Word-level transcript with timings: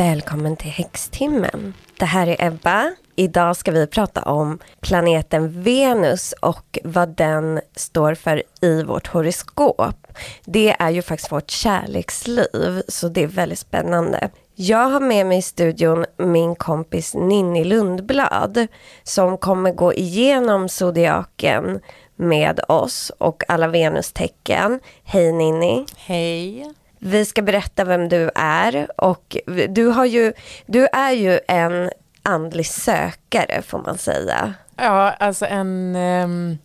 Välkommen 0.00 0.56
till 0.56 0.70
Häxtimmen. 0.70 1.74
Det 1.98 2.04
här 2.04 2.26
är 2.26 2.46
Ebba. 2.46 2.94
Idag 3.16 3.56
ska 3.56 3.70
vi 3.70 3.86
prata 3.86 4.22
om 4.22 4.58
planeten 4.80 5.62
Venus 5.62 6.32
och 6.32 6.78
vad 6.84 7.08
den 7.08 7.60
står 7.76 8.14
för 8.14 8.42
i 8.60 8.82
vårt 8.82 9.06
horoskop. 9.06 10.06
Det 10.44 10.76
är 10.78 10.90
ju 10.90 11.02
faktiskt 11.02 11.32
vårt 11.32 11.50
kärleksliv, 11.50 12.82
så 12.88 13.08
det 13.08 13.22
är 13.22 13.26
väldigt 13.26 13.58
spännande. 13.58 14.30
Jag 14.62 14.88
har 14.88 15.00
med 15.00 15.26
mig 15.26 15.38
i 15.38 15.42
studion 15.42 16.04
min 16.16 16.54
kompis 16.54 17.14
Ninni 17.14 17.64
Lundblad 17.64 18.66
som 19.02 19.38
kommer 19.38 19.72
gå 19.72 19.94
igenom 19.94 20.68
zodiaken 20.68 21.80
med 22.16 22.60
oss 22.68 23.12
och 23.18 23.42
alla 23.48 23.68
Venustecken. 23.68 24.80
Hej 25.04 25.32
Ninni! 25.32 25.86
Hej! 25.96 26.72
Vi 26.98 27.24
ska 27.24 27.42
berätta 27.42 27.84
vem 27.84 28.08
du 28.08 28.30
är 28.34 29.00
och 29.00 29.36
du, 29.68 29.86
har 29.86 30.04
ju, 30.04 30.32
du 30.66 30.86
är 30.86 31.12
ju 31.12 31.40
en 31.48 31.90
andlig 32.22 32.66
sökare 32.66 33.62
får 33.62 33.78
man 33.78 33.98
säga. 33.98 34.54
Ja, 34.76 35.10
alltså 35.10 35.46
en, 35.46 35.96
um, 35.96 36.58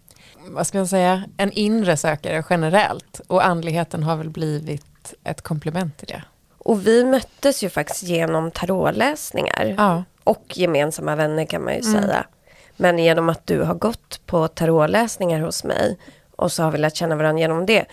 vad 0.47 0.67
ska 0.67 0.77
man 0.77 0.87
säga, 0.87 1.23
en 1.37 1.51
inre 1.51 1.97
sökare 1.97 2.43
generellt 2.49 3.21
och 3.27 3.45
andligheten 3.45 4.03
har 4.03 4.15
väl 4.15 4.29
blivit 4.29 5.13
ett 5.23 5.41
komplement 5.41 5.97
till 5.97 6.07
det. 6.07 6.23
Och 6.65 6.87
vi 6.87 7.05
möttes 7.05 7.63
ju 7.63 7.69
faktiskt 7.69 8.03
genom 8.03 8.51
tarotläsningar 8.51 9.75
ja. 9.77 10.03
och 10.23 10.43
gemensamma 10.53 11.15
vänner 11.15 11.45
kan 11.45 11.63
man 11.63 11.73
ju 11.73 11.79
mm. 11.79 12.01
säga. 12.01 12.25
Men 12.77 12.99
genom 12.99 13.29
att 13.29 13.47
du 13.47 13.61
har 13.61 13.75
gått 13.75 14.21
på 14.25 14.47
tarotläsningar 14.47 15.39
hos 15.39 15.63
mig 15.63 15.97
och 16.35 16.51
så 16.51 16.63
har 16.63 16.71
vi 16.71 16.77
lärt 16.77 16.95
känna 16.95 17.15
varandra 17.15 17.39
genom 17.39 17.65
det. 17.65 17.85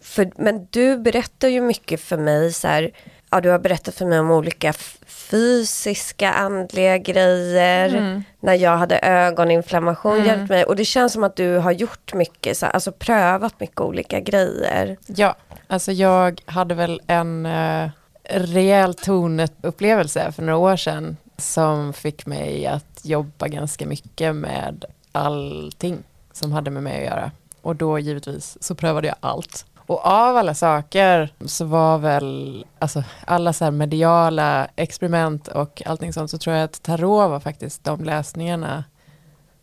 För, 0.00 0.30
men 0.36 0.66
du 0.70 0.98
berättar 0.98 1.48
ju 1.48 1.60
mycket 1.60 2.00
för 2.00 2.16
mig 2.16 2.52
så 2.52 2.68
här, 2.68 2.90
ja 3.30 3.40
du 3.40 3.50
har 3.50 3.58
berättat 3.58 3.94
för 3.94 4.06
mig 4.06 4.20
om 4.20 4.30
olika 4.30 4.72
fysiska, 5.06 6.32
andliga 6.32 6.98
grejer. 6.98 7.88
Mm. 7.88 8.22
När 8.40 8.54
jag 8.54 8.76
hade 8.76 8.98
ögoninflammation 8.98 10.14
mm. 10.14 10.26
hjälpt 10.26 10.50
mig. 10.50 10.64
Och 10.64 10.76
det 10.76 10.84
känns 10.84 11.12
som 11.12 11.24
att 11.24 11.36
du 11.36 11.56
har 11.56 11.72
gjort 11.72 12.14
mycket, 12.14 12.56
så, 12.56 12.66
alltså 12.66 12.92
prövat 12.92 13.60
mycket 13.60 13.80
olika 13.80 14.20
grejer. 14.20 14.96
Ja, 15.06 15.36
alltså 15.66 15.92
jag 15.92 16.42
hade 16.46 16.74
väl 16.74 17.00
en 17.06 17.46
uh, 17.46 17.90
rejäl 18.30 18.94
tonupplevelse 18.94 20.32
för 20.32 20.42
några 20.42 20.58
år 20.58 20.76
sedan. 20.76 21.16
Som 21.36 21.92
fick 21.92 22.26
mig 22.26 22.66
att 22.66 23.00
jobba 23.02 23.48
ganska 23.48 23.86
mycket 23.86 24.36
med 24.36 24.84
allting 25.12 25.98
som 26.32 26.52
hade 26.52 26.70
med 26.70 26.82
mig 26.82 26.98
att 26.98 27.04
göra. 27.04 27.30
Och 27.62 27.76
då 27.76 27.98
givetvis 27.98 28.58
så 28.60 28.74
prövade 28.74 29.06
jag 29.06 29.16
allt. 29.20 29.66
Och 29.90 30.06
av 30.06 30.36
alla 30.36 30.54
saker 30.54 31.34
så 31.46 31.64
var 31.64 31.98
väl, 31.98 32.64
alltså 32.78 33.04
alla 33.26 33.52
så 33.52 33.64
här 33.64 33.70
mediala 33.70 34.68
experiment 34.76 35.48
och 35.48 35.82
allting 35.86 36.12
sånt 36.12 36.30
så 36.30 36.38
tror 36.38 36.56
jag 36.56 36.64
att 36.64 36.82
tarot 36.82 37.30
var 37.30 37.40
faktiskt 37.40 37.84
de 37.84 38.04
läsningarna 38.04 38.84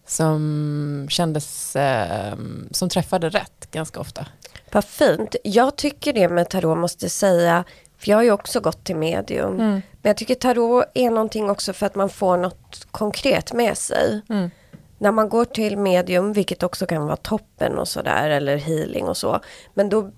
som 0.05 1.07
kändes, 1.09 1.75
eh, 1.75 2.35
som 2.71 2.89
träffade 2.89 3.29
rätt 3.29 3.71
ganska 3.71 3.99
ofta. 3.99 4.25
Vad 4.71 4.85
fint. 4.85 5.35
Jag 5.43 5.75
tycker 5.75 6.13
det 6.13 6.29
med 6.29 6.49
tarot 6.49 6.77
måste 6.77 7.09
säga, 7.09 7.63
för 7.97 8.09
jag 8.09 8.17
har 8.17 8.23
ju 8.23 8.31
också 8.31 8.59
gått 8.59 8.83
till 8.83 8.95
medium. 8.95 9.53
Mm. 9.53 9.71
Men 9.71 10.09
jag 10.09 10.17
tycker 10.17 10.35
tarot 10.35 10.85
är 10.93 11.09
någonting 11.09 11.49
också 11.49 11.73
för 11.73 11.85
att 11.85 11.95
man 11.95 12.09
får 12.09 12.37
något 12.37 12.87
konkret 12.91 13.53
med 13.53 13.77
sig. 13.77 14.21
Mm 14.29 14.49
när 14.97 15.11
man 15.11 15.29
går 15.29 15.45
till 15.45 15.77
medium, 15.77 16.33
vilket 16.33 16.63
också 16.63 16.85
kan 16.85 17.05
vara 17.05 17.15
toppen 17.15 17.77
och 17.77 17.87
sådär, 17.87 18.29
eller 18.29 18.57
healing 18.57 19.05
och 19.05 19.17
så. 19.17 19.39
Men 19.73 19.89
då 19.89 20.11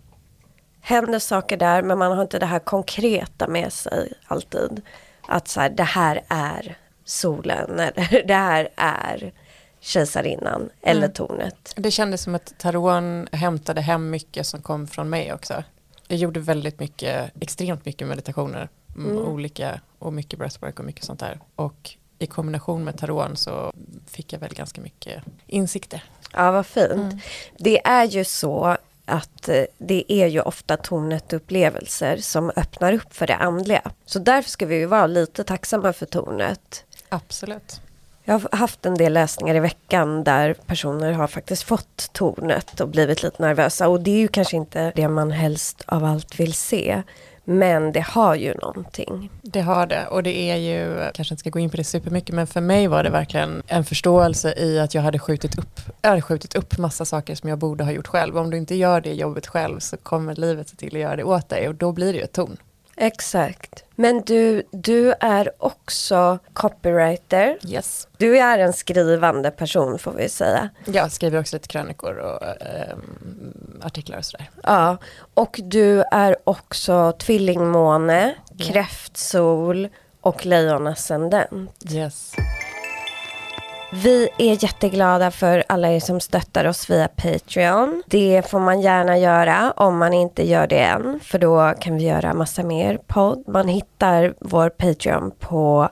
händer 0.82 1.20
saker 1.20 1.58
där, 1.58 1.82
men 1.82 1.98
man 1.98 2.12
har 2.12 2.22
inte 2.22 2.40
det 2.40 2.46
här 2.46 2.60
konkreta 2.60 3.48
med 3.48 3.74
sig 3.74 4.14
alltid. 4.28 4.82
Att 5.28 5.48
så 5.48 5.62
här, 5.62 5.70
det 5.70 5.84
här 5.84 6.22
är 6.28 6.78
solen, 7.06 7.80
eller 7.80 8.24
det 8.28 8.34
här 8.34 8.70
är 8.76 9.34
kejsarinnan, 9.80 10.70
eller 10.82 11.04
mm. 11.04 11.14
tornet. 11.14 11.74
Det 11.76 11.92
kändes 11.92 12.22
som 12.22 12.36
att 12.36 12.54
taron 12.58 13.28
hämtade 13.32 13.82
hem 13.82 14.10
mycket 14.10 14.48
som 14.48 14.62
kom 14.62 14.88
från 14.88 15.10
mig 15.10 15.34
också. 15.34 15.64
Jag 16.12 16.20
gjorde 16.20 16.40
väldigt 16.40 16.80
mycket, 16.80 17.32
extremt 17.42 17.86
mycket 17.86 18.08
meditationer, 18.08 18.70
mm. 18.96 19.18
olika, 19.18 19.82
och 20.00 20.14
mycket 20.14 20.40
breathwork 20.40 20.80
och 20.80 20.86
mycket 20.86 21.04
sånt 21.04 21.20
där. 21.20 21.40
Och 21.56 21.96
i 22.20 22.28
kombination 22.28 22.84
med 22.84 22.98
taron 22.98 23.36
så 23.36 23.74
fick 24.08 24.34
jag 24.34 24.40
väl 24.40 24.54
ganska 24.54 24.82
mycket 24.82 25.24
insikter. 25.48 26.04
Ja, 26.34 26.52
vad 26.52 26.66
fint. 26.66 26.92
Mm. 26.92 27.20
Det 27.58 27.88
är 27.88 28.06
ju 28.06 28.24
så 28.24 28.78
att 29.06 29.50
eh, 29.50 29.64
det 29.78 30.14
är 30.14 30.28
ju 30.28 30.42
ofta 30.42 30.78
tornet-upplevelser 30.78 32.18
som 32.18 32.52
öppnar 32.56 32.94
upp 32.94 33.14
för 33.14 33.28
det 33.28 33.36
andliga. 33.36 33.92
Så 34.06 34.20
därför 34.20 34.50
ska 34.50 34.66
vi 34.66 34.76
ju 34.76 34.86
vara 34.86 35.08
lite 35.08 35.44
tacksamma 35.44 35.94
för 35.94 36.06
tornet. 36.06 36.86
Absolut. 37.10 37.82
Jag 38.30 38.40
har 38.40 38.58
haft 38.58 38.86
en 38.86 38.96
del 38.96 39.14
läsningar 39.14 39.56
i 39.56 39.60
veckan 39.60 40.24
där 40.24 40.54
personer 40.54 41.12
har 41.12 41.28
faktiskt 41.28 41.64
fått 41.64 42.14
tornet 42.14 42.80
och 42.80 42.90
blivit 42.90 43.24
lite 43.24 43.42
nervösa. 43.42 43.88
Och 43.88 44.02
det 44.02 44.12
är 44.12 44.20
ju 44.20 44.28
kanske 44.28 44.58
inte 44.58 44.92
det 44.96 45.08
man 45.08 45.32
helst 45.32 45.84
av 45.86 46.06
allt 46.06 46.40
vill 46.40 46.54
se. 46.54 47.04
Men 47.44 47.92
det 47.92 48.00
har 48.00 48.36
ju 48.36 48.54
någonting. 48.54 49.30
Det 49.42 49.62
har 49.62 49.88
det 49.88 50.08
och 50.08 50.24
det 50.24 50.52
är 50.52 50.56
ju, 50.56 51.12
kanske 51.14 51.34
inte 51.34 51.40
ska 51.40 51.50
gå 51.50 51.60
in 51.60 51.70
på 51.70 51.78
det 51.78 51.84
supermycket, 51.84 52.36
men 52.36 52.48
för 52.48 52.62
mig 52.62 52.88
var 52.88 53.04
det 53.04 53.10
verkligen 53.10 53.64
en 53.68 53.86
förståelse 53.86 54.54
i 54.58 54.80
att 54.80 54.94
jag 54.94 55.02
hade 55.02 55.20
skjutit 55.20 55.58
upp, 55.58 55.80
jag 56.02 56.24
skjutit 56.24 56.56
upp 56.56 56.78
massa 56.78 57.06
saker 57.06 57.36
som 57.36 57.50
jag 57.50 57.58
borde 57.60 57.84
ha 57.84 57.92
gjort 57.92 58.08
själv. 58.08 58.38
Om 58.38 58.50
du 58.50 58.58
inte 58.58 58.76
gör 58.76 59.02
det 59.02 59.14
jobbet 59.14 59.48
själv 59.48 59.80
så 59.80 59.98
kommer 59.98 60.36
livet 60.36 60.70
se 60.70 60.76
till 60.76 60.96
att 60.96 61.02
göra 61.02 61.16
det 61.16 61.24
åt 61.24 61.50
dig 61.50 61.68
och 61.68 61.76
då 61.76 61.92
blir 61.92 62.14
det 62.14 62.20
ju 62.20 62.24
ett 62.24 62.34
torn. 62.34 62.58
Exakt. 63.02 63.84
Men 63.96 64.22
du, 64.22 64.64
du 64.72 65.14
är 65.20 65.52
också 65.58 66.40
copywriter. 66.54 67.58
Yes. 67.68 68.08
Du 68.18 68.38
är 68.38 68.60
en 68.60 68.74
skrivande 68.74 69.52
person 69.52 70.00
får 70.00 70.12
vi 70.12 70.30
säga. 70.30 70.70
Jag 70.86 71.12
skriver 71.12 71.40
också 71.40 71.56
lite 71.56 71.68
krönikor 71.68 72.18
och 72.18 72.44
äh, 72.44 72.98
artiklar 73.82 74.18
och 74.18 74.26
sådär. 74.26 74.50
Ja, 74.64 74.98
och 75.34 75.60
du 75.64 76.04
är 76.12 76.36
också 76.44 77.12
tvillingmåne, 77.12 78.36
yeah. 78.58 78.72
kräftsol 78.72 79.88
och 80.22 80.46
lejonascendent. 80.46 81.92
Yes. 81.92 82.36
Vi 83.92 84.30
är 84.38 84.64
jätteglada 84.64 85.32
för 85.32 85.64
alla 85.68 85.92
er 85.92 86.00
som 86.00 86.20
stöttar 86.20 86.66
oss 86.66 86.90
via 86.90 87.08
Patreon. 87.08 88.04
Det 88.08 88.50
får 88.50 88.60
man 88.60 88.82
gärna 88.82 89.18
göra 89.18 89.72
om 89.72 89.98
man 89.98 90.14
inte 90.14 90.48
gör 90.50 90.68
det 90.68 90.80
än, 90.80 91.20
för 91.24 91.40
då 91.40 91.74
kan 91.80 91.96
vi 91.96 92.04
göra 92.04 92.34
massa 92.34 92.64
mer 92.64 93.00
podd. 93.08 93.44
Man 93.48 93.68
hittar 93.68 94.34
vår 94.40 94.70
Patreon 94.70 95.32
på 95.40 95.90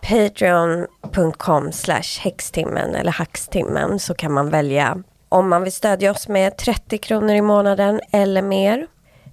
patreon.com 0.00 1.72
slash 1.72 2.20
häxtimmen 2.20 2.94
eller 2.94 3.12
hackstimmen 3.12 3.98
så 3.98 4.14
kan 4.14 4.32
man 4.32 4.50
välja 4.50 5.02
om 5.28 5.48
man 5.48 5.62
vill 5.62 5.72
stödja 5.72 6.10
oss 6.10 6.28
med 6.28 6.56
30 6.56 6.98
kronor 6.98 7.34
i 7.34 7.42
månaden 7.42 8.00
eller 8.12 8.42
mer. 8.42 8.86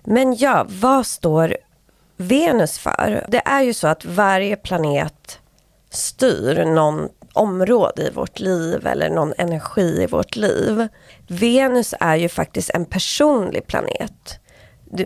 Men 0.03 0.35
ja, 0.35 0.65
vad 0.69 1.05
står 1.05 1.57
Venus 2.17 2.79
för? 2.79 3.25
Det 3.27 3.41
är 3.45 3.61
ju 3.61 3.73
så 3.73 3.87
att 3.87 4.05
varje 4.05 4.55
planet 4.55 5.39
styr 5.89 6.65
någon 6.65 7.09
område 7.33 8.07
i 8.07 8.09
vårt 8.09 8.39
liv 8.39 8.87
eller 8.87 9.09
någon 9.09 9.33
energi 9.37 10.03
i 10.03 10.07
vårt 10.07 10.35
liv. 10.35 10.87
Venus 11.27 11.93
är 11.99 12.15
ju 12.15 12.29
faktiskt 12.29 12.69
en 12.69 12.85
personlig 12.85 13.67
planet. 13.67 14.39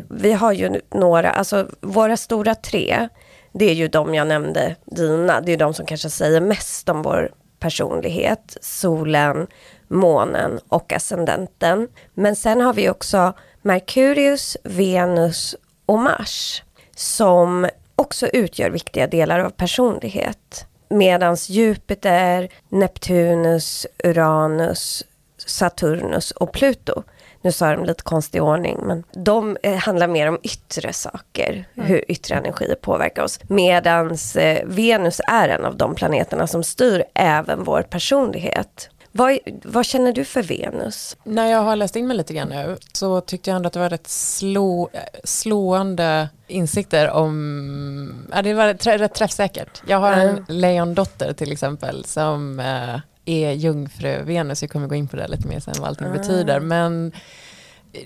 Vi 0.09 0.33
har 0.33 0.51
ju 0.51 0.81
några, 0.93 1.31
alltså 1.31 1.67
våra 1.81 2.17
stora 2.17 2.55
tre, 2.55 3.09
det 3.53 3.65
är 3.65 3.73
ju 3.73 3.87
de 3.87 4.15
jag 4.15 4.27
nämnde, 4.27 4.75
dina, 4.85 5.41
det 5.41 5.51
är 5.51 5.57
de 5.57 5.73
som 5.73 5.85
kanske 5.85 6.09
säger 6.09 6.41
mest 6.41 6.89
om 6.89 7.01
vår 7.01 7.31
personlighet. 7.59 8.57
Solen, 8.61 9.47
månen 9.87 10.59
och 10.69 10.93
ascendenten. 10.93 11.87
Men 12.13 12.35
sen 12.35 12.61
har 12.61 12.73
vi 12.73 12.89
också 12.89 13.33
Merkurius, 13.61 14.57
Venus 14.63 15.55
och 15.85 15.99
Mars 15.99 16.63
som 16.95 17.69
också 17.95 18.27
utgör 18.27 18.69
viktiga 18.69 19.07
delar 19.07 19.39
av 19.39 19.49
personlighet. 19.49 20.65
Medans 20.89 21.49
Jupiter, 21.49 22.49
Neptunus, 22.69 23.87
Uranus, 24.03 25.03
Saturnus 25.37 26.31
och 26.31 26.51
Pluto 26.51 27.03
nu 27.47 27.51
sa 27.51 27.75
de 27.75 27.85
lite 27.85 28.03
konstig 28.03 28.43
ordning, 28.43 28.79
men 28.83 29.03
de 29.11 29.57
eh, 29.63 29.75
handlar 29.75 30.07
mer 30.07 30.27
om 30.27 30.39
yttre 30.43 30.93
saker, 30.93 31.65
mm. 31.75 31.87
hur 31.87 32.11
yttre 32.11 32.35
energier 32.35 32.75
påverkar 32.75 33.23
oss. 33.23 33.39
Medans 33.47 34.35
eh, 34.35 34.65
Venus 34.65 35.21
är 35.27 35.49
en 35.49 35.65
av 35.65 35.77
de 35.77 35.95
planeterna 35.95 36.47
som 36.47 36.63
styr 36.63 37.03
även 37.13 37.63
vår 37.63 37.81
personlighet. 37.81 38.89
Vad, 39.17 39.37
vad 39.63 39.85
känner 39.85 40.13
du 40.13 40.25
för 40.25 40.43
Venus? 40.43 41.17
När 41.23 41.51
jag 41.51 41.61
har 41.61 41.75
läst 41.75 41.95
in 41.95 42.07
mig 42.07 42.17
lite 42.17 42.33
grann 42.33 42.49
nu 42.49 42.77
så 42.93 43.21
tyckte 43.21 43.49
jag 43.49 43.55
ändå 43.55 43.67
att 43.67 43.73
det 43.73 43.79
var 43.79 43.89
rätt 43.89 44.07
slå, 44.07 44.89
slående 45.23 46.29
insikter 46.47 47.09
om, 47.09 48.27
ja 48.31 48.41
det 48.41 48.53
var 48.53 48.97
rätt 48.97 49.13
träffsäkert. 49.13 49.81
Jag 49.87 49.97
har 49.97 50.13
en 50.13 50.29
mm. 50.29 50.43
lejondotter 50.47 51.33
till 51.33 51.51
exempel 51.51 52.05
som 52.05 52.59
eh, 52.59 52.99
är 53.25 53.51
jungfru-Venus, 53.51 54.61
jag 54.61 54.71
kommer 54.71 54.87
gå 54.87 54.95
in 54.95 55.07
på 55.07 55.15
det 55.15 55.27
lite 55.27 55.47
mer 55.47 55.59
sen 55.59 55.73
vad 55.79 55.87
allting 55.87 56.07
mm. 56.07 56.17
betyder, 56.17 56.59
men 56.59 57.11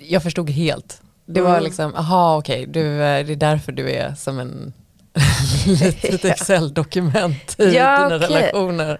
jag 0.01 0.23
förstod 0.23 0.49
helt. 0.49 1.01
Det 1.25 1.41
var 1.41 1.51
mm. 1.51 1.63
liksom, 1.63 1.95
aha 1.95 2.37
okej, 2.37 2.67
okay, 2.69 2.83
eh, 2.83 3.25
det 3.25 3.33
är 3.33 3.35
därför 3.35 3.71
du 3.71 3.91
är 3.91 4.15
som 4.15 4.39
en 4.39 4.73
litet 5.65 6.25
Excel-dokument 6.25 7.55
i 7.59 7.75
ja, 7.75 8.03
dina 8.03 8.15
okay. 8.15 8.29
relationer. 8.29 8.99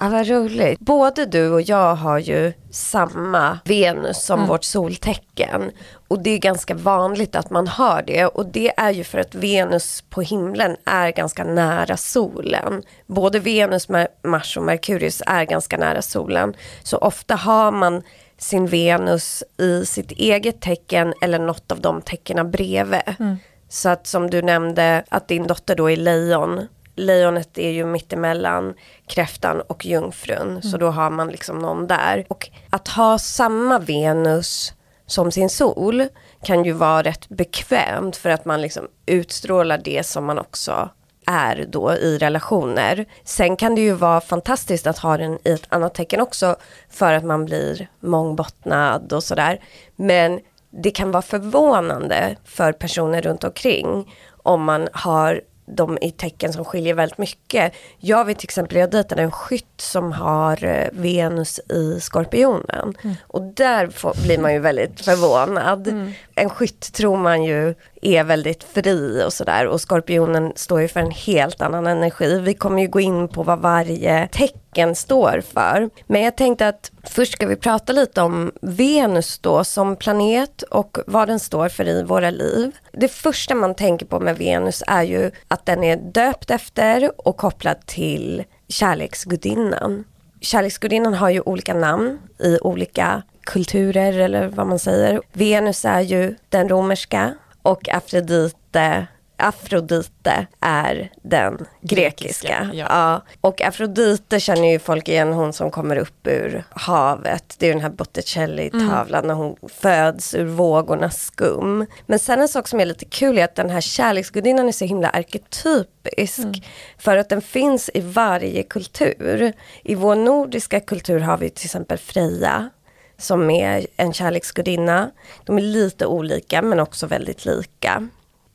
Ja, 0.00 0.08
vad 0.08 0.28
roligt. 0.28 0.80
Både 0.80 1.26
du 1.26 1.50
och 1.50 1.62
jag 1.62 1.94
har 1.94 2.18
ju 2.18 2.52
samma 2.70 3.58
Venus 3.64 4.24
som 4.24 4.38
mm. 4.38 4.48
vårt 4.48 4.64
soltecken. 4.64 5.70
Och 6.08 6.22
det 6.22 6.30
är 6.30 6.38
ganska 6.38 6.74
vanligt 6.74 7.36
att 7.36 7.50
man 7.50 7.68
har 7.68 8.02
det. 8.02 8.26
Och 8.26 8.46
det 8.46 8.72
är 8.76 8.90
ju 8.90 9.04
för 9.04 9.18
att 9.18 9.34
Venus 9.34 10.04
på 10.10 10.22
himlen 10.22 10.76
är 10.84 11.10
ganska 11.10 11.44
nära 11.44 11.96
solen. 11.96 12.82
Både 13.06 13.38
Venus, 13.38 13.88
Mars 14.24 14.56
och 14.56 14.62
Merkurius 14.62 15.22
är 15.26 15.44
ganska 15.44 15.76
nära 15.76 16.02
solen. 16.02 16.54
Så 16.82 16.98
ofta 16.98 17.34
har 17.34 17.72
man 17.72 18.02
sin 18.38 18.66
Venus 18.66 19.44
i 19.58 19.86
sitt 19.86 20.10
eget 20.10 20.60
tecken 20.60 21.14
eller 21.22 21.38
något 21.38 21.72
av 21.72 21.80
de 21.80 22.02
tecknen 22.02 22.50
bredvid. 22.50 23.00
Mm. 23.18 23.36
Så 23.68 23.88
att 23.88 24.06
som 24.06 24.30
du 24.30 24.42
nämnde 24.42 25.04
att 25.08 25.28
din 25.28 25.46
dotter 25.46 25.76
då 25.76 25.90
är 25.90 25.96
lejon 25.96 26.66
lejonet 26.98 27.58
är 27.58 27.70
ju 27.70 27.84
mittemellan 27.86 28.74
kräftan 29.06 29.60
och 29.60 29.86
jungfrun. 29.86 30.50
Mm. 30.50 30.62
Så 30.62 30.76
då 30.76 30.90
har 30.90 31.10
man 31.10 31.28
liksom 31.28 31.58
någon 31.58 31.86
där. 31.86 32.24
Och 32.28 32.48
att 32.70 32.88
ha 32.88 33.18
samma 33.18 33.78
Venus 33.78 34.72
som 35.06 35.32
sin 35.32 35.50
sol 35.50 36.08
kan 36.42 36.64
ju 36.64 36.72
vara 36.72 37.02
rätt 37.02 37.28
bekvämt 37.28 38.16
för 38.16 38.30
att 38.30 38.44
man 38.44 38.62
liksom 38.62 38.88
utstrålar 39.06 39.80
det 39.84 40.06
som 40.06 40.24
man 40.24 40.38
också 40.38 40.88
är 41.26 41.66
då 41.68 41.92
i 41.92 42.18
relationer. 42.18 43.06
Sen 43.24 43.56
kan 43.56 43.74
det 43.74 43.80
ju 43.80 43.92
vara 43.92 44.20
fantastiskt 44.20 44.86
att 44.86 44.98
ha 44.98 45.16
den 45.16 45.38
i 45.44 45.50
ett 45.52 45.66
annat 45.68 45.94
tecken 45.94 46.20
också 46.20 46.56
för 46.90 47.12
att 47.12 47.24
man 47.24 47.44
blir 47.44 47.88
mångbottnad 48.00 49.12
och 49.12 49.24
sådär. 49.24 49.60
Men 49.96 50.40
det 50.70 50.90
kan 50.90 51.10
vara 51.10 51.22
förvånande 51.22 52.36
för 52.44 52.72
personer 52.72 53.22
runt 53.22 53.44
omkring 53.44 54.14
om 54.42 54.64
man 54.64 54.88
har 54.92 55.40
de 55.76 55.98
i 56.00 56.10
tecken 56.10 56.52
som 56.52 56.64
skiljer 56.64 56.94
väldigt 56.94 57.18
mycket. 57.18 57.72
Jag 57.98 58.24
vet 58.24 58.38
till 58.38 58.46
exempel, 58.46 58.78
jag 58.78 58.90
dejtade 58.90 59.22
en 59.22 59.30
skytt 59.30 59.80
som 59.80 60.12
har 60.12 60.64
eh, 60.64 60.88
Venus 60.92 61.58
i 61.58 62.00
Skorpionen. 62.00 62.94
Mm. 63.02 63.16
Och 63.26 63.42
där 63.42 63.86
får, 63.86 64.14
blir 64.22 64.38
man 64.38 64.52
ju 64.52 64.58
väldigt 64.58 65.00
förvånad. 65.00 65.88
Mm. 65.88 66.12
En 66.34 66.50
skytt 66.50 66.92
tror 66.92 67.16
man 67.16 67.44
ju 67.44 67.74
är 68.02 68.24
väldigt 68.24 68.64
fri 68.64 69.22
och 69.26 69.32
sådär 69.32 69.66
och 69.66 69.80
skorpionen 69.80 70.52
står 70.56 70.80
ju 70.80 70.88
för 70.88 71.00
en 71.00 71.10
helt 71.10 71.62
annan 71.62 71.86
energi. 71.86 72.40
Vi 72.40 72.54
kommer 72.54 72.82
ju 72.82 72.88
gå 72.88 73.00
in 73.00 73.28
på 73.28 73.42
vad 73.42 73.58
varje 73.58 74.28
tecken 74.32 74.94
står 74.94 75.42
för. 75.52 75.90
Men 76.06 76.22
jag 76.22 76.36
tänkte 76.36 76.68
att 76.68 76.90
först 77.02 77.32
ska 77.32 77.46
vi 77.46 77.56
prata 77.56 77.92
lite 77.92 78.22
om 78.22 78.52
Venus 78.62 79.38
då 79.38 79.64
som 79.64 79.96
planet 79.96 80.62
och 80.62 80.98
vad 81.06 81.28
den 81.28 81.40
står 81.40 81.68
för 81.68 81.88
i 81.88 82.02
våra 82.02 82.30
liv. 82.30 82.76
Det 82.92 83.08
första 83.08 83.54
man 83.54 83.74
tänker 83.74 84.06
på 84.06 84.20
med 84.20 84.38
Venus 84.38 84.82
är 84.86 85.02
ju 85.02 85.30
att 85.48 85.66
den 85.66 85.84
är 85.84 85.96
döpt 85.96 86.50
efter 86.50 87.12
och 87.28 87.36
kopplad 87.36 87.86
till 87.86 88.44
kärleksgudinnan. 88.68 90.04
Kärleksgudinnan 90.40 91.14
har 91.14 91.30
ju 91.30 91.40
olika 91.40 91.74
namn 91.74 92.18
i 92.38 92.58
olika 92.60 93.22
kulturer 93.40 94.18
eller 94.18 94.48
vad 94.48 94.66
man 94.66 94.78
säger. 94.78 95.20
Venus 95.32 95.84
är 95.84 96.00
ju 96.00 96.34
den 96.48 96.68
romerska 96.68 97.34
och 97.68 97.88
Afrodite 97.88 99.06
Afrodite 99.40 100.46
är 100.60 101.10
den 101.22 101.66
grekiska. 101.80 101.94
grekiska 101.94 102.70
ja. 102.72 102.86
ja. 102.90 103.22
Och 103.40 103.62
Afrodite 103.62 104.40
känner 104.40 104.72
ju 104.72 104.78
folk 104.78 105.08
igen, 105.08 105.32
hon 105.32 105.52
som 105.52 105.70
kommer 105.70 105.96
upp 105.96 106.26
ur 106.26 106.64
havet. 106.70 107.56
Det 107.58 107.66
är 107.68 107.72
den 107.72 107.82
här 107.82 107.90
Botticelli-tavlan 107.90 109.24
mm. 109.24 109.26
när 109.26 109.34
hon 109.34 109.56
föds 109.68 110.34
ur 110.34 110.44
vågornas 110.44 111.22
skum. 111.26 111.86
Men 112.06 112.18
sen 112.18 112.40
en 112.40 112.48
sak 112.48 112.68
som 112.68 112.80
är 112.80 112.86
lite 112.86 113.04
kul 113.04 113.38
är 113.38 113.44
att 113.44 113.54
den 113.54 113.70
här 113.70 113.80
kärleksgudinnan 113.80 114.68
är 114.68 114.72
så 114.72 114.84
himla 114.84 115.08
arketypisk. 115.08 116.38
Mm. 116.38 116.54
För 116.98 117.16
att 117.16 117.28
den 117.28 117.42
finns 117.42 117.90
i 117.94 118.00
varje 118.00 118.62
kultur. 118.62 119.52
I 119.82 119.94
vår 119.94 120.14
nordiska 120.14 120.80
kultur 120.80 121.20
har 121.20 121.38
vi 121.38 121.50
till 121.50 121.66
exempel 121.66 121.98
Freja 121.98 122.70
som 123.18 123.50
är 123.50 123.86
en 123.96 124.12
kärleksgudinna. 124.12 125.10
De 125.44 125.58
är 125.58 125.62
lite 125.62 126.06
olika 126.06 126.62
men 126.62 126.80
också 126.80 127.06
väldigt 127.06 127.44
lika. 127.44 128.08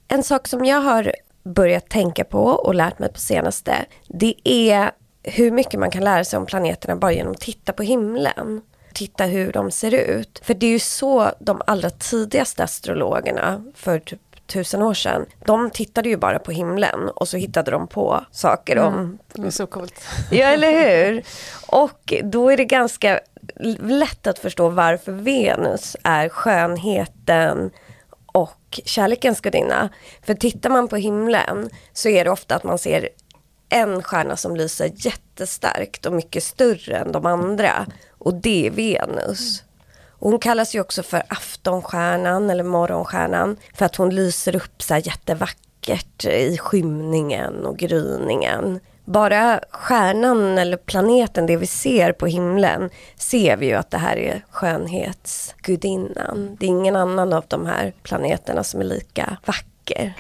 En 0.08 0.24
sak 0.24 0.48
som 0.48 0.66
jag 0.66 0.82
har 0.82 1.16
börjat 1.44 1.90
tänka 1.90 2.24
på 2.24 2.44
och 2.44 2.76
lärt 2.76 3.00
mig 3.00 3.14
på 3.14 3.20
senaste, 3.20 3.86
det 4.08 4.36
är 4.44 4.92
hur 5.24 5.52
mycket 5.52 5.80
man 5.80 5.92
kan 5.92 6.04
lära 6.04 6.24
sig 6.24 6.38
om 6.38 6.46
planeterna 6.46 6.96
bara 6.96 7.12
genom 7.12 7.32
att 7.32 7.42
titta 7.42 7.74
på 7.74 7.84
himlen. 7.84 8.62
Titta 8.94 9.24
hur 9.24 9.52
de 9.52 9.72
ser 9.72 9.94
ut. 9.94 10.42
För 10.44 10.54
det 10.54 10.66
är 10.66 10.72
ju 10.72 10.80
så 10.80 11.32
de 11.40 11.62
allra 11.68 11.90
tidigaste 11.90 12.64
astrologerna 12.64 13.64
för 13.76 14.00
typ 14.00 14.20
tusen 14.48 14.82
år 14.82 14.94
sedan, 14.94 15.26
de 15.46 15.70
tittade 15.70 16.10
ju 16.10 16.18
bara 16.18 16.40
på 16.40 16.52
himlen 16.52 17.10
och 17.10 17.28
så 17.28 17.38
hittade 17.38 17.72
de 17.72 17.88
på 17.88 18.26
saker 18.32 18.80
om... 18.80 18.94
Mm, 18.94 19.18
det 19.34 19.48
är 19.48 19.52
så 19.52 19.68
coolt. 19.68 20.08
Ja, 20.32 20.48
eller 20.48 20.72
hur? 20.72 21.24
Och 21.68 22.14
då 22.24 22.50
är 22.50 22.58
det 22.58 22.66
ganska 22.66 23.20
lätt 23.80 24.28
att 24.28 24.40
förstå 24.40 24.70
varför 24.70 25.12
Venus 25.12 25.96
är 26.04 26.30
skönheten 26.30 27.72
och 28.26 28.80
kärlekens 28.86 29.42
gudinna. 29.42 29.90
För 30.26 30.34
tittar 30.34 30.70
man 30.70 30.88
på 30.88 30.96
himlen 30.96 31.70
så 31.94 32.10
är 32.10 32.24
det 32.24 32.32
ofta 32.32 32.56
att 32.56 32.64
man 32.64 32.78
ser 32.78 33.10
en 33.70 34.04
stjärna 34.04 34.36
som 34.36 34.56
lyser 34.56 34.92
jättestarkt 34.96 36.06
och 36.06 36.14
mycket 36.14 36.44
större 36.44 36.98
än 36.98 37.12
de 37.12 37.26
andra. 37.26 37.86
Och 38.18 38.34
det 38.34 38.68
är 38.68 38.72
Venus. 38.72 39.64
Och 40.24 40.30
hon 40.30 40.40
kallas 40.40 40.76
ju 40.76 40.82
också 40.82 41.04
för 41.04 41.24
aftonstjärnan 41.28 42.50
eller 42.50 42.64
morgonstjärnan 42.64 43.58
för 43.74 43.86
att 43.86 43.96
hon 43.96 44.16
lyser 44.16 44.56
upp 44.56 44.82
så 44.82 44.94
här 44.94 45.08
jättevackert 45.08 46.26
i 46.26 46.58
skymningen 46.58 47.66
och 47.66 47.78
gryningen. 47.78 48.80
Bara 49.06 49.60
stjärnan 49.72 50.58
eller 50.58 50.78
planeten, 50.78 51.46
det 51.46 51.58
vi 51.58 51.68
ser 51.68 52.12
på 52.12 52.28
himlen, 52.28 52.90
ser 53.16 53.58
vi 53.58 53.66
ju 53.66 53.74
att 53.74 53.92
det 53.92 53.98
här 53.98 54.18
är 54.18 54.46
skönhetsgudinnan. 54.50 56.58
Det 56.60 56.66
är 56.66 56.70
ingen 56.70 56.96
annan 56.96 57.34
av 57.34 57.46
de 57.48 57.66
här 57.66 57.94
planeterna 58.04 58.64
som 58.64 58.80
är 58.80 58.86
lika 58.86 59.38
vacker. 59.46 60.14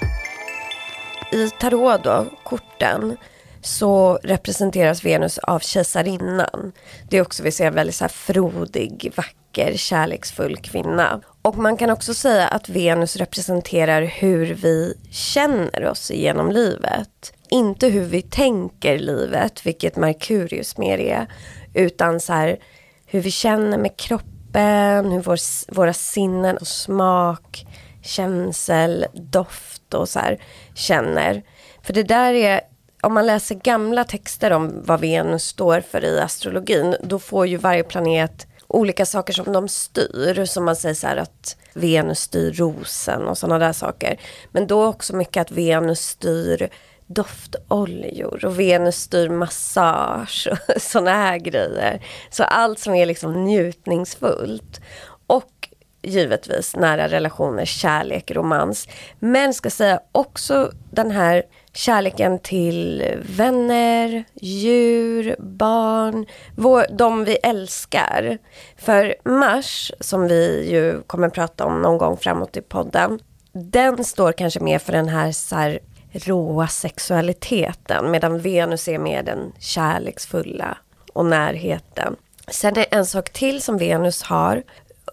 I 1.31 1.49
tarot 1.49 2.03
då, 2.03 2.25
korten, 2.43 3.17
så 3.61 4.19
representeras 4.23 5.05
Venus 5.05 5.37
av 5.37 5.59
kejsarinnan. 5.59 6.71
Det 7.09 7.17
är 7.17 7.21
också, 7.21 7.43
vi 7.43 7.51
ser 7.51 7.67
en 7.67 7.75
väldigt 7.75 7.95
så 7.95 8.03
här 8.03 8.09
frodig, 8.09 9.13
vacker, 9.15 9.77
kärleksfull 9.77 10.57
kvinna. 10.57 11.21
Och 11.41 11.57
man 11.57 11.77
kan 11.77 11.89
också 11.89 12.13
säga 12.13 12.47
att 12.47 12.69
Venus 12.69 13.15
representerar 13.15 14.01
hur 14.01 14.53
vi 14.53 14.97
känner 15.11 15.85
oss 15.85 16.11
genom 16.11 16.51
livet. 16.51 17.33
Inte 17.53 17.87
hur 17.87 18.05
vi 18.05 18.21
tänker 18.21 18.99
livet, 18.99 19.65
vilket 19.65 19.95
Merkurius 19.95 20.77
mer 20.77 20.97
är, 20.97 21.27
utan 21.73 22.19
så 22.19 22.33
här, 22.33 22.59
hur 23.05 23.21
vi 23.21 23.31
känner 23.31 23.77
med 23.77 23.97
kroppen, 23.97 25.11
hur 25.11 25.21
vår, 25.21 25.37
våra 25.75 25.93
sinnen 25.93 26.57
och 26.57 26.67
smak, 26.67 27.65
känsel, 28.03 29.05
doft 29.13 29.93
och 29.93 30.09
så 30.09 30.19
här 30.19 30.41
känner. 30.75 31.43
För 31.81 31.93
det 31.93 32.03
där 32.03 32.33
är 32.33 32.61
om 33.01 33.13
man 33.13 33.25
läser 33.25 33.55
gamla 33.55 34.03
texter 34.03 34.51
om 34.51 34.81
vad 34.85 34.99
Venus 34.99 35.43
står 35.43 35.81
för 35.81 36.03
i 36.05 36.19
astrologin, 36.19 36.95
då 37.03 37.19
får 37.19 37.47
ju 37.47 37.57
varje 37.57 37.83
planet 37.83 38.47
olika 38.67 39.05
saker 39.05 39.33
som 39.33 39.53
de 39.53 39.67
styr. 39.67 40.45
Som 40.45 40.65
man 40.65 40.75
säger 40.75 40.95
så 40.95 41.07
här 41.07 41.17
att 41.17 41.57
Venus 41.73 42.19
styr 42.19 42.53
rosen 42.53 43.27
och 43.27 43.37
sådana 43.37 43.65
där 43.65 43.73
saker. 43.73 44.19
Men 44.51 44.67
då 44.67 44.85
också 44.85 45.15
mycket 45.15 45.41
att 45.41 45.51
Venus 45.51 46.01
styr 46.01 46.69
doftoljor 47.07 48.45
och 48.45 48.59
Venus 48.59 48.95
styr 48.95 49.29
massage 49.29 50.47
och 50.51 50.81
sådana 50.81 51.11
här 51.11 51.37
grejer. 51.37 52.05
Så 52.29 52.43
allt 52.43 52.79
som 52.79 52.95
är 52.95 53.05
liksom 53.05 53.43
njutningsfullt. 53.43 54.81
Och 55.27 55.69
givetvis 56.03 56.75
nära 56.75 57.07
relationer, 57.07 57.65
kärlek, 57.65 58.31
romans. 58.31 58.87
Men 59.19 59.53
ska 59.53 59.69
säga 59.69 59.99
också 60.11 60.71
den 60.91 61.11
här 61.11 61.43
kärleken 61.73 62.39
till 62.39 63.05
vänner, 63.37 64.23
djur, 64.33 65.35
barn, 65.39 66.25
vår, 66.55 66.85
de 66.89 67.25
vi 67.25 67.35
älskar. 67.35 68.37
För 68.77 69.15
Mars, 69.25 69.91
som 69.99 70.27
vi 70.27 70.69
ju 70.71 71.01
kommer 71.07 71.29
prata 71.29 71.65
om 71.65 71.81
någon 71.81 71.97
gång 71.97 72.17
framåt 72.17 72.57
i 72.57 72.61
podden, 72.61 73.19
den 73.53 74.03
står 74.03 74.31
kanske 74.31 74.59
mer 74.59 74.79
för 74.79 74.93
den 74.93 75.07
här, 75.07 75.31
så 75.31 75.55
här 75.55 75.79
råa 76.13 76.67
sexualiteten 76.67 78.11
medan 78.11 78.39
Venus 78.39 78.87
är 78.87 78.99
mer 78.99 79.23
den 79.23 79.51
kärleksfulla 79.59 80.77
och 81.13 81.25
närheten. 81.25 82.15
Sen 82.47 82.77
är 82.77 82.85
en 82.91 83.05
sak 83.05 83.29
till 83.29 83.61
som 83.61 83.77
Venus 83.77 84.23
har, 84.23 84.63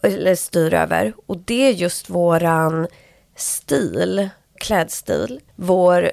eller 0.03 0.35
styr 0.35 0.75
över, 0.75 1.13
och 1.27 1.39
det 1.39 1.69
är 1.69 1.71
just 1.71 2.11
våran 2.11 2.87
stil, 3.37 4.29
klädstil, 4.59 5.41
vår 5.57 6.11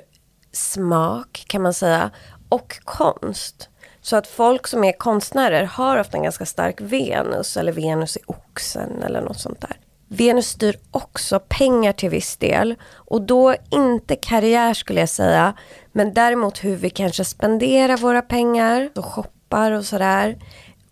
smak 0.51 1.45
kan 1.47 1.61
man 1.61 1.73
säga, 1.73 2.11
och 2.49 2.79
konst. 2.83 3.69
Så 4.01 4.15
att 4.15 4.27
folk 4.27 4.67
som 4.67 4.83
är 4.83 4.91
konstnärer 4.91 5.63
har 5.63 5.99
ofta 5.99 6.17
en 6.17 6.23
ganska 6.23 6.45
stark 6.45 6.81
Venus 6.81 7.57
eller 7.57 7.71
Venus 7.71 8.17
i 8.17 8.19
oxen 8.25 9.03
eller 9.03 9.21
något 9.21 9.39
sånt 9.39 9.61
där. 9.61 9.77
Venus 10.07 10.47
styr 10.47 10.75
också 10.91 11.39
pengar 11.39 11.93
till 11.93 12.09
viss 12.09 12.37
del 12.37 12.75
och 12.93 13.21
då 13.21 13.55
inte 13.69 14.15
karriär 14.15 14.73
skulle 14.73 14.99
jag 14.99 15.09
säga 15.09 15.53
men 15.91 16.13
däremot 16.13 16.63
hur 16.63 16.75
vi 16.75 16.89
kanske 16.89 17.25
spenderar 17.25 17.97
våra 17.97 18.21
pengar 18.21 18.89
och 18.95 19.05
shoppar 19.05 19.71
och 19.71 19.85
sådär. 19.85 20.37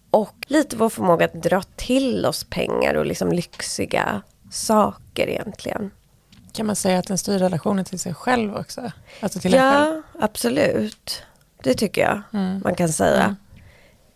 Och 0.10 0.36
lite 0.48 0.75
vår 0.75 0.89
förmåga 0.89 1.25
att 1.25 1.34
dra 1.34 1.62
till 1.62 2.25
oss 2.25 2.43
pengar 2.43 2.95
och 2.95 3.05
liksom 3.05 3.31
lyxiga 3.31 4.22
saker 4.51 5.27
egentligen. 5.27 5.91
Kan 6.51 6.65
man 6.65 6.75
säga 6.75 7.00
att 7.00 7.07
den 7.07 7.17
styr 7.17 7.39
relationen 7.39 7.86
till 7.86 8.00
sig 8.00 8.13
själv 8.13 8.55
också? 8.55 8.91
Alltså 9.19 9.39
till 9.39 9.53
ja, 9.53 9.72
själv? 9.72 10.01
absolut. 10.19 11.24
Det 11.63 11.74
tycker 11.74 12.01
jag 12.01 12.22
mm. 12.34 12.62
man 12.63 12.75
kan 12.75 12.89
säga. 12.89 13.24
Mm. 13.24 13.36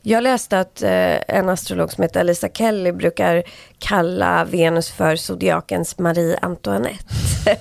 Jag 0.01 0.24
läste 0.24 0.60
att 0.60 0.82
eh, 0.82 1.36
en 1.36 1.50
astrolog 1.50 1.91
som 1.91 2.01
heter 2.01 2.20
Alisa 2.20 2.50
Kelly 2.50 2.91
brukar 2.91 3.44
kalla 3.79 4.46
Venus 4.46 4.91
för 4.91 5.15
zodiakens 5.15 5.98
Marie 5.98 6.39
Antoinette. 6.41 7.03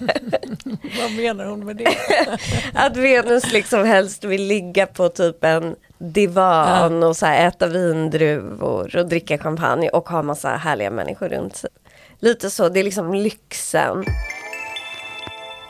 Vad 1.00 1.12
menar 1.16 1.44
hon 1.44 1.66
med 1.66 1.76
det? 1.76 1.96
att 2.74 2.96
Venus 2.96 3.52
liksom 3.52 3.84
helst 3.84 4.24
vill 4.24 4.42
ligga 4.42 4.86
på 4.86 5.08
typ 5.08 5.44
en 5.44 5.76
divan 5.98 7.02
ja. 7.02 7.08
och 7.08 7.16
så 7.16 7.26
äta 7.26 7.66
vindruvor 7.66 8.96
och 8.96 9.08
dricka 9.08 9.38
champagne 9.38 9.88
och 9.88 10.08
ha 10.08 10.22
massa 10.22 10.48
härliga 10.48 10.90
människor 10.90 11.28
runt 11.28 11.56
sig. 11.56 11.70
Lite 12.18 12.50
så, 12.50 12.68
det 12.68 12.80
är 12.80 12.84
liksom 12.84 13.14
lyxen. 13.14 14.04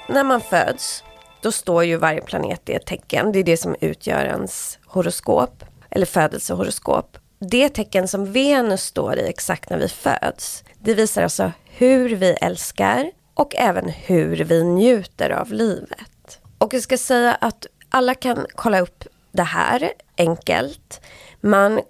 När 0.09 0.25
man 0.25 0.41
föds, 0.41 1.05
då 1.43 1.53
står 1.53 1.85
ju 1.85 1.97
varje 1.97 2.21
planet 2.21 2.69
i 2.69 2.73
ett 2.73 2.87
tecken. 2.87 3.33
Det 3.33 3.39
är 3.39 3.45
det 3.45 3.57
som 3.57 3.77
utgör 3.81 4.25
ens 4.25 4.79
horoskop 4.87 5.65
eller 5.91 6.07
födelsehoroskop. 6.07 7.19
Det 7.39 7.69
tecken 7.69 8.09
som 8.09 8.33
Venus 8.33 8.83
står 8.83 9.19
i 9.19 9.29
exakt 9.29 9.71
när 9.71 9.79
vi 9.79 9.89
föds, 9.89 10.65
det 10.79 10.95
visar 10.95 11.23
alltså 11.23 11.53
hur 11.65 12.17
vi 12.17 12.31
älskar 12.31 13.11
och 13.35 13.57
även 13.57 13.89
hur 13.89 14.37
vi 14.37 14.65
njuter 14.65 15.31
av 15.31 15.53
livet. 15.53 16.41
Och 16.59 16.75
jag 16.75 16.83
ska 16.83 16.99
säga 16.99 17.35
att 17.35 17.67
alla 17.89 18.15
kan 18.15 18.47
kolla 18.55 18.81
upp 18.81 19.05
det 19.33 19.43
här 19.43 19.93
enkelt. 20.17 21.01
Man 21.41 21.81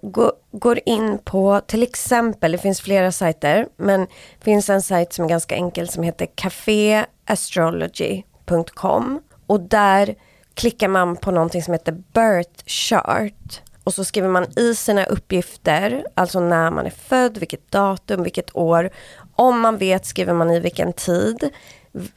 går 0.51 0.79
in 0.85 1.17
på 1.17 1.61
till 1.67 1.83
exempel, 1.83 2.51
det 2.51 2.57
finns 2.57 2.81
flera 2.81 3.11
sajter, 3.11 3.67
men 3.77 3.99
det 3.99 4.43
finns 4.43 4.69
en 4.69 4.81
sajt 4.81 5.13
som 5.13 5.25
är 5.25 5.29
ganska 5.29 5.55
enkel 5.55 5.89
som 5.89 6.03
heter 6.03 6.27
caféastrology.com 6.35 9.21
och 9.47 9.61
där 9.61 10.15
klickar 10.53 10.87
man 10.87 11.15
på 11.15 11.31
någonting 11.31 11.63
som 11.63 11.73
heter 11.73 11.91
birth 11.91 12.63
chart 12.65 13.61
och 13.83 13.93
så 13.93 14.03
skriver 14.03 14.29
man 14.29 14.59
i 14.59 14.75
sina 14.75 15.05
uppgifter, 15.05 16.05
alltså 16.13 16.39
när 16.39 16.71
man 16.71 16.85
är 16.85 16.89
född, 16.89 17.37
vilket 17.37 17.71
datum, 17.71 18.23
vilket 18.23 18.55
år. 18.55 18.89
Om 19.35 19.59
man 19.59 19.77
vet 19.77 20.05
skriver 20.05 20.33
man 20.33 20.51
i 20.51 20.59
vilken 20.59 20.93
tid, 20.93 21.49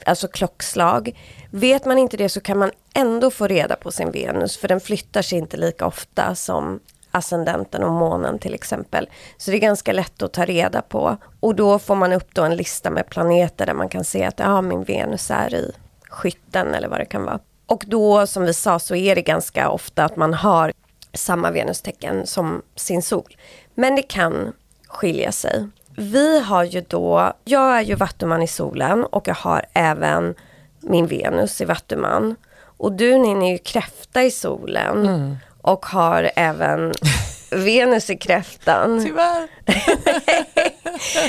alltså 0.07 0.29
klockslag. 0.29 1.19
Vet 1.51 1.85
man 1.85 1.99
inte 1.99 2.17
det 2.17 2.29
så 2.29 2.41
kan 2.41 2.59
man 2.59 2.71
ändå 2.95 3.31
få 3.31 3.47
reda 3.47 3.77
på 3.77 3.93
sin 3.93 4.11
Venus, 4.11 4.57
för 4.57 4.69
den 4.69 4.81
flyttar 4.81 5.23
sig 5.23 5.39
inte 5.39 5.57
lika 5.57 5.87
ofta 5.87 6.35
som 6.35 6.81
ascendenten 7.11 7.83
och 7.83 7.93
månen 7.93 8.39
till 8.39 8.55
exempel. 8.55 9.09
Så 9.37 9.51
det 9.51 9.57
är 9.57 9.61
ganska 9.61 9.93
lätt 9.93 10.23
att 10.23 10.33
ta 10.33 10.45
reda 10.45 10.83
på. 10.83 11.17
Och 11.41 11.55
då 11.55 11.79
får 11.79 11.95
man 11.95 12.13
upp 12.13 12.35
då 12.35 12.43
en 12.43 12.57
lista 12.57 12.91
med 12.91 13.09
planeter 13.09 13.67
där 13.67 13.75
man 13.75 13.89
kan 13.89 14.05
se 14.05 14.25
att 14.25 14.39
ja, 14.39 14.61
min 14.61 14.85
Venus 14.85 15.31
är 15.31 15.55
i 15.55 15.73
skytten 16.09 16.75
eller 16.75 16.89
vad 16.89 17.01
det 17.01 17.05
kan 17.05 17.25
vara. 17.25 17.39
Och 17.67 17.85
då 17.87 18.27
som 18.27 18.45
vi 18.45 18.55
sa 18.55 18.79
så 18.79 18.95
är 18.95 19.15
det 19.15 19.23
ganska 19.23 19.71
ofta 19.71 20.05
att 20.05 20.17
man 20.17 20.35
har 20.35 20.73
samma 21.15 21.51
venustecken 21.51 22.27
som 22.27 22.63
sin 22.77 23.03
sol. 23.03 23.37
Men 23.75 23.97
det 23.97 24.03
kan 24.03 24.53
skilja 24.89 25.33
sig. 25.33 25.69
Vi 25.97 26.41
har 26.41 26.65
ju 26.65 26.81
då, 26.81 27.33
jag 27.45 27.79
är 27.79 27.83
ju 27.83 27.95
vattuman 27.95 28.43
i 28.43 28.49
solen 28.49 29.05
och 29.05 29.29
jag 29.29 29.35
har 29.35 29.65
även 29.73 30.35
min 30.81 31.07
Venus 31.07 31.61
i 31.61 31.65
vattuman. 31.65 32.37
Och 32.77 32.93
du 32.93 33.19
Ninni 33.19 33.49
är 33.49 33.53
ju 33.53 33.59
kräfta 33.59 34.23
i 34.23 34.31
solen 34.31 35.07
mm. 35.07 35.37
och 35.63 35.87
har 35.87 36.31
även 36.37 36.93
Venus 37.51 38.11
i 38.11 38.17
kräftan. 38.17 39.05
Tyvärr. 39.05 39.49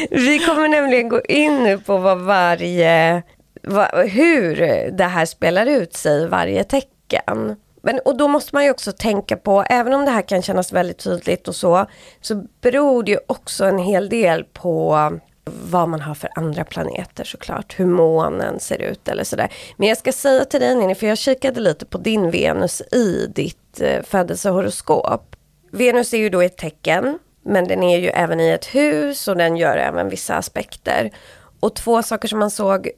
Vi 0.28 0.40
kommer 0.40 0.68
nämligen 0.68 1.10
gå 1.10 1.22
in 1.22 1.64
nu 1.64 1.78
på 1.78 1.98
vad 1.98 2.22
varje, 2.22 3.24
vad, 3.62 4.10
hur 4.10 4.56
det 4.92 5.04
här 5.04 5.26
spelar 5.26 5.66
ut 5.66 5.94
sig, 5.94 6.28
varje 6.28 6.64
tecken. 6.64 7.56
Men, 7.86 8.00
och 8.00 8.18
då 8.18 8.28
måste 8.28 8.56
man 8.56 8.64
ju 8.64 8.72
också 8.72 8.92
tänka 8.92 9.38
på, 9.38 9.64
även 9.70 9.94
om 9.94 10.06
det 10.06 10.12
här 10.12 10.22
kan 10.22 10.42
kännas 10.42 10.72
väldigt 10.72 10.98
tydligt 10.98 11.48
och 11.48 11.56
så, 11.56 11.86
så 12.22 12.46
beror 12.62 13.04
det 13.04 13.12
ju 13.12 13.20
också 13.28 13.66
en 13.66 13.78
hel 13.78 14.10
del 14.10 14.44
på 14.44 15.12
vad 15.46 15.90
man 15.90 16.02
har 16.02 16.16
för 16.16 16.30
andra 16.36 16.64
planeter 16.64 17.24
såklart, 17.24 17.80
hur 17.80 17.86
månen 17.86 18.60
ser 18.60 18.82
ut 18.82 19.08
eller 19.08 19.24
sådär. 19.24 19.54
Men 19.78 19.88
jag 19.88 19.98
ska 19.98 20.12
säga 20.12 20.46
till 20.46 20.60
dig 20.60 20.76
Ninni, 20.76 20.96
för 20.96 21.08
jag 21.08 21.18
kikade 21.18 21.60
lite 21.60 21.86
på 21.86 21.98
din 21.98 22.32
Venus 22.32 22.82
i 22.82 23.28
ditt 23.36 23.82
eh, 23.82 24.02
födelsehoroskop. 24.04 25.36
Venus 25.72 26.14
är 26.14 26.18
ju 26.18 26.30
då 26.30 26.42
ett 26.42 26.58
tecken, 26.58 27.20
men 27.46 27.68
den 27.68 27.84
är 27.84 27.98
ju 27.98 28.08
även 28.08 28.40
i 28.40 28.50
ett 28.50 28.66
hus 28.66 29.28
och 29.28 29.38
den 29.38 29.58
gör 29.58 29.78
även 29.78 30.10
vissa 30.10 30.36
aspekter. 30.36 31.12
Och 31.60 31.76
två 31.76 32.04
saker 32.04 32.28
som 32.28 32.40
man 32.40 32.52
såg 32.52 32.90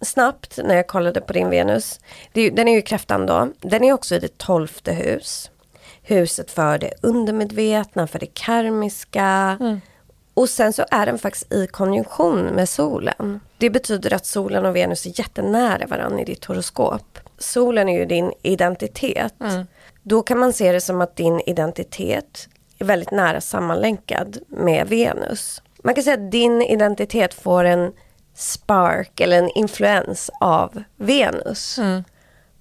snabbt 0.00 0.58
när 0.64 0.74
jag 0.74 0.86
kollade 0.86 1.20
på 1.20 1.32
din 1.32 1.50
Venus. 1.50 2.00
den 2.32 2.68
är 2.68 2.74
ju 2.74 2.82
kräftan 2.82 3.26
då. 3.26 3.48
Den 3.60 3.84
är 3.84 3.92
också 3.92 4.14
i 4.14 4.18
det 4.18 4.38
tolfte 4.38 4.92
hus. 4.92 5.50
Huset 6.02 6.50
för 6.50 6.78
det 6.78 6.92
undermedvetna, 7.02 8.06
för 8.06 8.18
det 8.18 8.34
karmiska. 8.34 9.56
Mm. 9.60 9.80
Och 10.34 10.48
sen 10.48 10.72
så 10.72 10.84
är 10.90 11.06
den 11.06 11.18
faktiskt 11.18 11.52
i 11.52 11.66
konjunktion 11.66 12.44
med 12.44 12.68
solen. 12.68 13.40
Det 13.58 13.70
betyder 13.70 14.14
att 14.14 14.26
solen 14.26 14.66
och 14.66 14.76
Venus 14.76 15.06
är 15.06 15.18
jättenära 15.18 15.86
varandra 15.86 16.20
i 16.20 16.24
ditt 16.24 16.44
horoskop. 16.44 17.18
Solen 17.38 17.88
är 17.88 17.98
ju 17.98 18.04
din 18.04 18.32
identitet. 18.42 19.34
Mm. 19.40 19.66
Då 20.02 20.22
kan 20.22 20.38
man 20.38 20.52
se 20.52 20.72
det 20.72 20.80
som 20.80 21.00
att 21.00 21.16
din 21.16 21.40
identitet 21.46 22.48
är 22.78 22.84
väldigt 22.84 23.10
nära 23.10 23.40
sammanlänkad 23.40 24.38
med 24.48 24.88
Venus. 24.88 25.62
Man 25.82 25.94
kan 25.94 26.04
säga 26.04 26.14
att 26.14 26.30
din 26.30 26.62
identitet 26.62 27.34
får 27.34 27.64
en 27.64 27.92
spark 28.34 29.20
eller 29.20 29.38
en 29.38 29.50
influens 29.50 30.30
av 30.40 30.82
Venus. 30.96 31.78
Mm. 31.78 32.04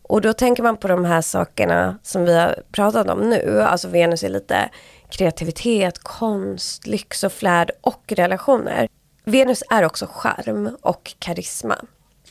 Och 0.02 0.22
då 0.22 0.34
tänker 0.34 0.64
man 0.64 0.78
på 0.78 0.88
de 0.88 1.06
här 1.06 1.22
sakerna 1.22 1.98
som 2.04 2.26
vi 2.26 2.40
har 2.40 2.64
pratat 2.72 3.10
om 3.10 3.30
nu. 3.30 3.62
Alltså 3.62 3.88
Venus 3.88 4.24
är 4.24 4.30
lite 4.30 4.70
kreativitet, 5.10 6.00
konst, 6.00 6.88
lyx 6.88 7.24
och 7.24 7.34
flärd 7.34 7.72
och 7.82 8.04
relationer. 8.08 8.88
Venus 9.24 9.64
är 9.70 9.84
också 9.86 10.08
charm 10.12 10.78
och 10.82 11.14
karisma. 11.20 11.76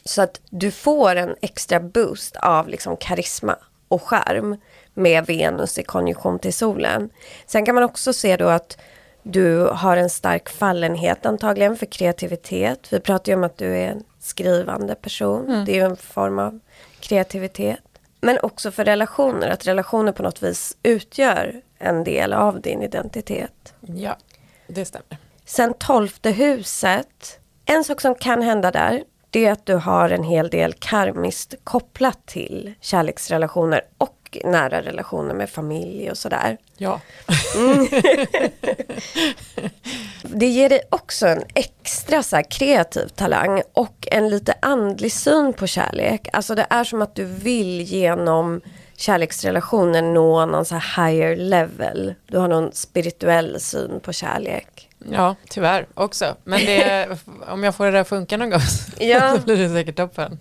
Så 0.04 0.22
att 0.22 0.40
du 0.50 0.70
får 0.70 1.16
en 1.16 1.36
extra 1.40 1.80
boost 1.80 2.36
av 2.36 2.68
liksom 2.68 2.96
karisma 2.96 3.56
och 3.88 4.02
charm 4.02 4.56
med 4.94 5.26
Venus 5.26 5.78
i 5.78 5.82
konjunktion 5.82 6.38
till 6.38 6.54
solen. 6.54 7.10
Sen 7.46 7.66
kan 7.66 7.74
man 7.74 7.84
också 7.84 8.12
se 8.12 8.36
då 8.36 8.48
att 8.48 8.78
du 9.22 9.68
har 9.72 9.96
en 9.96 10.10
stark 10.10 10.48
fallenhet 10.48 11.26
antagligen 11.26 11.76
för 11.76 11.86
kreativitet. 11.86 12.92
Vi 12.92 13.00
pratar 13.00 13.32
ju 13.32 13.36
om 13.36 13.44
att 13.44 13.58
du 13.58 13.76
är 13.76 13.88
en 13.88 14.04
skrivande 14.20 14.94
person. 14.94 15.48
Mm. 15.48 15.64
Det 15.64 15.72
är 15.72 15.76
ju 15.76 15.84
en 15.84 15.96
form 15.96 16.38
av 16.38 16.60
kreativitet. 17.00 17.80
Men 18.20 18.38
också 18.42 18.70
för 18.70 18.84
relationer, 18.84 19.50
att 19.50 19.66
relationer 19.66 20.12
på 20.12 20.22
något 20.22 20.42
vis 20.42 20.76
utgör 20.82 21.62
en 21.78 22.04
del 22.04 22.32
av 22.32 22.60
din 22.60 22.82
identitet. 22.82 23.74
Ja, 23.80 24.16
det 24.66 24.84
stämmer. 24.84 25.18
Sen 25.44 25.74
tolfte 25.74 26.30
huset. 26.30 27.38
En 27.64 27.84
sak 27.84 28.00
som 28.00 28.14
kan 28.14 28.42
hända 28.42 28.70
där, 28.70 29.02
det 29.30 29.46
är 29.46 29.52
att 29.52 29.66
du 29.66 29.74
har 29.74 30.10
en 30.10 30.24
hel 30.24 30.48
del 30.48 30.72
karmiskt 30.72 31.54
kopplat 31.64 32.26
till 32.26 32.74
kärleksrelationer 32.80 33.80
och 33.98 34.21
nära 34.44 34.82
relationer 34.82 35.34
med 35.34 35.50
familj 35.50 36.10
och 36.10 36.18
sådär. 36.18 36.58
Ja. 36.76 37.00
Mm. 37.56 37.86
det 40.22 40.46
ger 40.46 40.68
dig 40.68 40.80
också 40.90 41.26
en 41.26 41.42
extra 41.54 42.22
så 42.22 42.42
kreativ 42.50 43.08
talang 43.08 43.62
och 43.72 44.08
en 44.10 44.28
lite 44.28 44.54
andlig 44.62 45.12
syn 45.12 45.52
på 45.52 45.66
kärlek. 45.66 46.28
Alltså 46.32 46.54
det 46.54 46.66
är 46.70 46.84
som 46.84 47.02
att 47.02 47.14
du 47.14 47.24
vill 47.24 47.80
genom 47.80 48.60
kärleksrelationen 48.96 50.14
nå 50.14 50.46
någon 50.46 50.64
så 50.64 50.74
här 50.74 51.06
higher 51.06 51.36
level. 51.36 52.14
Du 52.26 52.38
har 52.38 52.48
någon 52.48 52.72
spirituell 52.72 53.60
syn 53.60 54.00
på 54.00 54.12
kärlek. 54.12 54.88
Ja, 55.10 55.36
tyvärr 55.48 55.86
också. 55.94 56.36
Men 56.44 56.60
det, 56.60 57.08
om 57.48 57.64
jag 57.64 57.74
får 57.74 57.84
det 57.84 57.90
där 57.90 58.00
att 58.00 58.08
funka 58.08 58.36
någon 58.36 58.50
gång 58.50 58.60
ja. 58.98 59.36
så 59.36 59.42
blir 59.42 59.56
det 59.56 59.68
säkert 59.68 59.96
toppen. 59.96 60.38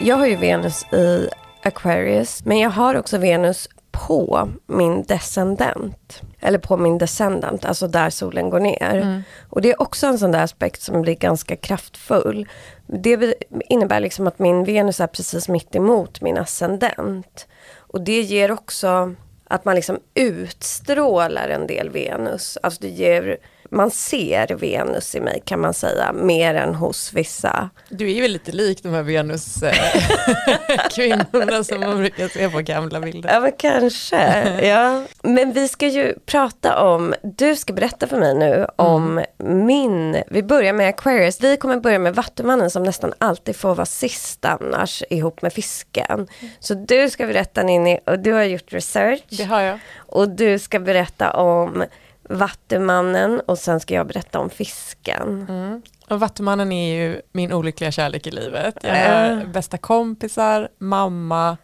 Jag 0.00 0.16
har 0.16 0.26
ju 0.26 0.36
Venus 0.36 0.92
i 0.92 1.28
Aquarius. 1.66 2.44
Men 2.44 2.58
jag 2.58 2.70
har 2.70 2.94
också 2.94 3.18
Venus 3.18 3.68
på 3.90 4.48
min 4.66 5.02
descendent. 5.02 6.22
eller 6.40 6.58
på 6.58 6.76
min 6.76 6.98
descendant, 6.98 7.64
alltså 7.64 7.88
där 7.88 8.10
solen 8.10 8.50
går 8.50 8.60
ner. 8.60 8.94
Mm. 8.94 9.22
Och 9.50 9.62
det 9.62 9.70
är 9.70 9.82
också 9.82 10.06
en 10.06 10.18
sån 10.18 10.32
där 10.32 10.42
aspekt 10.42 10.82
som 10.82 11.02
blir 11.02 11.14
ganska 11.14 11.56
kraftfull. 11.56 12.48
Det 12.86 13.34
innebär 13.68 14.00
liksom 14.00 14.26
att 14.26 14.38
min 14.38 14.64
Venus 14.64 15.00
är 15.00 15.06
precis 15.06 15.48
mitt 15.48 15.74
emot 15.74 16.20
min 16.20 16.38
ascendent. 16.38 17.46
Och 17.76 18.00
det 18.00 18.20
ger 18.20 18.52
också 18.52 19.14
att 19.48 19.64
man 19.64 19.74
liksom 19.74 19.98
utstrålar 20.14 21.48
en 21.48 21.66
del 21.66 21.90
Venus. 21.90 22.58
Alltså 22.62 22.80
det 22.80 22.88
ger 22.88 23.36
man 23.70 23.90
ser 23.90 24.54
Venus 24.54 25.14
i 25.14 25.20
mig 25.20 25.42
kan 25.44 25.60
man 25.60 25.74
säga, 25.74 26.12
mer 26.12 26.54
än 26.54 26.74
hos 26.74 27.12
vissa. 27.12 27.70
Du 27.88 28.10
är 28.10 28.14
ju 28.14 28.28
lite 28.28 28.52
lik 28.52 28.82
de 28.82 28.94
här 28.94 29.02
Venus-kvinnorna 29.02 31.64
som 31.68 31.80
man 31.80 31.98
brukar 31.98 32.28
se 32.28 32.50
på 32.50 32.60
gamla 32.60 33.00
bilder. 33.00 33.32
Ja 33.32 33.40
men 33.40 33.52
kanske, 33.58 34.48
ja. 34.68 35.02
Men 35.22 35.52
vi 35.52 35.68
ska 35.68 35.86
ju 35.86 36.14
prata 36.26 36.82
om, 36.82 37.14
du 37.22 37.56
ska 37.56 37.72
berätta 37.72 38.06
för 38.06 38.18
mig 38.18 38.34
nu 38.34 38.66
om 38.76 39.24
mm. 39.38 39.66
min, 39.66 40.22
vi 40.26 40.42
börjar 40.42 40.72
med 40.72 40.88
Aquarius, 40.88 41.40
vi 41.40 41.56
kommer 41.56 41.76
börja 41.76 41.98
med 41.98 42.14
Vattumannen 42.14 42.70
som 42.70 42.82
nästan 42.82 43.12
alltid 43.18 43.56
får 43.56 43.74
vara 43.74 43.86
sist 43.86 44.44
annars 44.44 45.02
ihop 45.10 45.42
med 45.42 45.52
fisken. 45.52 46.28
Så 46.58 46.74
du 46.74 47.10
ska 47.10 47.26
berätta 47.26 47.62
Ninni, 47.62 47.98
och 48.06 48.18
du 48.18 48.32
har 48.32 48.42
gjort 48.42 48.72
research. 48.72 49.22
Det 49.28 49.44
har 49.44 49.60
jag. 49.60 49.78
Och 49.96 50.28
du 50.28 50.58
ska 50.58 50.78
berätta 50.78 51.32
om 51.32 51.84
Vattumannen 52.28 53.40
och 53.40 53.58
sen 53.58 53.80
ska 53.80 53.94
jag 53.94 54.06
berätta 54.06 54.38
om 54.38 54.50
fisken. 54.50 55.46
Mm. 55.48 55.82
Och 56.08 56.20
Vattumannen 56.20 56.72
är 56.72 56.94
ju 56.94 57.20
min 57.32 57.52
olyckliga 57.52 57.90
kärlek 57.90 58.26
i 58.26 58.30
livet. 58.30 58.74
Jag 58.82 58.94
har 58.94 59.30
äh. 59.30 59.48
bästa 59.48 59.78
kompisar, 59.78 60.68
mamma, 60.78 61.56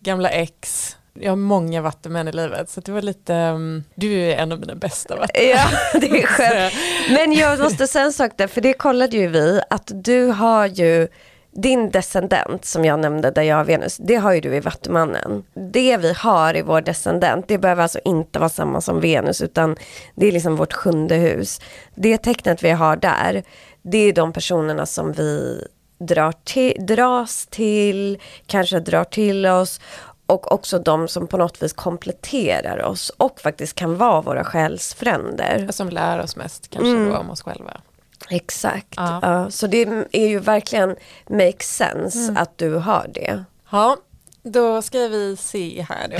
gamla 0.00 0.28
ex. 0.28 0.96
Jag 1.14 1.32
har 1.32 1.36
många 1.36 1.82
vattumän 1.82 2.28
i 2.28 2.32
livet 2.32 2.70
så 2.70 2.80
det 2.80 2.92
var 2.92 3.02
lite, 3.02 3.34
um, 3.34 3.84
du 3.94 4.12
är 4.12 4.36
en 4.36 4.52
av 4.52 4.60
mina 4.60 4.74
bästa 4.74 5.16
vattumän. 5.16 5.48
Ja, 5.48 5.68
det 6.00 6.22
är 6.22 6.26
skönt. 6.26 6.74
Men 7.10 7.32
jag 7.32 7.60
måste 7.60 7.86
säga 7.86 8.04
en 8.04 8.12
sak 8.12 8.32
där, 8.36 8.46
för 8.46 8.60
det 8.60 8.72
kollade 8.72 9.16
ju 9.16 9.28
vi, 9.28 9.60
att 9.70 9.90
du 9.94 10.26
har 10.26 10.66
ju 10.66 11.08
din 11.52 11.90
descendent 11.90 12.64
som 12.64 12.84
jag 12.84 13.00
nämnde 13.00 13.30
där 13.30 13.42
jag 13.42 13.56
har 13.56 13.64
Venus, 13.64 13.96
det 13.96 14.16
har 14.16 14.32
ju 14.32 14.40
du 14.40 14.56
i 14.56 14.60
Vattumannen. 14.60 15.44
Det 15.54 15.96
vi 15.96 16.12
har 16.12 16.56
i 16.56 16.62
vår 16.62 16.80
descendent, 16.80 17.48
det 17.48 17.58
behöver 17.58 17.82
alltså 17.82 17.98
inte 18.04 18.38
vara 18.38 18.48
samma 18.48 18.80
som 18.80 19.00
Venus 19.00 19.40
utan 19.40 19.76
det 20.14 20.26
är 20.26 20.32
liksom 20.32 20.56
vårt 20.56 20.72
sjunde 20.72 21.14
hus. 21.14 21.60
Det 21.94 22.18
tecknet 22.18 22.64
vi 22.64 22.70
har 22.70 22.96
där, 22.96 23.42
det 23.82 23.98
är 23.98 24.12
de 24.12 24.32
personerna 24.32 24.86
som 24.86 25.12
vi 25.12 25.64
drar 25.98 26.32
till, 26.44 26.86
dras 26.86 27.46
till, 27.50 28.18
kanske 28.46 28.80
drar 28.80 29.04
till 29.04 29.46
oss 29.46 29.80
och 30.26 30.52
också 30.52 30.78
de 30.78 31.08
som 31.08 31.26
på 31.26 31.36
något 31.36 31.62
vis 31.62 31.72
kompletterar 31.72 32.82
oss 32.82 33.10
och 33.10 33.40
faktiskt 33.40 33.74
kan 33.74 33.96
vara 33.96 34.20
våra 34.20 34.44
själsfränder. 34.44 35.68
Som 35.70 35.88
lär 35.88 36.20
oss 36.20 36.36
mest 36.36 36.70
kanske 36.70 36.90
mm. 36.90 37.08
då 37.08 37.16
om 37.16 37.30
oss 37.30 37.42
själva. 37.42 37.80
Exakt. 38.28 38.94
Ja. 38.96 39.18
ja. 39.22 39.50
så 39.50 39.66
det 39.66 39.82
är 40.12 40.26
ju 40.28 40.38
verkligen 40.38 40.96
make 41.30 41.64
sense 41.64 42.18
mm. 42.18 42.36
att 42.36 42.58
du 42.58 42.74
har 42.74 43.10
det. 43.14 43.44
Ja, 43.70 43.96
då 44.42 44.82
ska 44.82 44.98
vi 45.08 45.36
se 45.36 45.86
här 45.88 46.14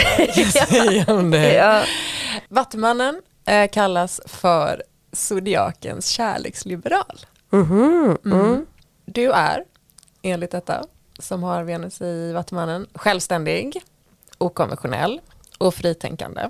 om 1.18 1.30
det. 1.30 1.54
Ja. 1.54 1.82
Vattumannen 2.48 3.22
eh, 3.44 3.70
kallas 3.70 4.20
för 4.26 4.82
zodiakens 5.12 6.06
kärleksliberal. 6.06 7.20
Mm-hmm. 7.50 8.18
Mm. 8.24 8.40
Mm. 8.40 8.66
Du 9.04 9.32
är, 9.32 9.64
enligt 10.22 10.50
detta, 10.50 10.84
som 11.18 11.42
har 11.42 11.62
Venus 11.62 12.00
i 12.00 12.32
Vattumannen, 12.32 12.86
självständig, 12.94 13.82
okonventionell 14.38 15.20
och 15.58 15.74
fritänkande. 15.74 16.42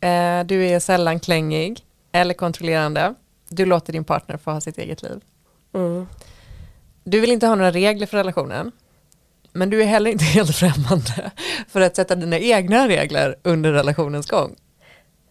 Eh, 0.00 0.44
du 0.44 0.66
är 0.66 0.80
sällan 0.80 1.20
klängig 1.20 1.84
eller 2.12 2.34
kontrollerande 2.34 3.14
du 3.48 3.64
låter 3.64 3.92
din 3.92 4.04
partner 4.04 4.36
få 4.36 4.50
ha 4.50 4.60
sitt 4.60 4.78
eget 4.78 5.02
liv. 5.02 5.20
Mm. 5.74 6.06
Du 7.04 7.20
vill 7.20 7.32
inte 7.32 7.46
ha 7.46 7.54
några 7.54 7.70
regler 7.70 8.06
för 8.06 8.16
relationen. 8.16 8.72
Men 9.52 9.70
du 9.70 9.82
är 9.82 9.86
heller 9.86 10.10
inte 10.10 10.24
helt 10.34 10.56
främmande 10.56 11.30
för 11.68 11.80
att 11.80 11.96
sätta 11.96 12.14
dina 12.14 12.38
egna 12.38 12.88
regler 12.88 13.36
under 13.42 13.72
relationens 13.72 14.26
gång. 14.26 14.56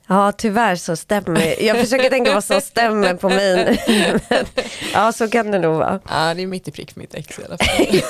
Ja, 0.09 0.31
tyvärr 0.31 0.75
så 0.75 0.95
stämmer 0.95 1.63
Jag 1.63 1.77
försöker 1.77 2.09
tänka 2.09 2.33
vad 2.33 2.43
som 2.43 2.61
stämmer 2.61 3.13
på 3.13 3.29
min. 3.29 3.77
ja, 4.93 5.11
så 5.11 5.29
kan 5.29 5.51
det 5.51 5.59
nog 5.59 5.75
vara. 5.75 5.99
Ja, 6.09 6.33
det 6.33 6.41
är 6.41 6.47
mitt 6.47 6.67
i 6.67 6.71
prick 6.71 6.91
för 6.91 6.99
mitt 6.99 7.13
ex 7.13 7.39
i 7.39 7.41
alla 7.45 7.57
fall. 7.57 8.01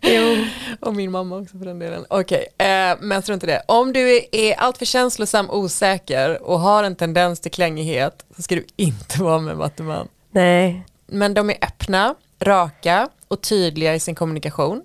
jo. 0.00 0.44
Och 0.80 0.94
min 0.94 1.10
mamma 1.10 1.36
också 1.36 1.58
för 1.58 1.64
den 1.64 1.78
delen. 1.78 2.04
Okej, 2.08 2.46
okay. 2.54 2.68
eh, 2.68 2.96
men 3.00 3.22
strunt 3.22 3.44
i 3.44 3.46
det. 3.46 3.62
Om 3.68 3.92
du 3.92 4.20
är, 4.32 4.54
alltför 4.54 4.84
känslosam, 4.84 5.50
osäker 5.50 6.42
och 6.42 6.60
har 6.60 6.84
en 6.84 6.96
tendens 6.96 7.40
till 7.40 7.50
klängighet 7.50 8.24
så 8.36 8.42
ska 8.42 8.54
du 8.54 8.66
inte 8.76 9.22
vara 9.22 9.38
med 9.38 9.56
Vattuman. 9.56 10.08
Nej. 10.30 10.84
Men 11.06 11.34
de 11.34 11.50
är 11.50 11.56
öppna, 11.62 12.14
raka 12.40 13.08
och 13.28 13.40
tydliga 13.40 13.94
i 13.94 14.00
sin 14.00 14.14
kommunikation. 14.14 14.82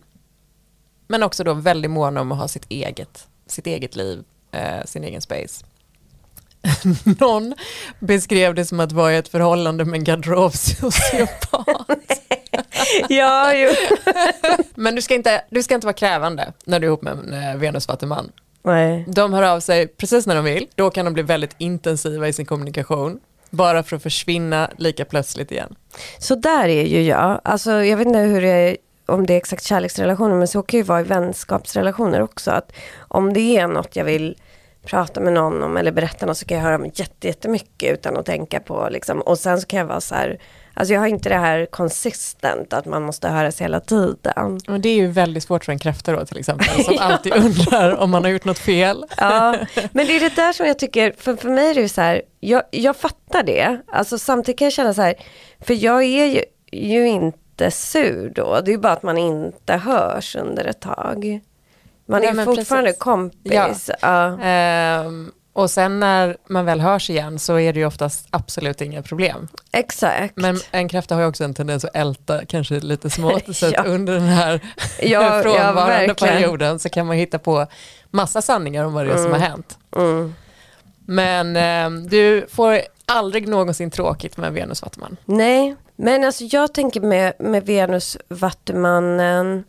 Men 1.08 1.24
också 1.24 1.44
då 1.44 1.54
väldigt 1.54 1.92
måna 1.92 2.22
om 2.22 2.32
att 2.32 2.38
ha 2.38 2.48
sitt 2.48 2.66
eget, 2.70 3.28
sitt 3.48 3.68
eget 3.68 3.96
liv, 3.96 4.24
eh, 4.52 4.86
sin 4.86 5.04
egen 5.04 5.22
space. 5.22 5.66
Någon 7.20 7.54
beskrev 8.00 8.56
det 8.56 8.66
som 8.66 8.80
att 8.80 8.92
vara 8.92 9.14
i 9.14 9.18
ett 9.18 9.28
förhållande 9.28 9.86
med 9.86 9.98
en 9.98 10.04
garderobsociopat. 10.04 12.26
ja, 13.10 13.54
ju. 13.54 13.70
Men 14.76 14.96
du 14.96 15.02
ska, 15.02 15.16
inte, 15.16 15.44
du 15.50 15.64
ska 15.64 15.76
inte 15.76 15.88
vara 15.88 15.94
krävande 15.94 16.54
när 16.66 16.80
du 16.80 16.86
är 16.86 16.88
ihop 16.88 17.02
med 17.02 17.14
en 17.14 17.34
eh, 17.34 17.56
Venus 17.56 17.88
Vattuman. 17.88 18.32
Nej. 18.64 19.06
De 19.08 19.34
hör 19.34 19.44
av 19.44 19.60
sig 19.60 19.88
precis 19.88 20.28
när 20.28 20.36
de 20.36 20.46
vill. 20.46 20.68
Då 20.76 20.90
kan 20.90 21.06
de 21.06 21.14
bli 21.14 21.24
väldigt 21.24 21.56
intensiva 21.58 22.28
i 22.28 22.34
sin 22.34 22.46
kommunikation. 22.46 23.20
Bara 23.50 23.84
för 23.84 23.96
att 23.96 24.04
försvinna 24.04 24.70
lika 24.78 25.06
plötsligt 25.06 25.52
igen. 25.52 25.76
Så 26.20 26.36
där 26.36 26.68
är 26.68 26.84
ju 26.84 27.02
jag. 27.02 27.42
Alltså, 27.44 27.72
jag 27.72 27.98
vet 27.98 28.08
inte 28.08 28.20
hur 28.20 28.42
det 28.42 28.48
är, 28.48 28.78
om 29.06 29.26
det 29.26 29.34
är 29.34 29.38
exakt 29.38 29.64
kärleksrelationer, 29.64 30.36
men 30.36 30.48
så 30.48 30.62
kan 30.62 30.78
ju 30.78 30.84
vara 30.84 31.02
i 31.02 31.04
vänskapsrelationer 31.04 32.22
också. 32.22 32.52
Att 32.52 32.72
om 33.08 33.34
det 33.34 33.58
är 33.58 33.68
något 33.68 33.96
jag 33.96 34.06
vill 34.06 34.36
prata 34.86 35.20
med 35.20 35.34
någon 35.34 35.64
om 35.64 35.78
eller 35.78 35.92
berätta 35.92 36.26
något 36.26 36.38
så 36.38 36.46
kan 36.46 36.58
jag 36.58 36.64
höra 36.64 36.86
jättemycket 37.22 37.94
utan 37.94 38.18
att 38.18 38.26
tänka 38.26 38.60
på 38.60 38.88
liksom. 38.92 39.22
Och 39.22 39.40
sen 39.40 39.62
så 39.62 39.68
kan 39.68 39.80
jag 39.80 39.86
vara 39.86 40.02
så 40.02 40.16
här, 40.16 40.40
alltså 40.74 40.94
jag 40.94 41.02
har 41.02 41.08
inte 41.08 41.30
det 41.30 41.38
här 41.38 41.66
konsistent 41.66 42.74
att 42.74 42.86
man 42.86 43.04
måste 43.04 43.28
höras 43.28 43.62
hela 43.62 43.80
tiden. 43.80 44.60
Men 44.68 44.82
det 44.82 44.90
är 44.90 44.96
ju 44.96 45.08
väldigt 45.08 45.44
svårt 45.44 45.66
för 45.66 45.72
en 45.72 45.80
kräfta 45.80 46.12
då 46.12 46.26
till 46.26 46.38
exempel 46.38 46.68
som 46.84 46.94
ja. 46.94 47.02
alltid 47.02 47.34
undrar 47.34 47.96
om 47.96 48.12
man 48.12 48.24
har 48.24 48.32
gjort 48.32 48.46
något 48.46 48.60
fel. 48.60 49.06
ja, 49.18 49.56
men 49.92 50.08
det 50.08 50.16
är 50.16 50.20
det 50.20 50.36
där 50.36 50.54
som 50.54 50.66
jag 50.66 50.80
tycker, 50.80 51.14
för, 51.18 51.36
för 51.36 51.50
mig 51.50 51.70
är 51.70 51.76
det 51.76 51.90
så 51.90 52.02
här, 52.02 52.22
jag, 52.40 52.64
jag 52.72 52.96
fattar 52.96 53.44
det, 53.44 53.82
alltså 53.88 54.18
samtidigt 54.18 54.60
kan 54.60 54.66
jag 54.66 54.74
känna 54.74 54.94
så 54.94 55.02
här, 55.02 55.16
för 55.60 55.74
jag 55.74 56.04
är 56.04 56.26
ju, 56.26 56.44
ju 56.72 57.08
inte 57.08 57.72
sur 57.72 58.30
då, 58.36 58.62
det 58.66 58.74
är 58.74 58.78
bara 58.78 58.94
att 58.94 59.04
man 59.04 59.18
inte 59.18 59.74
hörs 59.74 60.36
under 60.36 60.66
ett 60.66 60.82
tag. 60.82 61.42
Man 62.08 62.24
är 62.24 62.34
Nej, 62.34 62.46
fortfarande 62.46 62.90
precis. 62.90 63.00
kompis. 63.00 63.90
Ja. 63.90 63.98
ja. 64.02 64.42
Ehm, 64.42 65.32
och 65.56 65.72
sen 65.72 66.00
när 66.00 66.38
man 66.48 66.66
väl 66.66 66.82
hörs 66.82 67.10
igen 67.10 67.40
så 67.40 67.60
är 67.60 67.74
det 67.74 67.80
ju 67.80 67.86
oftast 67.86 68.28
absolut 68.30 68.82
inga 68.82 69.02
problem. 69.02 69.48
Exakt. 69.72 70.38
Men 70.38 70.60
en 70.72 70.90
kräfta 70.90 71.16
har 71.16 71.22
ju 71.22 71.28
också 71.28 71.44
en 71.44 71.54
tendens 71.54 71.86
att 71.86 71.96
älta 71.96 72.46
kanske 72.46 72.80
lite 72.80 73.10
smått. 73.10 73.44
Så 73.56 73.70
ja. 73.74 73.84
under 73.84 74.14
den 74.14 74.24
här 74.24 74.60
ja, 75.00 75.42
frånvarande 75.44 76.06
ja, 76.06 76.14
perioden 76.14 76.80
så 76.80 76.90
kan 76.90 77.08
man 77.08 77.16
hitta 77.16 77.40
på 77.40 77.68
massa 78.12 78.42
sanningar 78.42 78.86
om 78.86 78.94
vad 78.94 79.06
det 79.06 79.12
är 79.12 79.18
mm. 79.18 79.24
som 79.24 79.32
har 79.32 79.50
hänt. 79.50 79.78
Mm. 79.96 80.34
Men 81.06 81.56
eh, 81.56 82.02
du 82.10 82.46
får 82.50 82.82
aldrig 83.06 83.48
någonsin 83.48 83.92
tråkigt 83.92 84.38
med 84.38 84.54
Venus 84.54 84.82
Vattuman. 84.82 85.18
Nej, 85.26 85.76
men 85.96 86.24
alltså 86.24 86.44
jag 86.44 86.74
tänker 86.74 87.02
med, 87.02 87.34
med 87.40 87.66
Venus 87.66 88.18
Vattumannen, 88.28 89.64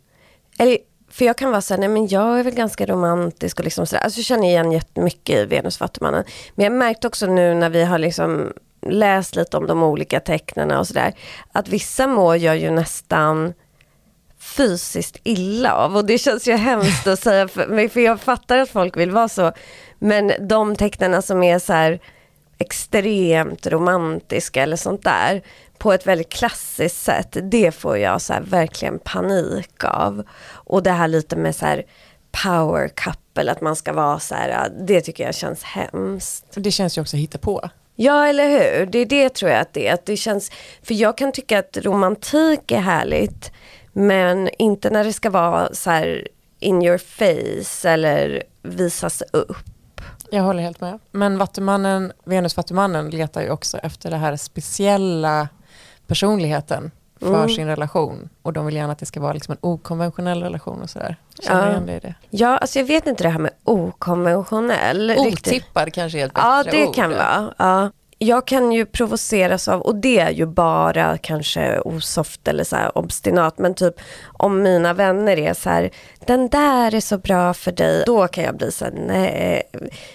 eller 0.59 0.77
för 1.17 1.25
jag 1.25 1.37
kan 1.37 1.51
vara 1.51 1.61
så 1.61 1.73
här, 1.73 1.79
nej 1.79 1.89
men 1.89 2.07
jag 2.07 2.39
är 2.39 2.43
väl 2.43 2.53
ganska 2.53 2.85
romantisk 2.85 3.59
och 3.59 3.63
liksom 3.63 3.87
sådär. 3.87 4.03
Alltså 4.03 4.19
jag 4.19 4.25
känner 4.25 4.47
igen 4.47 4.71
jättemycket 4.71 5.35
i 5.35 5.45
Venus 5.45 5.79
Vattumannen. 5.79 6.23
Men 6.55 6.63
jag 6.63 6.73
märkte 6.73 7.07
också 7.07 7.27
nu 7.27 7.53
när 7.53 7.69
vi 7.69 7.83
har 7.83 7.97
liksom 7.97 8.53
läst 8.81 9.35
lite 9.35 9.57
om 9.57 9.67
de 9.67 9.83
olika 9.83 10.19
tecknen 10.19 10.71
och 10.71 10.87
sådär. 10.87 11.13
Att 11.51 11.67
vissa 11.67 12.07
mår 12.07 12.37
jag 12.37 12.57
ju 12.57 12.71
nästan 12.71 13.53
fysiskt 14.39 15.17
illa 15.23 15.73
av. 15.73 15.97
Och 15.97 16.05
det 16.05 16.17
känns 16.17 16.47
ju 16.47 16.53
hemskt 16.53 17.07
att 17.07 17.19
säga, 17.19 17.47
för, 17.47 17.87
för 17.87 17.99
jag 17.99 18.21
fattar 18.21 18.57
att 18.57 18.69
folk 18.69 18.97
vill 18.97 19.11
vara 19.11 19.29
så. 19.29 19.51
Men 19.99 20.31
de 20.39 20.75
tecknen 20.75 21.21
som 21.21 21.43
är 21.43 21.59
så 21.59 21.73
här 21.73 21.99
extremt 22.57 23.67
romantiska 23.67 24.63
eller 24.63 24.75
sånt 24.75 25.03
där 25.03 25.41
på 25.77 25.93
ett 25.93 26.07
väldigt 26.07 26.29
klassiskt 26.29 27.03
sätt, 27.03 27.37
det 27.41 27.71
får 27.71 27.97
jag 27.97 28.21
så 28.21 28.33
verkligen 28.41 28.99
panik 28.99 29.83
av. 29.83 30.23
Och 30.67 30.83
det 30.83 30.91
här 30.91 31.07
lite 31.07 31.35
med 31.35 31.55
så 31.55 31.65
här 31.65 31.85
power 32.43 32.87
couple, 32.87 33.51
att 33.51 33.61
man 33.61 33.75
ska 33.75 33.93
vara 33.93 34.19
så 34.19 34.35
här, 34.35 34.71
det 34.87 35.01
tycker 35.01 35.23
jag 35.23 35.35
känns 35.35 35.63
hemskt. 35.63 36.45
Det 36.53 36.71
känns 36.71 36.97
ju 36.97 37.01
också 37.01 37.17
hitta 37.17 37.37
på. 37.37 37.69
Ja, 37.95 38.27
eller 38.27 38.49
hur? 38.49 38.85
Det 38.85 38.99
är 38.99 39.05
det 39.05 39.29
tror 39.29 39.51
jag 39.51 39.61
att 39.61 39.73
det 39.73 39.87
är. 39.87 39.93
Att 39.93 40.05
det 40.05 40.17
känns, 40.17 40.51
för 40.83 40.93
jag 40.93 41.17
kan 41.17 41.31
tycka 41.31 41.59
att 41.59 41.77
romantik 41.77 42.71
är 42.71 42.79
härligt, 42.79 43.51
men 43.93 44.49
inte 44.59 44.89
när 44.89 45.03
det 45.03 45.13
ska 45.13 45.29
vara 45.29 45.73
så 45.73 45.89
här 45.89 46.27
in 46.59 46.83
your 46.83 46.97
face 46.97 47.89
eller 47.89 48.43
visas 48.61 49.23
upp. 49.31 49.57
Jag 50.31 50.43
håller 50.43 50.63
helt 50.63 50.81
med. 50.81 50.99
Men 51.11 51.37
Vattumannen, 51.37 52.11
Venus-Vattumannen 52.25 53.09
letar 53.09 53.41
ju 53.41 53.49
också 53.49 53.77
efter 53.77 54.11
det 54.11 54.17
här 54.17 54.35
speciella 54.35 55.47
personligheten 56.07 56.91
för 57.19 57.35
Mm. 57.35 57.49
sin 57.49 57.67
relation. 57.67 58.29
Och 58.41 58.53
de 58.53 58.65
vill 58.65 58.75
gärna 58.75 58.91
att 58.93 58.99
det 58.99 59.05
ska 59.05 59.19
vara 59.19 59.33
liksom 59.33 59.51
en 59.51 59.57
okonventionell 59.61 60.43
relation 60.43 60.81
och 60.81 60.89
sådär. 60.89 61.15
Känner 61.39 61.61
du 61.61 61.67
Ja. 61.67 61.71
igen 61.71 61.85
dig 61.85 61.95
i 61.95 61.99
det? 61.99 62.15
Ja, 62.29 62.57
alltså 62.57 62.79
jag 62.79 62.85
vet 62.85 63.07
inte 63.07 63.23
det 63.23 63.29
här 63.29 63.39
med 63.39 63.51
okonventionell. 63.63 65.09
riktigt. 65.09 65.47
Otippad 65.53 65.93
kanske 65.93 66.19
är 66.21 66.25
ett 66.25 66.33
bättre 66.33 66.47
Ja, 66.47 66.63
det 66.71 66.87
ord. 66.87 66.95
kan 66.95 67.09
vara. 67.09 67.53
Ja. 67.57 67.91
Jag 68.19 68.47
kan 68.47 68.71
ju 68.71 68.85
provoceras 68.85 69.67
av, 69.67 69.81
och 69.81 69.95
det 69.95 70.19
är 70.19 70.29
ju 70.29 70.45
bara 70.45 71.17
kanske 71.17 71.79
osoft 71.79 72.47
eller 72.47 72.63
så 72.63 72.75
här 72.75 72.97
obstinat, 72.97 73.57
men 73.57 73.73
typ 73.73 73.95
om 74.33 74.61
mina 74.61 74.93
vänner 74.93 75.39
är 75.39 75.53
så 75.53 75.69
här, 75.69 75.89
den 76.25 76.49
där 76.49 76.95
är 76.95 76.99
så 76.99 77.17
bra 77.17 77.53
för 77.53 77.71
dig, 77.71 78.03
då 78.05 78.27
kan 78.27 78.43
jag 78.43 78.57
bli 78.57 78.71
så 78.71 78.85
här, 78.85 78.93
nej. 79.07 79.63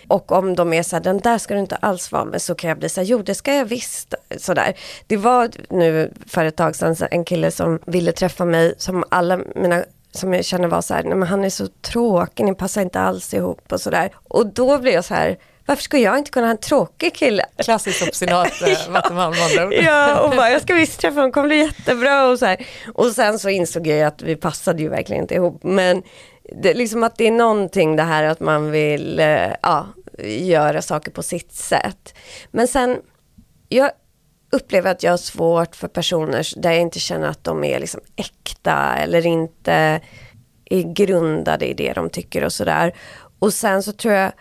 Och 0.08 0.32
om 0.32 0.54
de 0.54 0.72
är 0.72 0.82
så 0.82 0.96
här, 0.96 1.02
den 1.02 1.18
där 1.18 1.38
ska 1.38 1.54
du 1.54 1.60
inte 1.60 1.76
alls 1.76 2.12
vara 2.12 2.24
med, 2.24 2.42
så 2.42 2.54
kan 2.54 2.68
jag 2.68 2.78
bli 2.78 2.88
så 2.88 3.00
här, 3.00 3.08
jo 3.08 3.22
det 3.22 3.34
ska 3.34 3.54
jag 3.54 3.64
visst. 3.64 4.14
Så 4.36 4.54
där. 4.54 4.74
Det 5.06 5.16
var 5.16 5.50
nu 5.68 6.12
för 6.26 6.44
ett 6.44 6.56
tag 6.56 6.76
sedan 6.76 6.96
en 7.10 7.24
kille 7.24 7.50
som 7.50 7.78
ville 7.86 8.12
träffa 8.12 8.44
mig, 8.44 8.74
som 8.78 9.04
alla 9.08 9.40
mina 9.56 9.84
som 10.14 10.34
jag 10.34 10.44
känner 10.44 10.68
var 10.68 10.80
så 10.80 10.94
här, 10.94 11.02
nej 11.02 11.14
men 11.14 11.28
han 11.28 11.44
är 11.44 11.50
så 11.50 11.66
tråkig, 11.66 12.44
ni 12.44 12.54
passar 12.54 12.82
inte 12.82 13.00
alls 13.00 13.34
ihop 13.34 13.72
och 13.72 13.80
sådär. 13.80 14.10
Och 14.28 14.46
då 14.46 14.78
blir 14.78 14.92
jag 14.92 15.04
så 15.04 15.14
här, 15.14 15.38
varför 15.66 15.83
ska 15.83 15.98
jag 15.98 16.18
inte 16.18 16.31
kunna 16.31 16.46
ha 16.46 16.51
en 16.51 16.59
tråkig 16.59 17.14
kille? 17.14 17.44
Klassiskt 17.59 18.09
obstinat 18.09 18.62
eh, 18.62 18.90
med 18.90 19.05
andra 19.05 19.66
ord. 19.66 19.72
Ja, 19.72 20.20
och 20.20 20.31
bara, 20.31 20.51
jag 20.51 20.62
ska 20.62 20.75
visst 20.75 21.01
träffa 21.01 21.14
honom, 21.14 21.33
kommer 21.33 21.48
bli 21.48 21.59
jättebra 21.59 22.29
och 22.29 22.38
så 22.38 22.46
här. 22.46 22.66
Och 22.94 23.07
sen 23.07 23.38
så 23.38 23.48
insåg 23.48 23.87
jag 23.87 24.03
att 24.03 24.22
vi 24.22 24.37
passade 24.37 24.83
ju 24.83 24.88
verkligen 24.88 25.22
inte 25.22 25.35
ihop. 25.35 25.62
Men 25.62 26.03
det, 26.62 26.75
liksom 26.75 27.03
att 27.03 27.16
det 27.16 27.27
är 27.27 27.31
någonting 27.31 27.96
det 27.96 28.03
här 28.03 28.25
att 28.25 28.40
man 28.40 28.70
vill 28.70 29.18
eh, 29.18 29.53
ja, 29.62 29.87
göra 30.25 30.83
saker 30.83 31.11
på 31.11 31.22
sitt 31.22 31.53
sätt. 31.53 32.14
Men 32.51 32.68
sen, 32.68 32.98
jag 33.68 33.90
upplever 34.53 34.90
att 34.90 35.03
jag 35.03 35.12
har 35.12 35.16
svårt 35.16 35.77
för 35.77 35.88
personer 35.88 36.61
där 36.62 36.70
jag 36.70 36.81
inte 36.81 37.01
känner 37.01 37.29
att 37.29 37.44
de 37.44 37.64
är 37.64 37.81
liksom 37.81 38.01
äkta 38.16 38.96
eller 38.96 39.27
inte 39.27 40.01
är 40.64 40.94
grundade 40.94 41.66
i 41.66 41.75
det 41.75 41.92
de 41.92 42.11
tycker 42.11 42.44
och 42.44 42.53
sådär. 42.53 42.94
Och 43.38 43.55
sen 43.55 43.83
så 43.83 43.92
tror 43.92 44.14
jag 44.14 44.33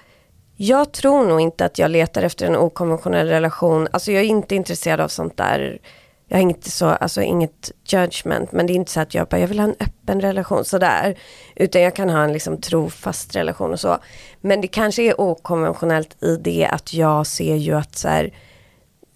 jag 0.63 0.91
tror 0.91 1.25
nog 1.25 1.41
inte 1.41 1.65
att 1.65 1.79
jag 1.79 1.91
letar 1.91 2.21
efter 2.21 2.45
en 2.45 2.55
okonventionell 2.55 3.27
relation. 3.27 3.87
Alltså 3.91 4.11
jag 4.11 4.23
är 4.23 4.27
inte 4.27 4.55
intresserad 4.55 4.99
av 4.99 5.07
sånt 5.07 5.37
där. 5.37 5.79
Jag 6.27 6.37
har 6.37 6.41
inte 6.41 6.71
så, 6.71 6.85
alltså 6.85 7.21
inget 7.21 7.71
judgment. 7.85 8.51
Men 8.51 8.67
det 8.67 8.73
är 8.73 8.75
inte 8.75 8.91
så 8.91 8.99
att 8.99 9.13
jag 9.13 9.27
bara, 9.27 9.39
jag 9.39 9.47
vill 9.47 9.59
ha 9.59 9.67
en 9.67 9.75
öppen 9.79 10.21
relation 10.21 10.65
sådär. 10.65 11.19
Utan 11.55 11.81
jag 11.81 11.95
kan 11.95 12.09
ha 12.09 12.23
en 12.23 12.33
liksom 12.33 12.61
trofast 12.61 13.35
relation 13.35 13.71
och 13.71 13.79
så. 13.79 13.97
Men 14.41 14.61
det 14.61 14.67
kanske 14.67 15.03
är 15.03 15.21
okonventionellt 15.21 16.23
i 16.23 16.35
det 16.35 16.65
att 16.65 16.93
jag 16.93 17.27
ser 17.27 17.55
ju 17.55 17.73
att 17.73 17.95
så 17.95 18.07
här, 18.07 18.33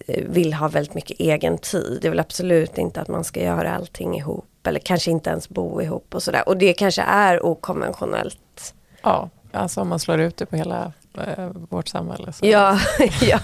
eh, 0.06 0.24
vill 0.28 0.54
ha 0.54 0.68
väldigt 0.68 0.94
mycket 0.94 1.20
egen 1.20 1.58
tid. 1.58 1.98
Det 2.02 2.08
är 2.08 2.10
väl 2.10 2.20
absolut 2.20 2.78
inte 2.78 3.00
att 3.00 3.08
man 3.08 3.24
ska 3.24 3.42
göra 3.42 3.74
allting 3.74 4.16
ihop. 4.16 4.66
Eller 4.66 4.80
kanske 4.80 5.10
inte 5.10 5.30
ens 5.30 5.48
bo 5.48 5.82
ihop 5.82 6.14
och 6.14 6.22
sådär. 6.22 6.48
Och 6.48 6.56
det 6.56 6.72
kanske 6.72 7.02
är 7.02 7.46
okonventionellt. 7.46 8.74
Ja, 9.02 9.30
alltså 9.52 9.80
om 9.80 9.88
man 9.88 9.98
slår 9.98 10.20
ut 10.20 10.36
det 10.36 10.46
på 10.46 10.56
hela 10.56 10.92
eh, 11.18 11.50
vårt 11.70 11.88
samhälle. 11.88 12.32
Så. 12.32 12.46
Ja, 12.46 12.78
ja. 13.20 13.38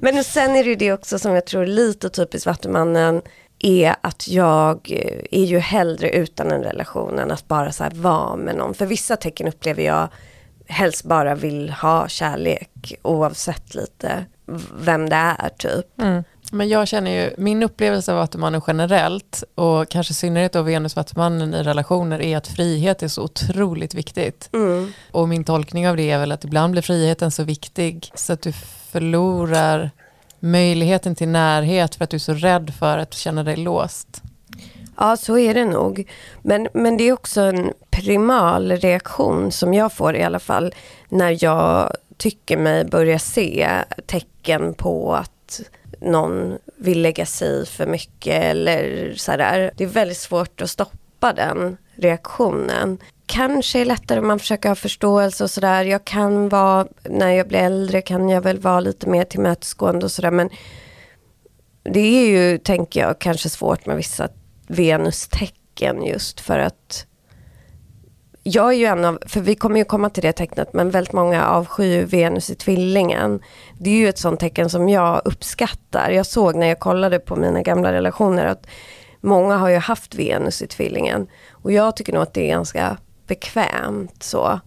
Men 0.00 0.24
sen 0.24 0.56
är 0.56 0.64
det 0.64 0.70
ju 0.70 0.76
det 0.76 0.92
också 0.92 1.18
som 1.18 1.34
jag 1.34 1.46
tror 1.46 1.66
lite 1.66 2.08
typiskt 2.08 2.46
Vattumannen 2.46 3.22
är 3.58 3.96
att 4.00 4.28
jag 4.28 4.90
är 5.30 5.44
ju 5.44 5.58
hellre 5.58 6.10
utan 6.10 6.52
en 6.52 6.62
relation 6.62 7.18
än 7.18 7.30
att 7.30 7.48
bara 7.48 7.72
så 7.72 7.84
här 7.84 7.90
vara 7.94 8.36
med 8.36 8.56
någon. 8.56 8.74
För 8.74 8.86
vissa 8.86 9.16
tecken 9.16 9.48
upplever 9.48 9.82
jag 9.82 10.08
helst 10.68 11.04
bara 11.04 11.34
vill 11.34 11.70
ha 11.70 12.08
kärlek 12.08 12.94
oavsett 13.02 13.74
lite 13.74 14.24
vem 14.78 15.08
det 15.08 15.16
är 15.16 15.48
typ. 15.48 16.00
Mm. 16.00 16.24
Men 16.52 16.68
jag 16.68 16.88
känner 16.88 17.10
ju, 17.10 17.34
min 17.38 17.62
upplevelse 17.62 18.12
av 18.12 18.18
Vattumannen 18.18 18.60
generellt 18.66 19.44
och 19.54 19.88
kanske 19.88 20.10
i 20.10 20.14
synnerhet 20.14 20.56
av 20.56 20.64
Venus-Vattumannen 20.64 21.54
i 21.54 21.62
relationer 21.62 22.22
är 22.22 22.36
att 22.36 22.46
frihet 22.46 23.02
är 23.02 23.08
så 23.08 23.22
otroligt 23.22 23.94
viktigt. 23.94 24.48
Mm. 24.52 24.92
Och 25.12 25.28
min 25.28 25.44
tolkning 25.44 25.88
av 25.88 25.96
det 25.96 26.10
är 26.10 26.18
väl 26.18 26.32
att 26.32 26.44
ibland 26.44 26.72
blir 26.72 26.82
friheten 26.82 27.30
så 27.30 27.42
viktig 27.42 28.10
så 28.14 28.32
att 28.32 28.42
du 28.42 28.52
förlorar 28.90 29.90
möjligheten 30.40 31.14
till 31.14 31.28
närhet 31.28 31.94
för 31.94 32.04
att 32.04 32.10
du 32.10 32.16
är 32.16 32.18
så 32.18 32.34
rädd 32.34 32.72
för 32.78 32.98
att 32.98 33.14
känna 33.14 33.42
dig 33.42 33.56
låst. 33.56 34.22
Ja, 34.96 35.16
så 35.16 35.38
är 35.38 35.54
det 35.54 35.64
nog. 35.64 36.10
Men, 36.42 36.68
men 36.74 36.96
det 36.96 37.04
är 37.08 37.12
också 37.12 37.40
en 37.40 37.72
primal 37.90 38.72
reaktion 38.72 39.52
som 39.52 39.74
jag 39.74 39.92
får 39.92 40.16
i 40.16 40.22
alla 40.22 40.38
fall 40.38 40.74
när 41.08 41.44
jag 41.44 41.92
tycker 42.16 42.56
mig 42.56 42.84
börja 42.84 43.18
se 43.18 43.68
tecken 44.06 44.74
på 44.74 45.14
att 45.14 45.60
någon 46.00 46.58
vill 46.76 47.02
lägga 47.02 47.26
sig 47.26 47.62
i 47.62 47.66
för 47.66 47.86
mycket 47.86 48.42
eller 48.42 49.14
sådär. 49.16 49.70
Det 49.76 49.84
är 49.84 49.88
väldigt 49.88 50.16
svårt 50.16 50.60
att 50.60 50.70
stoppa 50.70 51.32
den 51.32 51.76
reaktionen. 51.94 52.98
Kanske 53.26 53.78
är 53.78 53.80
det 53.80 53.88
lättare 53.88 54.18
om 54.18 54.26
man 54.26 54.38
försöker 54.38 54.68
ha 54.68 54.76
förståelse 54.76 55.44
och 55.44 55.50
sådär. 55.50 55.84
Jag 55.84 56.04
kan 56.04 56.48
vara, 56.48 56.86
när 57.02 57.30
jag 57.30 57.48
blir 57.48 57.58
äldre 57.58 58.02
kan 58.02 58.28
jag 58.28 58.40
väl 58.40 58.58
vara 58.58 58.80
lite 58.80 59.08
mer 59.08 59.24
tillmötesgående 59.24 60.04
och 60.04 60.12
sådär 60.12 60.30
men 60.30 60.50
det 61.82 62.00
är 62.00 62.26
ju, 62.28 62.58
tänker 62.58 63.00
jag, 63.00 63.18
kanske 63.18 63.48
svårt 63.48 63.86
med 63.86 63.96
vissa 63.96 64.28
venustecken 64.66 66.02
just 66.02 66.40
för 66.40 66.58
att 66.58 67.06
jag 68.48 68.72
är 68.72 68.76
ju 68.76 68.84
en 68.84 69.04
av, 69.04 69.18
för 69.26 69.40
vi 69.40 69.54
kommer 69.54 69.78
ju 69.78 69.84
komma 69.84 70.10
till 70.10 70.22
det 70.22 70.32
tecknet, 70.32 70.72
men 70.72 70.90
väldigt 70.90 71.12
många 71.12 71.46
avskyr 71.46 72.04
Venus 72.04 72.50
i 72.50 72.54
tvillingen. 72.54 73.40
Det 73.78 73.90
är 73.90 73.94
ju 73.94 74.08
ett 74.08 74.18
sånt 74.18 74.40
tecken 74.40 74.70
som 74.70 74.88
jag 74.88 75.22
uppskattar. 75.24 76.10
Jag 76.10 76.26
såg 76.26 76.54
när 76.54 76.66
jag 76.66 76.80
kollade 76.80 77.18
på 77.18 77.36
mina 77.36 77.62
gamla 77.62 77.92
relationer 77.92 78.46
att 78.46 78.66
många 79.20 79.56
har 79.56 79.68
ju 79.68 79.76
haft 79.76 80.14
Venus 80.14 80.62
i 80.62 80.66
tvillingen. 80.66 81.26
Och 81.50 81.72
jag 81.72 81.96
tycker 81.96 82.12
nog 82.12 82.22
att 82.22 82.34
det 82.34 82.44
är 82.44 82.48
ganska 82.48 82.96
bekvämt 83.26 84.22
så. 84.22 84.60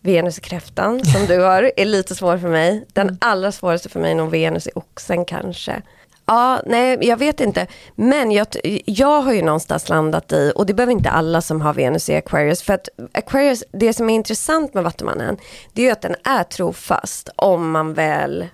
Venus 0.00 0.38
i 0.38 0.40
kräftan, 0.40 1.04
som 1.04 1.26
du 1.26 1.40
har, 1.40 1.72
är 1.76 1.84
lite 1.84 2.14
svår 2.14 2.38
för 2.38 2.48
mig. 2.48 2.86
Den 2.92 3.18
allra 3.20 3.52
svåraste 3.52 3.88
för 3.88 4.00
mig 4.00 4.10
är 4.10 4.14
nog 4.16 4.30
Venus 4.30 4.66
i 4.66 4.70
oxen 4.74 5.24
kanske. 5.24 5.82
Ja, 6.28 6.62
nej, 6.66 6.98
jag 7.00 7.16
vet 7.16 7.40
inte. 7.40 7.66
Men 7.94 8.30
jag, 8.30 8.46
jag 8.84 9.20
har 9.20 9.32
ju 9.32 9.42
någonstans 9.42 9.88
landat 9.88 10.32
i, 10.32 10.52
och 10.54 10.66
det 10.66 10.74
behöver 10.74 10.92
inte 10.92 11.10
alla 11.10 11.40
som 11.40 11.60
har 11.60 11.74
Venus 11.74 12.08
i 12.08 12.16
Aquarius, 12.16 12.62
för 12.62 12.74
att 12.74 12.88
Aquarius, 13.12 13.64
det 13.72 13.92
som 13.92 14.10
är 14.10 14.14
intressant 14.14 14.74
med 14.74 14.84
Vattumannen, 14.84 15.36
det 15.72 15.82
är 15.82 15.86
ju 15.86 15.92
att 15.92 16.02
den 16.02 16.16
är 16.24 16.42
trofast 16.42 17.28
om 17.36 17.70
man 17.70 17.94
väl 17.94 18.46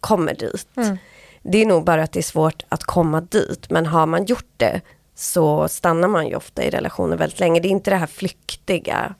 kommer 0.00 0.34
dit. 0.34 0.68
Det 1.42 1.58
är 1.58 1.66
nog 1.66 1.84
bara 1.84 2.02
att 2.02 2.12
det 2.12 2.20
är 2.20 2.22
svårt 2.22 2.64
att 2.68 2.84
komma 2.84 3.20
dit, 3.20 3.70
men 3.70 3.86
har 3.86 4.06
man 4.06 4.24
gjort 4.24 4.52
det 4.56 4.80
så 5.14 5.68
stannar 5.68 6.08
man 6.08 6.26
ju 6.26 6.34
ofta 6.36 6.64
i 6.64 6.70
relationer 6.70 7.16
väldigt 7.16 7.40
länge. 7.40 7.60
Det 7.60 7.68
är 7.68 7.70
inte 7.70 7.90
det 7.90 7.96
här 7.96 8.06
flyktiga. 8.06 9.14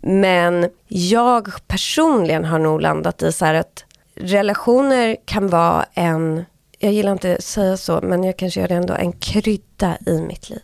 Men 0.00 0.70
jag 0.88 1.48
personligen 1.66 2.44
har 2.44 2.58
nog 2.58 2.80
landat 2.80 3.22
i 3.22 3.32
så 3.32 3.44
här 3.44 3.54
att 3.54 3.84
relationer 4.14 5.16
kan 5.24 5.48
vara 5.48 5.86
en, 5.94 6.44
jag 6.84 6.92
gillar 6.92 7.12
inte 7.12 7.34
att 7.34 7.44
säga 7.44 7.76
så, 7.76 8.00
men 8.02 8.24
jag 8.24 8.36
kanske 8.36 8.60
gör 8.60 8.68
det 8.68 8.74
ändå, 8.74 8.94
en 8.94 9.12
krydda 9.12 9.98
i 10.06 10.20
mitt 10.20 10.50
liv. 10.50 10.62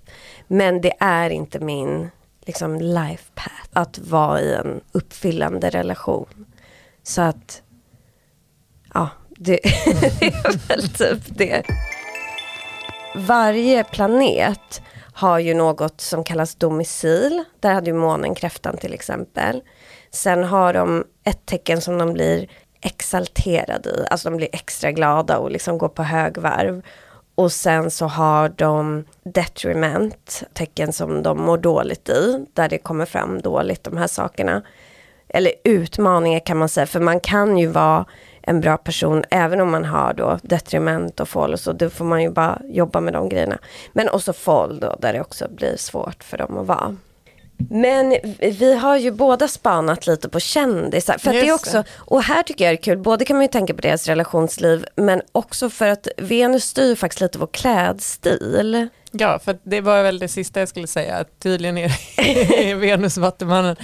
Men 0.49 0.81
det 0.81 0.93
är 1.01 1.31
inte 1.31 1.61
min 1.61 2.11
liksom, 2.47 2.81
life 2.81 3.31
path 3.35 3.69
att 3.73 3.99
vara 3.99 4.41
i 4.41 4.55
en 4.55 4.81
uppfyllande 4.93 5.71
relation. 5.71 6.47
Så 7.03 7.23
att, 7.23 7.63
ja, 8.95 9.09
det, 9.29 9.61
det 10.21 10.27
är 10.27 10.69
väl 10.69 10.89
typ 10.89 11.39
det. 11.39 11.63
Varje 13.15 13.85
planet 13.85 14.83
har 15.13 15.39
ju 15.39 15.55
något 15.55 16.01
som 16.01 16.25
kallas 16.25 16.55
domicil. 16.55 17.45
Där 17.61 17.75
hade 17.75 17.91
ju 17.91 17.97
månen 17.97 18.35
kräftan 18.35 18.77
till 18.77 18.95
exempel. 18.95 19.63
Sen 20.11 20.45
har 20.45 20.73
de 20.73 21.05
ett 21.25 21.47
tecken 21.47 21.81
som 21.81 21.99
de 21.99 22.13
blir 22.13 22.47
exalterade 22.81 23.91
i. 23.91 24.07
Alltså 24.11 24.31
de 24.31 24.37
blir 24.37 24.49
extra 24.53 24.93
glada 24.93 25.39
och 25.39 25.51
liksom 25.51 25.79
går 25.79 25.89
på 25.89 26.03
högvarv. 26.03 26.83
Och 27.35 27.53
sen 27.53 27.91
så 27.91 28.07
har 28.07 28.49
de 28.49 29.05
detriment, 29.23 30.43
tecken 30.53 30.93
som 30.93 31.23
de 31.23 31.39
mår 31.39 31.59
dåligt 31.59 32.09
i. 32.09 32.47
Där 32.53 32.69
det 32.69 32.79
kommer 32.79 33.05
fram 33.05 33.41
dåligt 33.41 33.85
de 33.85 33.97
här 33.97 34.07
sakerna. 34.07 34.63
Eller 35.29 35.53
utmaningar 35.65 36.41
kan 36.41 36.57
man 36.59 36.69
säga. 36.69 36.87
För 36.87 37.01
man 37.01 37.21
kan 37.21 37.59
ju 37.59 37.67
vara 37.67 38.05
en 38.43 38.61
bra 38.61 38.77
person 38.77 39.25
även 39.31 39.61
om 39.61 39.71
man 39.71 39.85
har 39.85 40.13
då 40.13 40.39
detriment 40.43 41.21
och 41.21 41.29
fall 41.29 41.53
och 41.53 41.61
så. 41.61 41.73
Då 41.73 41.91
får 41.91 42.05
man 42.05 42.23
ju 42.23 42.31
bara 42.31 42.61
jobba 42.65 43.01
med 43.01 43.13
de 43.13 43.29
grejerna. 43.29 43.59
Men 43.93 44.09
också 44.09 44.33
fall 44.33 44.81
då 44.81 44.97
där 44.99 45.13
det 45.13 45.21
också 45.21 45.49
blir 45.51 45.77
svårt 45.77 46.25
för 46.25 46.39
dem 46.39 46.59
att 46.59 46.67
vara. 46.67 46.97
Men 47.71 48.17
vi 48.39 48.75
har 48.75 48.97
ju 48.97 49.11
båda 49.11 49.49
spanat 49.49 50.07
lite 50.07 50.29
på 50.29 50.41
kändisar. 50.41 51.19
För 51.19 51.33
det 51.33 51.49
är 51.49 51.53
också, 51.53 51.85
och 51.97 52.23
här 52.23 52.43
tycker 52.43 52.65
jag 52.65 52.73
det 52.73 52.79
är 52.79 52.83
kul, 52.83 52.99
både 52.99 53.25
kan 53.25 53.37
man 53.37 53.45
ju 53.45 53.49
tänka 53.49 53.75
på 53.75 53.81
deras 53.81 54.07
relationsliv, 54.07 54.87
men 54.97 55.23
också 55.33 55.71
för 55.71 55.89
att 55.89 56.09
Venus 56.17 56.65
styr 56.65 56.95
faktiskt 56.95 57.21
lite 57.21 57.39
vår 57.39 57.47
klädstil. 57.53 58.89
Ja, 59.11 59.39
för 59.39 59.59
det 59.63 59.81
var 59.81 60.03
väl 60.03 60.19
det 60.19 60.29
sista 60.29 60.61
jag 60.61 60.69
skulle 60.69 60.87
säga. 60.87 61.17
Att 61.17 61.41
tydligen 61.41 61.79
är 61.79 62.75
Venus 62.75 63.17
Vattumannen 63.17 63.77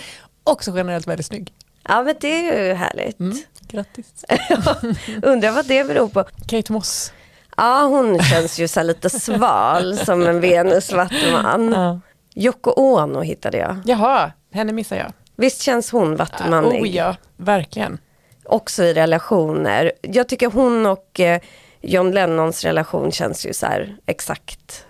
också 0.44 0.76
generellt 0.76 1.06
väldigt 1.06 1.26
snygg. 1.26 1.52
Ja 1.88 2.02
men 2.02 2.14
det 2.20 2.48
är 2.48 2.66
ju 2.66 2.74
härligt. 2.74 3.20
Mm. 3.20 3.36
Grattis. 3.68 4.24
Undrar 5.22 5.50
vad 5.50 5.66
det 5.66 5.84
beror 5.84 6.08
på. 6.08 6.24
Kate 6.46 6.72
Moss. 6.72 7.12
Ja 7.56 7.82
hon 7.82 8.18
känns 8.18 8.58
ju 8.58 8.68
så 8.68 8.82
lite 8.82 9.10
sval 9.10 9.96
som 9.96 10.26
en 10.26 10.40
Venus-vattuman. 10.40 11.72
Ja. 11.72 12.00
Yoko 12.36 12.70
Ono 12.70 13.20
hittade 13.20 13.58
jag. 13.58 13.76
Jaha, 13.84 14.32
henne 14.52 14.72
missar 14.72 14.96
jag. 14.96 15.12
Visst 15.36 15.62
känns 15.62 15.90
hon 15.90 16.16
vattumanig? 16.16 16.82
Oh 16.82 16.88
ja, 16.88 17.16
verkligen. 17.36 17.98
Också 18.44 18.84
i 18.84 18.94
relationer. 18.94 19.92
Jag 20.02 20.28
tycker 20.28 20.50
hon 20.50 20.86
och 20.86 21.20
eh, 21.20 21.40
John 21.80 22.10
Lennons 22.10 22.64
relation 22.64 23.12
känns 23.12 23.46
ju 23.46 23.52
så 23.52 23.66
här 23.66 23.96
exakt 24.06 24.86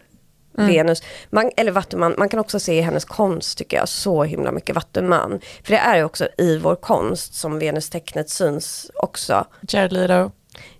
Mm. 0.59 0.71
Venus. 0.71 1.03
Man, 1.31 1.51
eller 1.57 1.73
vattuman, 1.73 2.15
man 2.19 2.29
kan 2.29 2.41
också 2.41 2.61
se 2.61 2.79
i 2.79 2.81
hennes 2.81 3.05
konst 3.05 3.59
tycker 3.59 3.77
jag 3.77 3.89
så 3.89 4.25
himla 4.25 4.53
mycket 4.53 4.75
vattuman. 4.75 5.41
För 5.65 5.73
det 5.73 5.79
är 5.79 5.97
ju 5.97 6.05
också 6.05 6.29
i 6.39 6.59
vår 6.59 6.77
konst 6.77 7.35
som 7.35 7.59
Venustecknet 7.59 8.31
syns 8.31 8.91
också. 8.95 9.47
Jared 9.69 9.93
Leto. 9.93 10.31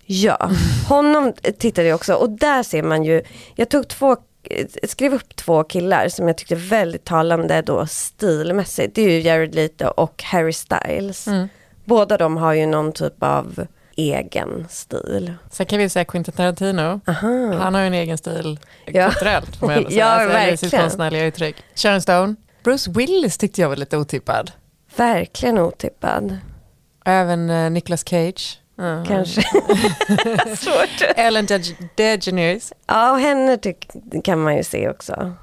Ja, 0.05 0.49
honom 0.89 1.33
tittade 1.59 1.87
jag 1.87 1.95
också 1.95 2.13
och 2.13 2.29
där 2.29 2.63
ser 2.63 2.83
man 2.83 3.03
ju, 3.03 3.23
jag 3.55 3.69
tog 3.69 3.87
två, 3.87 4.17
skrev 4.83 5.13
upp 5.13 5.35
två 5.35 5.63
killar 5.63 6.09
som 6.09 6.27
jag 6.27 6.37
tyckte 6.37 6.55
väldigt 6.55 7.03
talande 7.05 7.61
då 7.61 7.85
stilmässigt. 7.87 8.95
Det 8.95 9.01
är 9.01 9.09
ju 9.09 9.19
Jared 9.21 9.55
Leto 9.55 9.85
och 9.87 10.23
Harry 10.23 10.53
Styles. 10.53 11.27
Mm. 11.27 11.47
Båda 11.85 12.17
de 12.17 12.37
har 12.37 12.53
ju 12.53 12.65
någon 12.65 12.91
typ 12.91 13.23
av 13.23 13.67
egen 13.95 14.65
stil. 14.69 15.33
Sen 15.51 15.65
kan 15.65 15.79
vi 15.79 15.89
säga 15.89 16.05
Quentin 16.05 16.33
Tarantino. 16.33 16.99
Aha. 17.07 17.53
Han 17.59 17.73
har 17.73 17.81
ju 17.81 17.87
en 17.87 17.93
egen 17.93 18.17
stil 18.17 18.59
Ja. 18.85 19.09
kulturellt. 19.09 19.55
får 19.55 19.67
man 19.67 19.75
ändå 19.77 19.89
säga. 19.89 19.99
Ja, 20.05 20.05
Alltså, 20.11 20.37
i 20.53 20.57
sitt 20.57 20.63
verkligen. 20.63 20.81
konstnärliga 20.83 21.25
uttryck. 21.25 21.55
Sharon 21.75 22.01
Stone. 22.01 22.35
Bruce 22.63 22.91
Willis 22.91 23.37
tyckte 23.37 23.61
jag 23.61 23.69
var 23.69 23.75
lite 23.75 23.97
otippad. 23.97 24.51
Verkligen 24.95 25.57
otippad. 25.57 26.37
Och 27.05 27.11
även 27.11 27.49
uh, 27.49 27.69
Nicolas 27.71 28.03
Cage. 28.09 28.59
Mm. 28.79 29.05
Kanske. 29.05 29.41
Svårt. 30.57 31.01
Ellen 31.15 31.45
De- 31.45 31.75
DeGeneres. 31.95 32.73
Ja, 32.87 33.11
och 33.11 33.19
henne 33.19 33.57
tyck, 33.57 33.87
kan 34.23 34.39
man 34.43 34.57
ju 34.57 34.63
se 34.63 34.89
också. 34.89 35.33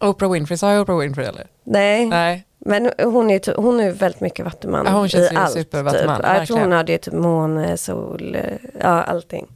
Oprah 0.00 0.30
Winfrey, 0.32 0.56
sa 0.58 0.72
jag 0.72 0.82
Oprah 0.82 0.98
Winfrey 0.98 1.26
eller? 1.26 1.46
Nej, 1.64 2.06
Nej. 2.06 2.46
men 2.58 2.90
hon 3.02 3.30
är, 3.30 3.38
ty- 3.38 3.54
hon 3.56 3.80
är 3.80 3.90
väldigt 3.90 4.20
mycket 4.20 4.44
vattuman 4.44 4.86
Ja, 4.86 4.92
hon 4.92 5.08
känns 5.08 5.32
i 5.32 5.36
allt. 5.36 5.52
supervattuman, 5.52 6.16
typ. 6.16 6.26
Jag 6.26 6.46
tror 6.46 6.58
hon 6.58 6.72
hade 6.72 6.98
typ 6.98 7.14
måne, 7.14 7.76
sol, 7.76 8.34
eh, 8.34 8.58
ja 8.80 9.02
allting. 9.02 9.46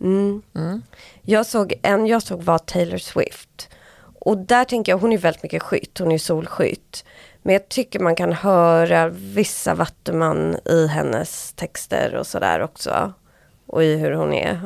Mm. 0.00 0.42
Mm. 0.56 0.82
Jag 1.22 1.46
såg 1.46 1.74
en 1.82 2.06
jag 2.06 2.22
såg 2.22 2.42
var 2.42 2.58
Taylor 2.58 2.98
Swift. 2.98 3.68
Och 4.20 4.38
där 4.38 4.64
tänker 4.64 4.92
jag, 4.92 4.98
hon 4.98 5.12
är 5.12 5.18
väldigt 5.18 5.42
mycket 5.42 5.62
skytt, 5.62 5.98
hon 5.98 6.12
är 6.12 6.18
solskytt. 6.18 7.04
Men 7.48 7.52
jag 7.52 7.68
tycker 7.68 7.98
man 8.00 8.14
kan 8.16 8.32
höra 8.32 9.08
vissa 9.08 9.74
vattuman 9.74 10.56
i 10.64 10.86
hennes 10.86 11.52
texter 11.52 12.14
och 12.14 12.26
sådär 12.26 12.62
också. 12.62 13.12
Och 13.66 13.84
i 13.84 13.96
hur 13.96 14.12
hon 14.12 14.32
är. 14.32 14.60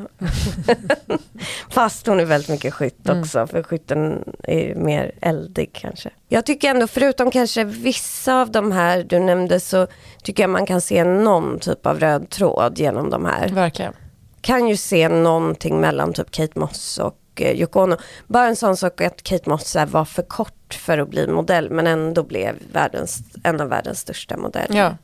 Fast 1.71 2.07
hon 2.07 2.21
är 2.21 2.25
väldigt 2.25 2.49
mycket 2.49 2.75
skytt 2.75 3.09
Mm. 3.09 3.21
också, 3.21 3.47
för 3.47 3.62
skytten 3.62 4.25
är 4.42 4.75
mer 4.75 5.12
eldig 5.21 5.71
kanske. 5.73 6.11
Jag 6.29 6.47
tycker 6.47 6.71
ändå, 6.71 6.87
förutom 6.87 7.31
kanske 7.31 7.64
vissa 7.64 8.40
av 8.40 8.51
de 8.51 8.73
här 8.73 9.03
du 9.09 9.18
nämnde, 9.18 9.61
så 9.61 9.87
tycker 10.23 10.42
jag 10.42 10.51
man 10.51 10.66
kan 10.66 10.81
se 10.81 11.05
någon 11.05 11.59
typ 11.59 11.87
av 11.87 12.01
röd 12.01 12.31
tråd 12.31 12.79
genom 12.79 13.11
de 13.11 13.25
här 13.25 13.49
Verkligen. 13.49 13.92
kan 14.40 14.68
ju 14.68 14.77
se 14.77 15.09
någonting 15.09 15.81
mellan 15.81 16.12
typ 16.12 16.31
Kate 16.31 16.59
Moss 16.59 16.99
och 16.99 17.16
eh, 17.40 17.61
Yoko 17.61 17.81
Ono. 17.81 17.97
Bara 18.27 18.47
en 18.47 18.57
sån 18.57 18.77
sak 18.77 19.01
att 19.01 19.23
Kate 19.23 19.51
Moss 19.51 19.77
var 19.87 20.05
för 20.05 20.23
kort 20.23 20.75
för 20.75 20.99
att 20.99 21.09
bli 21.09 21.27
modell 21.27 21.71
men 21.71 21.87
ändå 21.87 22.23
blev 22.23 22.55
världens, 22.73 23.18
en 23.42 23.61
av 23.61 23.68
världens 23.68 23.99
största 23.99 24.37
modeller. 24.37 24.79
Ja. 24.79 24.97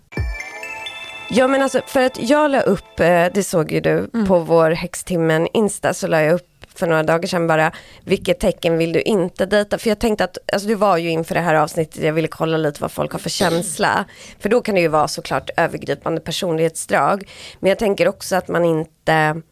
Ja 1.30 1.48
men 1.48 1.62
alltså 1.62 1.80
för 1.86 2.02
att 2.02 2.18
jag 2.22 2.50
la 2.50 2.60
upp, 2.60 3.00
eh, 3.00 3.26
det 3.34 3.42
såg 3.42 3.72
ju 3.72 3.80
du 3.80 4.10
på 4.26 4.38
vår 4.38 4.70
Häxtimmen 4.70 5.48
Insta 5.52 5.94
så 5.94 6.06
la 6.06 6.22
jag 6.22 6.34
upp 6.34 6.48
för 6.78 6.86
några 6.86 7.02
dagar 7.02 7.28
sedan 7.28 7.46
bara 7.46 7.72
vilket 8.04 8.40
tecken 8.40 8.78
vill 8.78 8.92
du 8.92 9.00
inte 9.00 9.46
dejta? 9.46 9.78
För 9.78 9.88
jag 9.88 9.98
tänkte 9.98 10.24
att, 10.24 10.38
alltså 10.52 10.68
det 10.68 10.74
var 10.74 10.96
ju 10.96 11.10
inför 11.10 11.34
det 11.34 11.40
här 11.40 11.54
avsnittet 11.54 12.02
jag 12.02 12.12
ville 12.12 12.28
kolla 12.28 12.56
lite 12.56 12.80
vad 12.80 12.92
folk 12.92 13.12
har 13.12 13.18
för 13.18 13.30
känsla. 13.30 14.04
För 14.38 14.48
då 14.48 14.60
kan 14.60 14.74
det 14.74 14.80
ju 14.80 14.88
vara 14.88 15.08
såklart 15.08 15.50
övergripande 15.56 16.20
personlighetsdrag. 16.20 17.30
Men 17.60 17.68
jag 17.68 17.78
tänker 17.78 18.08
också 18.08 18.36
att 18.36 18.48
man 18.48 18.64
inte 18.64 19.42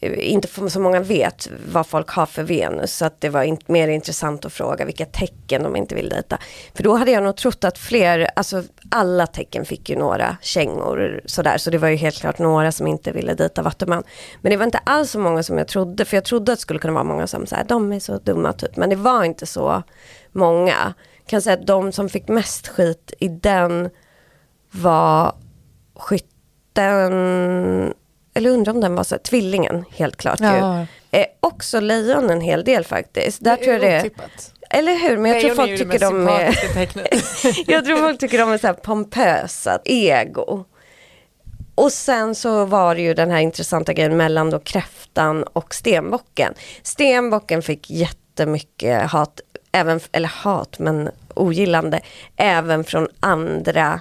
inte 0.00 0.70
så 0.70 0.80
många 0.80 1.00
vet 1.00 1.48
vad 1.72 1.86
folk 1.86 2.10
har 2.10 2.26
för 2.26 2.42
Venus. 2.42 2.96
Så 2.96 3.04
att 3.04 3.20
det 3.20 3.28
var 3.28 3.42
inte 3.42 3.72
mer 3.72 3.88
intressant 3.88 4.44
att 4.44 4.52
fråga 4.52 4.84
vilka 4.84 5.04
tecken 5.04 5.62
de 5.62 5.76
inte 5.76 5.94
vill 5.94 6.08
dejta. 6.08 6.38
För 6.74 6.82
då 6.82 6.96
hade 6.96 7.10
jag 7.10 7.22
nog 7.22 7.36
trott 7.36 7.64
att 7.64 7.78
fler, 7.78 8.30
alltså 8.36 8.62
alla 8.90 9.26
tecken 9.26 9.64
fick 9.64 9.90
ju 9.90 9.96
några 9.96 10.36
kängor 10.40 11.20
sådär. 11.24 11.58
Så 11.58 11.70
det 11.70 11.78
var 11.78 11.88
ju 11.88 11.96
helt 11.96 12.20
klart 12.20 12.38
några 12.38 12.72
som 12.72 12.86
inte 12.86 13.12
ville 13.12 13.34
dejta 13.34 13.62
Vattuman. 13.62 14.02
Men 14.40 14.50
det 14.50 14.56
var 14.56 14.64
inte 14.64 14.78
alls 14.78 15.10
så 15.10 15.18
många 15.18 15.42
som 15.42 15.58
jag 15.58 15.68
trodde. 15.68 16.04
För 16.04 16.16
jag 16.16 16.24
trodde 16.24 16.52
att 16.52 16.58
det 16.58 16.62
skulle 16.62 16.80
kunna 16.80 16.94
vara 16.94 17.04
många 17.04 17.26
som 17.26 17.46
säger 17.46 17.64
de 17.64 17.92
är 17.92 18.00
så 18.00 18.18
dumma 18.18 18.52
typ. 18.52 18.76
Men 18.76 18.90
det 18.90 18.96
var 18.96 19.24
inte 19.24 19.46
så 19.46 19.82
många. 20.32 20.94
Jag 21.16 21.30
kan 21.30 21.42
säga 21.42 21.54
att 21.54 21.66
de 21.66 21.92
som 21.92 22.08
fick 22.08 22.28
mest 22.28 22.68
skit 22.68 23.12
i 23.18 23.28
den 23.28 23.90
var 24.70 25.34
skytten 25.94 27.94
eller 28.38 28.50
undrar 28.50 28.72
om 28.72 28.80
den 28.80 28.94
var 28.94 29.04
så 29.04 29.14
här, 29.14 29.22
tvillingen 29.22 29.84
helt 29.96 30.16
klart 30.16 30.40
ju. 30.40 30.46
Ja. 30.46 30.86
Eh, 31.10 31.26
också 31.40 31.80
lejon 31.80 32.30
en 32.30 32.40
hel 32.40 32.64
del 32.64 32.84
faktiskt. 32.84 33.44
Där 33.44 33.56
tror 33.56 33.72
jag 33.72 33.80
det 33.80 33.88
är, 33.88 34.10
eller 34.70 34.94
hur? 34.94 35.16
Men 35.16 35.32
jag 35.32 35.40
tror 35.40 35.50
ju 35.50 35.56
folk 35.56 35.70
det 35.70 35.78
tycker 35.78 35.98
de 35.98 36.28
är, 36.28 36.58
jag 37.70 37.84
tror 37.84 37.96
folk 37.96 38.20
tycker 38.20 38.38
de 38.38 38.50
är 38.50 38.58
så 38.58 38.66
här 38.66 38.74
pompösa, 38.74 39.78
ego. 39.84 40.64
Och 41.74 41.92
sen 41.92 42.34
så 42.34 42.64
var 42.64 42.94
det 42.94 43.00
ju 43.00 43.14
den 43.14 43.30
här 43.30 43.38
intressanta 43.38 43.92
grejen 43.92 44.16
mellan 44.16 44.50
då 44.50 44.58
kräftan 44.58 45.42
och 45.42 45.74
stenbocken. 45.74 46.54
Stenbocken 46.82 47.62
fick 47.62 47.90
jättemycket 47.90 49.10
hat, 49.10 49.40
även, 49.72 50.00
eller 50.12 50.28
hat 50.28 50.78
men 50.78 51.10
ogillande, 51.34 52.00
även 52.36 52.84
från 52.84 53.08
andra 53.20 54.00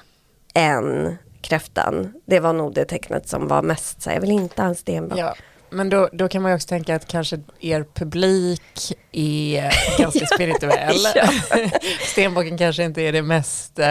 än 0.53 1.17
kräftan. 1.41 2.13
Det 2.25 2.39
var 2.39 2.53
nog 2.53 2.73
det 2.73 2.85
tecknet 2.85 3.29
som 3.29 3.47
var 3.47 3.61
mest 3.61 4.01
så 4.01 4.09
jag 4.09 4.21
vill 4.21 4.31
inte 4.31 4.61
ha 4.61 4.69
en 4.69 4.75
stenbock. 4.75 5.19
Ja. 5.19 5.35
Men 5.69 5.89
då, 5.89 6.09
då 6.11 6.27
kan 6.27 6.41
man 6.41 6.51
ju 6.51 6.55
också 6.55 6.67
tänka 6.67 6.95
att 6.95 7.07
kanske 7.07 7.39
er 7.59 7.85
publik 7.93 8.93
är 9.11 9.73
ganska 10.01 10.25
spirituell. 10.25 10.95
Ja. 11.15 11.27
Stenbocken 12.11 12.57
kanske 12.57 12.83
inte 12.83 13.01
är 13.01 13.11
det 13.11 13.21
mest 13.21 13.79
eh, 13.79 13.87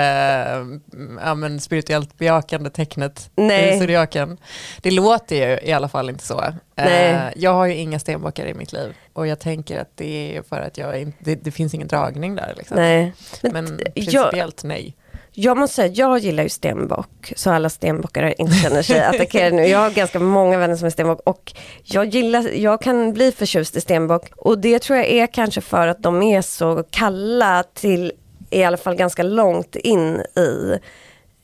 ja, 1.25 1.35
men 1.35 1.61
spirituellt 1.61 2.19
bejakande 2.19 2.71
tecknet 2.71 3.31
Nej. 3.37 3.77
i 3.77 3.81
zodiaken. 3.81 4.39
Det 4.81 4.91
låter 4.91 5.37
ju 5.37 5.69
i 5.69 5.73
alla 5.73 5.89
fall 5.89 6.11
inte 6.11 6.25
så. 6.25 6.45
Nej. 6.75 7.11
Eh, 7.11 7.23
jag 7.37 7.55
har 7.55 7.67
ju 7.67 7.75
inga 7.75 7.99
stenbockar 7.99 8.47
i 8.47 8.55
mitt 8.55 8.73
liv 8.73 8.95
och 9.13 9.27
jag 9.27 9.39
tänker 9.39 9.81
att 9.81 9.91
det 9.95 10.37
är 10.37 10.43
för 10.43 10.61
att 10.61 10.79
jag 10.79 11.01
inte, 11.01 11.19
det, 11.21 11.35
det 11.35 11.51
finns 11.51 11.75
ingen 11.75 11.89
dragning 11.89 12.35
där. 12.35 12.55
Liksom. 12.57 12.77
Nej. 12.77 13.13
Men, 13.43 13.53
Men 13.53 13.79
jag, 13.95 13.95
principiellt 13.95 14.65
nej. 14.65 14.97
Jag 15.39 15.57
måste 15.57 15.77
säga, 15.77 15.93
jag 15.95 16.19
gillar 16.19 16.43
ju 16.43 16.49
stenbock. 16.49 17.33
Så 17.37 17.51
alla 17.51 17.69
stenbockare 17.69 18.35
inte 18.39 18.55
känner 18.55 18.83
sig 18.83 19.01
attackerade 19.05 19.57
nu. 19.57 19.67
Jag 19.67 19.79
har 19.79 19.91
ganska 19.91 20.19
många 20.19 20.59
vänner 20.59 20.77
som 20.77 20.87
är 20.87 20.91
stenbock. 20.91 21.21
Och 21.25 21.53
jag, 21.83 22.07
gillar, 22.07 22.49
jag 22.55 22.83
kan 22.83 23.13
bli 23.13 23.33
förtjust 23.33 23.77
i 23.77 23.81
stenbock. 23.81 24.31
Och 24.37 24.59
det 24.59 24.79
tror 24.79 24.99
jag 24.99 25.07
är 25.07 25.27
kanske 25.27 25.61
för 25.61 25.89
att 25.89 26.03
de 26.03 26.23
är 26.23 26.43
så 26.43 26.85
kalla 26.91 27.63
till 27.63 28.13
i 28.51 28.65
alla 28.65 28.77
fall 28.77 28.95
ganska 28.95 29.23
långt 29.23 29.77
in 29.77 30.21
i 30.21 30.79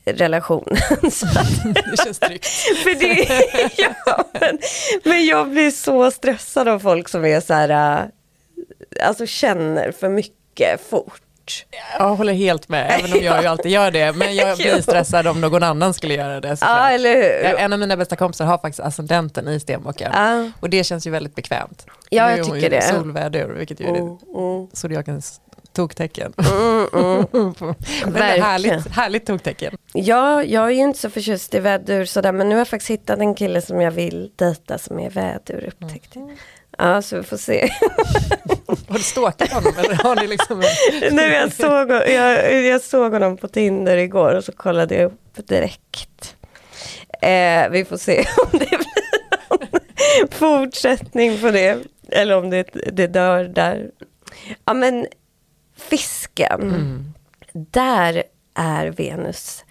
relationen. 0.05 0.77
Det 1.01 2.05
känns 2.05 2.19
tryggt. 2.19 2.47
för 2.83 2.95
det, 2.95 3.71
ja, 3.77 4.25
men, 4.41 4.59
men 5.05 5.27
jag 5.27 5.51
blir 5.51 5.71
så 5.71 6.11
stressad 6.11 6.69
av 6.69 6.79
folk 6.79 7.09
som 7.09 7.25
är 7.25 7.41
så 7.41 7.55
här, 7.55 8.01
äh, 8.01 9.07
alltså 9.07 9.27
känner 9.27 9.93
för 9.93 10.09
mycket 10.09 10.81
fort. 10.91 11.22
Jag 11.99 12.17
håller 12.17 12.33
helt 12.33 12.69
med, 12.69 12.91
även 12.99 13.13
om 13.13 13.25
jag 13.25 13.43
ju 13.43 13.49
alltid 13.49 13.73
gör 13.73 13.91
det. 13.91 14.13
Men 14.13 14.35
jag 14.35 14.57
blir 14.59 14.83
stressad 14.83 15.27
om 15.27 15.41
någon 15.41 15.63
annan 15.63 15.95
skulle 15.95 16.15
göra 16.15 16.41
det. 16.41 16.57
Ja, 16.61 16.91
En 17.59 17.73
av 17.73 17.79
mina 17.79 17.97
bästa 17.97 18.17
kompisar 18.17 18.45
har 18.45 18.59
faktiskt 18.59 18.81
ascendenten 18.81 19.49
i 19.49 19.61
stenbocken. 19.61 20.11
Ja, 20.15 20.51
Och 20.61 20.71
det 20.71 20.85
känns 20.85 21.07
ju 21.07 21.11
väldigt 21.11 21.35
bekvämt. 21.35 21.87
Ja, 22.11 22.37
jag 22.37 22.53
tycker 22.53 22.71
det. 22.71 22.83
Solvädur, 22.83 23.49
vilket 23.49 23.81
ju 23.81 23.85
är 23.85 23.89
mm, 23.89 24.19
mm, 24.37 24.69
zodiakens 24.73 25.41
toktecken. 25.73 26.33
mm, 26.39 26.87
mm. 27.33 27.55
Men 28.05 28.13
Verkligen. 28.13 28.43
härligt, 28.43 28.89
härligt 28.89 29.27
toktecken. 29.27 29.77
Ja, 29.93 30.45
jag 30.45 30.65
är 30.65 30.71
ju 30.71 30.83
inte 30.83 30.99
så 30.99 31.11
förtjust 31.11 31.55
i 31.55 31.59
vädur 31.61 32.05
sådär, 32.05 32.33
men 32.33 32.49
nu 32.49 32.55
har 32.55 32.61
jag 32.61 32.69
faktiskt 32.69 32.91
hittat 32.91 33.19
en 33.19 33.35
kille 33.35 33.61
som 33.63 33.81
jag 33.81 33.91
vill 33.91 34.31
dejta 34.37 34.79
som 34.79 34.99
är 34.99 35.11
vädur 35.11 35.65
upptäckte 35.69 36.19
jag. 36.19 36.31
Ja, 36.79 37.03
så 37.03 37.17
vi 37.17 37.23
får 37.23 37.37
se. 37.37 37.71
Har 38.93 38.99
du 38.99 39.05
stalkat 39.05 39.53
honom 39.53 39.73
eller 39.79 39.95
har 39.95 40.17
ni 40.17 40.27
liksom 40.27 40.61
en... 40.61 41.15
nu 41.17 41.23
jag, 41.23 41.53
såg, 41.53 41.91
jag, 41.91 42.63
jag 42.63 42.81
såg 42.81 43.13
honom 43.13 43.37
på 43.37 43.49
Tinder 43.49 43.97
igår 43.97 44.35
och 44.35 44.45
så 44.45 44.53
kollade 44.53 44.95
jag 44.95 45.05
upp 45.05 45.47
direkt. 45.49 46.37
Eh, 47.23 47.69
vi 47.71 47.85
får 47.85 47.97
se 47.97 48.19
om 48.53 48.59
det 48.59 48.59
blir 48.59 49.49
någon 49.51 50.29
fortsättning 50.31 51.41
på 51.41 51.51
det. 51.51 51.79
Eller 52.09 52.37
om 52.37 52.51
det, 52.51 52.71
det 52.93 53.07
dör 53.07 53.45
där. 53.45 53.91
Ja 54.65 54.75
men 54.75 55.07
fisken. 55.77 56.63
Mm. 56.63 57.13
Där 57.53 58.23
är 58.55 58.87
Venus 58.87 59.65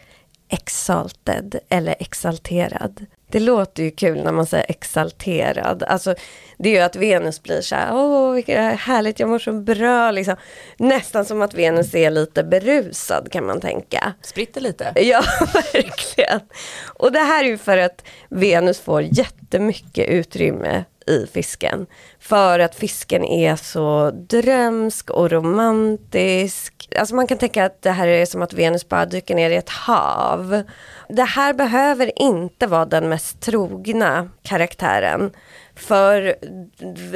exalted 0.49 1.59
eller 1.69 1.95
exalterad. 1.99 3.05
Det 3.31 3.39
låter 3.39 3.83
ju 3.83 3.91
kul 3.91 4.23
när 4.23 4.31
man 4.31 4.45
säger 4.45 4.65
exalterad. 4.69 5.83
Alltså, 5.83 6.15
det 6.57 6.69
är 6.69 6.73
ju 6.73 6.79
att 6.79 6.95
Venus 6.95 7.43
blir 7.43 7.61
så 7.61 7.75
här, 7.75 7.95
åh 7.95 8.33
vilket 8.33 8.79
härligt, 8.79 9.19
jag 9.19 9.29
mår 9.29 9.39
så 9.39 9.53
bra. 9.53 10.11
Liksom. 10.11 10.35
Nästan 10.77 11.25
som 11.25 11.41
att 11.41 11.53
Venus 11.53 11.95
är 11.95 12.09
lite 12.09 12.43
berusad 12.43 13.31
kan 13.31 13.45
man 13.45 13.61
tänka. 13.61 14.13
Spritter 14.21 14.61
lite. 14.61 14.93
Ja, 14.95 15.23
verkligen. 15.73 16.39
Och 16.83 17.11
det 17.11 17.19
här 17.19 17.43
är 17.43 17.47
ju 17.47 17.57
för 17.57 17.77
att 17.77 18.03
Venus 18.29 18.79
får 18.79 19.01
jättemycket 19.01 20.09
utrymme 20.09 20.83
i 21.07 21.27
fisken. 21.33 21.85
För 22.19 22.59
att 22.59 22.75
fisken 22.75 23.25
är 23.25 23.55
så 23.55 24.11
drömsk 24.11 25.09
och 25.09 25.31
romantisk. 25.31 26.89
Alltså 26.99 27.15
man 27.15 27.27
kan 27.27 27.37
tänka 27.37 27.65
att 27.65 27.81
det 27.81 27.91
här 27.91 28.07
är 28.07 28.25
som 28.25 28.41
att 28.41 28.53
Venus 28.53 28.89
bara 28.89 29.05
dyker 29.05 29.35
ner 29.35 29.49
i 29.49 29.55
ett 29.55 29.69
hav. 29.69 30.63
Det 31.13 31.23
här 31.23 31.53
behöver 31.53 32.21
inte 32.21 32.67
vara 32.67 32.85
den 32.85 33.09
mest 33.09 33.39
trogna 33.41 34.29
karaktären. 34.43 35.31
För 35.75 36.35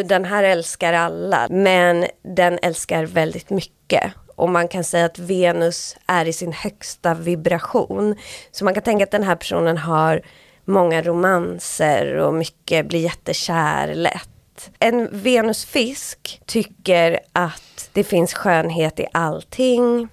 den 0.04 0.26
här 0.26 0.44
älskar 0.44 0.94
alla, 0.94 1.48
men 1.50 2.06
den 2.36 2.60
älskar 2.62 3.06
väldigt 3.06 3.50
mycket. 3.50 4.14
Och 4.36 4.50
man 4.50 4.68
kan 4.68 4.84
säga 4.84 5.06
att 5.06 5.20
Venus 5.20 5.98
är 6.08 6.26
i 6.26 6.34
sin 6.34 6.54
högsta 6.54 7.14
vibration. 7.14 8.16
Så 8.52 8.66
man 8.66 8.74
kan 8.74 8.84
tänka 8.84 9.04
att 9.04 9.12
den 9.12 9.24
här 9.24 9.36
personen 9.36 9.78
har 9.78 10.22
många 10.66 11.02
romanser 11.02 12.16
och 12.16 12.34
mycket 12.34 12.88
blir 12.88 13.00
jättekär 13.00 13.94
lätt. 13.96 14.72
En 14.80 15.10
Venusfisk 15.12 16.42
tycker 16.46 17.20
att 17.34 17.90
det 17.94 18.04
finns 18.04 18.34
skönhet 18.34 19.00
i 19.00 19.06
allting 19.12 20.10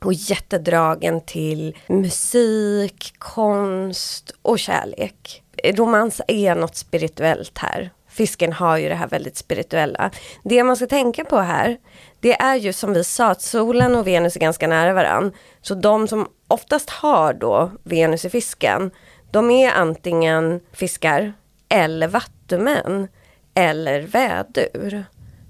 och 0.00 0.12
jättedragen 0.12 1.20
till 1.20 1.76
musik, 1.86 3.14
konst 3.18 4.34
och 4.42 4.58
kärlek. 4.58 5.42
Romans 5.64 6.20
är 6.28 6.54
något 6.54 6.76
spirituellt 6.76 7.58
här. 7.58 7.90
Fisken 8.08 8.52
har 8.52 8.76
ju 8.76 8.88
det 8.88 8.94
här 8.94 9.08
väldigt 9.08 9.36
spirituella. 9.36 10.10
Det 10.44 10.64
man 10.64 10.76
ska 10.76 10.86
tänka 10.86 11.24
på 11.24 11.38
här, 11.38 11.78
det 12.20 12.32
är 12.32 12.56
ju 12.56 12.72
som 12.72 12.92
vi 12.92 13.04
sa 13.04 13.26
att 13.26 13.42
solen 13.42 13.96
och 13.96 14.06
Venus 14.06 14.36
är 14.36 14.40
ganska 14.40 14.66
nära 14.66 14.92
varandra. 14.92 15.36
Så 15.62 15.74
de 15.74 16.08
som 16.08 16.28
oftast 16.48 16.90
har 16.90 17.34
då 17.34 17.70
Venus 17.82 18.24
i 18.24 18.30
fisken, 18.30 18.90
de 19.30 19.50
är 19.50 19.70
antingen 19.70 20.60
fiskar 20.72 21.32
eller 21.68 22.08
vattumän 22.08 23.08
eller 23.54 24.00
vädur. 24.00 25.04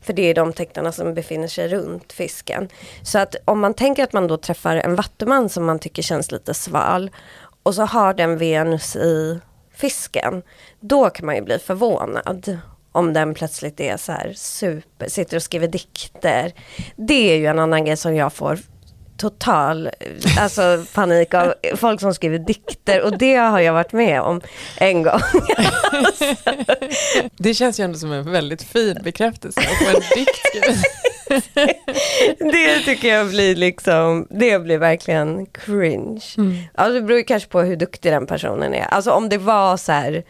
För 0.06 0.12
det 0.12 0.22
är 0.22 0.34
de 0.34 0.52
tecknarna 0.52 0.92
som 0.92 1.14
befinner 1.14 1.48
sig 1.48 1.68
runt 1.68 2.12
fisken. 2.12 2.68
Så 3.02 3.18
att 3.18 3.36
om 3.44 3.60
man 3.60 3.74
tänker 3.74 4.04
att 4.04 4.12
man 4.12 4.26
då 4.26 4.36
träffar 4.36 4.76
en 4.76 4.94
vattuman 4.94 5.48
som 5.48 5.64
man 5.64 5.78
tycker 5.78 6.02
känns 6.02 6.32
lite 6.32 6.54
sval 6.54 7.10
och 7.62 7.74
så 7.74 7.82
har 7.82 8.14
den 8.14 8.38
Venus 8.38 8.96
i 8.96 9.40
fisken, 9.74 10.42
då 10.80 11.10
kan 11.10 11.26
man 11.26 11.34
ju 11.34 11.42
bli 11.42 11.58
förvånad 11.58 12.58
om 12.92 13.12
den 13.12 13.34
plötsligt 13.34 13.80
är 13.80 13.96
så 13.96 14.12
här 14.12 14.32
super, 14.36 15.08
sitter 15.08 15.36
och 15.36 15.42
skriver 15.42 15.68
dikter. 15.68 16.52
Det 16.96 17.32
är 17.32 17.36
ju 17.36 17.46
en 17.46 17.58
annan 17.58 17.84
grej 17.84 17.96
som 17.96 18.16
jag 18.16 18.32
får 18.32 18.58
total 19.16 19.90
alltså, 20.38 20.84
panik 20.94 21.34
av 21.34 21.54
folk 21.74 22.00
som 22.00 22.14
skriver 22.14 22.38
dikter 22.38 23.02
och 23.02 23.18
det 23.18 23.34
har 23.36 23.60
jag 23.60 23.72
varit 23.72 23.92
med 23.92 24.20
om 24.20 24.40
en 24.78 25.02
gång. 25.02 25.20
det 27.36 27.54
känns 27.54 27.80
ju 27.80 27.84
ändå 27.84 27.98
som 27.98 28.12
en 28.12 28.32
väldigt 28.32 28.62
fin 28.62 28.98
bekräftelse 29.04 29.60
att 29.60 29.86
få 29.86 29.96
en 29.96 30.02
dikt 30.16 30.36
skriven. 30.46 30.76
det 32.52 32.80
tycker 32.80 33.08
jag 33.08 33.28
blir 33.28 33.56
liksom, 33.56 34.26
det 34.30 34.58
blir 34.58 34.78
verkligen 34.78 35.46
cringe. 35.46 36.22
Mm. 36.36 36.56
Alltså 36.74 36.94
det 36.94 37.06
beror 37.06 37.22
kanske 37.22 37.48
på 37.48 37.60
hur 37.60 37.76
duktig 37.76 38.12
den 38.12 38.26
personen 38.26 38.74
är. 38.74 38.84
Alltså 38.84 39.10
om 39.10 39.28
det 39.28 39.38
var 39.38 39.76
så 39.76 39.92
här, 39.92 40.24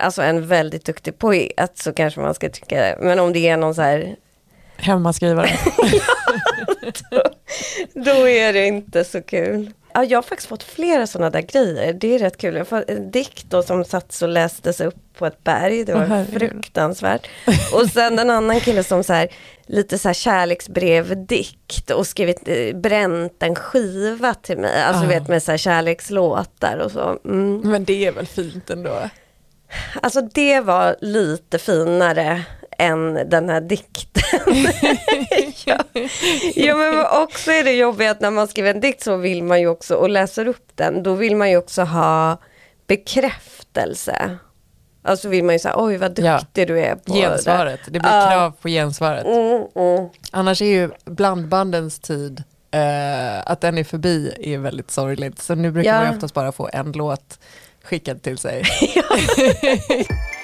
alltså 0.00 0.22
en 0.22 0.46
väldigt 0.46 0.84
duktig 0.84 1.18
poet 1.18 1.72
så 1.78 1.92
kanske 1.92 2.20
man 2.20 2.34
ska 2.34 2.48
tycka 2.48 2.76
det. 2.76 2.98
Men 3.00 3.18
om 3.18 3.32
det 3.32 3.48
är 3.48 3.56
någon 3.56 3.74
så 3.74 3.82
här 3.82 4.16
Hemmaskrivare. 4.80 5.48
då 7.94 8.28
är 8.28 8.52
det 8.52 8.66
inte 8.66 9.04
så 9.04 9.22
kul. 9.22 9.72
Ja, 9.94 10.04
jag 10.04 10.18
har 10.18 10.22
faktiskt 10.22 10.48
fått 10.48 10.62
flera 10.62 11.06
sådana 11.06 11.30
där 11.30 11.40
grejer. 11.40 11.92
Det 11.92 12.14
är 12.14 12.18
rätt 12.18 12.36
kul. 12.36 12.56
Jag 12.56 12.66
har 12.70 12.84
en 12.88 13.10
dikt 13.10 13.46
då 13.50 13.62
som 13.62 13.84
satts 13.84 14.22
och 14.22 14.28
lästes 14.28 14.80
upp 14.80 14.96
på 15.18 15.26
ett 15.26 15.44
berg. 15.44 15.84
Det 15.84 15.94
var 15.94 16.04
oh, 16.04 16.24
fruktansvärt. 16.24 17.28
Och 17.72 17.90
sen 17.90 18.18
en 18.18 18.30
annan 18.30 18.60
kille 18.60 18.84
som 18.84 19.04
så 19.04 19.12
här, 19.12 19.28
lite 19.66 19.98
så 19.98 20.08
här 20.08 20.14
kärleksbrevdikt 20.14 21.90
och 21.90 22.06
skrivit, 22.06 22.48
eh, 22.48 22.76
bränt 22.76 23.42
en 23.42 23.54
skiva 23.54 24.34
till 24.34 24.58
mig. 24.58 24.82
Alltså 24.82 25.04
oh. 25.04 25.08
vet 25.08 25.28
med 25.28 25.42
så 25.42 25.50
här 25.50 25.58
kärlekslåtar 25.58 26.78
och 26.78 26.90
så. 26.90 27.18
Mm. 27.24 27.60
Men 27.64 27.84
det 27.84 28.06
är 28.06 28.12
väl 28.12 28.26
fint 28.26 28.70
ändå? 28.70 29.00
Alltså 30.02 30.20
det 30.20 30.60
var 30.60 30.96
lite 31.00 31.58
finare 31.58 32.44
än 32.78 33.30
den 33.30 33.48
här 33.48 33.60
dikten. 33.60 34.40
ja. 35.64 35.78
ja 36.54 36.76
men 36.76 37.22
också 37.22 37.50
är 37.50 37.64
det 37.64 37.72
jobbigt 37.72 38.10
att 38.10 38.20
när 38.20 38.30
man 38.30 38.48
skriver 38.48 38.74
en 38.74 38.80
dikt 38.80 39.02
så 39.02 39.16
vill 39.16 39.44
man 39.44 39.60
ju 39.60 39.68
också, 39.68 39.94
och 39.94 40.10
läser 40.10 40.48
upp 40.48 40.70
den, 40.74 41.02
då 41.02 41.14
vill 41.14 41.36
man 41.36 41.50
ju 41.50 41.56
också 41.56 41.82
ha 41.82 42.38
bekräftelse. 42.86 44.38
Alltså 45.02 45.28
vill 45.28 45.44
man 45.44 45.54
ju 45.54 45.58
säga, 45.58 45.74
oj 45.76 45.96
vad 45.96 46.10
duktig 46.10 46.62
ja. 46.62 46.66
du 46.66 46.80
är 46.80 46.94
på 46.94 47.14
Gensvaret, 47.14 47.80
det, 47.84 47.90
det 47.90 48.00
blir 48.00 48.10
uh, 48.10 48.30
krav 48.30 48.50
på 48.62 48.68
gensvaret. 48.68 49.26
Mm, 49.26 49.66
mm. 49.74 50.08
Annars 50.30 50.62
är 50.62 50.66
ju 50.66 50.90
blandbandens 51.04 51.98
tid, 51.98 52.42
uh, 52.74 53.50
att 53.50 53.60
den 53.60 53.78
är 53.78 53.84
förbi 53.84 54.34
är 54.40 54.58
väldigt 54.58 54.90
sorgligt. 54.90 55.42
Så 55.42 55.54
nu 55.54 55.70
brukar 55.70 55.94
ja. 55.94 56.04
man 56.04 56.14
oftast 56.14 56.34
bara 56.34 56.52
få 56.52 56.68
en 56.72 56.92
låt 56.92 57.38
skickad 57.82 58.22
till 58.22 58.38
sig. 58.38 58.62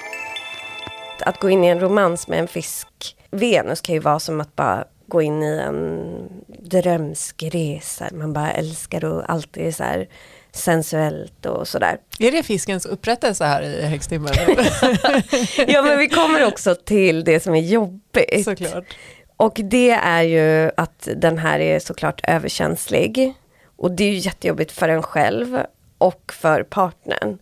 att 1.21 1.39
gå 1.39 1.49
in 1.49 1.63
i 1.63 1.67
en 1.67 1.79
romans 1.79 2.27
med 2.27 2.39
en 2.39 2.47
fisk, 2.47 3.15
Venus 3.31 3.81
kan 3.81 3.95
ju 3.95 3.99
vara 3.99 4.19
som 4.19 4.41
att 4.41 4.55
bara 4.55 4.85
gå 5.07 5.21
in 5.21 5.43
i 5.43 5.57
en 5.57 6.13
drömsk 6.47 7.43
resa. 7.43 8.09
Man 8.11 8.33
bara 8.33 8.51
älskar 8.51 9.05
och 9.05 9.29
alltid 9.31 9.67
är 9.67 9.71
så 9.71 9.83
här 9.83 10.07
sensuellt 10.51 11.45
och 11.45 11.67
sådär. 11.67 11.97
Är 12.19 12.31
det 12.31 12.43
fiskens 12.43 12.85
upprättelse 12.85 13.45
här 13.45 13.61
i 13.61 13.81
häxtimmen? 13.81 14.33
ja 15.67 15.81
men 15.81 15.97
vi 15.97 16.09
kommer 16.09 16.45
också 16.45 16.75
till 16.75 17.23
det 17.23 17.39
som 17.39 17.55
är 17.55 17.61
jobbigt. 17.61 18.43
Såklart. 18.43 18.95
Och 19.37 19.59
det 19.63 19.91
är 19.91 20.21
ju 20.21 20.71
att 20.77 21.07
den 21.15 21.37
här 21.37 21.59
är 21.59 21.79
såklart 21.79 22.21
överkänslig. 22.23 23.33
Och 23.75 23.91
det 23.91 24.03
är 24.03 24.11
ju 24.11 24.17
jättejobbigt 24.17 24.71
för 24.71 24.89
en 24.89 25.03
själv 25.03 25.59
och 25.97 26.33
för 26.33 26.63
partnern 26.63 27.37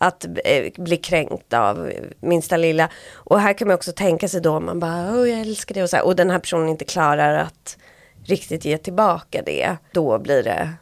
att 0.00 0.24
eh, 0.44 0.72
bli 0.76 0.96
kränkt 0.96 1.52
av 1.52 1.92
minsta 2.20 2.56
lilla. 2.56 2.88
Och 3.14 3.40
här 3.40 3.52
kan 3.52 3.68
man 3.68 3.74
också 3.74 3.92
tänka 3.92 4.28
sig 4.28 4.40
då 4.40 4.60
man 4.60 4.80
bara, 4.80 5.12
oh, 5.12 5.30
jag 5.30 5.40
älskar 5.40 5.74
det 5.74 5.82
och 5.82 5.90
så 5.90 5.96
här, 5.96 6.04
och 6.04 6.16
den 6.16 6.30
här 6.30 6.38
personen 6.38 6.68
inte 6.68 6.84
klarar 6.84 7.34
att 7.34 7.76
riktigt 8.24 8.64
ge 8.64 8.78
tillbaka 8.78 9.42
det. 9.42 9.76
Då 9.92 10.18
blir 10.18 10.42
det 10.42 10.72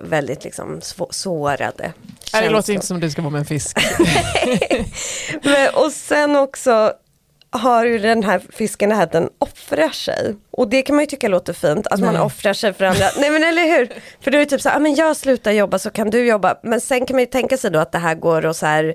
väldigt 0.00 0.44
liksom 0.44 0.80
sårade. 1.10 1.92
Nej, 2.32 2.42
det 2.42 2.50
låter 2.50 2.72
inte 2.72 2.86
som 2.86 3.00
du 3.00 3.10
ska 3.10 3.22
vara 3.22 3.30
med 3.30 3.38
en 3.38 3.44
fisk. 3.44 3.78
Men, 5.42 5.74
och 5.74 5.92
sen 5.92 6.36
också 6.36 6.92
har 7.50 7.84
ju 7.84 7.98
den 7.98 8.22
här 8.22 8.42
fisken 8.50 8.88
det 8.88 8.94
här 8.94 9.02
att 9.02 9.12
den 9.12 9.28
offrar 9.38 9.88
sig. 9.88 10.36
Och 10.50 10.68
det 10.68 10.82
kan 10.82 10.96
man 10.96 11.02
ju 11.02 11.06
tycka 11.06 11.28
låter 11.28 11.52
fint, 11.52 11.86
att 11.86 12.00
Nej. 12.00 12.12
man 12.12 12.22
offrar 12.22 12.52
sig 12.52 12.72
för 12.72 12.84
andra. 12.84 13.06
Nej 13.18 13.30
men 13.30 13.44
eller 13.44 13.78
hur? 13.78 13.88
För 14.20 14.30
då 14.30 14.38
är 14.38 14.40
det 14.40 14.46
typ 14.46 14.60
så 14.60 14.68
här, 14.68 14.76
ah, 14.76 14.80
men 14.80 14.94
jag 14.94 15.16
slutar 15.16 15.52
jobba 15.52 15.78
så 15.78 15.90
kan 15.90 16.10
du 16.10 16.26
jobba. 16.26 16.58
Men 16.62 16.80
sen 16.80 17.06
kan 17.06 17.14
man 17.14 17.20
ju 17.22 17.26
tänka 17.26 17.56
sig 17.56 17.70
då 17.70 17.78
att 17.78 17.92
det 17.92 17.98
här 17.98 18.14
går 18.14 18.46
och 18.46 18.56
så 18.56 18.66
här, 18.66 18.94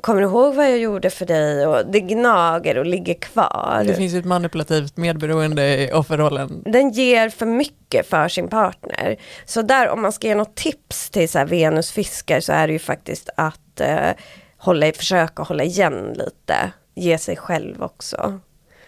kommer 0.00 0.20
du 0.20 0.26
ihåg 0.26 0.54
vad 0.54 0.70
jag 0.70 0.78
gjorde 0.78 1.10
för 1.10 1.26
dig? 1.26 1.66
Och 1.66 1.86
det 1.86 2.00
gnager 2.00 2.78
och 2.78 2.86
ligger 2.86 3.14
kvar. 3.14 3.84
Det 3.86 3.94
finns 3.94 4.12
ju 4.12 4.18
ett 4.18 4.24
manipulativt 4.24 4.96
medberoende 4.96 5.82
i 5.82 5.92
offerrollen. 5.92 6.62
Den 6.66 6.90
ger 6.90 7.28
för 7.28 7.46
mycket 7.46 8.08
för 8.08 8.28
sin 8.28 8.48
partner. 8.48 9.16
Så 9.44 9.62
där 9.62 9.88
om 9.88 10.02
man 10.02 10.12
ska 10.12 10.26
ge 10.26 10.34
något 10.34 10.54
tips 10.54 11.10
till 11.10 11.28
så 11.28 11.38
här 11.38 11.46
Venusfiskar 11.46 12.40
så 12.40 12.52
är 12.52 12.66
det 12.66 12.72
ju 12.72 12.78
faktiskt 12.78 13.30
att 13.36 13.80
eh, 13.80 14.10
hålla, 14.56 14.92
försöka 14.92 15.42
hålla 15.42 15.64
igen 15.64 16.14
lite 16.18 16.72
ge 16.94 17.18
sig 17.18 17.36
själv 17.36 17.82
också. 17.82 18.40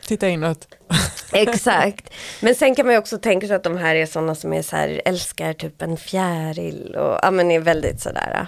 Titta 0.06 0.28
inåt. 0.28 0.68
Exakt. 1.32 2.10
Men 2.42 2.54
sen 2.54 2.74
kan 2.74 2.86
man 2.86 2.94
ju 2.94 2.98
också 2.98 3.18
tänka 3.18 3.46
sig 3.46 3.56
att 3.56 3.64
de 3.64 3.76
här 3.76 3.94
är 3.94 4.06
sådana 4.06 4.34
som 4.34 4.52
är 4.52 4.62
så 4.62 4.76
här, 4.76 5.02
älskar 5.04 5.52
typ 5.52 5.82
en 5.82 5.96
fjäril 5.96 6.96
och 6.96 7.18
ja 7.22 7.30
men 7.30 7.50
är 7.50 7.60
väldigt 7.60 8.00
sådär 8.00 8.46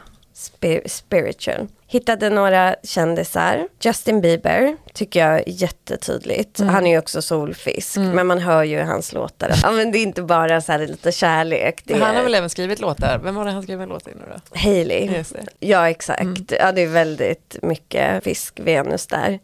spiritual. 0.87 1.66
Hittade 1.87 2.30
några 2.30 2.76
kändisar. 2.82 3.68
Justin 3.80 4.20
Bieber 4.20 4.76
tycker 4.93 5.20
jag 5.20 5.39
är 5.39 5.45
jättetydligt. 5.47 6.61
Mm. 6.61 6.74
Han 6.74 6.87
är 6.87 6.91
ju 6.91 6.99
också 6.99 7.22
solfisk. 7.22 7.97
Mm. 7.97 8.11
Men 8.11 8.26
man 8.26 8.39
hör 8.39 8.64
ju 8.64 8.80
hans 8.80 9.12
låtar. 9.12 9.53
Ja 9.62 9.70
men 9.70 9.93
det 9.93 9.99
är 9.99 10.03
inte 10.03 10.22
bara 10.22 10.61
så 10.61 10.72
här 10.72 10.78
lite 10.78 11.12
kärlek. 11.12 11.82
Det 11.84 11.99
han 11.99 12.16
har 12.16 12.22
väl 12.22 12.34
även 12.34 12.51
skrivit 12.51 12.80
låtar. 12.80 13.20
Vem 13.24 13.34
var 13.34 13.45
det 13.45 13.51
han 13.51 13.62
skrev 13.62 13.80
en 13.80 13.89
låt 13.89 14.07
in 14.09 14.14
nu 14.16 14.24
då? 14.34 14.59
Hailey. 14.59 15.24
Ja 15.59 15.91
exakt. 15.91 16.20
Mm. 16.20 16.47
Ja 16.49 16.72
det 16.72 16.80
är 16.80 16.89
väldigt 16.89 17.57
mycket 17.62 18.24
fisk, 18.24 18.61
Venus 18.61 19.07
där. 19.07 19.39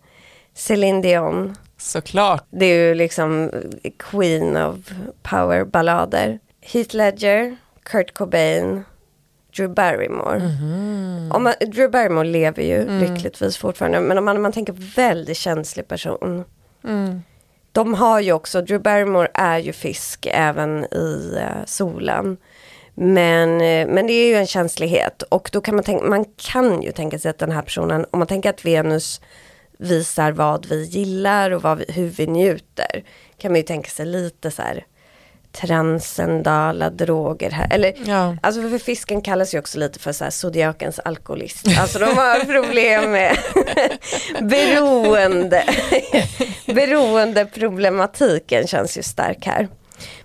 Céline 0.55 1.03
Dion. 1.03 1.57
Såklart. 1.79 2.45
Det 2.51 2.67
är 2.67 2.89
ju 2.89 2.95
liksom 2.95 3.51
Queen 3.99 4.57
of 4.57 4.77
power 5.23 5.65
ballader. 5.65 6.39
Heath 6.61 6.97
Ledger, 6.97 7.57
Kurt 7.83 8.15
Cobain, 8.15 8.85
Drew 9.57 9.69
Barrymore. 9.75 10.39
Mhm. 10.39 11.33
Om 11.35 11.43
man, 11.43 11.55
Drew 11.61 11.91
Barrymore 11.91 12.29
lever 12.29 12.63
ju 12.63 12.83
Mm. 12.83 12.99
lyckligtvis 13.01 13.57
fortfarande, 13.57 14.01
men 14.01 14.19
om 14.19 14.25
man, 14.25 14.37
om 14.37 14.43
man 14.43 14.53
tänker 14.53 14.73
väldigt 14.97 15.37
känslig 15.37 15.89
person. 15.89 16.45
Mm. 16.85 17.23
De 17.73 17.95
har 17.95 18.21
ju 18.21 18.33
också, 18.33 18.63
Drew 18.63 18.83
Barrymore 18.83 19.29
är 19.35 19.59
ju 19.59 19.73
fisk 19.73 20.27
även 20.31 20.85
i 20.95 21.37
eh, 21.41 21.65
solen. 21.67 22.37
Men, 22.95 23.61
eh, 23.61 23.87
men 23.89 24.07
det 24.07 24.13
är 24.13 24.27
ju 24.29 24.35
en 24.35 24.47
känslighet 24.47 25.23
och 25.23 25.51
då 25.53 25.61
kan 25.61 25.75
man 25.75 25.85
tänka, 25.85 26.05
man 26.05 26.25
kan 26.37 26.83
ju 26.83 26.93
tänka 26.93 27.19
sig 27.19 27.31
att 27.31 27.39
den 27.39 27.53
här 27.53 27.63
personen, 27.63 28.07
om 28.11 28.19
man 28.19 28.29
tänker 28.29 28.51
att 28.51 28.65
Venus 28.65 29.21
visar 29.79 30.33
vad 30.33 30.67
vi 30.67 30.83
gillar 30.85 31.51
och 31.51 31.63
vad 31.63 31.79
vi, 31.79 31.85
hur 31.89 32.09
vi 32.09 32.27
njuter, 32.27 33.05
kan 33.39 33.53
man 33.53 33.57
ju 33.57 33.63
tänka 33.67 33.91
sig 33.91 34.07
lite 34.07 34.51
så 34.51 34.63
här 34.63 34.85
transcendala 35.53 36.91
droger 36.91 37.51
här. 37.51 37.69
Eller, 37.71 37.93
Ja. 38.07 38.37
alltså 38.43 38.63
för 38.71 38.79
fisken 38.79 39.23
kallas 39.23 39.55
ju 39.55 39.59
också 39.59 39.79
lite 39.79 39.99
för 39.99 40.13
så 40.13 40.25
här 40.25 40.31
zodiakens 40.31 40.99
alkoholist. 40.99 41.67
Alltså 41.81 41.99
de 41.99 42.05
har 42.05 42.45
problem 42.53 43.11
med 43.11 43.37
beroende. 44.49 45.65
Beroendeproblematiken 46.67 48.67
känns 48.67 48.99
ju 48.99 49.03
stark 49.03 49.47
här. 49.47 49.69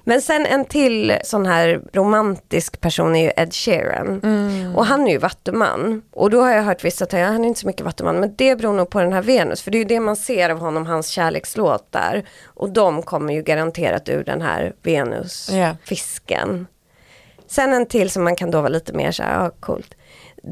Men 0.03 0.21
sen 0.21 0.45
en 0.45 0.65
till 0.65 1.17
sån 1.23 1.45
här 1.45 1.81
romantisk 1.93 2.81
person 2.81 3.15
är 3.15 3.23
ju 3.23 3.31
Ed 3.37 3.53
Sheeran. 3.53 4.19
Mm. 4.23 4.75
Och 4.75 4.85
han 4.85 5.07
är 5.07 5.11
ju 5.11 5.17
vattuman. 5.17 6.01
Och 6.13 6.29
då 6.29 6.41
har 6.41 6.51
jag 6.51 6.63
hört 6.63 6.83
vissa 6.83 7.05
säga, 7.05 7.25
han 7.27 7.43
är 7.43 7.47
inte 7.47 7.59
så 7.59 7.67
mycket 7.67 7.85
vattuman. 7.85 8.19
Men 8.19 8.35
det 8.35 8.55
beror 8.55 8.73
nog 8.73 8.89
på 8.89 8.99
den 9.01 9.13
här 9.13 9.21
Venus. 9.21 9.61
För 9.61 9.71
det 9.71 9.77
är 9.77 9.79
ju 9.79 9.85
det 9.85 9.99
man 9.99 10.15
ser 10.15 10.49
av 10.49 10.59
honom, 10.59 10.85
hans 10.85 11.07
kärlekslåtar. 11.07 12.23
Och 12.45 12.69
de 12.69 13.01
kommer 13.01 13.33
ju 13.33 13.41
garanterat 13.41 14.09
ur 14.09 14.23
den 14.23 14.41
här. 14.41 14.73
Venus-fisken. 14.83 16.67
Sen 17.47 17.73
en 17.73 17.85
till 17.85 18.09
som 18.09 18.23
man 18.23 18.35
kan 18.35 18.51
då 18.51 18.57
vara 18.61 18.69
lite 18.69 18.93
mer 18.93 19.11
så 19.11 19.23
här, 19.23 19.43
ja 19.43 19.51
coolt. 19.59 19.93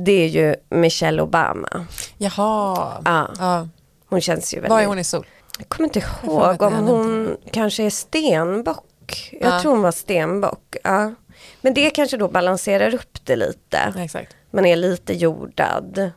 Det 0.05 0.11
är 0.23 0.27
ju 0.27 0.55
Michelle 0.69 1.21
Obama. 1.21 1.85
Jaha. 2.17 2.91
Ja, 3.05 3.29
Ja. 3.39 3.67
hon 4.09 4.21
känns 4.21 4.53
ju 4.53 4.57
väldigt... 4.57 4.69
Vad 4.69 4.81
är 4.83 4.85
hon 4.87 4.99
i 4.99 5.03
sol? 5.03 5.25
Jag 5.59 5.69
kommer 5.69 5.87
inte 5.87 5.99
ihåg 6.23 6.61
om 6.61 6.73
hon 6.73 7.37
kanske 7.51 7.83
är 7.83 7.89
stenbock. 7.89 8.85
Jag 9.31 9.53
Ja. 9.53 9.61
tror 9.61 9.71
hon 9.71 9.81
var 9.81 9.91
stenbock. 9.91 10.75
Ja. 10.83 11.13
Men 11.61 11.73
det 11.73 11.89
kanske 11.89 12.17
då 12.17 12.27
balanserar 12.27 12.95
upp 12.95 13.17
det 13.25 13.35
lite. 13.35 13.93
Exakt. 13.97 14.35
Man 14.51 14.65
är 14.65 14.75
lite 14.75 15.13
jordad. 15.13 16.11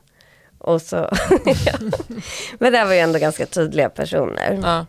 Och 0.58 0.82
så. 0.82 1.10
Men 2.58 2.72
det 2.72 2.84
var 2.84 2.92
ju 2.92 2.98
ändå 3.00 3.18
ganska 3.18 3.46
tydliga 3.46 3.88
personer. 3.88 4.58
Ja. 4.62 4.86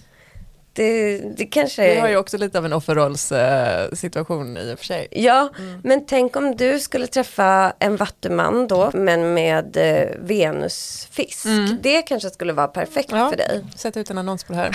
det, 0.76 1.18
det 1.38 1.46
kanske 1.46 1.94
Vi 1.94 2.00
har 2.00 2.10
ju 2.10 2.18
också 2.18 2.38
lite 2.38 2.58
av 2.58 2.66
en 2.66 2.74
offerrollssituation 2.74 4.58
i 4.58 4.74
och 4.74 4.80
för 4.80 4.86
sig. 4.86 5.08
Ja, 5.12 5.50
men 5.84 6.06
tänk 6.06 6.36
om 6.36 6.56
du 6.56 6.80
skulle 6.80 7.08
träffa 7.08 7.74
en 7.80 7.96
vattuman 7.96 8.68
då, 8.68 8.92
men 8.94 9.34
med 9.34 9.78
eh, 9.78 10.10
Venusfisk. 10.20 11.46
Mm. 11.46 11.78
Det 11.82 12.02
kanske 12.02 12.30
skulle 12.30 12.54
vara 12.54 12.68
perfekt 12.68 13.10
Ja. 13.12 13.30
för 13.30 13.38
dig. 13.38 13.66
Sätt 13.76 13.98
ut 13.98 14.10
en 14.10 14.18
annons 14.18 14.44
på 14.44 14.54
det 14.54 14.60
här. 14.60 14.72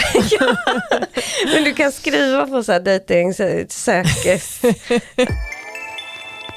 Men 1.55 1.65
du 1.65 1.75
kan 1.75 1.93
skriva 1.93 2.47
på 2.47 2.63
så 2.63 2.73
här 2.73 2.81
dejting, 2.81 3.35
sökes. 3.69 4.61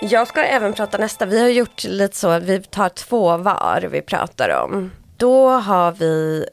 Jag 0.02 0.28
ska 0.28 0.44
även 0.44 0.74
prata 0.74 0.98
nästa, 0.98 1.26
vi 1.26 1.41
har 1.41 1.48
gjort 1.50 1.84
lite 1.84 2.18
så 2.18 2.28
att 2.28 2.44
vi 2.44 2.62
tar 2.64 2.89
två 2.89 3.38
var 3.38 3.88
vi 3.91 4.02
pratar 4.02 4.64
om. 4.64 4.91
Då 5.18 5.50
har 5.50 5.91
vi 5.91 6.46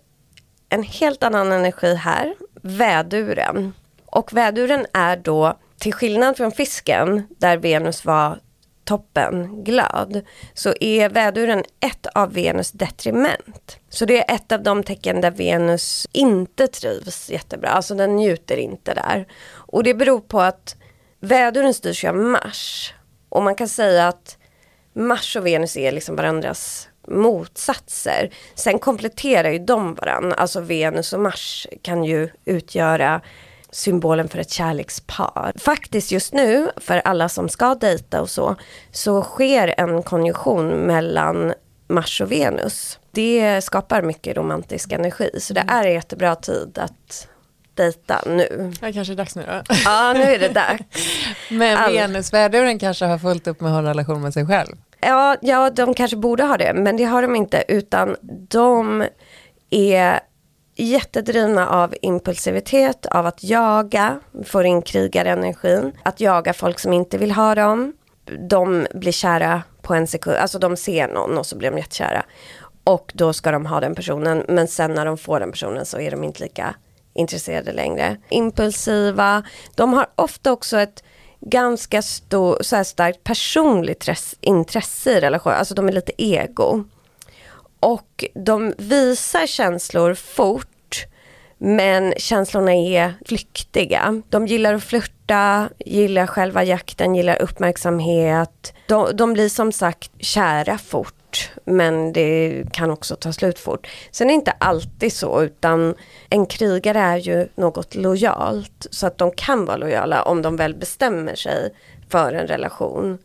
en 0.69 0.83
helt 0.83 1.23
annan 1.23 1.53
energi 1.53 1.95
här, 1.95 2.35
väduren. 2.63 3.73
Och 4.07 4.33
väduren 4.33 4.87
är 4.93 5.17
då, 5.17 5.59
till 5.79 5.93
skillnad 5.93 6.37
från 6.37 6.53
fisken, 6.53 7.27
där 7.39 7.57
Venus 7.57 8.05
var 8.05 8.39
toppen 8.85 9.65
glad, 9.65 10.21
så 10.55 10.75
är 10.81 11.09
väduren 11.09 11.65
ett 11.81 12.07
av 12.15 12.33
Venus 12.33 12.71
detriment. 12.71 13.79
Så 13.89 14.05
det 14.05 14.31
är 14.31 14.35
ett 14.35 14.53
av 14.53 14.63
de 14.63 14.83
tecken 14.83 15.21
där 15.21 15.31
Venus 15.31 16.07
inte 16.13 16.67
trivs 16.67 17.31
jättebra, 17.31 17.69
alltså 17.69 17.95
den 17.95 18.17
njuter 18.17 18.57
inte 18.57 18.95
där. 18.95 19.27
Och 19.53 19.85
det 19.85 19.95
beror 19.95 20.21
på 20.21 20.41
att 20.41 20.77
väduren 21.21 21.75
styrs 21.75 22.05
ju 22.05 22.09
av 22.09 22.17
Mars. 22.17 22.95
Och 23.29 23.43
man 23.43 23.55
kan 23.55 23.69
säga 23.69 24.09
att 24.09 24.39
Mars 24.93 25.37
och 25.37 25.47
Venus 25.47 25.77
är 25.77 25.93
liksom 25.93 26.17
varandras 26.17 26.89
motsatser. 27.11 28.31
Sen 28.55 28.79
kompletterar 28.79 29.51
ju 29.51 29.59
de 29.59 29.95
varandra. 29.95 30.35
Alltså 30.37 30.61
Venus 30.61 31.13
och 31.13 31.21
Mars 31.21 31.67
kan 31.83 32.05
ju 32.05 32.29
utgöra 32.45 33.21
symbolen 33.71 34.29
för 34.29 34.39
ett 34.39 34.51
kärlekspar. 34.51 35.53
Faktiskt 35.59 36.13
just 36.13 36.33
nu, 36.33 36.71
för 36.77 36.99
alla 37.05 37.29
som 37.29 37.49
ska 37.49 37.75
dejta 37.75 38.21
och 38.21 38.31
så, 38.31 38.57
så 38.93 39.23
sker 39.23 39.75
en 39.77 40.03
konjunktion 40.03 40.69
mellan 40.69 41.53
Mars 41.89 42.21
och 42.21 42.33
Venus. 42.33 42.99
Det 43.13 43.61
skapar 43.65 44.03
mycket 44.03 44.37
romantisk 44.37 44.93
energi, 44.93 45.31
så 45.41 45.55
det 45.55 45.65
är 45.69 45.85
en 45.87 45.93
jättebra 45.93 46.35
tid 46.35 46.79
att 46.79 47.29
dejta 47.75 48.23
nu. 48.27 48.73
Det 48.81 48.93
kanske 48.93 49.13
är 49.15 49.17
dags 49.17 49.37
nu 49.37 49.43
då. 49.47 49.75
Ja, 49.85 50.13
nu 50.13 50.23
är 50.23 50.39
det 50.39 50.49
dags. 50.49 50.83
Men 51.51 51.77
All- 51.79 51.93
Venusväduren 51.93 52.79
kanske 52.79 53.05
har 53.05 53.19
fullt 53.19 53.47
upp 53.47 53.61
med 53.61 53.69
att 53.69 53.73
ha 53.73 53.79
en 53.79 53.85
relation 53.87 54.23
med 54.23 54.35
sig 54.35 54.47
själv. 54.47 54.77
Ja, 55.01 55.37
ja, 55.41 55.71
de 55.71 55.95
kanske 55.95 56.17
borde 56.17 56.45
ha 56.45 56.57
det, 56.57 56.75
men 56.75 56.97
det 56.97 57.05
har 57.05 57.23
de 57.23 57.37
inte, 57.37 57.65
utan 57.69 58.17
de 58.49 59.05
är 59.71 60.21
jättedrivna 60.77 61.69
av 61.69 61.95
impulsivitet, 62.03 63.07
av 63.07 63.27
att 63.27 63.45
jaga, 63.45 64.21
får 64.47 64.65
in 64.65 64.83
krigarenergin, 64.83 65.93
att 66.03 66.21
jaga 66.21 66.53
folk 66.53 66.79
som 66.79 66.93
inte 66.93 67.19
vill 67.19 67.33
ha 67.33 67.55
dem. 67.55 67.93
De 68.49 68.87
blir 68.95 69.13
kära 69.13 69.63
på 69.83 69.95
en 69.95 70.07
sekund, 70.07 70.37
alltså 70.37 70.59
de 70.59 70.77
ser 70.77 71.09
någon 71.09 71.39
och 71.39 71.47
så 71.47 71.57
blir 71.57 71.71
de 71.71 71.79
jättekära. 71.79 72.25
Och 72.85 73.13
då 73.15 73.33
ska 73.33 73.51
de 73.51 73.67
ha 73.67 73.81
den 73.81 73.95
personen, 73.95 74.45
men 74.49 74.69
sen 74.69 74.95
när 74.95 75.07
de 75.07 75.19
får 75.19 75.41
den 75.41 75.51
personen 75.51 75.87
så 75.87 76.01
är 76.01 76.11
de 76.11 76.25
inte 76.25 76.43
lika 76.43 76.75
intresserade 77.15 77.73
längre. 77.73 78.17
Impulsiva, 78.29 79.43
de 79.75 79.93
har 79.93 80.07
ofta 80.17 80.53
också 80.53 80.79
ett 80.79 81.05
ganska 81.41 82.03
stor, 82.03 82.59
så 82.61 82.77
här 82.77 82.85
starkt 82.85 83.25
personligt 83.25 84.09
intresse 84.41 85.11
i 85.11 85.21
relationen, 85.21 85.59
alltså 85.59 85.75
de 85.75 85.89
är 85.89 85.93
lite 85.93 86.13
ego. 86.23 86.85
Och 87.81 88.25
de 88.35 88.75
visar 88.79 89.47
känslor 89.47 90.15
fort, 90.15 91.07
men 91.59 92.15
känslorna 92.17 92.75
är 92.75 93.15
flyktiga. 93.27 94.23
De 94.29 94.47
gillar 94.47 94.75
att 94.75 94.85
flirta, 94.85 95.69
gillar 95.79 96.27
själva 96.27 96.65
jakten, 96.65 97.15
gillar 97.15 97.43
uppmärksamhet. 97.43 98.73
De, 98.87 99.17
de 99.17 99.33
blir 99.33 99.49
som 99.49 99.73
sagt 99.73 100.11
kära 100.19 100.79
fort, 100.79 101.15
men 101.65 102.13
det 102.13 102.63
kan 102.73 102.91
också 102.91 103.17
ta 103.17 103.33
slut 103.33 103.59
fort. 103.59 103.87
Sen 104.11 104.27
är 104.27 104.31
det 104.31 104.35
inte 104.35 104.51
alltid 104.51 105.13
så, 105.13 105.43
utan 105.43 105.95
en 106.29 106.47
krigare 106.47 106.99
är 107.01 107.17
ju 107.17 107.49
något 107.55 107.95
lojalt, 107.95 108.87
så 108.91 109.07
att 109.07 109.19
de 109.19 109.31
kan 109.31 109.65
vara 109.65 109.77
lojala 109.77 110.23
om 110.23 110.43
de 110.43 110.57
väl 110.57 110.75
bestämmer 110.75 111.35
sig 111.35 111.75
för 112.09 112.33
en 112.33 112.47
relation. 112.47 113.19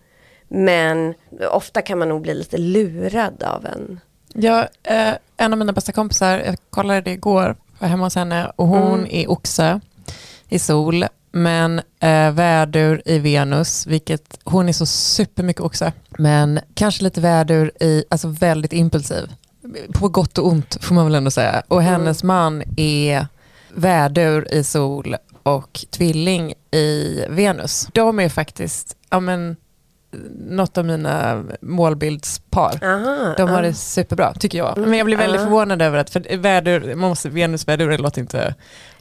Men 0.48 1.14
ofta 1.52 1.82
kan 1.82 2.00
man 2.00 2.10
nog 2.10 2.22
bli 2.22 2.34
lite 2.34 2.58
lurad 2.58 3.44
av 3.44 3.66
en 3.66 4.00
Ja, 4.38 4.68
eh, 4.84 5.14
en 5.38 5.54
av 5.54 5.60
mina 5.60 5.74
bästa 5.74 5.92
kompisar, 5.92 6.40
jag 6.46 6.56
kollade 6.70 7.02
det 7.02 7.12
igår, 7.12 7.56
var 7.80 7.88
hemma 7.88 8.04
hos 8.04 8.16
henne 8.16 8.52
och 8.56 8.68
hon 8.68 9.00
Mm. 9.00 9.08
är 9.12 9.32
oxe 9.32 9.80
i 10.50 10.60
sol, 10.60 11.06
men 11.36 11.82
eh, 12.00 12.32
vädur 12.32 13.02
i 13.06 13.20
Venus, 13.20 13.88
vilket 13.88 14.40
hon 14.44 14.70
är 14.70 14.74
så 14.74 14.86
supermycket 14.86 15.62
oxe, 15.62 15.94
men 16.18 16.60
kanske 16.74 17.04
lite 17.04 17.22
vädur 17.22 17.72
i, 17.80 18.04
alltså 18.10 18.28
väldigt 18.28 18.74
impulsiv. 18.74 19.32
På 19.94 20.10
gott 20.10 20.38
och 20.38 20.48
ont 20.48 20.78
får 20.82 20.96
man 20.96 21.06
väl 21.06 21.16
ändå 21.16 21.32
säga. 21.32 21.64
Och 21.68 21.82
Mm. 21.82 21.92
hennes 21.92 22.24
man 22.24 22.64
är 22.78 23.28
vädur 23.74 24.54
i 24.54 24.64
sol 24.64 25.16
och 25.44 25.86
tvilling 25.90 26.54
i 26.72 27.24
Venus. 27.30 27.88
De 27.94 28.20
är 28.20 28.30
faktiskt, 28.30 28.96
ja 29.10 29.20
men 29.20 29.56
något 30.50 30.78
av 30.78 30.86
mina 30.86 31.44
målbildspar. 31.62 32.80
Aha, 32.84 33.34
De 33.38 33.50
har 33.50 33.60
ah. 33.60 33.62
det 33.62 33.74
superbra, 33.74 34.34
tycker 34.34 34.58
jag. 34.58 34.78
Men 34.78 34.94
jag 34.94 35.06
blir 35.06 35.18
väldigt 35.18 35.42
Ja. 35.42 35.46
förvånad 35.46 35.82
över 35.82 35.98
att, 35.98 36.10
för 36.10 36.38
vädur, 36.38 36.96
måste, 36.96 37.30
Venus 37.30 37.68
vädur 37.68 37.98
låter 37.98 38.22
inte 38.22 38.56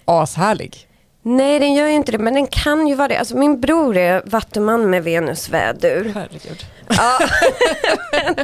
ashärlig. 0.05 0.89
Nej, 1.27 1.59
den 1.59 1.75
gör 1.75 1.87
ju 1.87 1.93
inte 1.93 2.12
det, 2.12 2.18
men 2.18 2.35
den 2.35 2.47
kan 2.47 2.87
ju 2.87 2.95
vara 2.95 3.09
det. 3.09 3.18
Alltså 3.18 3.37
min 3.37 3.61
bror 3.61 3.97
är 3.97 4.22
vattuman 4.25 4.91
med 4.91 5.05
Venusvädur. 5.05 6.12
Herregud. 6.14 6.66
Ja. 6.89 7.18
men, 8.12 8.35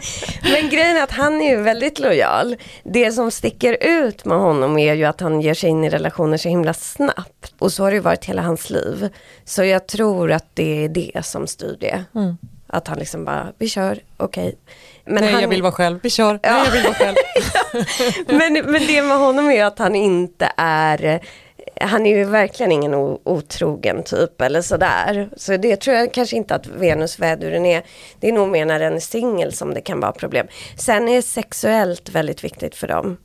men 0.53 0.71
grejen 0.71 0.97
är 0.97 1.03
att 1.03 1.11
han 1.11 1.41
är 1.41 1.51
ju 1.51 1.63
väldigt 1.63 1.99
lojal. 1.99 2.57
Det 2.83 3.13
som 3.13 3.31
sticker 3.31 3.77
ut 3.81 4.25
med 4.25 4.39
honom 4.39 4.79
är 4.79 4.95
ju 4.95 5.05
att 5.05 5.21
han 5.21 5.41
ger 5.41 5.55
sig 5.55 5.71
in 5.71 5.85
i 5.85 5.91
relationer 5.91 6.37
så 6.37 6.49
himla 6.49 6.75
snabbt. 6.75 7.55
Och 7.59 7.73
så 7.73 7.83
har 7.83 7.91
det 7.91 7.95
ju 7.95 8.01
varit 8.01 8.25
hela 8.25 8.43
hans 8.43 8.71
liv. 8.71 9.09
Så 9.45 9.65
jag 9.65 9.87
tror 9.87 10.33
att 10.33 10.47
det 10.55 10.85
är 10.85 10.89
det 10.89 11.25
som 11.25 11.47
styr 11.47 11.77
det. 11.81 12.05
Mm. 12.15 12.37
Att 12.67 12.89
han 12.89 12.99
liksom 12.99 13.25
bara, 13.25 13.47
vi 13.59 13.69
kör, 13.69 13.99
okej. 14.17 14.59
Men, 15.05 15.25
Nej, 15.25 15.33
han, 15.33 15.43
jag 15.43 15.49
vill 15.49 15.63
vara 15.63 15.73
själv. 15.73 15.99
Vi 16.03 16.11
kör. 16.11 16.41
Ja. 16.43 16.53
Nej, 16.53 16.63
jag 16.65 16.73
vill 16.73 16.83
vara 16.83 16.95
själv. 16.95 17.17
men, 18.27 18.73
men 18.73 18.87
det 18.87 19.03
med 19.03 19.19
honom 19.19 19.51
är 19.51 19.65
att 19.65 19.79
han 19.79 19.95
inte 19.95 20.53
är 20.57 21.21
han 21.81 22.07
är 22.07 22.17
ju 22.17 22.25
verkligen 22.25 22.73
ingen 22.73 22.95
otrogen 22.95 24.03
typ 24.03 24.41
eller 24.41 24.63
sådär. 24.63 25.31
Så 25.37 25.57
det 25.57 25.77
tror 25.77 25.97
jag 25.97 26.13
kanske 26.13 26.37
inte 26.37 26.55
att 26.55 26.67
Venusväduren 26.67 27.67
är. 27.67 27.83
Det 28.21 28.29
är 28.29 28.33
nog 28.33 28.49
mer 28.49 28.65
när 28.65 28.79
den 28.79 28.95
är 28.95 29.01
singel 29.01 29.53
som 29.53 29.75
det 29.75 29.81
kan 29.81 30.01
vara 30.01 30.13
problem. 30.13 30.47
Sen 30.77 31.09
är 31.09 31.23
sexuellt 31.23 32.09
väldigt 32.09 32.45
viktigt 32.45 32.75
för 32.75 32.89
dem. 32.89 33.17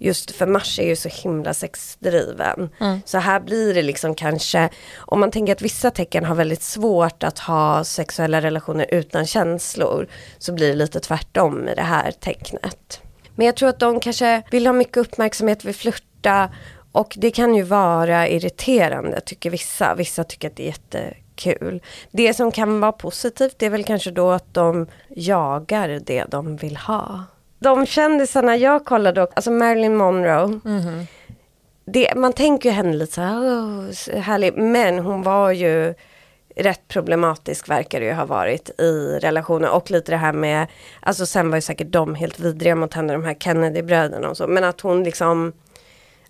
Just 0.00 0.30
för 0.30 0.46
Mars 0.46 0.78
är 0.78 0.86
ju 0.86 0.96
så 0.96 1.08
himla 1.08 1.54
sexdriven. 1.54 2.68
Så 3.04 3.18
här 3.18 3.40
blir 3.40 3.74
det 3.74 3.82
liksom 3.82 4.14
kanske, 4.14 4.68
om 4.96 5.20
man 5.20 5.30
tänker 5.30 5.52
att 5.52 5.62
vissa 5.62 5.90
tecken 5.90 6.24
har 6.24 6.34
väldigt 6.34 6.62
svårt 6.62 7.22
att 7.22 7.38
ha 7.38 7.84
sexuella 7.84 8.40
relationer 8.40 8.86
utan 8.94 9.26
känslor, 9.26 10.08
så 10.38 10.52
blir 10.52 10.68
det 10.68 10.74
lite 10.74 11.00
tvärtom 11.00 11.54
med 11.54 11.76
det 11.76 11.82
här 11.82 12.10
tecknet. 12.10 13.00
Men 13.34 13.46
jag 13.46 13.56
tror 13.56 13.68
att 13.68 13.78
de 13.78 14.00
kanske 14.00 14.42
vill 14.50 14.66
ha 14.66 14.72
mycket 14.72 14.96
uppmärksamhet, 14.96 15.64
vill 15.64 15.74
flirta 15.74 16.50
och 16.92 17.14
det 17.18 17.30
kan 17.30 17.54
ju 17.54 17.62
vara 17.62 18.28
irriterande 18.28 19.20
tycker 19.20 19.50
vissa. 19.50 19.94
Vissa 19.94 20.24
tycker 20.24 20.48
att 20.48 20.56
det 20.56 20.62
är 20.62 20.66
jättekul. 20.66 21.82
Det 22.10 22.34
som 22.34 22.52
kan 22.52 22.80
vara 22.80 22.92
positivt 22.92 23.54
det 23.58 23.66
är 23.66 23.70
väl 23.70 23.84
kanske 23.84 24.10
då 24.10 24.30
att 24.30 24.54
de 24.54 24.86
jagar 25.08 26.00
det 26.06 26.24
de 26.24 26.56
vill 26.56 26.76
ha. 26.76 27.24
De 27.58 27.86
kändisarna 27.86 28.56
jag 28.56 28.84
kollade, 28.84 29.22
alltså 29.34 29.50
Marilyn 29.50 29.96
Monroe. 29.96 30.60
Det, 31.84 32.14
man 32.16 32.32
tänker 32.32 32.68
ju 32.68 32.74
henne 32.74 32.92
lite 32.92 33.12
så 33.12 33.20
här, 33.20 33.38
"Åh, 33.38 33.90
så 33.92 34.18
härlig. 34.18 34.54
Men 34.56 34.98
hon 34.98 35.22
var 35.22 35.50
ju 35.50 35.94
rätt 36.56 36.88
problematisk 36.88 37.68
verkar 37.68 38.00
det 38.00 38.06
ju 38.06 38.12
ha 38.12 38.24
varit 38.24 38.80
i 38.80 39.18
relationer 39.22 39.70
och 39.70 39.90
lite 39.90 40.12
det 40.12 40.16
här 40.16 40.32
med, 40.32 40.66
alltså 41.00 41.26
sen 41.26 41.50
var 41.50 41.56
ju 41.56 41.62
säkert 41.62 41.92
de 41.92 42.14
helt 42.14 42.40
vidriga 42.40 42.74
mot 42.74 42.94
henne, 42.94 43.12
de 43.12 43.24
här 43.24 43.34
Kennedy-bröderna 43.34 44.28
och 44.28 44.36
så, 44.36 44.46
men 44.46 44.64
att 44.64 44.80
hon 44.80 45.04
liksom, 45.04 45.52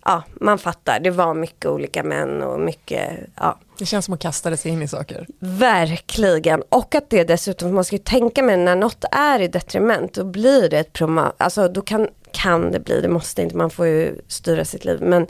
ja 0.04 0.22
man 0.40 0.58
fattar, 0.58 1.00
det 1.00 1.10
var 1.10 1.34
mycket 1.34 1.66
olika 1.66 2.02
män 2.02 2.42
och 2.42 2.60
mycket, 2.60 3.10
ja 3.34 3.58
Det 3.78 3.86
känns 3.86 4.04
som 4.04 4.14
att 4.14 4.20
kasta 4.20 4.56
sig 4.56 4.72
in 4.72 4.82
i 4.82 4.88
saker. 4.88 5.26
Verkligen, 5.38 6.62
och 6.68 6.94
att 6.94 7.10
det 7.10 7.24
dessutom, 7.24 7.74
man 7.74 7.84
ska 7.84 7.96
ju 7.96 8.02
tänka 8.02 8.42
med 8.42 8.58
när 8.58 8.76
något 8.76 9.04
är 9.10 9.40
i 9.40 9.48
detriment, 9.48 10.14
då 10.14 10.24
blir 10.24 10.68
det 10.68 10.78
ett 10.78 10.92
proma, 10.92 11.32
alltså 11.36 11.68
då 11.68 11.80
kan, 11.80 12.08
kan 12.32 12.72
det 12.72 12.80
bli, 12.80 13.00
det 13.00 13.08
måste 13.08 13.42
inte, 13.42 13.56
man 13.56 13.70
får 13.70 13.86
ju 13.86 14.20
styra 14.28 14.64
sitt 14.64 14.84
liv, 14.84 15.00
men 15.02 15.26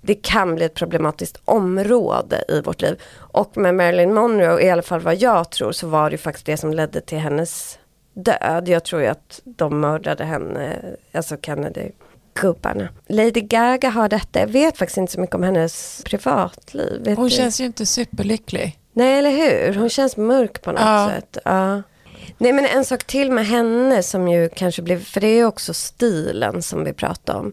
det 0.00 0.14
kan 0.14 0.54
bli 0.54 0.64
ett 0.64 0.74
problematiskt 0.74 1.40
område 1.44 2.44
i 2.48 2.60
vårt 2.60 2.82
liv. 2.82 3.02
Och 3.14 3.56
med 3.56 3.74
Marilyn 3.74 4.14
Monroe, 4.14 4.62
i 4.62 4.70
alla 4.70 4.82
fall 4.82 5.00
vad 5.00 5.16
jag 5.16 5.50
tror, 5.50 5.72
så 5.72 5.86
var 5.86 6.10
det 6.10 6.14
ju 6.14 6.18
faktiskt 6.18 6.46
det 6.46 6.56
som 6.56 6.72
ledde 6.72 7.00
till 7.00 7.18
hennes 7.18 7.78
död. 8.14 8.68
Jag 8.68 8.84
tror 8.84 9.02
ju 9.02 9.08
att 9.08 9.40
de 9.44 9.80
mördade 9.80 10.24
henne, 10.24 10.76
alltså 11.12 11.36
Kennedy. 11.42 11.90
Gubbarna. 12.34 12.88
Lady 13.06 13.40
Gaga 13.40 13.88
har 13.90 14.08
detta, 14.08 14.40
jag 14.40 14.46
vet 14.46 14.78
faktiskt 14.78 14.96
inte 14.98 15.12
så 15.12 15.20
mycket 15.20 15.34
om 15.34 15.42
hennes 15.42 16.02
privatliv. 16.04 17.12
Hon 17.16 17.24
du? 17.24 17.30
känns 17.30 17.60
ju 17.60 17.64
inte 17.64 17.86
superlycklig. 17.86 18.78
Nej, 18.92 19.18
eller 19.18 19.30
hur? 19.30 19.74
Hon 19.74 19.88
känns 19.88 20.16
mörk 20.16 20.62
på 20.62 20.72
något 20.72 20.80
Ja. 20.80 21.10
sätt. 21.14 21.38
Ja. 21.44 21.82
Nej, 22.38 22.52
men 22.52 22.66
en 22.66 22.84
sak 22.84 23.04
till 23.04 23.32
med 23.32 23.46
henne 23.46 24.02
som 24.02 24.28
ju 24.28 24.48
kanske 24.48 24.82
blev, 24.82 25.04
för 25.04 25.20
det 25.20 25.26
är 25.26 25.36
ju 25.36 25.44
också 25.44 25.74
stilen 25.74 26.62
som 26.62 26.84
vi 26.84 26.92
pratade 26.92 27.38
om. 27.38 27.52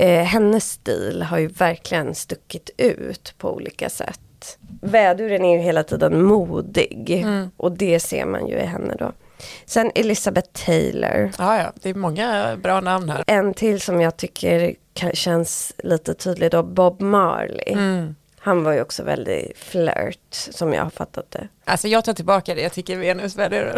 Eh, 0.00 0.22
hennes 0.24 0.70
stil 0.70 1.22
har 1.22 1.38
ju 1.38 1.46
verkligen 1.48 2.14
stuckit 2.14 2.70
ut 2.76 3.34
på 3.38 3.54
olika 3.54 3.88
sätt. 3.90 4.20
Väduren 4.82 5.44
är 5.44 5.56
ju 5.56 5.62
hela 5.62 5.82
tiden 5.82 6.22
modig 6.22 7.10
Mm. 7.24 7.50
och 7.56 7.72
det 7.72 8.00
ser 8.00 8.24
man 8.26 8.46
ju 8.48 8.56
i 8.56 8.66
henne 8.66 8.94
då. 8.98 9.12
Sen 9.66 9.90
Elizabeth 9.94 10.64
Taylor. 10.64 11.30
Ja, 11.38 11.58
ja, 11.58 11.72
det 11.74 11.90
är 11.90 11.94
många 11.94 12.56
bra 12.56 12.80
namn 12.80 13.10
här. 13.10 13.24
En 13.26 13.54
till 13.54 13.80
som 13.80 14.00
jag 14.00 14.16
tycker 14.16 14.74
känns 15.12 15.72
lite 15.78 16.14
tydlig 16.14 16.50
då, 16.50 16.62
Bob 16.62 17.00
Marley. 17.00 17.72
Mm. 17.72 18.14
Han 18.38 18.64
var 18.64 18.72
ju 18.72 18.80
också 18.80 19.02
väldigt 19.02 19.58
flirt 19.58 20.18
som 20.30 20.72
jag 20.72 20.82
har 20.82 20.90
fattat 20.90 21.30
det. 21.30 21.48
Alltså 21.64 21.88
jag 21.88 22.04
tar 22.04 22.12
tillbaka 22.12 22.54
det, 22.54 22.60
jag 22.60 22.72
tycker 22.72 22.96
Venus 22.96 23.36
vädur. 23.36 23.74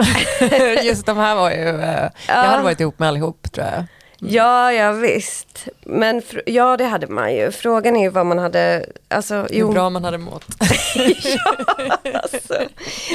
Just 0.83 1.07
de 1.07 1.17
här 1.17 1.35
var 1.35 1.51
ju, 1.51 1.81
eh, 1.81 2.11
jag 2.29 2.35
hade 2.35 2.63
varit 2.63 2.81
ihop 2.81 2.99
med 2.99 3.09
allihop 3.09 3.53
tror 3.53 3.67
jag. 3.67 3.85
Ja, 4.19 4.73
ja 4.73 4.93
visst. 4.93 5.69
Men 5.81 6.23
ja, 6.47 6.77
det 6.77 6.85
hade 6.85 7.07
man 7.07 7.35
ju. 7.35 7.51
Frågan 7.51 7.97
är 7.97 8.01
ju 8.01 8.09
vad 8.09 8.27
man 8.27 8.39
hade, 8.39 8.87
alltså, 9.09 9.35
Hur 9.35 9.49
jo. 9.51 9.73
bra 9.73 9.91
man 9.91 10.05
hade 10.05 10.19
mått. 10.19 10.45
alltså. 12.14 12.55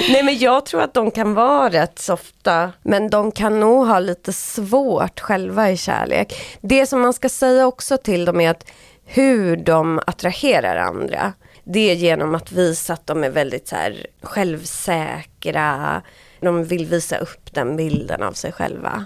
Nej 0.09 0.23
men 0.23 0.37
jag 0.37 0.65
tror 0.65 0.81
att 0.81 0.93
de 0.93 1.11
kan 1.11 1.33
vara 1.33 1.69
rätt 1.69 1.99
softa, 1.99 2.71
men 2.83 3.09
de 3.09 3.31
kan 3.31 3.59
nog 3.59 3.87
ha 3.87 3.99
lite 3.99 4.33
svårt 4.33 5.19
själva 5.19 5.71
i 5.71 5.77
kärlek. 5.77 6.57
Det 6.61 6.85
som 6.85 7.01
man 7.01 7.13
ska 7.13 7.29
säga 7.29 7.67
också 7.67 7.97
till 7.97 8.25
dem 8.25 8.41
är 8.41 8.49
att 8.51 8.65
hur 9.05 9.57
de 9.57 9.99
attraherar 10.07 10.75
andra, 10.77 11.33
det 11.63 11.91
är 11.91 11.95
genom 11.95 12.35
att 12.35 12.51
visa 12.51 12.93
att 12.93 13.07
de 13.07 13.23
är 13.23 13.29
väldigt 13.29 13.67
så 13.67 13.75
här, 13.75 14.05
självsäkra, 14.21 16.01
de 16.39 16.63
vill 16.63 16.85
visa 16.85 17.17
upp 17.17 17.53
den 17.53 17.77
bilden 17.77 18.23
av 18.23 18.33
sig 18.33 18.51
själva. 18.51 19.05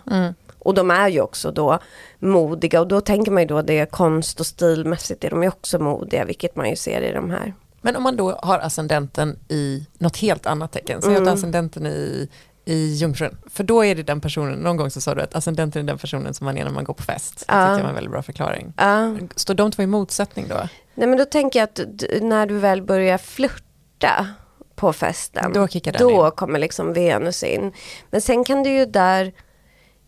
Och 0.65 0.73
de 0.73 0.91
är 0.91 1.07
ju 1.09 1.21
också 1.21 1.51
då 1.51 1.79
modiga 2.19 2.79
och 2.81 2.87
då 2.87 3.01
tänker 3.01 3.31
man 3.31 3.43
ju 3.43 3.47
då 3.47 3.61
det 3.61 3.79
är 3.79 3.85
konst 3.85 4.39
och 4.39 4.45
stilmässigt 4.45 5.23
är 5.23 5.29
de 5.29 5.43
ju 5.43 5.49
också 5.49 5.79
modiga, 5.79 6.25
vilket 6.25 6.55
man 6.55 6.69
ju 6.69 6.75
ser 6.75 7.01
i 7.01 7.11
de 7.13 7.29
här. 7.31 7.53
Men 7.81 7.95
om 7.95 8.03
man 8.03 8.15
då 8.15 8.31
har 8.31 8.59
ascendenten 8.59 9.39
i 9.47 9.85
något 9.97 10.17
helt 10.17 10.45
annat 10.45 10.71
tecken, 10.71 11.01
säg 11.01 11.15
att 11.15 11.27
ascendenten 11.27 11.85
i, 11.85 12.29
i 12.65 12.93
jungfrun, 12.93 13.37
för 13.49 13.63
då 13.63 13.85
är 13.85 13.95
det 13.95 14.03
den 14.03 14.21
personen, 14.21 14.59
någon 14.59 14.77
gång 14.77 14.89
så 14.91 15.01
sa 15.01 15.15
du 15.15 15.21
att 15.21 15.35
ascendenten 15.35 15.81
är 15.81 15.87
den 15.87 15.97
personen 15.97 16.33
som 16.33 16.45
man 16.45 16.57
är 16.57 16.63
när 16.63 16.71
man 16.71 16.83
går 16.83 16.93
på 16.93 17.03
fest. 17.03 17.39
Det 17.47 17.53
Ja. 17.53 17.61
tyckte 17.61 17.71
jag 17.79 17.83
var 17.83 17.89
en 17.89 17.95
väldigt 17.95 18.11
bra 18.11 18.21
förklaring. 18.21 18.73
Ja. 18.77 19.15
Står 19.35 19.53
de 19.53 19.71
två 19.71 19.83
i 19.83 19.87
motsättning 19.87 20.45
då? 20.49 20.55
Nej 20.95 21.07
men 21.07 21.17
då 21.17 21.25
tänker 21.25 21.59
jag 21.59 21.69
att 21.69 21.79
när 22.21 22.45
du 22.45 22.57
väl 22.57 22.81
börjar 22.81 23.17
flirta 23.17 24.27
på 24.75 24.93
festen, 24.93 25.53
Då 25.53 25.67
då 25.99 26.31
kommer 26.31 26.59
liksom 26.59 26.93
Venus 26.93 27.43
in. 27.43 27.71
Men 28.09 28.21
sen 28.21 28.43
kan 28.43 28.63
du 28.63 28.69
ju 28.69 28.85
där, 28.85 29.33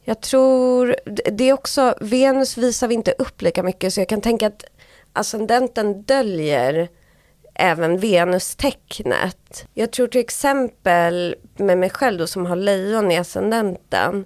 jag 0.07 0.21
tror, 0.21 0.95
det 1.05 1.49
är 1.49 1.53
också, 1.53 1.95
Venus 2.01 2.57
visar 2.57 2.87
vi 2.87 2.95
inte 2.95 3.11
upp 3.17 3.41
lika 3.41 3.63
mycket 3.63 3.93
så 3.93 4.01
jag 4.01 4.09
kan 4.09 4.21
tänka 4.21 4.47
att 4.47 4.63
ascendenten 5.13 6.01
döljer 6.01 6.89
även 7.53 7.99
Venus-tecknet. 7.99 9.65
Jag 9.73 9.91
tror 9.91 10.07
till 10.07 10.21
exempel 10.21 11.35
med 11.57 11.77
mig 11.77 11.89
själv 11.89 12.19
då 12.19 12.27
som 12.27 12.45
har 12.45 12.55
lejon 12.55 13.11
i 13.11 13.17
ascendenten, 13.17 14.25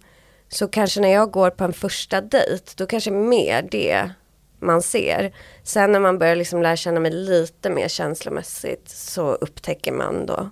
så 0.50 0.68
kanske 0.68 1.02
när 1.02 1.12
jag 1.14 1.32
går 1.32 1.50
på 1.50 1.64
en 1.64 1.74
första 1.74 2.22
dejt, 2.22 2.72
då 2.76 2.86
kanske 2.86 3.12
mer 3.12 3.68
det 3.72 4.12
man 4.60 4.82
ser. 4.82 5.34
Sen 5.64 5.92
när 5.92 6.00
man 6.00 6.20
börjar 6.20 6.36
liksom 6.36 6.62
lära 6.62 6.76
känna 6.76 7.00
mig 7.00 7.12
lite 7.12 7.70
mer 7.70 7.88
känslomässigt 7.88 8.90
så 8.90 9.32
upptäcker 9.32 9.92
man 9.92 10.26
då 10.26 10.50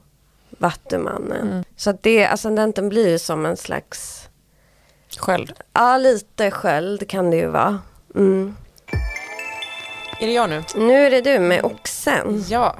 Vattumannen. 0.49 1.65
Så 1.75 1.89
att 1.89 2.03
det, 2.03 2.25
ascendenten 2.25 2.89
blir 2.89 3.09
ju 3.09 3.19
som 3.19 3.45
en 3.45 3.57
slags, 3.57 4.28
Sköld. 5.19 5.53
ja 5.73 5.97
lite 5.97 6.51
sköld 6.51 7.09
kan 7.09 7.31
det 7.31 7.37
ju 7.37 7.47
vara. 7.47 7.79
Mm. 8.15 8.55
Är 10.19 10.27
det 10.27 10.33
jag 10.33 10.49
nu? 10.49 10.63
Nu 10.75 11.05
är 11.05 11.11
det 11.11 11.21
du 11.21 11.39
med 11.39 11.63
oxen. 11.63 12.43
Ja. 12.49 12.75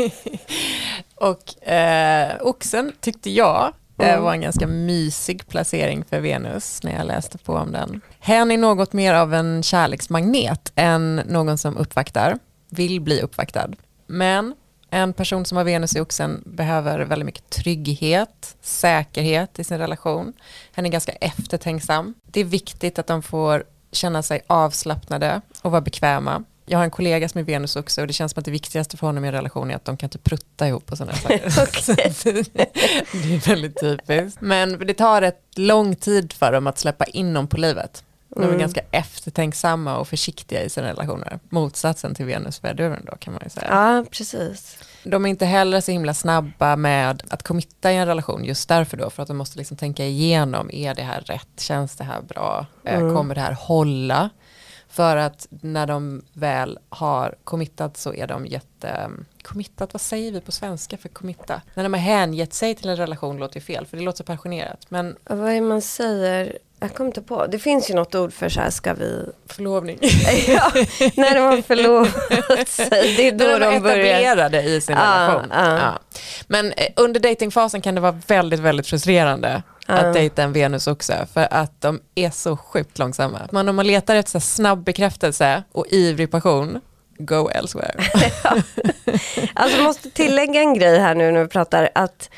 och 1.14 1.68
eh, 1.68 2.32
oxen 2.40 2.92
tyckte 3.00 3.30
jag 3.30 3.72
eh, 3.98 4.20
var 4.20 4.32
en 4.32 4.40
ganska 4.40 4.66
mysig 4.66 5.48
placering 5.48 6.04
för 6.04 6.20
Venus 6.20 6.82
när 6.82 6.96
jag 6.96 7.06
läste 7.06 7.38
på 7.38 7.54
om 7.54 7.72
den. 7.72 8.00
Hen 8.20 8.50
är 8.50 8.58
något 8.58 8.92
mer 8.92 9.14
av 9.14 9.34
en 9.34 9.62
kärleksmagnet 9.62 10.72
än 10.74 11.16
någon 11.16 11.58
som 11.58 11.76
uppvaktar, 11.76 12.38
vill 12.70 13.00
bli 13.00 13.20
uppvaktad. 13.20 13.68
Men 14.06 14.54
en 14.90 15.12
person 15.12 15.44
som 15.44 15.56
har 15.56 15.64
Venus 15.64 15.96
i 15.96 16.00
oxen 16.00 16.42
behöver 16.46 17.00
väldigt 17.00 17.26
mycket 17.26 17.50
trygghet, 17.50 18.56
säkerhet 18.60 19.58
i 19.58 19.64
sin 19.64 19.78
relation. 19.78 20.32
Hen 20.72 20.86
är 20.86 20.90
ganska 20.90 21.12
eftertänksam. 21.12 22.14
Det 22.26 22.40
är 22.40 22.44
viktigt 22.44 22.98
att 22.98 23.06
de 23.06 23.22
får 23.22 23.64
känna 23.92 24.22
sig 24.22 24.40
avslappnade 24.46 25.40
och 25.62 25.70
vara 25.70 25.80
bekväma. 25.80 26.44
Jag 26.66 26.78
har 26.78 26.84
en 26.84 26.90
kollega 26.90 27.28
som 27.28 27.38
är 27.38 27.44
Venus 27.44 27.76
också 27.76 28.00
och 28.00 28.06
det 28.06 28.12
känns 28.12 28.32
som 28.32 28.40
att 28.40 28.44
det 28.44 28.50
viktigaste 28.50 28.96
för 28.96 29.06
honom 29.06 29.24
i 29.24 29.28
en 29.28 29.34
relation 29.34 29.70
är 29.70 29.74
att 29.76 29.84
de 29.84 29.96
kan 29.96 30.06
inte 30.06 30.18
prutta 30.18 30.68
ihop 30.68 30.92
och 30.92 30.98
sådana 30.98 31.16
saker. 31.16 31.36
det 33.24 33.34
är 33.34 33.48
väldigt 33.48 33.80
typiskt. 33.80 34.40
Men 34.40 34.86
det 34.86 34.94
tar 34.94 35.20
rätt 35.20 35.42
lång 35.56 35.96
tid 35.96 36.32
för 36.32 36.52
dem 36.52 36.66
att 36.66 36.78
släppa 36.78 37.04
in 37.04 37.34
dem 37.34 37.46
på 37.46 37.56
livet. 37.56 38.04
De 38.34 38.42
är 38.42 38.46
mm. 38.46 38.58
ganska 38.58 38.80
eftertänksamma 38.90 39.96
och 39.96 40.08
försiktiga 40.08 40.62
i 40.62 40.70
sina 40.70 40.88
relationer. 40.88 41.38
Motsatsen 41.48 42.14
till 42.14 42.26
Venus 42.26 42.64
väduren 42.64 43.04
då 43.06 43.16
kan 43.16 43.32
man 43.32 43.42
ju 43.44 43.50
säga. 43.50 43.66
Ja, 43.70 44.04
precis. 44.10 44.78
De 45.04 45.24
är 45.24 45.30
inte 45.30 45.46
heller 45.46 45.80
så 45.80 45.92
himla 45.92 46.14
snabba 46.14 46.76
med 46.76 47.22
att 47.28 47.42
committa 47.42 47.92
i 47.92 47.96
en 47.96 48.06
relation 48.06 48.44
just 48.44 48.68
därför 48.68 48.96
då. 48.96 49.10
För 49.10 49.22
att 49.22 49.28
de 49.28 49.36
måste 49.36 49.58
liksom 49.58 49.76
tänka 49.76 50.04
igenom, 50.04 50.70
är 50.72 50.94
det 50.94 51.02
här 51.02 51.20
rätt? 51.20 51.60
Känns 51.60 51.96
det 51.96 52.04
här 52.04 52.22
bra? 52.22 52.66
Eh, 52.84 52.98
mm. 52.98 53.14
Kommer 53.16 53.34
det 53.34 53.40
här 53.40 53.52
hålla? 53.52 54.30
För 54.90 55.16
att 55.16 55.46
när 55.50 55.86
de 55.86 56.22
väl 56.32 56.78
har 56.88 57.34
committat 57.44 57.96
så 57.96 58.14
är 58.14 58.26
de 58.26 58.46
jätte, 58.46 59.10
committat, 59.42 59.92
vad 59.92 60.00
säger 60.00 60.32
vi 60.32 60.40
på 60.40 60.52
svenska 60.52 60.96
för 60.96 61.08
committa? 61.08 61.62
När 61.74 61.82
de 61.82 61.92
har 61.92 62.00
hängett 62.00 62.54
sig 62.54 62.74
till 62.74 62.88
en 62.88 62.96
relation 62.96 63.36
låter 63.36 63.56
ju 63.56 63.60
fel, 63.60 63.86
för 63.86 63.96
det 63.96 64.02
låter 64.02 64.16
så 64.16 64.24
passionerat. 64.24 64.86
Men 64.88 65.16
vad 65.24 65.52
är 65.52 65.60
man 65.60 65.82
säger? 65.82 66.58
Jag 66.80 66.94
kommer 66.94 67.08
inte 67.08 67.22
på. 67.22 67.46
Det 67.46 67.58
finns 67.58 67.90
ju 67.90 67.94
något 67.94 68.14
ord 68.14 68.32
för 68.32 68.48
så 68.48 68.60
här, 68.60 68.70
ska 68.70 68.94
vi... 68.94 69.26
Förlovning. 69.46 69.98
ja, 70.46 70.72
när 71.16 71.34
de 71.34 71.40
har 71.40 71.62
förlovat 71.62 72.68
sig. 72.68 73.14
Det 73.16 73.28
är 73.28 73.32
då 73.32 73.44
när 73.44 73.60
de, 73.60 73.74
de 73.74 73.80
börjar. 73.80 74.20
etablerade 74.20 74.62
i 74.62 74.80
sin 74.80 74.96
ah, 74.96 75.28
relation. 75.28 75.52
Ah. 75.52 75.78
Ja. 75.78 75.98
Men 76.46 76.72
eh, 76.72 76.86
under 76.96 77.20
datingfasen 77.20 77.80
kan 77.80 77.94
det 77.94 78.00
vara 78.00 78.20
väldigt, 78.26 78.60
väldigt 78.60 78.86
frustrerande 78.86 79.62
att 79.94 80.14
dejta 80.14 80.42
en 80.42 80.52
Venus 80.52 80.86
också 80.86 81.12
för 81.32 81.48
att 81.50 81.80
de 81.80 82.00
är 82.14 82.30
så 82.30 82.56
sjukt 82.56 82.98
långsamma. 82.98 83.48
Man, 83.52 83.68
om 83.68 83.76
man 83.76 83.86
letar 83.86 84.16
efter 84.16 84.30
så 84.30 84.40
snabb 84.40 84.84
bekräftelse 84.84 85.62
och 85.72 85.86
ivrig 85.88 86.30
passion, 86.30 86.80
go 87.18 87.48
elsewhere. 87.48 87.94
alltså 89.54 89.82
måste 89.82 90.10
tillägga 90.10 90.60
en 90.60 90.74
grej 90.74 90.98
här 90.98 91.14
nu 91.14 91.32
när 91.32 91.42
vi 91.42 91.48
pratar 91.48 91.90
att 91.94 92.30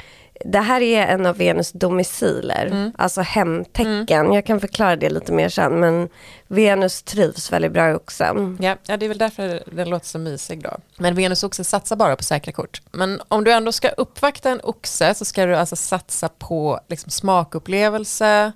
det 0.45 0.61
här 0.61 0.80
är 0.80 1.07
en 1.07 1.26
av 1.26 1.36
Venus 1.36 1.72
domiciler, 1.72 2.66
mm. 2.66 2.93
alltså 2.99 3.20
hemtecken. 3.20 4.20
Mm. 4.20 4.32
Jag 4.32 4.47
kan 4.47 4.61
förklara 4.61 4.97
det 4.97 5.11
lite 5.11 5.32
mer 5.32 5.49
sen, 5.49 5.80
men 5.80 6.09
Venus 6.49 7.03
trivs 7.03 7.53
väldigt 7.53 7.72
bra 7.72 7.90
i 7.90 7.95
oxen. 7.95 8.59
Ja, 8.61 8.76
ja, 8.86 8.97
det 8.97 9.07
är 9.07 9.09
väl 9.09 9.18
därför 9.18 9.62
den 9.72 9.90
låter 9.90 10.07
så 10.07 10.18
mysig 10.18 10.62
då. 10.62 10.76
Men 10.99 11.14
Venus 11.14 11.45
oxe 11.45 11.64
satsar 11.64 11.97
bara 11.97 12.16
på 12.16 12.22
säkra 12.22 12.53
kort. 12.53 12.82
Men 12.93 13.20
om 13.28 13.45
du 13.45 13.53
ändå 13.53 13.72
ska 13.72 13.88
uppvakta 13.88 14.51
en 14.51 14.61
oxe 14.62 15.14
så 15.14 15.24
ska 15.24 15.47
du 15.47 15.57
alltså 15.57 15.76
satsa 15.76 16.28
på 16.28 16.80
liksom 16.88 17.11
smakupplevelse, 17.11 18.53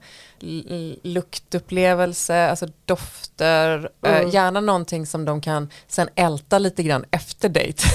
luktupplevelse, 1.02 2.50
alltså 2.50 2.66
dofter, 2.84 3.90
eh, 4.06 4.16
mm. 4.16 4.30
gärna 4.30 4.60
någonting 4.60 5.06
som 5.06 5.24
de 5.24 5.40
kan 5.40 5.70
sen 5.88 6.08
älta 6.14 6.58
lite 6.58 6.82
grann 6.82 7.04
efter 7.10 7.48
dejt. 7.48 7.82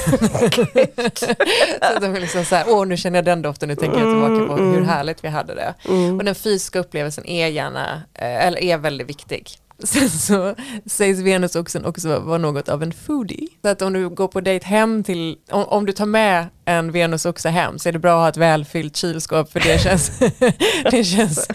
så 1.14 2.00
de 2.00 2.16
är 2.16 2.20
liksom 2.20 2.46
så 2.46 2.56
här, 2.56 2.66
åh 2.68 2.86
nu 2.86 2.98
känner 2.98 3.18
jag 3.18 3.26
den 3.26 3.42
doften, 3.42 3.70
nu 3.70 3.76
tänker 3.76 4.00
jag 4.00 4.10
tillbaka 4.10 4.48
på 4.48 4.62
mm, 4.62 4.70
hur 4.70 4.78
mm. 4.78 4.90
härligt 4.90 5.24
vi 5.24 5.28
hade 5.28 5.56
det. 5.56 5.74
Mm. 5.90 6.18
Och 6.18 6.24
den 6.24 6.36
fysiska 6.36 6.80
upplevelsen 6.80 7.26
är 7.26 7.48
gärna, 7.48 8.02
eh, 8.14 8.46
eller 8.48 8.64
är 8.64 8.78
väldigt 8.78 9.10
viktig. 9.10 9.58
Sen 9.84 10.10
så 10.10 10.56
sägs 10.86 11.20
Venus 11.20 11.56
också, 11.56 12.20
vara 12.20 12.38
något 12.38 12.70
av 12.70 12.84
en 12.84 12.94
foodie. 12.94 13.48
Så 13.62 13.68
att 13.68 13.82
om 13.82 13.94
du 13.94 14.10
går 14.10 14.28
på 14.28 14.42
dejt 14.42 14.66
hem 14.66 15.04
till, 15.04 15.38
om, 15.52 15.64
om 15.64 15.86
du 15.86 15.92
tar 15.92 16.06
med 16.06 16.48
en 16.66 16.92
Venus 16.92 17.26
också 17.26 17.50
hem 17.50 17.80
så 17.80 17.90
är 17.90 17.94
det 17.94 18.00
bra 18.00 18.14
att 18.14 18.22
ha 18.22 18.30
ett 18.30 18.38
välfyllt 18.38 18.98
kylskåp 18.98 19.52
för 19.52 19.60
det 19.60 19.82
känns, 19.82 20.20
det 20.92 21.04
känns 21.04 21.48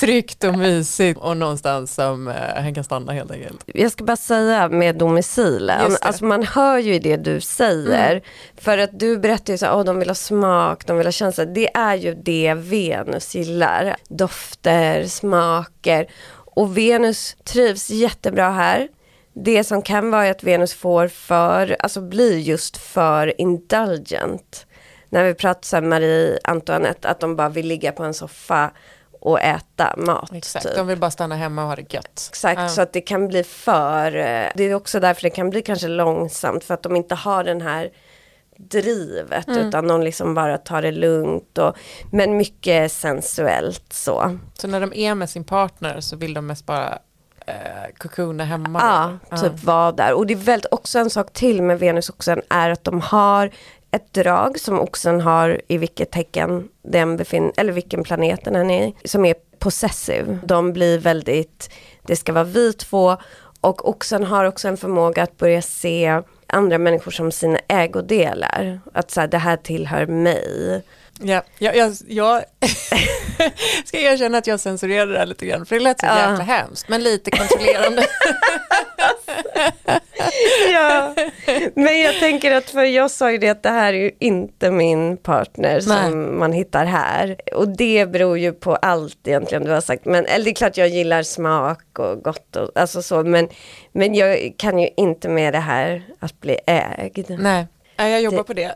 tryggt 0.00 0.44
och 0.44 0.58
mysigt 0.58 1.20
och 1.20 1.36
någonstans 1.36 1.94
som 1.94 2.28
eh, 2.28 2.34
han 2.62 2.74
kan 2.74 2.84
stanna 2.84 3.12
helt 3.12 3.30
enkelt. 3.30 3.62
Jag 3.66 3.92
ska 3.92 4.04
bara 4.04 4.16
säga 4.16 4.68
med 4.68 4.96
domicilen, 4.96 5.96
alltså 6.00 6.24
man 6.24 6.42
hör 6.42 6.78
ju 6.78 6.98
det 6.98 7.16
du 7.16 7.40
säger. 7.40 8.10
Mm. 8.10 8.22
För 8.56 8.78
att 8.78 9.00
du 9.00 9.18
berättar 9.18 9.52
ju 9.52 9.58
så 9.58 9.66
att 9.66 9.74
oh, 9.74 9.84
de 9.84 9.98
vill 9.98 10.08
ha 10.08 10.14
smak, 10.14 10.86
de 10.86 10.96
vill 10.96 11.06
ha 11.06 11.12
känsla. 11.12 11.44
Det 11.44 11.76
är 11.76 11.94
ju 11.94 12.14
det 12.14 12.54
Venus 12.54 13.34
gillar. 13.34 13.96
Dofter, 14.08 15.06
smaker. 15.06 16.06
Och 16.58 16.76
Venus 16.76 17.36
trivs 17.44 17.90
jättebra 17.90 18.50
här. 18.50 18.88
Det 19.32 19.64
som 19.64 19.82
kan 19.82 20.10
vara 20.10 20.30
att 20.30 20.42
Venus 20.42 20.74
får 20.74 21.08
för, 21.08 21.76
alltså 21.80 22.00
blir 22.00 22.38
just 22.38 22.76
för 22.76 23.40
indulgent. 23.40 24.66
När 25.08 25.24
vi 25.24 25.34
pratar 25.34 25.78
om 25.78 25.88
Marie 25.88 26.38
Antoinette, 26.44 27.08
att 27.08 27.20
de 27.20 27.36
bara 27.36 27.48
vill 27.48 27.66
ligga 27.66 27.92
på 27.92 28.02
en 28.02 28.14
soffa 28.14 28.70
och 29.20 29.40
äta 29.40 29.94
mat. 29.96 30.32
Exakt, 30.32 30.66
typ. 30.66 30.76
de 30.76 30.86
vill 30.86 30.98
bara 30.98 31.10
stanna 31.10 31.36
hemma 31.36 31.62
och 31.62 31.68
ha 31.68 31.76
det 31.76 31.94
gött. 31.94 32.28
Exakt, 32.30 32.60
ja. 32.60 32.68
så 32.68 32.82
att 32.82 32.92
det 32.92 33.00
kan 33.00 33.28
bli 33.28 33.44
för, 33.44 34.10
det 34.54 34.64
är 34.64 34.74
också 34.74 35.00
därför 35.00 35.22
det 35.22 35.30
kan 35.30 35.50
bli 35.50 35.62
kanske 35.62 35.88
långsamt, 35.88 36.64
för 36.64 36.74
att 36.74 36.82
de 36.82 36.96
inte 36.96 37.14
har 37.14 37.44
den 37.44 37.60
här 37.60 37.90
drivet 38.58 39.48
mm. 39.48 39.68
utan 39.68 39.88
de 39.88 40.00
liksom 40.00 40.34
bara 40.34 40.58
tar 40.58 40.82
det 40.82 40.92
lugnt 40.92 41.58
och 41.58 41.76
men 42.12 42.36
mycket 42.36 42.92
sensuellt 42.92 43.92
så. 43.92 44.38
Så 44.54 44.68
när 44.68 44.80
de 44.80 44.94
är 44.94 45.14
med 45.14 45.30
sin 45.30 45.44
partner 45.44 46.00
så 46.00 46.16
vill 46.16 46.34
de 46.34 46.46
mest 46.46 46.66
bara 46.66 46.98
eh, 47.46 48.44
hemma? 48.44 48.80
Ja, 49.30 49.36
typ 49.36 49.52
uh. 49.52 49.64
vara 49.64 49.92
där. 49.92 50.14
Och 50.14 50.26
det 50.26 50.34
är 50.34 50.38
väldigt 50.38 50.72
också 50.72 50.98
en 50.98 51.10
sak 51.10 51.32
till 51.32 51.62
med 51.62 51.78
Venus 51.78 52.10
oxen 52.10 52.42
är 52.50 52.70
att 52.70 52.84
de 52.84 53.00
har 53.00 53.50
ett 53.90 54.12
drag 54.12 54.60
som 54.60 54.80
oxen 54.80 55.20
har 55.20 55.60
i 55.68 55.78
vilket 55.78 56.10
tecken 56.10 56.68
den 56.82 57.16
befinner, 57.16 57.52
eller 57.56 57.72
vilken 57.72 58.04
planet 58.04 58.44
den 58.44 58.70
är 58.70 58.86
i, 58.86 58.94
som 59.04 59.24
är 59.24 59.34
possessive. 59.58 60.38
De 60.44 60.72
blir 60.72 60.98
väldigt, 60.98 61.70
det 62.02 62.16
ska 62.16 62.32
vara 62.32 62.44
vi 62.44 62.72
två 62.72 63.16
och 63.60 63.88
oxen 63.88 64.24
har 64.24 64.44
också 64.44 64.68
en 64.68 64.76
förmåga 64.76 65.22
att 65.22 65.36
börja 65.36 65.62
se 65.62 66.22
andra 66.48 66.78
människor 66.78 67.10
som 67.10 67.32
sina 67.32 67.58
ägodelar. 67.68 68.80
Att 68.92 69.10
så 69.10 69.20
här, 69.20 69.28
det 69.28 69.38
här 69.38 69.56
tillhör 69.56 70.06
mig. 70.06 70.82
Ja, 71.20 71.42
jag, 71.58 71.76
jag, 71.76 71.92
jag 72.06 72.44
ska 73.84 73.98
erkänna 73.98 74.38
att 74.38 74.46
jag 74.46 74.60
censurerade 74.60 75.12
det 75.12 75.18
här 75.18 75.26
lite 75.26 75.46
grann, 75.46 75.66
för 75.66 75.76
det 75.76 75.82
lät 75.82 76.00
så 76.00 76.06
ja. 76.06 76.30
jäkla 76.30 76.44
hemskt, 76.44 76.88
men 76.88 77.02
lite 77.02 77.30
kontrollerande. 77.30 78.06
ja, 80.72 81.14
men 81.74 82.00
jag 82.00 82.18
tänker 82.18 82.52
att 82.52 82.70
för 82.70 82.82
jag 82.82 83.10
sa 83.10 83.32
ju 83.32 83.38
det 83.38 83.48
att 83.48 83.62
det 83.62 83.70
här 83.70 83.92
är 83.92 83.98
ju 83.98 84.10
inte 84.18 84.70
min 84.70 85.16
partner 85.16 85.80
som 85.80 85.92
Nej. 85.92 86.10
man 86.10 86.52
hittar 86.52 86.84
här. 86.84 87.36
Och 87.54 87.68
det 87.68 88.12
beror 88.12 88.38
ju 88.38 88.52
på 88.52 88.76
allt 88.76 89.28
egentligen 89.28 89.64
du 89.64 89.70
har 89.70 89.80
sagt. 89.80 90.04
Men, 90.04 90.26
eller 90.26 90.44
det 90.44 90.50
är 90.50 90.54
klart 90.54 90.76
jag 90.76 90.88
gillar 90.88 91.22
smak 91.22 91.98
och 91.98 92.22
gott 92.22 92.56
och 92.56 92.70
alltså 92.74 93.02
så, 93.02 93.22
men, 93.22 93.48
men 93.92 94.14
jag 94.14 94.52
kan 94.56 94.78
ju 94.78 94.88
inte 94.96 95.28
med 95.28 95.54
det 95.54 95.58
här 95.58 96.02
att 96.18 96.40
bli 96.40 96.58
ägd. 96.66 97.36
Nej. 97.38 97.66
Nej, 97.98 98.12
jag 98.12 98.22
jobbar 98.22 98.38
det... 98.38 98.44
på 98.44 98.52
det. 98.52 98.74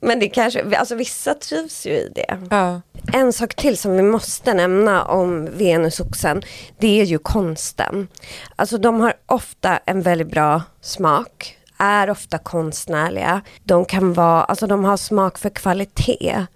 Men 0.00 0.18
det 0.18 0.28
kanske, 0.28 0.76
alltså 0.76 0.94
vissa 0.94 1.34
trivs 1.34 1.86
ju 1.86 1.90
i 1.90 2.12
det. 2.14 2.38
Ja. 2.50 2.80
En 3.12 3.32
sak 3.32 3.54
till 3.54 3.76
som 3.76 3.96
vi 3.96 4.02
måste 4.02 4.54
nämna 4.54 5.04
om 5.04 5.48
Venusoxen, 5.56 6.42
det 6.78 7.00
är 7.00 7.04
ju 7.04 7.18
konsten. 7.18 8.08
Alltså 8.56 8.78
de 8.78 9.00
har 9.00 9.14
ofta 9.26 9.80
en 9.84 10.02
väldigt 10.02 10.30
bra 10.30 10.62
smak, 10.80 11.58
är 11.78 12.10
ofta 12.10 12.38
konstnärliga. 12.38 13.40
De 13.64 13.84
kan 13.84 14.12
vara, 14.12 14.44
alltså 14.44 14.66
de 14.66 14.84
har 14.84 14.96
smak 14.96 15.38
för 15.38 15.50
kvalitet. 15.50 16.46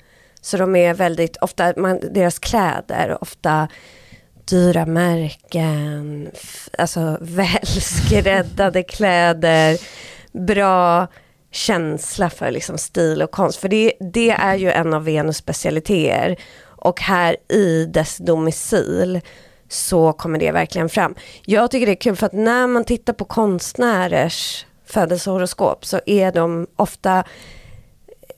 Så 0.40 0.56
de 0.56 0.76
är 0.76 0.94
väldigt, 0.94 1.36
ofta, 1.36 1.72
man, 1.76 2.00
deras 2.12 2.38
kläder, 2.38 3.18
ofta 3.20 3.68
dyra 4.44 4.86
märken, 4.86 6.30
alltså 6.78 7.18
välskräddade 7.20 8.82
kläder 8.82 9.78
bra 10.32 11.06
känsla 11.50 12.30
för 12.30 12.50
liksom 12.50 12.78
stil 12.78 13.22
och 13.22 13.30
konst. 13.30 13.58
För 13.58 13.68
det, 13.68 13.92
det 14.00 14.30
är 14.30 14.56
ju 14.56 14.70
en 14.70 14.94
av 14.94 15.04
Venus 15.04 15.36
specialiteter. 15.36 16.36
Och 16.62 17.00
här 17.00 17.36
i 17.48 17.84
dess 17.84 18.16
domicil 18.16 19.20
så 19.68 20.12
kommer 20.12 20.38
det 20.38 20.52
verkligen 20.52 20.88
fram. 20.88 21.14
Jag 21.44 21.70
tycker 21.70 21.86
det 21.86 21.92
är 21.92 21.96
kul 22.00 22.16
för 22.16 22.26
att 22.26 22.32
när 22.32 22.66
man 22.66 22.84
tittar 22.84 23.12
på 23.12 23.24
konstnärers 23.24 24.66
födelsehoroskop 24.86 25.84
så 25.84 26.00
är 26.06 26.32
de 26.32 26.66
ofta, 26.76 27.24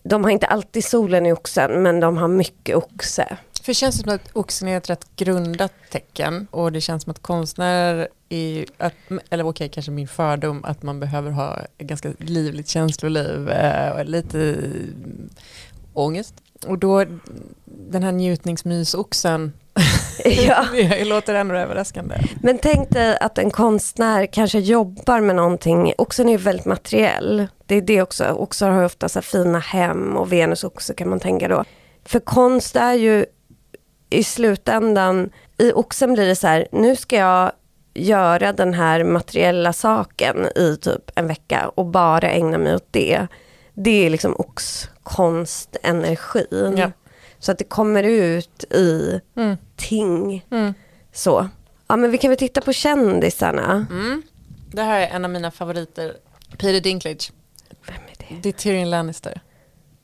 de 0.03 0.25
har 0.25 0.31
inte 0.31 0.47
alltid 0.47 0.85
solen 0.85 1.27
i 1.27 1.33
oxen 1.33 1.83
men 1.83 2.01
de 2.01 2.17
har 2.17 2.29
mycket 2.29 2.77
oxe. 2.77 3.37
För 3.63 3.71
det 3.71 3.75
känns 3.75 4.01
som 4.01 4.15
att 4.15 4.31
oxen 4.33 4.69
är 4.69 4.77
ett 4.77 4.91
rätt 4.91 5.17
grundat 5.17 5.73
tecken 5.91 6.47
och 6.51 6.73
det 6.73 6.81
känns 6.81 7.03
som 7.03 7.11
att 7.11 7.23
konstnärer 7.23 8.09
är, 8.29 8.65
att, 8.79 8.95
eller 9.31 9.47
okej 9.47 9.69
kanske 9.69 9.93
min 9.93 10.09
fördom, 10.09 10.65
att 10.65 10.83
man 10.83 11.01
behöver 11.01 11.31
ha 11.31 11.59
ett 11.79 11.87
ganska 11.87 12.13
livligt 12.19 12.69
känsloliv 12.69 13.49
eh, 13.49 13.91
och 13.91 14.05
lite 14.07 14.39
mm, 14.39 15.31
ångest. 15.93 16.35
Och 16.67 16.79
då 16.79 17.05
den 17.65 18.03
här 18.03 18.13
njutningsmysoxen 18.13 19.53
ja. 20.25 20.67
det 20.73 21.05
låter 21.05 21.35
ändå 21.35 21.55
överraskande. 21.55 22.15
Men 22.43 22.59
tänk 22.59 22.91
dig 22.91 23.19
att 23.21 23.39
en 23.39 23.51
konstnär 23.51 24.27
kanske 24.27 24.59
jobbar 24.59 25.21
med 25.21 25.37
någonting, 25.37 25.93
oxen 25.99 26.29
är 26.29 26.33
ju 26.33 26.39
väldigt 26.39 26.67
materiell. 26.67 27.47
Det 27.67 27.75
är 27.75 27.81
det 27.81 28.03
också, 28.03 28.25
oxar 28.25 28.71
har 28.71 28.85
ofta 28.85 29.09
så 29.09 29.23
fina 29.23 29.59
hem 29.59 30.17
och 30.17 30.33
Venus 30.33 30.65
också 30.65 30.95
kan 30.95 31.09
man 31.09 31.21
tänka 31.21 31.49
då. 31.49 31.65
För 32.05 32.21
konst 32.21 32.77
är 32.77 32.95
ju 32.95 33.27
i 34.13 34.25
slutändan, 34.25 35.31
i 35.59 35.73
oxen 35.73 36.13
blir 36.13 36.27
det 36.27 36.37
så 36.37 36.47
här, 36.47 36.69
nu 36.73 36.97
ska 36.97 37.17
jag 37.17 37.53
göra 37.95 38.53
den 38.53 38.75
här 38.75 39.05
materiella 39.05 39.73
saken 39.73 40.47
i 40.57 40.77
typ 40.81 41.11
en 41.15 41.27
vecka 41.27 41.69
och 41.75 41.87
bara 41.87 42.31
ägna 42.31 42.59
mig 42.59 42.75
åt 42.75 42.89
det. 42.91 43.27
Det 43.75 44.07
är 44.07 44.11
liksom 44.11 44.35
oxkonstenergin. 44.39 46.77
Ja. 46.77 46.91
Så 47.39 47.53
att 47.53 47.59
det 47.59 47.65
kommer 47.65 48.03
ut 48.03 48.65
i 48.65 49.21
Mm. 49.37 49.57
ting. 49.77 50.47
Mm. 50.51 50.75
Så. 51.13 51.49
Ja 51.89 51.97
men 51.97 52.11
vi 52.11 52.19
kan 52.19 52.31
väl 52.31 52.39
titta 52.39 52.61
på 52.61 52.73
kändisarna. 52.73 53.87
Mm. 53.91 54.23
Det 54.73 54.83
här 54.83 55.01
är 55.01 55.09
en 55.09 55.25
av 55.25 55.31
mina 55.31 55.51
favoriter. 55.51 56.17
Peter 56.51 56.81
Dinklage. 56.81 57.33
Vem 57.87 57.95
är 57.97 58.25
det? 58.29 58.35
Det 58.43 58.49
är 58.49 58.53
Tyrion 58.53 58.91
Lannister. 58.91 59.41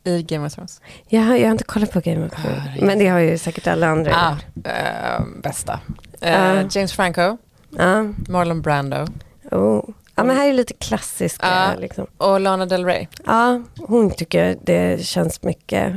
I 0.08 0.22
Game 0.22 0.46
of 0.46 0.54
Thrones. 0.54 0.80
Jag, 1.08 1.22
jag 1.38 1.44
har 1.46 1.50
inte 1.50 1.64
kollat 1.64 1.92
på 1.92 2.00
Game 2.00 2.26
of 2.26 2.32
Thrones. 2.32 2.58
Herregud. 2.58 2.86
Men 2.86 2.98
det 2.98 3.08
har 3.08 3.18
ju 3.18 3.38
säkert 3.38 3.66
alla 3.66 3.86
andra 3.88 4.12
Ah, 4.16 4.36
eh, 4.70 5.22
bästa. 5.42 5.80
Eh, 6.20 6.32
Ja. 6.32 6.62
James 6.70 6.92
Franco. 6.92 7.36
Ja. 7.76 8.04
Marlon 8.28 8.62
Brando. 8.62 9.06
Oh. 9.50 9.84
ja 10.14 10.24
men 10.24 10.36
här 10.36 10.48
är 10.48 10.52
lite 10.52 10.74
klassiska. 10.74 11.46
Ja. 11.46 11.80
Liksom. 11.80 12.06
Och 12.16 12.40
Lana 12.40 12.66
Del 12.66 12.84
Rey. 12.84 13.06
Ja, 13.26 13.62
hon 13.78 14.10
tycker 14.10 14.56
det 14.62 15.04
känns 15.04 15.42
mycket. 15.42 15.94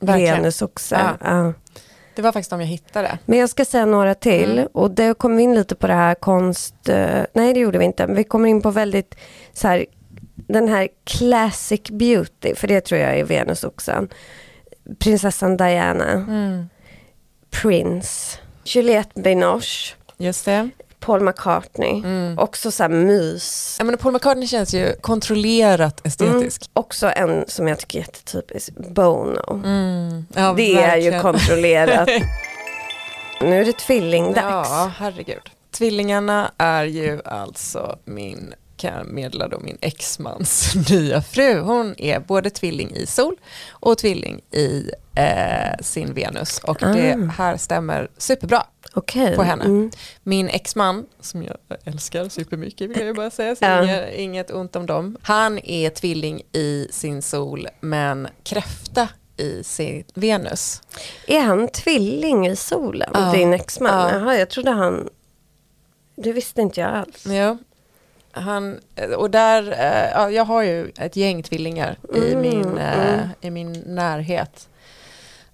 Venus 0.00 0.62
också. 0.62 0.96
Det 2.14 2.22
var 2.22 2.32
faktiskt 2.32 2.50
de 2.50 2.60
jag 2.60 2.66
hittade. 2.66 3.18
Men 3.24 3.38
jag 3.38 3.48
ska 3.50 3.64
säga 3.64 3.84
några 3.86 4.14
till 4.14 4.52
Mm. 4.52 4.68
och 4.72 4.90
det 4.90 5.18
kom 5.18 5.36
vi 5.36 5.42
in 5.42 5.54
lite 5.54 5.74
på 5.74 5.86
det 5.86 5.94
här 5.94 6.14
konst... 6.14 6.88
eh, 6.88 7.22
nej 7.32 7.54
det 7.54 7.60
gjorde 7.60 7.78
vi 7.78 7.84
inte, 7.84 8.06
men 8.06 8.16
vi 8.16 8.24
kommer 8.24 8.48
in 8.48 8.62
på 8.62 8.70
väldigt 8.70 9.14
så 9.52 9.68
här, 9.68 9.86
den 10.48 10.68
här 10.68 10.88
classic 11.04 11.82
beauty, 11.90 12.54
för 12.54 12.68
det 12.68 12.80
tror 12.80 13.00
jag 13.00 13.18
är 13.18 13.24
Venusoxen. 13.24 14.08
Prinsessan 14.98 15.56
Diana, 15.56 16.10
Mm. 16.12 16.68
Prince, 17.50 18.38
Juliette 18.64 19.20
Binoche, 19.20 19.94
Just 20.16 20.44
det. 20.44 20.70
Paul 21.00 21.20
McCartney. 21.20 21.98
Mm. 21.98 22.38
Också 22.38 22.70
så 22.70 22.82
här 22.82 22.90
mys. 22.90 23.76
Ja, 23.78 23.84
men 23.84 23.98
Paul 23.98 24.12
McCartney 24.12 24.46
känns 24.46 24.74
ju 24.74 24.92
kontrollerat 25.00 26.06
estetisk. 26.06 26.70
Också 26.72 27.12
en 27.16 27.44
som 27.48 27.68
jag 27.68 27.78
tycker 27.78 27.98
är 27.98 28.02
jättetypisk, 28.02 28.72
Bono. 28.76 29.54
Mm. 29.64 30.26
Ja, 30.34 30.54
det 30.56 30.62
är 30.62 30.68
ju 30.68 30.76
verkligen. 30.76 31.22
kontrollerat. 31.22 32.08
nu 33.40 33.60
är 33.60 33.64
det 33.64 33.78
tvillingdags. 33.78 34.68
Ja, 34.70 34.92
herregud. 34.96 35.42
Tvillingarna 35.70 36.52
är 36.58 36.84
ju 36.84 37.20
alltså 37.24 37.98
min, 38.04 38.54
kan 38.82 38.98
jag 38.98 39.06
meddela 39.06 39.48
då, 39.48 39.60
min 39.60 39.78
exmans 39.80 40.74
nya 40.90 41.22
fru. 41.22 41.60
Hon 41.60 41.94
är 41.98 42.20
både 42.20 42.50
tvilling 42.50 42.90
i 42.96 43.06
sol 43.06 43.36
och 43.70 43.98
tvilling 43.98 44.40
i 44.50 44.90
eh, 45.14 45.78
sin 45.80 46.14
Venus. 46.14 46.58
Och 46.58 46.76
det 46.80 47.14
Ah. 47.14 47.30
här 47.30 47.56
stämmer 47.56 48.10
superbra. 48.18 48.66
Okej. 48.94 49.36
på 49.36 49.42
henne. 49.42 49.64
Mm. 49.64 49.90
Min 50.22 50.48
exman, 50.48 51.06
som 51.20 51.42
jag 51.42 51.56
älskar 51.84 52.28
supermycket 52.28 52.90
vill 52.90 52.98
jag 52.98 53.06
ju 53.06 53.14
bara 53.14 53.30
säga, 53.30 53.56
så 53.56 53.64
Ja. 53.64 53.82
inget, 53.84 54.14
inget 54.14 54.50
ont 54.50 54.76
om 54.76 54.86
dem. 54.86 55.16
Han 55.22 55.58
är 55.58 55.90
tvilling 55.90 56.42
i 56.52 56.88
sin 56.90 57.22
sol 57.22 57.68
men 57.80 58.28
kräfta 58.44 59.08
i 59.36 59.64
sin 59.64 60.04
Venus. 60.14 60.82
Är 61.26 61.40
han 61.40 61.68
tvilling 61.68 62.46
i 62.46 62.56
solen, 62.56 63.10
Ja. 63.14 63.32
din 63.32 63.52
exman? 63.52 64.08
Ja. 64.08 64.18
Jaha, 64.18 64.36
jag 64.38 64.50
trodde 64.50 64.70
han... 64.70 65.08
Det 66.16 66.32
visste 66.32 66.60
inte 66.62 66.80
jag 66.80 66.90
alls. 66.90 67.26
Ja. 67.26 67.58
Han, 68.32 68.80
och 69.16 69.30
där, 69.30 69.72
eh, 69.72 70.10
ja, 70.14 70.30
jag 70.30 70.44
har 70.44 70.62
ju 70.62 70.92
ett 70.98 71.16
gäng 71.16 71.42
tvillingar 71.42 71.96
i, 72.14 72.18
Mm, 72.32 72.40
min, 72.40 72.78
eh, 72.78 73.14
mm. 73.14 73.28
i 73.40 73.50
min 73.50 73.82
närhet. 73.86 74.68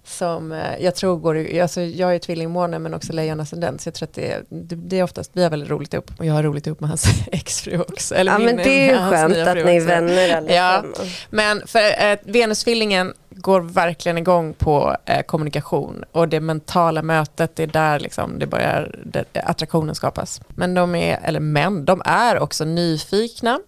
Som 0.09 0.51
eh, 0.51 0.77
jag 0.83 0.95
tror 0.95 1.17
går, 1.17 1.59
alltså 1.61 1.81
jag 1.81 2.15
är 2.15 2.19
tvillingmåne 2.19 2.79
men 2.79 2.93
också 2.93 3.13
lejonascendent. 3.13 3.81
Så 3.81 3.87
jag 3.87 3.93
tror 3.93 4.07
att 4.07 4.13
det, 4.13 4.43
det, 4.49 4.75
det 4.75 4.99
är 4.99 5.03
oftast, 5.03 5.31
vi 5.33 5.43
har 5.43 5.49
väldigt 5.49 5.69
roligt 5.69 5.93
ihop. 5.93 6.11
Och 6.19 6.25
jag 6.25 6.33
har 6.33 6.43
roligt 6.43 6.67
ihop 6.67 6.79
med 6.79 6.89
hans 6.89 7.05
exfru 7.31 7.79
också. 7.81 8.15
Eller 8.15 8.31
Ja, 8.31 8.37
min- 8.37 8.45
men 8.45 8.57
det 8.57 8.89
är 8.89 8.93
ju 8.93 9.09
skönt 9.11 9.37
att 9.47 9.65
ni 9.65 9.75
är 9.75 9.85
vänner 9.85 10.37
allesammans. 10.37 11.25
Men 11.29 11.67
för 11.67 11.79
eh, 12.11 12.17
Venustvillingen 12.23 13.13
går 13.29 13.61
verkligen 13.61 14.17
igång 14.17 14.53
på 14.53 14.95
eh, 15.05 15.21
kommunikation 15.21 16.03
och 16.11 16.27
det 16.29 16.39
mentala 16.39 17.01
mötet, 17.01 17.55
det 17.55 17.63
är 17.63 17.67
där 17.67 17.99
liksom 17.99 18.39
det 18.39 18.47
börjar, 18.47 18.95
där 19.05 19.25
attraktionen 19.33 19.95
skapas. 19.95 20.41
Men 20.49 20.73
de 20.73 20.95
är, 20.95 21.19
eller 21.23 21.39
män, 21.39 21.85
de 21.85 22.01
är 22.05 22.39
också 22.39 22.65
nyfikna 22.65 23.59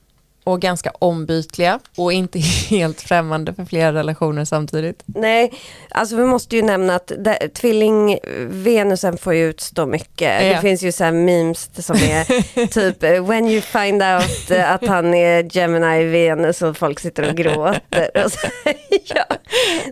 och 0.43 0.61
ganska 0.61 0.91
ombytliga 0.99 1.79
och 1.97 2.13
inte 2.13 2.39
helt 2.69 3.01
främmande 3.01 3.53
för 3.53 3.65
flera 3.65 3.93
relationer 3.93 4.45
samtidigt. 4.45 5.03
Nej, 5.05 5.53
alltså 5.89 6.15
vi 6.15 6.23
måste 6.25 6.55
ju 6.55 6.61
nämna 6.61 6.95
att 6.95 7.11
det- 7.17 7.49
tvilling-Venusen 7.53 9.17
får 9.17 9.33
ju 9.33 9.49
utstå 9.49 9.85
mycket. 9.85 10.43
Ja. 10.45 10.53
Det 10.53 10.61
finns 10.61 10.81
ju 10.83 10.91
så 10.91 11.03
här 11.03 11.11
memes 11.11 11.85
som 11.85 11.95
är 11.95 12.67
typ 12.67 13.03
when 13.29 13.47
you 13.47 13.61
find 13.61 14.03
out 14.03 14.51
att 14.65 14.87
han 14.87 15.13
är 15.13 15.43
Gemini-Venus 15.43 16.61
och 16.69 16.77
folk 16.77 16.99
sitter 16.99 17.29
och 17.29 17.35
gråter. 17.35 18.09
Och 18.25 18.31
så, 18.31 18.47
ja, 19.05 19.25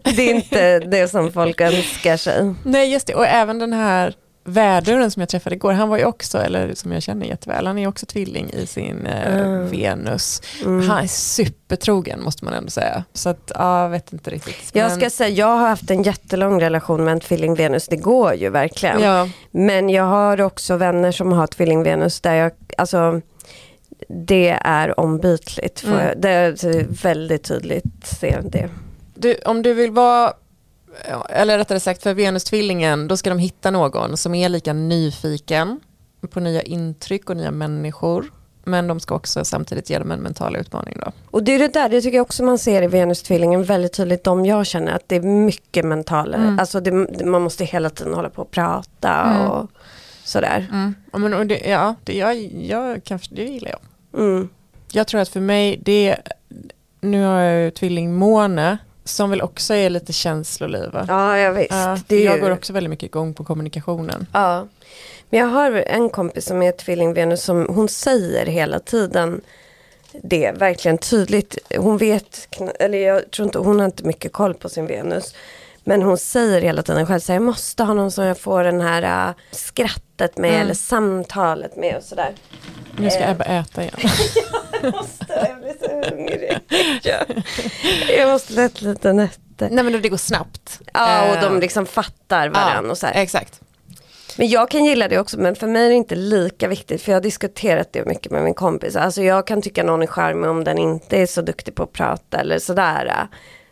det 0.03 0.29
är 0.29 0.35
inte 0.35 0.79
det 0.79 1.07
som 1.07 1.31
folk 1.31 1.61
önskar 1.61 2.17
sig. 2.17 2.53
Nej, 2.63 2.91
just 2.91 3.07
det. 3.07 3.15
Och 3.15 3.25
även 3.27 3.59
den 3.59 3.73
här 3.73 4.13
väduren 4.49 5.11
som 5.11 5.19
jag 5.19 5.29
träffade 5.29 5.55
igår, 5.55 5.71
han 5.73 5.89
var 5.89 5.97
ju 5.97 6.05
också, 6.05 6.37
eller 6.37 6.73
som 6.75 6.91
jag 6.91 7.03
känner 7.03 7.25
jätteväl, 7.25 7.67
han 7.67 7.77
är 7.77 7.87
också 7.87 8.05
tvilling 8.05 8.49
i 8.49 8.65
sin 8.65 9.05
eh, 9.05 9.35
Mm. 9.39 9.69
Venus. 9.69 10.41
Mm. 10.65 10.89
Han 10.89 11.03
är 11.03 11.07
supertrogen 11.07 12.21
måste 12.23 12.45
man 12.45 12.53
ändå 12.53 12.69
säga. 12.69 13.03
Så 13.13 13.29
att, 13.29 13.51
ja, 13.55 13.81
jag 13.81 13.89
vet 13.89 14.13
inte 14.13 14.29
riktigt. 14.29 14.69
Jag 14.73 14.87
Men- 14.89 14.99
ska 14.99 15.09
säga, 15.09 15.29
jag 15.29 15.47
har 15.57 15.67
haft 15.67 15.91
en 15.91 16.03
jättelång 16.03 16.61
relation 16.61 17.03
med 17.03 17.11
en 17.11 17.19
tvilling-Venus, 17.19 17.87
det 17.87 17.97
går 17.97 18.33
ju 18.33 18.49
verkligen. 18.49 19.01
Ja, 19.01 19.29
Men 19.51 19.89
jag 19.89 20.03
har 20.03 20.41
också 20.41 20.75
vänner 20.77 21.11
som 21.11 21.31
har 21.31 21.47
tvilling-Venus 21.47 22.21
där 22.21 22.33
jag, 22.33 22.51
alltså 22.77 23.21
det 24.09 24.49
är 24.63 24.99
ombytligt. 24.99 25.83
Mm. 25.83 25.99
jag, 25.99 26.21
det 26.21 26.29
är 26.29 26.85
väldigt 27.03 27.43
tydligt 27.43 28.07
ser 28.19 28.41
det. 28.45 28.69
du, 29.15 29.35
om 29.45 29.61
du 29.61 29.73
vill 29.73 29.91
vara, 29.91 30.33
eller 31.29 31.57
rättare 31.57 31.79
sagt 31.79 32.03
för 32.03 32.13
Venus-tvillingen, 32.13 33.07
då 33.07 33.17
ska 33.17 33.29
de 33.29 33.39
hitta 33.39 33.71
någon 33.71 34.17
som 34.17 34.35
är 34.35 34.49
lika 34.49 34.73
nyfiken 34.73 35.79
på 36.29 36.39
nya 36.39 36.61
intryck 36.61 37.29
och 37.29 37.37
nya 37.37 37.51
människor. 37.51 38.31
Men 38.63 38.87
de 38.87 38.99
ska 38.99 39.15
också 39.15 39.45
samtidigt 39.45 39.89
ge 39.89 39.99
dem 39.99 40.11
en 40.11 40.19
mental 40.19 40.55
utmaning 40.55 40.97
då. 41.05 41.11
Och 41.31 41.43
det 41.43 41.51
är 41.51 41.59
det 41.59 41.73
där, 41.73 41.89
det 41.89 42.01
tycker 42.01 42.17
jag 42.17 42.25
också 42.25 42.43
man 42.43 42.57
ser 42.57 42.81
i 42.81 42.87
Venus-tvillingen 42.87 43.63
väldigt 43.63 43.93
tydligt, 43.93 44.23
de 44.23 44.45
jag 44.45 44.65
känner 44.65 44.91
att 44.91 45.03
det 45.07 45.15
är 45.15 45.21
mycket 45.21 45.85
mentalare. 45.85 46.41
Mm. 46.41 46.59
Alltså 46.59 46.79
det, 46.79 46.91
man 47.25 47.41
måste 47.41 47.65
hela 47.65 47.89
tiden 47.89 48.13
hålla 48.13 48.29
på 48.29 48.41
och 48.41 48.51
prata 48.51 49.09
Mm. 49.09 49.47
och 49.47 49.69
sådär. 50.23 50.67
Ja, 51.11 51.17
men, 51.19 51.33
och 51.33 51.45
det, 51.45 51.59
ja 51.59 51.95
det, 52.03 52.17
jag, 52.17 52.35
jag, 52.53 53.03
kanske, 53.03 53.35
det 53.35 53.43
gillar 53.43 53.69
jag. 53.69 53.79
Mm. 54.21 54.49
Jag 54.91 55.07
tror 55.07 55.21
att 55.21 55.29
för 55.29 55.39
mig, 55.39 55.79
det 55.85 56.15
nu 57.01 57.23
har 57.23 57.39
jag 57.39 57.63
ju 57.63 57.71
tvillingmåne 57.71 58.77
som 59.15 59.29
väl 59.29 59.41
också 59.41 59.73
är 59.73 59.89
lite 59.89 60.13
känsloliv. 60.13 60.91
va? 60.91 61.05
Ja, 61.07 61.37
ja 61.37 61.51
visst. 61.51 61.71
Ja, 61.71 61.97
det 62.07 62.23
jag 62.23 62.35
ju- 62.35 62.41
går 62.41 62.51
också 62.51 62.73
väldigt 62.73 62.89
mycket 62.89 63.03
igång 63.05 63.33
på 63.33 63.43
kommunikationen. 63.43 64.27
Ja. 64.33 64.67
Men 65.29 65.39
jag 65.39 65.47
har 65.47 65.71
en 65.71 66.09
kompis 66.09 66.45
som 66.45 66.61
är 66.63 66.71
tvilling-Venus 66.71 67.43
som 67.43 67.65
hon 67.69 67.89
säger 67.89 68.45
hela 68.45 68.79
tiden 68.79 69.41
det 70.23 70.51
verkligen 70.51 70.97
tydligt. 70.97 71.57
Hon 71.77 71.97
vet, 71.97 72.47
eller 72.79 72.97
jag 72.97 73.31
tror 73.31 73.45
inte, 73.45 73.59
hon 73.59 73.79
har 73.79 73.85
inte 73.85 74.03
mycket 74.03 74.33
koll 74.33 74.53
på 74.53 74.69
sin 74.69 74.87
Venus. 74.87 75.35
Men 75.89 76.01
hon 76.01 76.17
säger 76.17 76.61
hela 76.61 76.83
tiden 76.83 77.05
själv 77.07 77.19
så 77.19 77.31
här, 77.31 77.35
jag 77.35 77.43
måste 77.45 77.83
ha 77.83 77.93
någon 77.93 78.11
som 78.11 78.25
jag 78.25 78.37
får 78.39 78.63
den 78.63 78.81
här 78.81 79.27
äh, 79.29 79.35
skrattet 79.51 80.37
med 80.37 80.49
Mm. 80.49 80.61
eller 80.61 80.73
samtalet 80.73 81.75
med 81.75 81.95
och 81.97 82.03
sådär. 82.03 82.33
Nu 82.97 83.09
ska 83.09 83.19
Eh. 83.19 83.31
Ebba 83.31 83.43
äta 83.43 83.81
igen. 83.81 83.93
Jag 84.81 84.93
måste, 84.95 85.25
jag 85.29 85.57
blir 85.59 85.75
så 85.81 86.09
hungrig. 86.15 86.57
Jag 88.17 88.29
måste 88.29 88.63
äta 88.63 88.85
lite 88.85 89.13
nötter. 89.13 89.69
Nej 89.71 89.83
men 89.83 90.01
det 90.01 90.09
går 90.09 90.17
snabbt. 90.17 90.79
Ja, 90.93 91.29
och 91.29 91.35
Eh, 91.35 91.41
de 91.41 91.59
liksom 91.59 91.85
fattar 91.85 92.49
varandra 92.49 92.81
ja, 92.83 92.91
och 92.91 92.97
så 92.97 93.05
här. 93.07 93.21
Exakt. 93.21 93.61
Men 94.37 94.47
jag 94.49 94.69
kan 94.71 94.85
gilla 94.85 95.07
det 95.07 95.19
också 95.19 95.39
men 95.39 95.55
för 95.55 95.67
mig 95.67 95.85
är 95.85 95.89
det 95.89 95.95
inte 95.95 96.15
lika 96.15 96.67
viktigt 96.67 97.01
för 97.01 97.11
jag 97.11 97.15
har 97.15 97.21
diskuterat 97.21 97.93
det 97.93 98.05
mycket 98.05 98.31
med 98.31 98.43
min 98.43 98.53
kompis. 98.53 98.95
Alltså 98.95 99.21
jag 99.21 99.47
kan 99.47 99.61
tycka 99.61 99.83
någon 99.83 100.01
är 100.01 100.07
charmig 100.07 100.49
om 100.49 100.63
den 100.63 100.77
inte 100.77 101.17
är 101.17 101.25
så 101.25 101.41
duktig 101.41 101.75
på 101.75 101.83
att 101.83 101.93
prata 101.93 102.37
eller 102.39 102.59
sådär. 102.59 103.27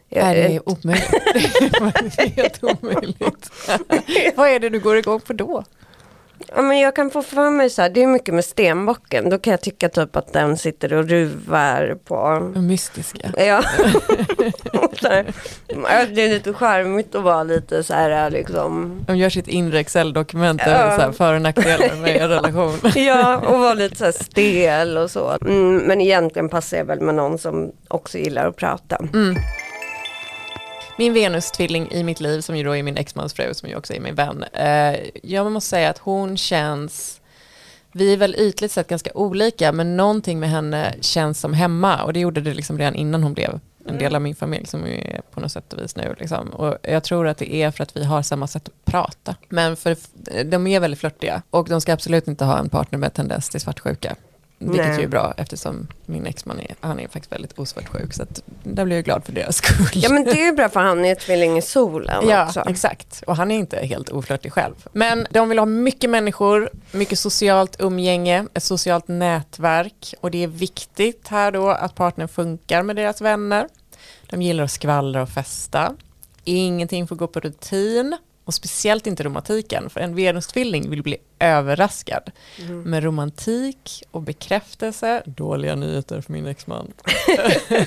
Nej, 0.09 0.35
det 0.35 0.55
är 0.55 0.69
omöjligt. 0.69 1.11
det 2.15 2.21
är 2.21 2.29
helt 2.29 2.63
omöjligt. 2.63 3.51
Vad 4.35 4.49
är 4.49 4.59
det 4.59 4.69
du 4.69 4.79
går 4.79 4.97
igång 4.97 5.19
på 5.19 5.33
då? 5.33 5.63
ja, 6.55 6.61
men 6.61 6.79
jag 6.79 6.95
kan 6.95 7.09
få 7.11 7.21
för 7.23 7.49
mig 7.49 7.69
så 7.69 7.81
här, 7.81 7.89
det 7.89 8.03
är 8.03 8.07
mycket 8.07 8.33
med 8.33 8.45
stenbocken. 8.45 9.29
Då 9.29 9.37
kan 9.39 9.51
jag 9.51 9.61
tycka 9.61 9.89
typ 9.89 10.15
att 10.15 10.33
den 10.33 10.57
sitter 10.57 10.93
och 10.93 11.09
ruvar 11.09 11.97
på 12.05 12.39
mystiska. 12.59 13.31
Ja. 13.37 13.63
Här, 15.87 16.07
det 16.15 16.21
är 16.21 16.29
lite 16.29 16.53
charmigt 16.53 17.15
att 17.15 17.23
vara 17.23 17.43
lite 17.43 17.83
så 17.83 17.93
här 17.93 18.29
liksom. 18.29 18.99
De 19.07 19.17
gör 19.17 19.29
sitt 19.29 19.47
inre 19.47 19.79
Excel-dokument 19.79 20.61
Ja. 20.65 20.71
över 20.71 21.11
för 21.11 21.33
och 21.33 21.41
nackdelar 21.41 21.95
med 22.01 22.15
er 22.15 22.27
relation. 22.27 22.79
Ja, 22.95 23.37
och 23.37 23.59
vara 23.59 23.73
lite 23.73 23.95
så 23.95 24.05
här 24.05 24.11
stel 24.11 24.97
och 24.97 25.11
så. 25.11 25.37
Mm, 25.41 25.77
men 25.77 26.01
egentligen 26.01 26.49
passar 26.49 26.77
jag 26.77 26.85
väl 26.85 27.01
med 27.01 27.15
någon 27.15 27.37
som 27.37 27.71
också 27.87 28.17
gillar 28.17 28.47
att 28.47 28.55
prata. 28.55 28.97
Mm. 29.13 29.35
Min 30.97 31.13
Venus-tvilling 31.13 31.91
i 31.91 32.03
mitt 32.03 32.19
liv, 32.19 32.41
som 32.41 32.57
ju 32.57 32.63
då 32.63 32.75
är 32.75 32.83
min 32.83 32.97
exmans 32.97 33.33
fru, 33.33 33.53
som 33.53 33.69
ju 33.69 33.75
också 33.75 33.93
är 33.93 33.99
min 33.99 34.15
vän. 34.15 34.43
Eh, 34.53 34.99
jag 35.23 35.51
måste 35.51 35.69
säga 35.69 35.89
att 35.89 35.97
hon 35.97 36.37
känns 36.37 37.21
vi 37.91 38.13
är 38.13 38.17
väl 38.17 38.35
ytligt 38.37 38.71
sett 38.71 38.87
ganska 38.87 39.11
olika 39.13 39.71
men 39.71 39.97
någonting 39.97 40.39
med 40.39 40.49
henne 40.49 40.95
känns 41.01 41.39
som 41.39 41.53
hemma 41.53 42.03
och 42.03 42.13
det 42.13 42.19
gjorde 42.19 42.41
det 42.41 42.53
liksom 42.53 42.77
redan 42.77 42.95
innan 42.95 43.23
hon 43.23 43.33
blev 43.33 43.59
en 43.85 43.97
del 43.97 44.15
av 44.15 44.21
min 44.21 44.35
familj 44.35 44.65
som 44.65 44.85
är 44.85 45.21
på 45.31 45.39
något 45.39 45.51
sätt 45.51 45.73
och 45.73 45.79
vis 45.79 45.95
nu. 45.95 46.15
Liksom. 46.19 46.49
Och 46.49 46.77
jag 46.81 47.03
tror 47.03 47.27
att 47.27 47.37
det 47.37 47.53
är 47.53 47.71
för 47.71 47.83
att 47.83 47.97
vi 47.97 48.03
har 48.03 48.21
samma 48.21 48.47
sätt 48.47 48.67
att 48.67 48.85
prata. 48.85 49.35
Men 49.49 49.75
för 49.75 49.97
de 50.43 50.67
är 50.67 50.79
väldigt 50.79 50.99
flörtiga 50.99 51.41
och 51.49 51.69
de 51.69 51.81
ska 51.81 51.93
absolut 51.93 52.27
inte 52.27 52.45
ha 52.45 52.59
en 52.59 52.69
partner 52.69 52.99
med 52.99 53.13
tendens 53.13 53.49
till 53.49 53.61
svartsjuka. 53.61 54.15
Vilket 54.59 54.87
Nej. 54.87 54.97
ju 54.97 55.03
är 55.03 55.07
bra 55.07 55.33
eftersom 55.37 55.87
min 56.05 56.25
exman 56.25 56.59
är, 56.59 56.75
han 56.79 56.99
är 56.99 57.07
faktiskt 57.07 57.31
väldigt 57.31 57.59
osvartsjuk. 57.59 58.13
Så 58.13 58.23
att, 58.23 58.41
där 58.63 58.85
blir 58.85 58.95
jag 58.95 59.05
glad 59.05 59.25
för 59.25 59.31
deras 59.31 59.55
skull. 59.63 59.87
Ja 59.93 60.09
men 60.09 60.23
det 60.23 60.31
är 60.31 60.45
ju 60.45 60.51
bra 60.51 60.69
för 60.69 60.79
han 60.79 61.05
är 61.05 61.15
tvilling 61.15 61.57
i 61.57 61.61
solen 61.61 62.29
ja, 62.29 62.45
också. 62.45 62.63
exakt. 62.67 63.23
Och 63.27 63.35
han 63.35 63.51
är 63.51 63.55
inte 63.55 63.77
helt 63.77 64.09
oflörtig 64.09 64.53
själv. 64.53 64.87
Men 64.93 65.27
de 65.29 65.49
vill 65.49 65.59
ha 65.59 65.65
mycket 65.65 66.09
människor, 66.09 66.69
mycket 66.91 67.19
socialt 67.19 67.75
umgänge, 67.79 68.45
ett 68.53 68.63
socialt 68.63 69.07
nätverk. 69.07 70.13
Och 70.21 70.31
det 70.31 70.43
är 70.43 70.47
viktigt 70.47 71.27
här 71.27 71.51
då 71.51 71.69
att 71.69 71.95
partnern 71.95 72.27
funkar 72.27 72.83
med 72.83 72.95
deras 72.95 73.21
vänner. 73.21 73.67
De 74.29 74.41
gillar 74.41 74.63
att 74.63 74.71
skvallra 74.71 75.21
och 75.21 75.29
festa. 75.29 75.93
Ingenting 76.43 77.07
får 77.07 77.15
gå 77.15 77.27
på 77.27 77.39
rutin. 77.39 78.17
Och 78.43 78.53
speciellt 78.53 79.07
inte 79.07 79.23
romantiken, 79.23 79.89
för 79.89 79.99
en 79.99 80.15
Venustvilling 80.15 80.89
vill 80.89 81.03
bli 81.03 81.17
överraskad. 81.39 82.31
Mm. 82.59 82.81
Med 82.81 83.03
romantik 83.03 84.03
och 84.11 84.21
bekräftelse, 84.21 85.21
dåliga 85.25 85.75
nyheter 85.75 86.21
för 86.21 86.33
min 86.33 86.47
exman. 86.47 86.91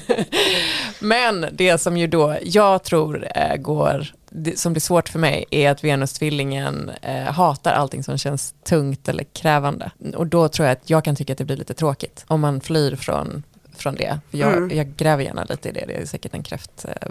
Men 1.01 1.47
det 1.53 1.79
som 1.79 1.97
ju 1.97 2.07
då 2.07 2.37
jag 2.43 2.83
tror 2.83 3.29
äh, 3.35 3.57
går, 3.57 4.07
som 4.55 4.73
blir 4.73 4.81
svårt 4.81 5.09
för 5.09 5.19
mig, 5.19 5.45
är 5.51 5.71
att 5.71 5.85
Venustvillingen 5.85 6.91
äh, 7.03 7.23
hatar 7.23 7.73
allting 7.73 8.05
som 8.05 8.19
känns 8.19 8.55
tungt 8.65 9.09
eller 9.09 9.25
krävande. 9.25 9.91
Och 10.15 10.27
då 10.27 10.49
tror 10.49 10.69
jag 10.69 10.73
att 10.73 10.91
jag 10.91 11.05
kan 11.05 11.17
tycka 11.17 11.33
att 11.33 11.39
det 11.39 11.45
blir 11.45 11.57
lite 11.57 11.75
tråkigt 11.75 12.25
om 12.27 12.41
man 12.41 12.61
flyr 12.61 12.97
från 12.97 13.43
från 13.81 13.95
det. 13.95 14.21
Jag, 14.31 14.53
mm. 14.53 14.77
jag 14.77 14.97
gräver 14.97 15.25
gärna 15.25 15.45
lite 15.45 15.69
i 15.69 15.73
det, 15.73 15.85
det 15.87 15.95
är 15.95 16.07
säkert 16.07 16.35
en 16.35 16.43
kräft, 16.43 16.85
äh, 16.85 17.09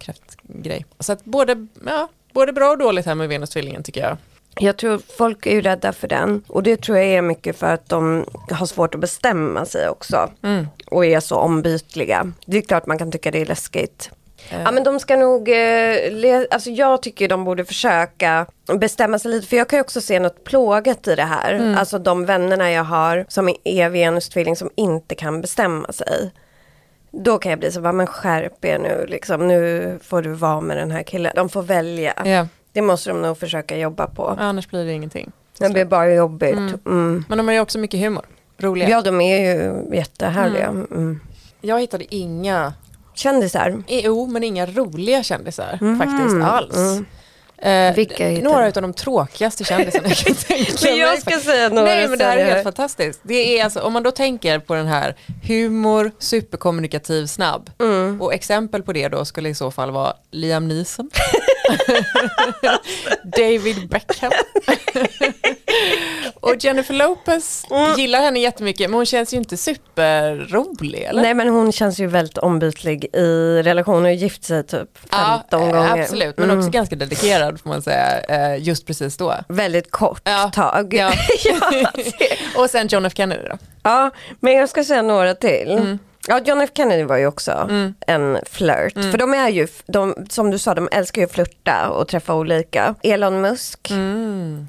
kräftgrej. 0.00 0.86
Så 0.98 1.12
att 1.12 1.24
både, 1.24 1.66
ja, 1.86 2.08
både 2.32 2.52
bra 2.52 2.70
och 2.70 2.78
dåligt 2.78 3.06
här 3.06 3.14
med 3.14 3.28
Venus-tvillingen 3.28 3.82
tycker 3.82 4.00
jag. 4.00 4.16
Jag 4.58 4.76
tror 4.76 5.00
folk 5.18 5.46
är 5.46 5.50
ju 5.50 5.60
rädda 5.60 5.92
för 5.92 6.08
den 6.08 6.42
och 6.48 6.62
det 6.62 6.80
tror 6.80 6.98
jag 6.98 7.06
är 7.06 7.22
mycket 7.22 7.56
för 7.58 7.74
att 7.74 7.88
de 7.88 8.24
har 8.50 8.66
svårt 8.66 8.94
att 8.94 9.00
bestämma 9.00 9.64
sig 9.64 9.88
också. 9.88 10.30
Mm. 10.42 10.66
Och 10.86 11.06
är 11.06 11.20
så 11.20 11.36
ombytliga. 11.36 12.32
Det 12.46 12.58
är 12.58 12.62
klart 12.62 12.86
man 12.86 12.98
kan 12.98 13.12
tycka 13.12 13.30
det 13.30 13.40
är 13.40 13.46
läskigt. 13.46 14.10
Ja 14.50 14.72
men 14.72 14.84
de 14.84 15.00
ska 15.00 15.16
nog, 15.16 15.48
eh, 15.48 16.44
alltså 16.50 16.70
jag 16.70 17.02
tycker 17.02 17.28
de 17.28 17.44
borde 17.44 17.64
försöka 17.64 18.46
bestämma 18.74 19.18
sig 19.18 19.30
lite 19.30 19.46
för 19.46 19.56
jag 19.56 19.68
kan 19.68 19.76
ju 19.76 19.80
också 19.80 20.00
se 20.00 20.20
något 20.20 20.44
plågat 20.44 21.08
i 21.08 21.14
det 21.14 21.24
här. 21.24 21.54
Mm. 21.54 21.78
Alltså 21.78 21.98
de 21.98 22.24
vännerna 22.24 22.70
jag 22.70 22.84
har 22.84 23.26
som 23.28 23.54
är 23.64 23.88
Venus-tvilling 23.88 24.56
som 24.56 24.70
inte 24.74 25.14
kan 25.14 25.40
bestämma 25.40 25.92
sig. 25.92 26.30
Då 27.10 27.38
kan 27.38 27.50
jag 27.50 27.58
bli 27.58 27.72
så, 27.72 27.80
men 27.80 28.06
skärp 28.06 28.64
er 28.64 28.78
nu 28.78 29.06
liksom, 29.08 29.48
nu 29.48 29.98
får 30.02 30.22
du 30.22 30.30
vara 30.32 30.60
med 30.60 30.76
den 30.76 30.90
här 30.90 31.02
killen. 31.02 31.32
De 31.36 31.48
får 31.48 31.62
välja. 31.62 32.22
Yeah. 32.26 32.46
Det 32.72 32.82
måste 32.82 33.10
de 33.10 33.22
nog 33.22 33.38
försöka 33.38 33.76
jobba 33.76 34.06
på. 34.06 34.34
Ja, 34.38 34.44
annars 34.44 34.68
blir 34.68 34.84
det 34.84 34.92
ingenting. 34.92 35.32
Det 35.58 35.70
blir 35.70 35.84
bara 35.84 36.14
jobbigt. 36.14 36.52
Mm. 36.52 36.80
Mm. 36.86 37.24
Men 37.28 37.38
de 37.38 37.48
har 37.48 37.54
ju 37.54 37.60
också 37.60 37.78
mycket 37.78 38.00
humor. 38.00 38.24
Roliga. 38.58 38.88
Ja, 38.88 39.00
de 39.02 39.20
är 39.20 39.40
ju 39.40 39.84
jättehärliga. 39.96 40.66
Mm. 40.66 40.86
mm. 40.90 41.20
Jag 41.60 41.80
hittade 41.80 42.14
inga 42.14 42.72
Kändisar? 43.14 43.82
Jo, 43.86 44.26
men 44.26 44.44
inga 44.44 44.66
roliga 44.66 45.22
kändisar 45.22 45.78
mm. 45.80 45.98
faktiskt 45.98 46.44
alls. 46.44 46.76
Mm. 46.76 47.06
Eh, 47.62 47.94
Vilka 47.94 48.28
några 48.28 48.66
av 48.66 48.72
de 48.72 48.92
tråkigaste 48.92 49.64
kändisarna 49.64 50.08
jag 50.08 50.16
kan 50.26 50.34
tänka 50.34 50.72
mig. 50.82 50.98
jag 50.98 51.20
ska 51.20 51.38
säga 51.38 51.68
några 51.68 51.84
Nej 51.84 52.08
men 52.08 52.18
det 52.18 52.24
här 52.24 52.36
är 52.36 52.44
helt 52.44 52.64
fantastiskt. 52.64 53.20
Det 53.22 53.58
är 53.58 53.64
alltså, 53.64 53.80
om 53.80 53.92
man 53.92 54.02
då 54.02 54.10
tänker 54.10 54.58
på 54.58 54.74
den 54.74 54.86
här 54.86 55.16
humor, 55.42 56.10
superkommunikativ, 56.18 57.26
snabb. 57.26 57.70
Mm. 57.80 58.22
Och 58.22 58.34
exempel 58.34 58.82
på 58.82 58.92
det 58.92 59.08
då 59.08 59.24
skulle 59.24 59.48
i 59.48 59.54
så 59.54 59.70
fall 59.70 59.90
vara 59.90 60.12
Liam 60.30 60.68
Neeson. 60.68 61.10
David 63.36 63.88
Beckham. 63.88 64.32
och 66.34 66.56
Jennifer 66.60 66.94
Lopez 66.94 67.66
mm. 67.70 67.98
gillar 67.98 68.20
henne 68.20 68.40
jättemycket 68.40 68.90
men 68.90 68.94
hon 68.94 69.06
känns 69.06 69.34
ju 69.34 69.36
inte 69.36 69.56
superrolig 69.56 71.02
eller? 71.02 71.22
Nej 71.22 71.34
men 71.34 71.48
hon 71.48 71.72
känns 71.72 71.98
ju 71.98 72.06
väldigt 72.06 72.38
ombytlig 72.38 73.04
i 73.04 73.62
relationer 73.62 74.08
och 74.08 74.14
gift 74.14 74.44
sig 74.44 74.64
typ 74.64 74.98
15 74.98 75.46
ja, 75.50 75.58
gånger. 75.58 76.02
Absolut 76.02 76.36
men 76.36 76.50
mm. 76.50 76.58
också 76.58 76.70
ganska 76.70 76.96
dedikerad 76.96 77.60
får 77.60 77.68
man 77.68 77.82
säga 77.82 78.20
eh, 78.20 78.62
just 78.62 78.86
precis 78.86 79.16
då. 79.16 79.34
Väldigt 79.48 79.90
kort 79.90 80.22
ja. 80.24 80.50
tag. 80.54 80.94
Ja. 80.94 81.12
och 82.56 82.70
sen 82.70 82.88
John 82.88 83.04
F 83.04 83.12
Kennedy 83.16 83.48
då? 83.48 83.58
Ja 83.82 84.10
men 84.40 84.52
jag 84.52 84.68
ska 84.68 84.84
säga 84.84 85.02
några 85.02 85.34
till. 85.34 85.70
Mm. 85.70 85.98
Ja, 86.28 86.40
John 86.44 86.60
F 86.60 86.70
Kennedy 86.74 87.04
var 87.04 87.16
ju 87.16 87.26
också 87.26 87.52
mm. 87.52 87.94
en 88.06 88.38
flört. 88.46 88.96
Mm. 88.96 89.10
För 89.10 89.18
de 89.18 89.34
är 89.34 89.48
ju, 89.48 89.68
de, 89.86 90.26
som 90.30 90.50
du 90.50 90.58
sa, 90.58 90.74
de 90.74 90.88
älskar 90.92 91.22
ju 91.22 91.26
att 91.26 91.32
flirta 91.32 91.88
och 91.88 92.08
träffa 92.08 92.34
olika. 92.34 92.94
Elon 93.02 93.40
Musk. 93.40 93.90
Mm. 93.90 94.66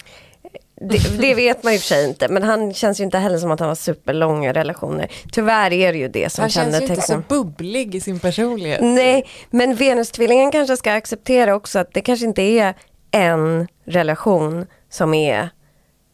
Det, 0.76 1.22
det, 1.22 1.34
vet 1.34 1.64
man 1.64 1.74
ju 1.74 1.80
för 1.80 1.86
sig 1.86 2.08
inte, 2.08 2.28
men 2.28 2.44
han 2.44 2.74
känns 2.74 3.00
ju 3.00 3.04
inte 3.04 3.18
heller 3.18 3.38
som 3.38 3.52
att 3.52 3.60
han 3.60 3.70
har 3.70 3.76
superlånga 3.76 4.54
relationer. 4.54 5.08
Tyvärr 5.32 5.74
är 5.74 5.94
det 5.94 6.00
ju 6.00 6.08
det 6.08 6.32
som 6.32 6.42
Han 6.42 6.50
känns 6.50 6.82
ju 6.82 6.88
inte 6.88 7.02
så 7.02 7.22
bubblig 7.28 7.96
i 7.96 8.02
sin 8.02 8.20
personlighet. 8.20 8.80
Nej, 8.82 9.28
men 9.50 9.76
Venustvillingen 9.76 10.52
kanske 10.52 10.78
ska 10.78 10.94
acceptera 10.94 11.56
också 11.56 11.80
att 11.80 11.94
det 11.94 12.02
kanske 12.02 12.26
inte 12.26 12.42
är 12.42 12.74
en 13.12 13.68
relation 13.86 14.66
som 14.90 15.14
är 15.14 15.50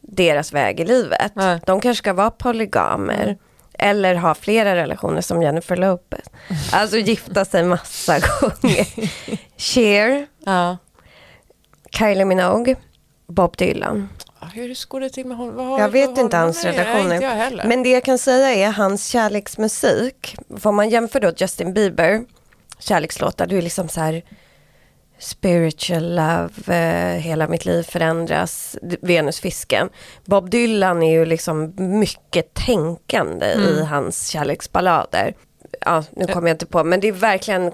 deras 0.00 0.52
väg 0.52 0.80
i 0.80 0.84
livet. 0.84 1.32
Nej. 1.34 1.60
De 1.66 1.80
kanske 1.80 2.02
ska 2.02 2.12
vara 2.12 2.30
polygamer. 2.30 3.38
Eller 3.82 4.14
ha 4.14 4.34
flera 4.34 4.74
relationer 4.76 5.20
som 5.20 5.42
Jennifer 5.42 5.76
Lopez. 5.76 6.24
Alltså 6.72 6.96
gifta 6.96 7.44
sig 7.44 7.62
massa 7.64 8.18
gånger. 8.40 8.86
Cher. 9.56 10.26
Ja. 10.44 10.76
Kylie 11.90 12.24
Minogue. 12.24 12.76
Bob 13.26 13.56
Dylan. 13.56 14.08
Hur 14.54 14.88
går 14.88 15.00
det 15.00 15.10
till 15.10 15.26
med 15.26 15.36
honom? 15.36 15.78
jag 15.80 15.88
vet 15.88 16.18
inte 16.18 16.36
hans 16.36 16.64
relationer. 16.64 17.66
Men 17.66 17.82
det 17.82 17.88
jag 17.90 18.04
kan 18.04 18.18
säga 18.18 18.50
är 18.68 18.72
hans 18.72 19.06
kärleksmusik. 19.06 20.36
Får 20.60 20.72
man 20.72 20.88
jämföra 20.88 21.30
då 21.30 21.36
Justin 21.36 21.74
Bieber 21.74 22.24
kärlekslåtar, 22.78 23.46
du 23.46 23.58
är 23.58 23.62
liksom 23.62 23.88
så 23.88 24.00
här 24.00 24.22
spiritual 25.20 26.14
love, 26.14 26.50
eh, 26.66 27.20
hela 27.20 27.48
mitt 27.48 27.64
liv 27.64 27.82
förändras, 27.82 28.76
Venusfisken. 29.00 29.88
Bob 30.24 30.50
Dylan 30.50 31.02
är 31.02 31.12
ju 31.12 31.24
liksom 31.24 31.74
mycket 31.76 32.54
tänkande 32.54 33.52
mm. 33.52 33.68
i 33.68 33.84
hans 33.84 34.28
kärleksballader. 34.28 35.34
Ja, 35.80 36.04
nu 36.10 36.26
kommer 36.26 36.48
jag 36.48 36.54
inte 36.54 36.66
på, 36.66 36.84
men 36.84 37.00
det 37.00 37.08
är 37.08 37.12
verkligen 37.12 37.72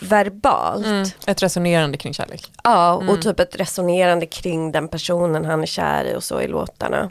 verbalt. 0.00 0.86
Mm. 0.86 1.08
Ett 1.26 1.42
resonerande 1.42 1.98
kring 1.98 2.14
kärlek. 2.14 2.50
Ja, 2.64 2.96
mm. 2.96 3.08
och 3.08 3.22
typ 3.22 3.40
ett 3.40 3.56
resonerande 3.56 4.26
kring 4.26 4.72
den 4.72 4.88
personen 4.88 5.44
han 5.44 5.62
är 5.62 5.66
kär 5.66 6.04
i 6.04 6.16
och 6.16 6.24
så 6.24 6.40
i 6.40 6.48
låtarna. 6.48 7.10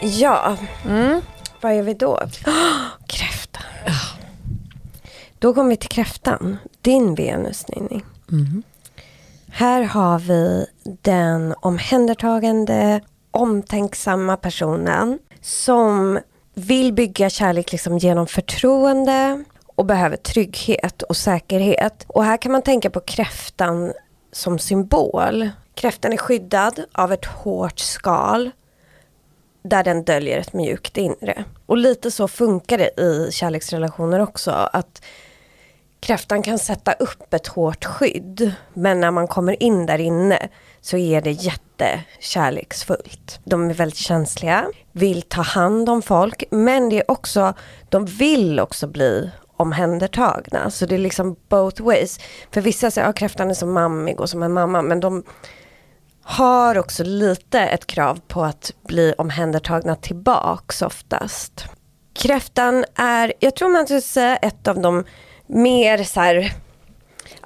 Ja, 0.00 0.56
mm. 0.88 1.20
vad 1.60 1.72
är 1.72 1.82
vi 1.82 1.94
då? 1.94 2.14
Oh, 2.14 2.26
kräftan. 3.06 3.62
Då 5.38 5.54
kommer 5.54 5.70
vi 5.70 5.76
till 5.76 5.88
kräftan, 5.88 6.58
din 6.80 7.14
Venus 7.14 7.68
Ninni. 7.68 8.02
Mm. 8.32 8.62
Här 9.48 9.82
har 9.82 10.18
vi 10.18 10.66
den 11.02 11.54
omhändertagande, 11.60 13.00
omtänksamma 13.30 14.36
personen 14.36 15.18
som 15.40 16.18
vill 16.54 16.92
bygga 16.92 17.30
kärlek 17.30 17.72
liksom 17.72 17.98
genom 17.98 18.26
förtroende 18.26 19.44
och 19.66 19.86
behöver 19.86 20.16
trygghet 20.16 21.02
och 21.02 21.16
säkerhet. 21.16 22.04
Och 22.08 22.24
här 22.24 22.36
kan 22.36 22.52
man 22.52 22.62
tänka 22.62 22.90
på 22.90 23.00
kräftan 23.00 23.92
som 24.32 24.58
symbol. 24.58 25.50
Kräftan 25.74 26.12
är 26.12 26.16
skyddad 26.16 26.84
av 26.92 27.12
ett 27.12 27.24
hårt 27.24 27.78
skal 27.78 28.50
där 29.62 29.84
den 29.84 30.04
döljer 30.04 30.38
ett 30.38 30.52
mjukt 30.52 30.96
inre. 30.96 31.44
Och 31.66 31.76
lite 31.76 32.10
så 32.10 32.28
funkar 32.28 32.78
det 32.78 33.00
i 33.00 33.28
kärleksrelationer 33.32 34.20
också. 34.20 34.50
Att 34.50 35.02
kräftan 36.02 36.42
kan 36.42 36.58
sätta 36.58 36.92
upp 36.92 37.34
ett 37.34 37.46
hårt 37.46 37.84
skydd. 37.84 38.54
Men 38.74 39.00
när 39.00 39.10
man 39.10 39.28
kommer 39.28 39.62
in 39.62 39.86
där 39.86 39.98
inne 39.98 40.48
så 40.80 40.96
är 40.96 41.20
det 41.20 41.30
jättekärleksfullt. 41.30 43.40
De 43.44 43.70
är 43.70 43.74
väldigt 43.74 43.98
känsliga, 43.98 44.66
vill 44.92 45.22
ta 45.22 45.42
hand 45.42 45.88
om 45.88 46.02
folk, 46.02 46.44
men 46.50 46.88
det 46.88 46.98
är 46.98 47.10
också, 47.10 47.54
de 47.88 48.06
vill 48.06 48.60
också 48.60 48.86
bli 48.86 49.30
omhändertagna. 49.56 50.70
Så 50.70 50.86
det 50.86 50.94
är 50.94 50.98
liksom 50.98 51.36
both 51.48 51.82
ways. 51.82 52.20
För 52.50 52.60
vissa 52.60 52.90
säger 52.90 53.08
att 53.08 53.16
ja, 53.16 53.18
kräftan 53.18 53.50
är 53.50 53.54
som 53.54 53.72
mammig 53.72 54.20
och 54.20 54.30
som 54.30 54.42
en 54.42 54.52
mamma, 54.52 54.82
men 54.82 55.00
de 55.00 55.24
har 56.22 56.78
också 56.78 57.04
lite 57.04 57.60
ett 57.60 57.86
krav 57.86 58.20
på 58.28 58.44
att 58.44 58.72
bli 58.86 59.14
omhändertagna 59.18 59.96
tillbaks 59.96 60.82
oftast. 60.82 61.64
Kräftan 62.14 62.84
är, 62.94 63.32
jag 63.38 63.56
tror 63.56 63.68
man 63.68 63.86
skulle 63.86 64.00
säga 64.00 64.36
ett 64.36 64.68
av 64.68 64.80
de 64.80 65.04
mer 65.52 66.04
så 66.04 66.20
här, 66.20 66.52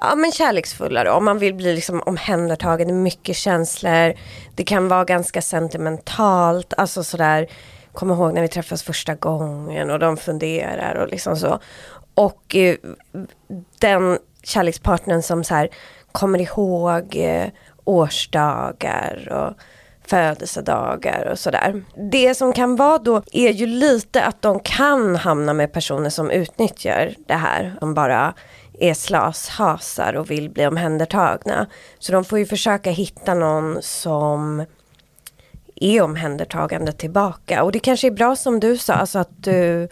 ja, 0.01 0.15
men 0.15 0.31
kärleksfullare. 0.31 1.11
Om 1.11 1.25
man 1.25 1.39
vill 1.39 1.53
bli 1.53 1.75
liksom 1.75 2.01
omhändertagen, 2.05 3.03
mycket 3.03 3.35
känslor. 3.35 4.13
Det 4.55 4.63
kan 4.63 4.87
vara 4.87 5.05
ganska 5.05 5.41
sentimentalt, 5.41 6.73
alltså 6.77 7.03
sådär. 7.03 7.47
kom 7.93 8.11
ihåg 8.11 8.33
när 8.33 8.41
vi 8.41 8.47
träffas 8.47 8.83
första 8.83 9.15
gången 9.15 9.89
och 9.89 9.99
de 9.99 10.17
funderar 10.17 10.95
och 10.95 11.07
liksom 11.07 11.37
så. 11.37 11.59
Och 12.13 12.55
eh, 12.55 12.75
den 13.79 14.17
kärlekspartnern 14.43 15.21
som 15.21 15.43
så 15.43 15.53
här 15.53 15.69
kommer 16.11 16.41
ihåg 16.41 17.15
eh, 17.15 17.47
årsdagar 17.83 19.29
och 19.31 19.53
födelsedagar 20.07 21.27
och 21.31 21.39
sådär. 21.39 21.83
Det 22.11 22.35
som 22.35 22.53
kan 22.53 22.75
vara 22.75 22.97
då 22.97 23.21
är 23.31 23.51
ju 23.51 23.65
lite 23.65 24.23
att 24.23 24.41
de 24.41 24.59
kan 24.59 25.15
hamna 25.15 25.53
med 25.53 25.73
personer 25.73 26.09
som 26.09 26.31
utnyttjar 26.31 27.15
det 27.27 27.33
här. 27.33 27.75
De 27.79 27.93
bara 27.93 28.33
är 28.79 28.93
slashasar 28.93 30.13
och 30.13 30.31
vill 30.31 30.49
bli 30.49 30.67
omhändertagna. 30.67 31.67
Så 31.99 32.11
de 32.11 32.25
får 32.25 32.39
ju 32.39 32.45
försöka 32.45 32.91
hitta 32.91 33.33
någon 33.33 33.77
som 33.81 34.65
är 35.75 36.01
omhändertagande 36.01 36.91
tillbaka. 36.91 37.63
Och 37.63 37.71
det 37.71 37.79
kanske 37.79 38.07
är 38.07 38.11
bra 38.11 38.35
som 38.35 38.59
du 38.59 38.77
sa, 38.77 38.93
alltså 38.93 39.19
att 39.19 39.43
du 39.43 39.87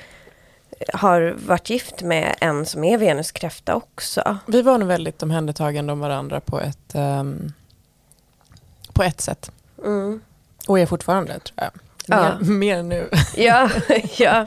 har 0.93 1.36
varit 1.47 1.70
gift 1.70 2.01
med 2.01 2.36
en 2.41 2.66
som 2.66 2.84
är 2.84 2.97
venuskräfta 2.97 3.76
också. 3.76 4.38
Vi 4.45 4.61
var 4.61 4.78
nog 4.78 4.88
väldigt 4.88 5.24
omhändertagande 5.24 5.93
om 5.93 5.99
varandra 5.99 6.39
på 6.39 6.59
ett, 6.59 6.95
um, 6.95 7.53
på 8.93 9.03
ett 9.03 9.22
sätt. 9.22 9.51
Mm. 9.84 10.21
Och 10.67 10.80
är 10.80 10.86
fortfarande 10.86 11.39
tror 11.39 11.55
jag. 11.55 11.71
Mer, 12.07 12.17
ja. 12.17 12.38
mer 12.39 12.84
nu. 12.84 13.09
ja, 13.36 13.69
ja. 14.17 14.45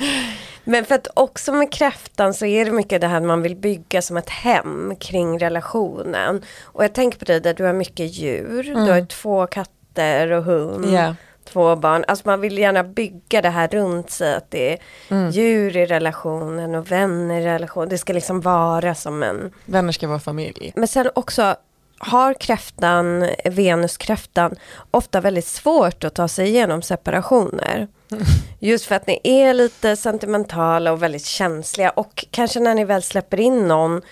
Men 0.64 0.85
för 0.85 0.95
att 0.95 1.09
också 1.14 1.53
med 1.53 1.72
kräftan 1.72 2.35
så 2.35 2.47
är 2.47 2.64
det 2.64 2.70
mycket 2.70 3.01
det 3.01 3.07
här 3.07 3.20
man 3.20 3.43
vill 3.43 3.57
bygga 3.57 4.03
som 4.03 4.16
ett 4.16 4.31
hem 4.31 4.97
kring 5.01 5.39
relationen. 5.39 6.43
Och 6.62 6.85
jag 6.85 6.93
tänker 6.93 7.18
på 7.18 7.24
dig 7.24 7.41
där 7.41 7.55
du 7.55 7.64
har 7.64 7.72
mycket 7.72 8.12
djur. 8.12 8.68
Mm. 8.68 8.85
Du 8.85 8.93
har 8.93 9.05
två 9.05 9.47
katter 9.47 10.33
och 10.33 10.45
hund. 10.45 10.85
Yeah. 10.85 11.14
Två 11.45 11.76
barn. 11.76 12.05
Alltså 12.09 12.29
man 12.29 12.41
vill 12.41 12.59
gärna 12.59 12.85
bygga 12.85 13.43
det 13.43 13.51
här 13.51 13.68
runt 13.68 14.11
sig. 14.11 14.35
Att 14.35 14.51
det 14.51 14.72
är 14.72 14.79
mm. 15.09 15.31
djur 15.31 15.76
i 15.76 15.87
relationen 15.87 16.74
och 16.74 16.91
vänner 16.91 17.41
i 17.41 17.45
relationen. 17.45 17.89
Det 17.89 17.99
ska 17.99 18.12
liksom 18.12 18.41
vara 18.41 18.95
som 18.95 19.22
en... 19.22 19.53
Vänner 19.64 19.93
ska 19.93 20.09
vara 20.09 20.18
familj. 20.18 20.72
Men 20.76 20.89
sen 20.89 21.11
också 21.14 21.57
har 21.99 22.35
kräftan, 22.35 23.27
venuskräftan, 23.45 24.57
ofta 24.91 25.21
väldigt 25.21 25.47
svårt 25.47 26.05
att 26.05 26.15
ta 26.15 26.29
sig 26.29 26.49
igenom 26.49 26.83
separationer. 26.83 27.89
Just 28.59 28.85
för 28.85 28.95
att 28.95 29.07
ni 29.07 29.21
är 29.25 29.55
lite 29.55 29.97
sentimentala 29.97 30.93
och 30.93 31.03
väldigt 31.03 31.25
känsliga 31.25 31.91
och 31.91 32.25
kanske 32.31 32.61
när 32.61 32.75
ni 32.75 32.85
väl 32.85 33.03
släpper 33.03 33.41
in 33.41 33.69
någon. 33.69 34.03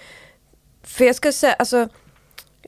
För 0.82 1.05
jag 1.05 1.16
skulle 1.16 1.32
säga, 1.32 1.53
alltså 1.53 1.89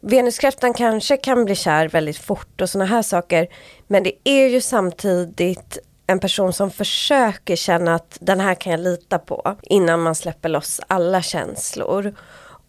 Venuskräftan 0.03 0.75
kanske 0.75 1.16
kan 1.16 1.45
bli 1.45 1.55
kär 1.55 1.89
väldigt 1.89 2.19
fort 2.19 2.61
och 2.61 2.71
sådana 2.71 2.91
här 2.91 3.03
saker. 3.03 3.49
Men 3.87 4.03
det 4.03 4.12
är 4.25 4.49
ju 4.49 4.61
samtidigt 4.61 5.79
en 6.07 6.19
person 6.19 6.53
som 6.53 6.71
försöker 6.71 7.57
känna 7.57 7.95
att 7.95 8.19
den 8.21 8.41
här 8.41 8.55
kan 8.55 8.73
jag 8.73 8.81
lita 8.81 9.19
på 9.19 9.57
innan 9.62 10.01
man 10.01 10.14
släpper 10.14 10.49
loss 10.49 10.81
alla 10.87 11.23
känslor. 11.23 12.14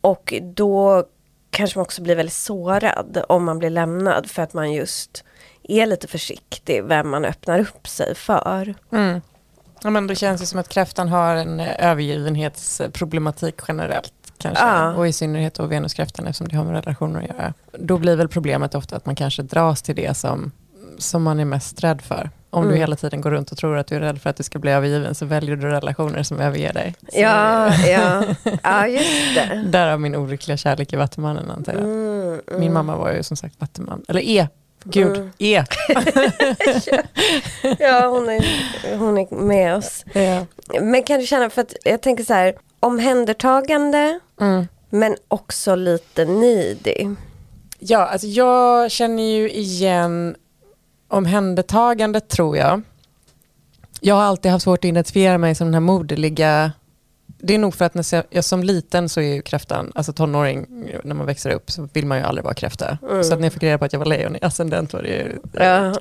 Och 0.01 0.33
då 0.41 1.03
kanske 1.49 1.77
man 1.77 1.83
också 1.83 2.01
blir 2.01 2.15
väldigt 2.15 2.33
sårad 2.33 3.23
om 3.29 3.43
man 3.43 3.59
blir 3.59 3.69
lämnad 3.69 4.29
för 4.29 4.41
att 4.41 4.53
man 4.53 4.73
just 4.73 5.23
är 5.63 5.85
lite 5.85 6.07
försiktig 6.07 6.83
vem 6.83 7.09
man 7.09 7.25
öppnar 7.25 7.59
upp 7.59 7.87
sig 7.87 8.15
för. 8.15 8.75
Mm. 8.91 9.21
Ja, 9.83 9.89
men 9.89 10.07
det 10.07 10.15
känns 10.15 10.41
ju 10.41 10.45
som 10.45 10.59
att 10.59 10.69
kräftan 10.69 11.09
har 11.09 11.35
en 11.35 11.59
övergivenhetsproblematik 11.59 13.55
generellt. 13.67 14.13
Kanske. 14.37 14.65
Ja. 14.65 14.93
Och 14.93 15.07
i 15.07 15.13
synnerhet 15.13 15.53
då 15.53 15.65
venuskräftan 15.65 16.27
eftersom 16.27 16.47
det 16.47 16.55
har 16.55 16.63
med 16.63 16.73
relationer 16.73 17.19
att 17.19 17.27
göra. 17.27 17.53
Då 17.71 17.97
blir 17.97 18.15
väl 18.15 18.27
problemet 18.27 18.75
ofta 18.75 18.95
att 18.95 19.05
man 19.05 19.15
kanske 19.15 19.43
dras 19.43 19.81
till 19.81 19.95
det 19.95 20.17
som, 20.17 20.51
som 20.97 21.23
man 21.23 21.39
är 21.39 21.45
mest 21.45 21.83
rädd 21.83 22.01
för. 22.01 22.29
Om 22.49 22.63
mm. 22.63 22.73
du 22.73 22.79
hela 22.79 22.95
tiden 22.95 23.21
går 23.21 23.31
runt 23.31 23.51
och 23.51 23.57
tror 23.57 23.77
att 23.77 23.87
du 23.87 23.95
är 23.95 23.99
rädd 23.99 24.21
för 24.21 24.29
att 24.29 24.35
du 24.35 24.43
ska 24.43 24.59
bli 24.59 24.71
övergiven 24.71 25.15
så 25.15 25.25
väljer 25.25 25.55
du 25.55 25.67
relationer 25.67 26.23
som 26.23 26.39
överger 26.39 26.73
dig. 26.73 26.95
Så 26.99 27.19
ja, 27.19 27.73
ja. 27.73 28.23
ja, 28.63 28.87
just 28.87 29.35
det. 29.35 29.63
Därav 29.65 29.99
min 29.99 30.15
olyckliga 30.15 30.57
kärlek 30.57 30.93
i 30.93 30.95
Vattumannen 30.95 31.51
antar 31.51 31.73
jag. 31.73 31.81
Mm, 31.81 32.41
mm. 32.47 32.59
Min 32.59 32.73
mamma 32.73 32.95
var 32.95 33.11
ju 33.13 33.23
som 33.23 33.37
sagt 33.37 33.55
Vattuman, 33.59 34.05
eller 34.07 34.21
är 34.21 34.47
Gud, 34.83 35.15
mm. 35.17 35.31
E. 35.37 35.63
ja, 37.79 38.07
hon 38.07 38.29
är, 38.29 38.97
hon 38.97 39.17
är 39.17 39.35
med 39.35 39.75
oss. 39.75 40.05
Ja. 40.13 40.45
Men 40.81 41.03
kan 41.03 41.19
du 41.19 41.25
känna, 41.25 41.49
för 41.49 41.61
att 41.61 41.75
jag 41.83 42.01
tänker 42.01 42.23
så 42.23 42.33
här, 42.33 42.55
omhändertagande, 42.79 44.19
mm. 44.41 44.67
men 44.89 45.15
också 45.27 45.75
lite 45.75 46.25
needy. 46.25 47.15
Ja, 47.79 48.05
alltså 48.05 48.27
jag 48.27 48.91
känner 48.91 49.23
ju 49.23 49.51
igen 49.51 50.35
omhändertagande 51.09 52.19
tror 52.19 52.57
jag. 52.57 52.81
Jag 54.01 54.15
har 54.15 54.21
alltid 54.21 54.51
haft 54.51 54.63
svårt 54.63 54.79
att 54.79 54.85
identifiera 54.85 55.37
mig 55.37 55.55
som 55.55 55.67
den 55.67 55.73
här 55.73 55.81
moderliga 55.81 56.71
det 57.41 57.55
är 57.55 57.59
nog 57.59 57.75
för 57.75 57.85
att 57.85 57.93
när 57.93 58.23
jag 58.29 58.43
som 58.43 58.63
liten 58.63 59.09
så 59.09 59.21
är 59.21 59.33
ju 59.33 59.41
kräftan, 59.41 59.91
alltså 59.95 60.13
tonåring, 60.13 60.65
när 61.03 61.15
man 61.15 61.25
växer 61.25 61.49
upp 61.49 61.71
så 61.71 61.89
vill 61.93 62.05
man 62.05 62.17
ju 62.17 62.23
aldrig 62.23 62.43
vara 62.43 62.53
kräfta. 62.53 62.97
Mm. 63.09 63.23
Så 63.23 63.33
att 63.33 63.39
när 63.39 63.45
jag 63.45 63.53
fick 63.53 63.63
reda 63.63 63.77
på 63.77 63.85
att 63.85 63.93
jag 63.93 63.99
var 63.99 64.05
lejon 64.05 64.35
i 64.35 64.39
ascendent 64.41 64.93
var 64.93 65.01
det 65.01 65.09
ju... 65.09 65.39
Ja. 65.53 65.93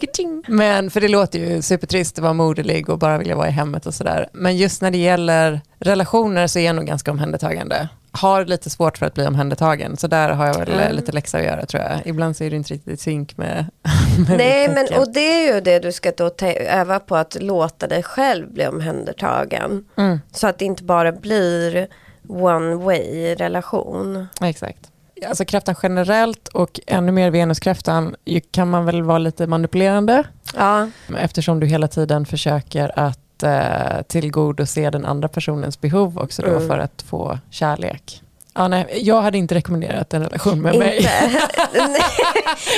Men 0.48 0.90
för 0.90 1.00
det 1.00 1.08
låter 1.08 1.38
ju 1.38 1.62
supertrist 1.62 2.18
att 2.18 2.22
vara 2.22 2.32
moderlig 2.32 2.88
och 2.88 2.98
bara 2.98 3.18
vilja 3.18 3.36
vara 3.36 3.48
i 3.48 3.50
hemmet 3.50 3.86
och 3.86 3.94
sådär. 3.94 4.28
Men 4.32 4.56
just 4.56 4.82
när 4.82 4.90
det 4.90 4.98
gäller 4.98 5.60
relationer 5.78 6.46
så 6.46 6.58
är 6.58 6.66
jag 6.66 6.76
nog 6.76 6.86
ganska 6.86 7.10
omhändertagande 7.10 7.88
har 8.20 8.44
lite 8.44 8.70
svårt 8.70 8.98
för 8.98 9.06
att 9.06 9.14
bli 9.14 9.26
omhändertagen, 9.26 9.96
så 9.96 10.06
där 10.06 10.28
har 10.28 10.46
jag 10.46 10.58
väl 10.58 10.68
mm. 10.68 10.96
lite 10.96 11.12
läxa 11.12 11.38
att 11.38 11.44
göra 11.44 11.66
tror 11.66 11.82
jag. 11.82 12.00
Ibland 12.04 12.36
så 12.36 12.44
är 12.44 12.50
det 12.50 12.56
inte 12.56 12.74
riktigt 12.74 12.92
i 12.92 12.96
synk 12.96 13.36
med, 13.36 13.66
med 14.28 14.38
Nej, 14.38 14.68
men 14.68 15.00
och 15.00 15.12
det 15.12 15.48
är 15.48 15.54
ju 15.54 15.60
det 15.60 15.78
du 15.78 15.92
ska 15.92 16.12
då 16.16 16.30
öva 16.68 17.00
på, 17.00 17.16
att 17.16 17.36
låta 17.40 17.86
dig 17.86 18.02
själv 18.02 18.52
bli 18.52 18.66
omhändertagen. 18.66 19.84
Mm. 19.96 20.20
Så 20.32 20.46
att 20.46 20.58
det 20.58 20.64
inte 20.64 20.84
bara 20.84 21.12
blir 21.12 21.88
one 22.28 22.74
way 22.74 23.34
relation. 23.34 24.26
Exakt. 24.40 24.90
Alltså 25.26 25.44
kräftan 25.44 25.74
generellt 25.82 26.48
och 26.48 26.80
ännu 26.86 27.12
mer 27.12 27.30
venuskräftan 27.30 28.16
kan 28.50 28.70
man 28.70 28.84
väl 28.84 29.02
vara 29.02 29.18
lite 29.18 29.46
manipulerande. 29.46 30.24
Ja. 30.56 30.88
Eftersom 31.18 31.60
du 31.60 31.66
hela 31.66 31.88
tiden 31.88 32.26
försöker 32.26 32.98
att 32.98 33.20
eh, 33.42 34.02
tillgodose 34.08 34.90
den 34.90 35.04
andra 35.04 35.28
personens 35.28 35.80
behov 35.80 36.18
också 36.18 36.42
då 36.42 36.48
mm. 36.48 36.68
för 36.68 36.78
att 36.78 37.02
få 37.02 37.38
kärlek. 37.50 38.22
Ja, 38.54 38.68
nej, 38.68 38.86
jag 39.02 39.22
hade 39.22 39.38
inte 39.38 39.54
rekommenderat 39.54 40.14
en 40.14 40.22
relation 40.22 40.62
med 40.62 40.74
inte. 40.74 40.86
mig. 40.86 41.06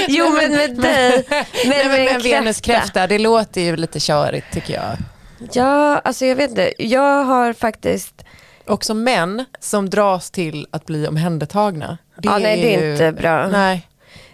jo 0.09 0.31
men 0.31 0.53
med 0.53 0.77
dig. 0.77 1.27
Men 1.67 1.89
med 1.89 2.09
en 2.09 2.23
venuskräfta, 2.23 3.07
det 3.07 3.19
låter 3.19 3.61
ju 3.61 3.77
lite 3.77 4.01
körigt 4.01 4.47
tycker 4.53 4.75
jag. 4.75 4.97
Ja, 5.53 5.99
alltså 5.99 6.27
jag 6.27 6.37
vet 6.37 6.51
inte. 6.51 6.73
Jag 6.79 7.25
har 7.25 7.53
faktiskt 7.53 8.25
Också 8.71 8.95
män 8.95 9.45
som 9.61 9.91
dras 9.91 10.31
till 10.31 10.67
att 10.71 10.87
bli 10.87 11.09
omhändertagna. 11.09 11.99
Det 12.17 12.29
ja, 12.29 12.39
nej, 12.39 12.63
det 12.63 12.75
är 12.75 12.85
ju... 12.85 12.93
inte 12.93 13.13
bra. 13.13 13.49
Nej. 13.49 13.89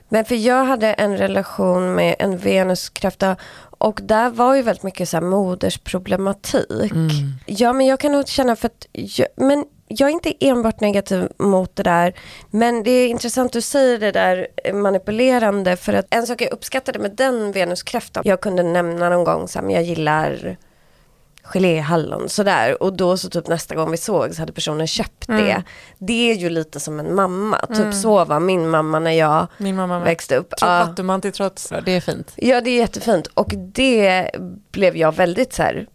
Men 0.09 0.25
för 0.25 0.35
jag 0.35 0.65
hade 0.65 0.93
en 0.93 1.17
relation 1.17 1.95
med 1.95 2.17
en 2.19 2.39
venuskräfta 2.39 3.37
och 3.79 4.01
där 4.03 4.31
var 4.31 4.55
ju 4.55 4.63
väldigt 4.63 4.83
mycket 4.83 5.09
så 5.09 5.17
här 5.17 5.25
modersproblematik. 5.25 6.93
Mm. 6.93 7.11
Ja 7.47 7.73
men 7.73 7.87
jag 7.87 8.01
kan 8.01 8.13
nog 8.13 8.29
känna 8.29 8.57
för 8.57 8.67
att, 8.67 8.87
jag, 8.93 9.29
men 9.37 9.65
jag 9.89 10.09
är 10.09 10.13
inte 10.13 10.35
enbart 10.41 10.81
negativ 10.81 11.29
mot 11.39 11.77
det 11.77 11.83
där. 11.83 12.15
Men 12.51 12.83
det 12.83 12.91
är 12.91 13.09
intressant 13.09 13.53
du 13.53 13.61
säger 13.61 13.99
det 13.99 14.13
där 14.13 14.47
manipulerande. 14.73 15.77
För 15.77 15.93
att 15.93 16.07
en 16.11 16.27
sak 16.27 16.41
jag 16.41 16.53
uppskattade 16.53 16.99
med 16.99 17.11
den 17.11 17.53
venuskräftan. 17.53 18.23
Jag 18.27 18.41
kunde 18.41 18.63
nämna 18.63 19.09
någon 19.09 19.25
gång 19.25 19.49
så 19.49 19.59
här, 19.59 19.67
men 19.67 19.75
jag 19.75 19.85
gillar 19.85 20.57
geléhallon 21.47 22.29
sådär. 22.29 22.83
Och 22.83 22.93
då 22.93 23.17
så 23.17 23.31
typ 23.31 23.49
nästa 23.49 23.75
gång 23.75 23.91
vi 23.91 23.97
såg 23.97 24.35
så 24.35 24.43
hade 24.43 24.53
personen 24.53 24.87
köpt 24.87 25.29
mm. 25.29 25.45
det. 25.45 25.63
Det 25.99 26.31
är 26.31 26.35
ju 26.35 26.51
lite 26.51 26.81
som 26.81 27.01
en 27.01 27.15
mamma. 27.15 27.61
Typ 27.67 27.79
mm. 27.79 27.93
så 27.93 28.25
var 28.25 28.41
min 28.41 28.69
mamma 28.69 28.99
när 28.99 29.11
jag 29.11 29.47
min 29.59 29.77
mamma 29.77 29.99
växte 29.99 30.37
upp. 30.37 30.55
Trots 30.61 31.23
till 31.23 31.33
trots, 31.33 31.73
det 31.85 31.93
är 31.93 32.01
fint. 32.01 32.33
Ja 32.37 32.61
det 32.61 32.71
är 32.71 32.79
jättefint. 32.79 33.27
Och 33.27 33.53
det 33.57 34.31
blev 34.71 34.97
jag 34.97 35.13
väldigt 35.13 35.53
så 35.53 35.63
här 35.63 35.87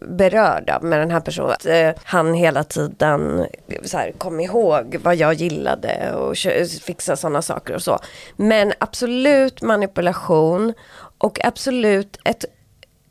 berörd 0.00 0.70
av 0.70 0.84
med 0.84 1.00
den 1.00 1.10
här 1.10 1.20
personen. 1.20 1.50
Att, 1.50 1.66
eh, 1.66 1.90
han 2.04 2.34
hela 2.34 2.64
tiden 2.64 3.46
så 3.84 3.98
här, 3.98 4.12
kom 4.12 4.40
ihåg 4.40 4.96
vad 5.02 5.16
jag 5.16 5.34
gillade 5.34 6.12
och 6.14 6.36
fixa 6.82 7.16
sådana 7.16 7.42
saker 7.42 7.74
och 7.74 7.82
så. 7.82 7.98
Men 8.36 8.72
absolut 8.78 9.62
manipulation 9.62 10.74
och 11.18 11.44
absolut 11.44 12.18
ett 12.24 12.44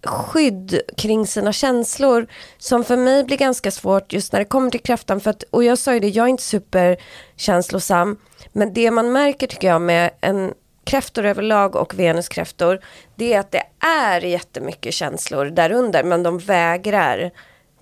skydd 0.07 0.81
kring 0.97 1.27
sina 1.27 1.53
känslor 1.53 2.27
som 2.57 2.83
för 2.83 2.97
mig 2.97 3.23
blir 3.23 3.37
ganska 3.37 3.71
svårt 3.71 4.13
just 4.13 4.33
när 4.33 4.39
det 4.39 4.45
kommer 4.45 4.71
till 4.71 4.79
kräftan. 4.79 5.19
För 5.19 5.29
att, 5.29 5.43
och 5.49 5.63
jag 5.63 5.77
sa 5.77 5.93
ju 5.93 5.99
det, 5.99 6.09
jag 6.09 6.25
är 6.25 6.29
inte 6.29 6.43
superkänslosam. 6.43 8.17
Men 8.51 8.73
det 8.73 8.91
man 8.91 9.11
märker 9.11 9.47
tycker 9.47 9.67
jag 9.67 9.81
med 9.81 10.11
en 10.21 10.53
kräftor 10.83 11.25
överlag 11.25 11.75
och 11.75 11.99
venuskräftor 11.99 12.79
det 13.15 13.33
är 13.33 13.39
att 13.39 13.51
det 13.51 13.63
är 13.87 14.21
jättemycket 14.21 14.93
känslor 14.93 15.45
därunder 15.45 16.03
men 16.03 16.23
de 16.23 16.39
vägrar 16.39 17.31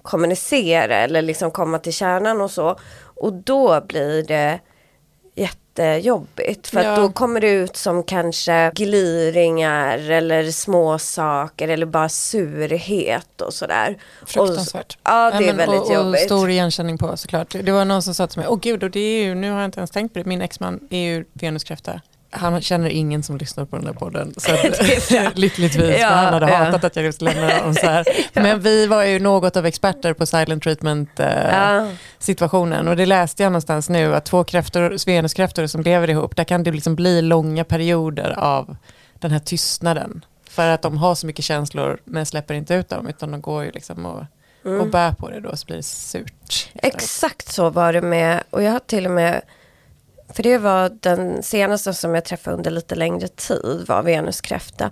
kommunicera 0.01 0.95
eller 0.95 1.21
liksom 1.21 1.51
komma 1.51 1.79
till 1.79 1.93
kärnan 1.93 2.41
och 2.41 2.51
så. 2.51 2.79
Och 3.15 3.33
då 3.33 3.81
blir 3.81 4.23
det 4.23 4.59
jättejobbigt. 5.79 6.67
För 6.67 6.83
Ja. 6.83 6.89
att 6.91 6.95
då 6.97 7.09
kommer 7.09 7.39
det 7.41 7.49
ut 7.49 7.77
som 7.77 8.03
kanske 8.03 8.71
gliringar 8.75 9.97
eller 10.11 10.51
små 10.51 10.99
saker 10.99 11.67
eller 11.67 11.85
bara 11.85 12.09
surhet 12.09 13.41
och 13.41 13.53
sådär. 13.53 13.97
Fruktansvärt. 14.25 14.93
Och, 14.95 14.99
ja, 15.03 15.31
det 15.31 15.37
är 15.37 15.47
men- 15.47 15.57
väldigt 15.57 15.79
och, 15.81 15.87
och 15.89 15.93
jobbigt. 15.95 16.21
stor 16.25 16.49
igenkänning 16.49 16.97
på 16.97 17.17
såklart. 17.17 17.55
Det 17.63 17.71
var 17.71 17.85
någon 17.85 18.01
som 18.01 18.13
sa 18.13 18.27
till 18.27 18.39
mig, 18.39 18.47
åh 18.47 18.59
gud, 18.61 18.83
och 18.83 18.91
det 18.91 18.99
är 18.99 19.23
ju, 19.23 19.35
nu 19.35 19.51
har 19.51 19.59
jag 19.59 19.67
inte 19.67 19.79
ens 19.79 19.91
tänkt 19.91 20.13
på 20.13 20.19
det, 20.19 20.25
min 20.25 20.41
exman 20.41 20.79
är 20.89 20.99
ju 20.99 21.25
venuskräfta. 21.33 22.01
Han 22.37 22.61
känner 22.61 22.89
ingen 22.89 23.23
som 23.23 23.37
lyssnar 23.37 23.65
på 23.65 23.75
den 23.75 23.85
där 23.85 23.93
podden. 23.93 24.33
Så 24.37 24.51
att, 24.53 24.81
lyckligtvis, 25.37 25.95
Ja, 25.99 26.07
för 26.07 26.15
han 26.15 26.33
hade 26.33 26.49
ja. 26.49 26.55
hatat 26.57 26.83
att 26.83 26.95
jag 26.95 27.05
just 27.05 27.21
lämnade 27.21 27.53
honom 27.53 27.73
så 27.75 27.85
här. 27.85 28.05
Men 28.33 28.59
vi 28.59 28.87
var 28.87 29.03
ju 29.03 29.19
något 29.19 29.57
av 29.57 29.65
experter 29.65 30.13
på 30.13 30.25
silent 30.25 30.63
treatment 30.63 31.19
eh, 31.19 31.27
Ja. 31.51 31.87
situationen. 32.19 32.87
Och 32.87 32.95
det 32.95 33.05
läste 33.05 33.43
jag 33.43 33.51
någonstans 33.51 33.89
nu, 33.89 34.15
att 34.15 34.25
två 34.25 34.43
kräftor, 34.43 35.05
venuskräftor 35.05 35.67
som 35.67 35.81
lever 35.81 36.09
ihop, 36.09 36.35
där 36.35 36.43
kan 36.43 36.63
det 36.63 36.71
liksom 36.71 36.95
bli 36.95 37.21
långa 37.21 37.63
perioder 37.63 38.39
av 38.39 38.75
den 39.19 39.31
här 39.31 39.39
tystnaden. 39.39 40.25
För 40.49 40.67
att 40.67 40.81
de 40.81 40.97
har 40.97 41.15
så 41.15 41.27
mycket 41.27 41.45
känslor 41.45 41.97
men 42.03 42.25
släpper 42.25 42.53
inte 42.53 42.73
ut 42.73 42.89
dem, 42.89 43.07
utan 43.07 43.31
de 43.31 43.41
går 43.41 43.63
ju 43.63 43.71
liksom 43.71 44.05
och, 44.05 44.23
Mm. 44.65 44.81
och 44.81 44.87
bär 44.87 45.11
på 45.11 45.29
det 45.29 45.39
då, 45.39 45.55
så 45.55 45.65
blir 45.65 45.77
det 45.77 45.83
surt. 45.83 46.69
Exakt 46.75 47.47
så 47.53 47.69
var 47.69 47.93
det 47.93 48.01
med, 48.01 48.43
och 48.49 48.63
jag 48.63 48.71
har 48.71 48.79
till 48.79 49.05
och 49.05 49.11
med, 49.11 49.41
för 50.35 50.43
det 50.43 50.57
var 50.57 50.91
den 50.99 51.43
senaste 51.43 51.93
som 51.93 52.15
jag 52.15 52.25
träffade 52.25 52.57
under 52.57 52.71
lite 52.71 52.95
längre 52.95 53.27
tid 53.27 53.85
var 53.87 54.03
venuskräfta. 54.03 54.91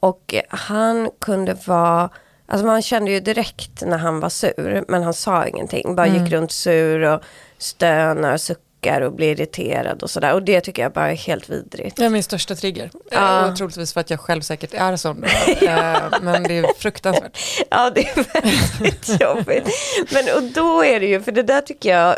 Och 0.00 0.34
han 0.48 1.10
kunde 1.20 1.56
vara, 1.66 2.10
alltså 2.46 2.66
man 2.66 2.82
kände 2.82 3.10
ju 3.10 3.20
direkt 3.20 3.82
när 3.86 3.98
han 3.98 4.20
var 4.20 4.28
sur, 4.28 4.84
men 4.88 5.02
han 5.02 5.14
sa 5.14 5.46
ingenting. 5.46 5.94
Bara 5.96 6.06
Mm. 6.06 6.22
gick 6.24 6.32
runt 6.32 6.52
sur 6.52 7.02
och 7.02 7.20
stönar, 7.58 8.36
suckar 8.36 9.00
och 9.00 9.12
blir 9.12 9.30
irriterad 9.32 10.02
och 10.02 10.10
sådär. 10.10 10.34
Och 10.34 10.42
det 10.42 10.60
tycker 10.60 10.82
jag 10.82 10.92
bara 10.92 11.10
är 11.10 11.16
helt 11.16 11.48
vidrigt. 11.50 11.96
Det 11.96 12.04
är 12.04 12.10
min 12.10 12.22
största 12.22 12.54
trigger. 12.54 12.90
Ja. 13.10 13.44
Eh, 13.44 13.50
Och 13.50 13.56
troligtvis 13.56 13.92
för 13.92 14.00
att 14.00 14.10
jag 14.10 14.20
själv 14.20 14.40
säkert 14.40 14.74
är 14.74 14.96
sån. 14.96 15.24
Eh, 15.62 15.96
Men 16.22 16.42
det 16.42 16.58
är 16.58 16.78
fruktansvärt. 16.78 17.38
Ja, 17.70 17.90
det 17.94 18.08
är 18.08 18.40
väldigt 18.42 19.20
jobbigt. 19.20 19.68
Men 20.12 20.36
och 20.36 20.42
då 20.42 20.84
är 20.84 21.00
det 21.00 21.06
ju, 21.06 21.22
för 21.22 21.32
det 21.32 21.42
där 21.42 21.60
tycker 21.60 21.90
jag, 21.90 22.16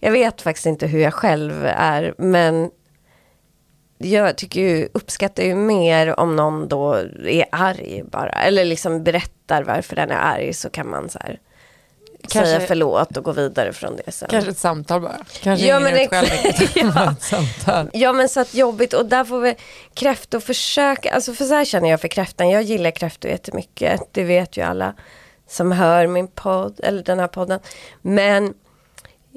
jag 0.00 0.12
vet 0.12 0.42
faktiskt 0.42 0.66
inte 0.66 0.86
hur 0.86 1.00
jag 1.00 1.14
själv 1.14 1.66
är, 1.66 2.14
men 2.18 2.70
jag 3.98 4.36
tycker 4.36 4.60
ju, 4.60 4.88
uppskattar 4.94 5.42
ju 5.42 5.54
mer 5.54 6.20
om 6.20 6.36
någon 6.36 6.68
då 6.68 6.94
är 7.24 7.44
arg 7.52 8.02
bara, 8.12 8.28
eller 8.30 8.64
liksom 8.64 9.04
berättar 9.04 9.62
varför 9.62 9.96
den 9.96 10.10
är 10.10 10.16
arg, 10.20 10.52
så 10.54 10.70
kan 10.70 10.90
man 10.90 11.08
så 11.08 11.18
här 11.22 11.38
Kanske- 12.28 12.54
säga 12.56 12.66
förlåt 12.68 13.16
och 13.16 13.24
gå 13.24 13.32
vidare 13.32 13.72
från 13.72 13.96
det 13.96 14.12
sen. 14.12 14.28
Kanske 14.30 14.50
ett 14.50 14.58
samtal 14.58 15.00
bara. 15.00 15.16
Kanske 15.42 15.66
Ja, 15.66 15.80
men 15.80 15.94
exakt. 15.96 16.76
Ja. 16.76 17.14
samtal. 17.20 17.90
Ja 17.92 18.12
men 18.12 18.28
så 18.28 18.40
att 18.40 18.54
jobbigt 18.54 18.92
och 18.92 19.06
där 19.06 19.24
får 19.24 19.40
vi 19.40 19.54
kräftor 19.94 20.40
försöka, 20.40 21.10
alltså 21.14 21.32
för 21.34 21.44
så 21.44 21.54
här 21.54 21.64
känner 21.64 21.88
jag 21.90 22.00
för 22.00 22.08
kräftan, 22.08 22.50
jag 22.50 22.62
gillar 22.62 22.90
kräftor 22.90 23.30
jättemycket, 23.30 24.00
det 24.12 24.24
vet 24.24 24.56
ju 24.56 24.62
alla 24.62 24.94
som 25.48 25.72
hör 25.72 26.06
min 26.06 26.28
podd, 26.28 26.80
eller 26.82 27.02
den 27.02 27.18
här 27.18 27.28
podden. 27.28 27.60
Men 28.02 28.54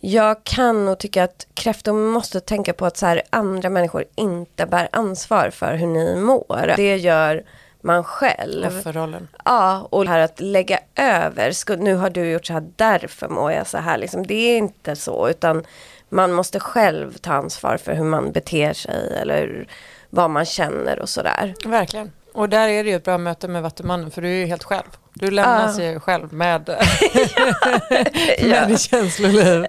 jag 0.02 0.44
kan 0.44 0.86
nog 0.86 1.00
tycka 1.00 1.24
att 1.24 1.48
kräftor 1.54 1.94
måste 1.94 2.40
tänka 2.40 2.74
på 2.74 2.86
att 2.86 2.98
så 2.98 3.06
här, 3.06 3.22
andra 3.30 3.70
människor 3.70 4.06
inte 4.16 4.66
bär 4.66 4.90
ansvar 4.92 5.50
för 5.50 5.76
hur 5.76 5.88
ni 5.88 6.16
mår. 6.16 6.74
Det 6.76 6.98
gör 6.98 7.44
man 7.82 8.04
själv. 8.04 8.68
Offerrollen. 8.80 9.28
Ja, 9.46 9.88
och 9.90 10.06
här 10.06 10.20
att 10.20 10.40
lägga 10.40 10.80
över, 10.96 11.78
nu 11.78 11.96
har 11.96 12.10
du 12.10 12.32
gjort 12.32 12.46
så 12.46 12.54
här, 12.54 12.68
därför 12.76 13.28
mår 13.28 13.52
jag 13.52 13.68
så 13.68 13.78
här. 13.78 13.98
Liksom, 13.98 14.28
det 14.28 14.34
är 14.34 14.58
inte 14.58 14.96
så, 14.96 15.30
utan 15.30 15.64
man 16.10 16.34
måste 16.34 16.60
själv 16.60 17.14
ta 17.14 17.34
ansvar 17.34 17.78
för 17.78 17.94
hur 17.94 18.04
man 18.04 18.32
beter 18.32 18.74
sig 18.74 19.18
eller 19.22 19.68
vad 20.10 20.30
man 20.30 20.46
känner 20.46 21.00
och 21.00 21.10
sådär. 21.10 21.54
Verkligen. 21.66 22.12
Och 22.34 22.50
där 22.50 22.68
är 22.68 22.84
det 22.84 22.90
ju 22.90 22.96
ett 22.96 23.04
bra 23.04 23.18
möte 23.18 23.48
med 23.48 23.64
Vattumannen 23.64 24.12
för 24.12 24.22
du 24.22 24.28
är 24.28 24.36
ju 24.36 24.46
helt 24.46 24.64
själv. 24.64 24.90
Du 25.20 25.32
lämnas 25.32 25.78
Ja. 25.80 25.84
ju 25.86 26.00
själv 26.00 26.34
med, 26.34 26.70
med 28.44 28.68
ditt 28.68 28.80
känsloliv. 28.80 29.66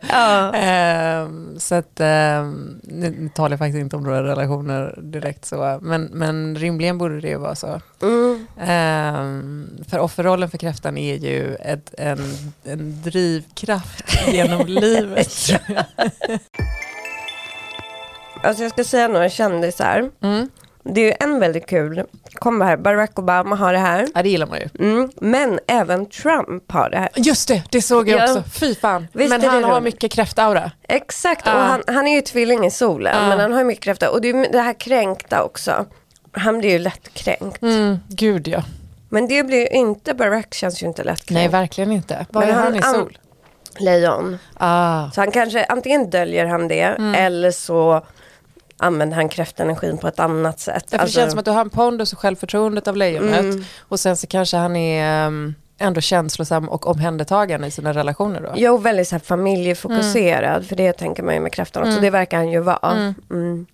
Ehm, 0.55 1.59
så 1.59 1.74
att, 1.74 2.01
ehm, 2.01 2.80
nu 2.82 3.30
talar 3.34 3.51
jag 3.51 3.59
faktiskt 3.59 3.80
inte 3.80 3.96
om 3.96 4.03
några 4.03 4.22
relationer 4.22 4.98
direkt 5.03 5.44
så, 5.44 5.78
men, 5.82 6.05
men 6.05 6.57
rimligen 6.57 6.98
borde 6.98 7.20
det 7.20 7.28
ju 7.28 7.36
vara 7.38 7.55
så. 7.55 7.80
Mm. 8.03 8.46
Ehm, 8.61 9.70
för 9.88 9.98
offerrollen 9.98 10.51
för 10.51 10.59
kräftan 10.59 10.96
är 10.98 11.14
ju 11.16 11.55
ett, 11.55 11.94
en, 11.98 12.18
en 12.64 13.03
drivkraft 13.03 14.05
genom 14.32 14.66
livet. 14.66 15.28
Alltså 18.42 18.62
jag 18.62 18.72
ska 18.72 18.84
säga 18.84 19.09
några 19.09 19.28
kändisar. 19.30 20.11
Mm. 20.22 20.48
Det 20.85 21.01
är 21.01 21.05
ju 21.05 21.12
en 21.20 21.41
väldigt 21.41 21.66
kul, 21.66 22.03
kom 22.35 22.61
här, 22.61 22.76
Barack 22.76 23.18
Obama 23.18 23.57
har 23.57 23.72
det 23.72 23.78
här. 23.78 24.07
Ja, 24.14 24.22
det 24.22 24.28
gillar 24.28 24.47
man 24.47 24.59
ju. 24.59 24.68
Mm. 24.78 25.11
Men 25.20 25.59
även 25.66 26.07
Trump 26.07 26.72
har 26.72 26.91
det 26.91 26.99
här. 26.99 27.09
Just 27.16 27.49
det, 27.49 27.62
det 27.70 27.83
såg 27.83 28.09
jag 28.09 28.20
Ja. 28.20 28.24
också. 28.39 28.51
Fy 28.51 28.74
fan. 28.74 29.07
Visst 29.12 29.31
men 29.31 29.43
han 29.45 29.64
har 29.64 29.81
mycket 29.81 30.12
kräftaura. 30.12 30.70
Exakt, 30.89 31.47
Ja. 31.47 31.55
och 31.55 31.61
han, 31.61 31.83
han 31.87 32.07
är 32.07 32.14
ju 32.14 32.20
tvilling 32.20 32.66
i 32.66 32.70
solen, 32.70 33.16
Ja. 33.22 33.28
men 33.28 33.41
han 33.41 33.53
har 33.53 33.59
ju 33.59 33.64
mycket 33.64 33.85
kräftor. 33.85 34.09
Och 34.11 34.20
det 34.20 34.33
det 34.33 34.61
här 34.61 34.72
kränkta 34.81 35.43
också. 35.43 35.85
Han 36.33 36.59
blir 36.59 36.70
ju 36.70 36.78
lättkränkt. 36.78 37.62
Mm, 37.62 37.99
gud 38.09 38.49
ja. 38.49 38.62
Men 39.09 39.28
det 39.28 39.43
blir 39.43 39.59
ju 39.59 39.66
inte, 39.68 40.14
Barack 40.14 40.55
känns 40.55 40.83
ju 40.83 40.87
inte 40.87 41.05
lättkränkt. 41.05 41.31
Nej, 41.31 41.49
verkligen 41.49 41.93
inte. 41.93 42.26
Vad 42.31 42.49
är 42.49 42.53
han 42.53 42.76
i 42.76 42.83
sol? 42.83 43.18
Lejon. 43.78 44.39
Ah. 44.57 45.11
Så 45.11 45.20
han 45.20 45.31
kanske, 45.31 45.64
antingen 45.64 46.11
döljer 46.11 46.47
han 46.47 46.68
det 46.68 46.81
Mm. 46.83 47.14
eller 47.14 47.51
så 47.51 48.07
använder 48.81 49.16
han 49.16 49.28
kräftenergin 49.28 49.99
på 49.99 50.09
ett 50.09 50.20
annat 50.20 50.61
sätt. 50.61 50.85
Därför 50.91 51.03
Alltså- 51.03 51.18
det 51.18 51.22
känns 51.22 51.33
som 51.33 51.39
att 51.39 51.45
du 51.45 51.51
har 51.51 51.61
en 51.61 51.70
pondus 51.70 52.12
och 52.12 52.18
självförtroendet 52.18 52.89
av 52.89 52.97
lejonet. 52.97 53.41
Mm. 53.41 53.64
Och 53.81 54.01
sen 54.01 54.16
så 54.16 54.26
kanske 54.26 54.57
han 54.57 54.76
är 54.76 55.26
um, 55.26 55.55
ändå 55.78 56.01
känslosam 56.01 56.68
och 56.68 56.87
omhändertagande 56.87 57.66
i 57.66 57.70
sina 57.70 57.93
relationer 57.93 58.41
då. 58.41 58.53
Jo, 58.57 58.76
väldigt 58.76 59.09
så 59.09 59.14
här 59.14 59.20
familjefokuserad, 59.20 60.66
för 60.66 60.76
det 60.76 60.93
tänker 60.93 61.22
man 61.22 61.35
ju 61.35 61.41
med 61.41 61.53
kräftan 61.53 61.83
också. 61.83 61.91
Mm. 61.91 62.03
Det 62.03 62.11
verkar 62.11 62.37
han 62.37 62.51
ju 62.51 62.61
vara. 62.61 62.91
Mm. 62.93 63.14
Mm. 63.31 63.66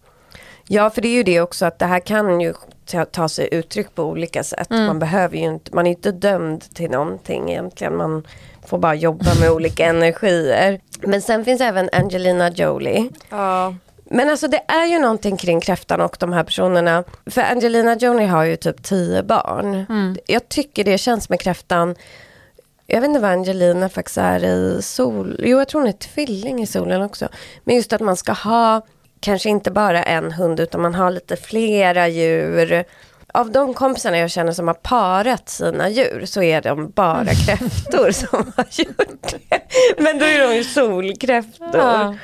Ja, 0.69 0.91
för 0.91 1.03
det 1.03 1.09
är 1.09 1.15
ju 1.15 1.23
det 1.23 1.41
också 1.41 1.67
att 1.67 1.79
det 1.79 1.87
här 1.87 2.01
kan 2.01 2.41
ju 2.41 2.55
ta, 2.91 3.05
ta 3.05 3.29
sig 3.29 3.49
uttryck 3.53 3.95
på 3.95 4.03
olika 4.03 4.45
sätt. 4.45 4.71
Mm. 4.71 4.87
Man 4.87 4.99
behöver 4.99 5.37
ju 5.37 5.45
inte, 5.45 5.75
man 5.75 5.87
är 5.87 5.91
inte 5.91 6.13
dömd 6.13 6.65
till 6.75 6.91
någonting 6.91 7.51
egentligen. 7.51 7.97
Man 7.97 8.27
får 8.67 8.79
bara 8.79 8.95
jobba 8.95 9.35
med 9.41 9.51
olika 9.51 9.85
energier. 9.89 10.81
Men 11.01 11.23
sen 11.23 11.45
finns 11.45 11.61
även 11.61 11.89
Angelina 11.93 12.51
Jolie. 12.51 13.09
Ja. 13.31 13.75
Men 14.11 14.31
alltså 14.31 14.49
det 14.49 14.63
är 14.69 14.87
ju 14.87 14.99
någonting 14.99 15.37
kring 15.37 15.61
kräftan 15.61 16.01
och 16.01 16.17
de 16.21 16.33
här 16.33 16.45
personerna. 16.45 17.05
För 17.27 17.43
Angelina 17.43 17.97
Jolie 17.97 18.27
har 18.27 18.45
ju 18.45 18.57
typ 18.57 18.83
tio 18.83 19.23
barn. 19.23 19.87
Mm. 19.89 20.17
Jag 20.27 20.49
tycker 20.49 20.85
det 20.85 20.99
känns 20.99 21.29
med 21.29 21.41
kräftan. 21.41 21.95
Jag 22.87 23.01
vet 23.01 23.09
inte 23.09 23.21
vad 23.21 23.31
Angelina 23.31 23.89
faktiskt 23.89 24.19
är 24.19 24.45
i 24.45 24.83
sol. 24.83 25.37
Jo, 25.39 25.59
jag 25.59 25.69
tror 25.69 25.81
hon 25.81 25.89
är 25.89 25.93
tvilling 25.93 26.63
i 26.63 26.67
solen 26.67 27.03
också. 27.03 27.29
Men 27.65 27.77
just 27.77 27.93
att 27.93 28.01
man 28.01 28.17
ska 28.17 28.33
ha 28.33 28.83
kanske 29.21 29.49
inte 29.49 29.71
bara 29.71 30.03
en 30.03 30.33
hund 30.33 30.61
utan 30.61 30.83
man 30.83 30.95
har 30.95 31.11
lite 31.11 31.37
flera 31.37 32.09
djur. 32.09 32.85
Av 33.35 33.51
de 33.51 33.75
kompisarna 33.75 34.19
jag 34.19 34.31
känner 34.31 34.53
som 34.53 34.67
har 34.67 34.75
parat 34.75 35.49
sina 35.49 35.89
djur 35.89 36.23
så 36.27 36.43
är 36.43 36.63
de 36.63 36.91
bara 36.91 37.25
kräftor 37.47 38.11
som 38.11 38.53
har 38.57 38.67
gjort 38.71 39.35
det. 39.49 39.61
Men 39.99 40.19
då 40.19 40.25
är 40.25 40.49
de 40.49 40.55
ju 40.55 40.65
solkräftor. 40.65 41.71
Ja. 41.73 42.15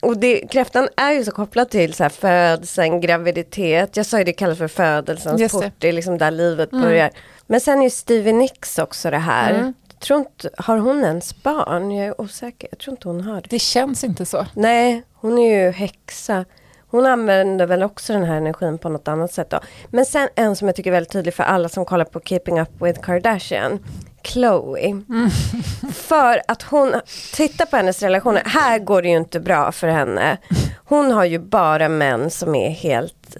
Och 0.00 0.16
det, 0.18 0.40
kräftan 0.50 0.88
är 0.96 1.12
ju 1.12 1.24
så 1.24 1.30
kopplad 1.30 1.70
till 1.70 1.94
så 1.94 2.02
här 2.02 2.10
födseln, 2.10 3.00
graviditet. 3.00 3.96
Jag 3.96 4.06
sa 4.06 4.18
ju 4.18 4.24
det 4.24 4.32
kallas 4.32 4.58
för 4.58 4.68
födelsens 4.68 5.40
Just 5.40 5.54
det. 5.60 5.64
port. 5.64 5.74
Det 5.78 5.88
är 5.88 5.92
liksom 5.92 6.18
där 6.18 6.30
livet 6.30 6.72
Mm. 6.72 6.84
börjar. 6.84 7.10
Men 7.46 7.60
sen 7.60 7.78
är 7.78 7.82
ju 7.82 7.90
Stevie 7.90 8.32
Nicks 8.32 8.78
också 8.78 9.10
det 9.10 9.18
här. 9.18 9.54
Mm. 9.54 9.74
Jag 9.92 10.00
tror 10.00 10.18
inte, 10.18 10.50
har 10.56 10.76
hon 10.78 11.04
ens 11.04 11.42
barn? 11.42 11.90
Jag 11.90 12.06
är 12.06 12.20
osäker. 12.20 12.68
Jag 12.72 12.78
tror 12.78 12.92
inte 12.92 13.08
hon 13.08 13.20
har 13.20 13.34
det. 13.34 13.46
Det 13.50 13.58
känns 13.58 14.04
inte 14.04 14.26
så. 14.26 14.46
Nej, 14.54 15.02
hon 15.14 15.38
är 15.38 15.64
ju 15.64 15.70
häxa. 15.70 16.44
Hon 16.90 17.06
använder 17.06 17.66
väl 17.66 17.82
också 17.82 18.12
den 18.12 18.24
här 18.24 18.36
energin 18.36 18.78
på 18.78 18.88
något 18.88 19.08
annat 19.08 19.32
sätt 19.32 19.50
då. 19.50 19.60
Men 19.88 20.06
sen 20.06 20.28
en 20.34 20.56
som 20.56 20.68
jag 20.68 20.76
tycker 20.76 20.90
är 20.90 20.94
väldigt 20.94 21.12
tydlig 21.12 21.34
för 21.34 21.42
alla 21.42 21.68
som 21.68 21.84
kollar 21.84 22.04
på 22.04 22.20
Keeping 22.20 22.60
Up 22.60 22.68
With 22.80 23.00
Kardashian. 23.00 23.78
Chloe. 24.24 25.02
För 25.94 26.42
att 26.48 26.62
hon, 26.62 26.94
titta 27.34 27.66
på 27.66 27.76
hennes 27.76 28.02
relationer, 28.02 28.42
här 28.46 28.78
går 28.78 29.02
det 29.02 29.08
ju 29.08 29.16
inte 29.16 29.40
bra 29.40 29.72
för 29.72 29.88
henne. 29.88 30.36
Hon 30.84 31.10
har 31.12 31.24
ju 31.24 31.38
bara 31.38 31.88
män 31.88 32.30
som 32.30 32.54
är 32.54 32.70
helt, 32.70 33.36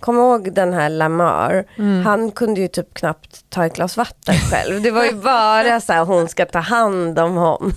kom 0.00 0.16
ihåg 0.18 0.54
den 0.54 0.72
här 0.72 0.88
Lamar, 0.88 1.64
han 2.04 2.30
kunde 2.30 2.60
ju 2.60 2.68
typ 2.68 2.94
knappt 2.94 3.44
ta 3.50 3.66
ett 3.66 3.74
glas 3.74 3.96
vatten 3.96 4.34
själv. 4.34 4.82
Det 4.82 4.90
var 4.90 5.04
ju 5.04 5.12
bara 5.12 5.80
så 5.80 5.92
här, 5.92 6.04
hon 6.04 6.28
ska 6.28 6.46
ta 6.46 6.58
hand 6.58 7.18
om 7.18 7.36
honom. 7.36 7.72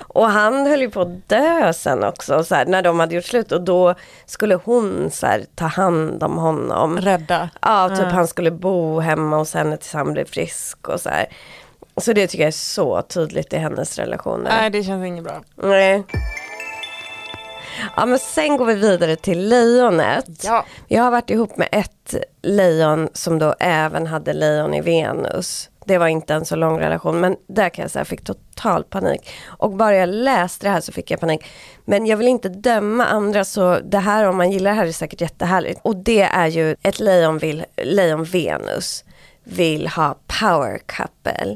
Och 0.00 0.26
han 0.30 0.66
höll 0.66 0.80
ju 0.80 0.90
på 0.90 1.00
att 1.00 1.28
dö 1.28 1.72
sen 1.72 2.04
också, 2.04 2.44
så 2.44 2.54
här, 2.54 2.66
när 2.66 2.82
de 2.82 3.00
hade 3.00 3.14
gjort 3.14 3.24
slut. 3.24 3.52
Och 3.52 3.60
då 3.62 3.94
skulle 4.26 4.54
hon 4.54 5.10
så 5.12 5.26
här, 5.26 5.44
ta 5.54 5.66
hand 5.66 6.22
om 6.22 6.36
honom. 6.38 6.98
Rädda. 7.00 7.48
Ja, 7.62 7.88
typ 7.88 7.98
Ja. 7.98 8.04
han 8.08 8.26
skulle 8.26 8.50
bo 8.50 9.00
hemma 9.00 9.36
hos 9.36 9.54
henne 9.54 9.76
tills 9.76 9.92
han 9.92 10.12
blev 10.12 10.24
frisk 10.24 10.88
och 10.88 11.00
så 11.00 11.08
här. 11.08 11.26
Så 11.96 12.12
det 12.12 12.26
tycker 12.26 12.42
jag 12.42 12.48
är 12.48 12.52
så 12.52 13.02
tydligt 13.02 13.52
i 13.52 13.56
hennes 13.56 13.98
relationer. 13.98 14.50
Nej, 14.50 14.70
det 14.70 14.82
känns 14.82 15.06
inget 15.06 15.24
bra. 15.24 15.42
Nej. 15.56 16.04
Ja 17.96 18.06
men 18.06 18.18
sen 18.18 18.56
går 18.56 18.64
vi 18.66 18.74
vidare 18.74 19.16
till 19.16 19.48
lejonet. 19.48 20.44
Ja. 20.44 20.64
Jag 20.88 21.02
har 21.02 21.10
varit 21.10 21.30
ihop 21.30 21.56
med 21.56 21.68
ett 21.72 22.14
lejon 22.42 23.08
som 23.12 23.38
då 23.38 23.54
även 23.60 24.06
hade 24.06 24.32
lejon 24.32 24.74
i 24.74 24.80
Venus. 24.80 25.70
Det 25.86 25.98
var 25.98 26.06
inte 26.06 26.34
en 26.34 26.44
så 26.44 26.56
lång 26.56 26.80
relation 26.80 27.20
men 27.20 27.36
där 27.46 27.68
kan 27.68 27.82
jag 27.82 27.90
säga 27.90 28.00
jag 28.00 28.06
fick 28.06 28.24
total 28.24 28.84
panik. 28.84 29.30
Och 29.46 29.70
bara 29.70 29.96
jag 29.96 30.08
läste 30.08 30.66
det 30.66 30.70
här 30.70 30.80
så 30.80 30.92
fick 30.92 31.10
jag 31.10 31.20
panik. 31.20 31.44
Men 31.84 32.06
jag 32.06 32.16
vill 32.16 32.28
inte 32.28 32.48
döma 32.48 33.06
andra 33.06 33.44
så 33.44 33.78
det 33.84 33.98
här 33.98 34.24
om 34.24 34.36
man 34.36 34.50
gillar 34.50 34.70
det 34.70 34.76
här 34.76 34.86
är 34.86 34.92
säkert 34.92 35.20
jättehärligt. 35.20 35.80
Och 35.82 35.96
det 35.96 36.22
är 36.22 36.46
ju 36.46 36.76
ett 36.82 37.00
lejon, 37.00 37.38
vill, 37.38 37.64
lejon 37.76 38.24
Venus 38.24 39.04
vill 39.44 39.88
ha 39.88 40.18
power 40.40 40.78
couple. 40.86 41.54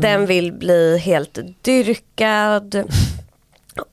Den 0.00 0.26
vill 0.26 0.52
bli 0.52 0.98
helt 0.98 1.38
dyrkad 1.62 2.84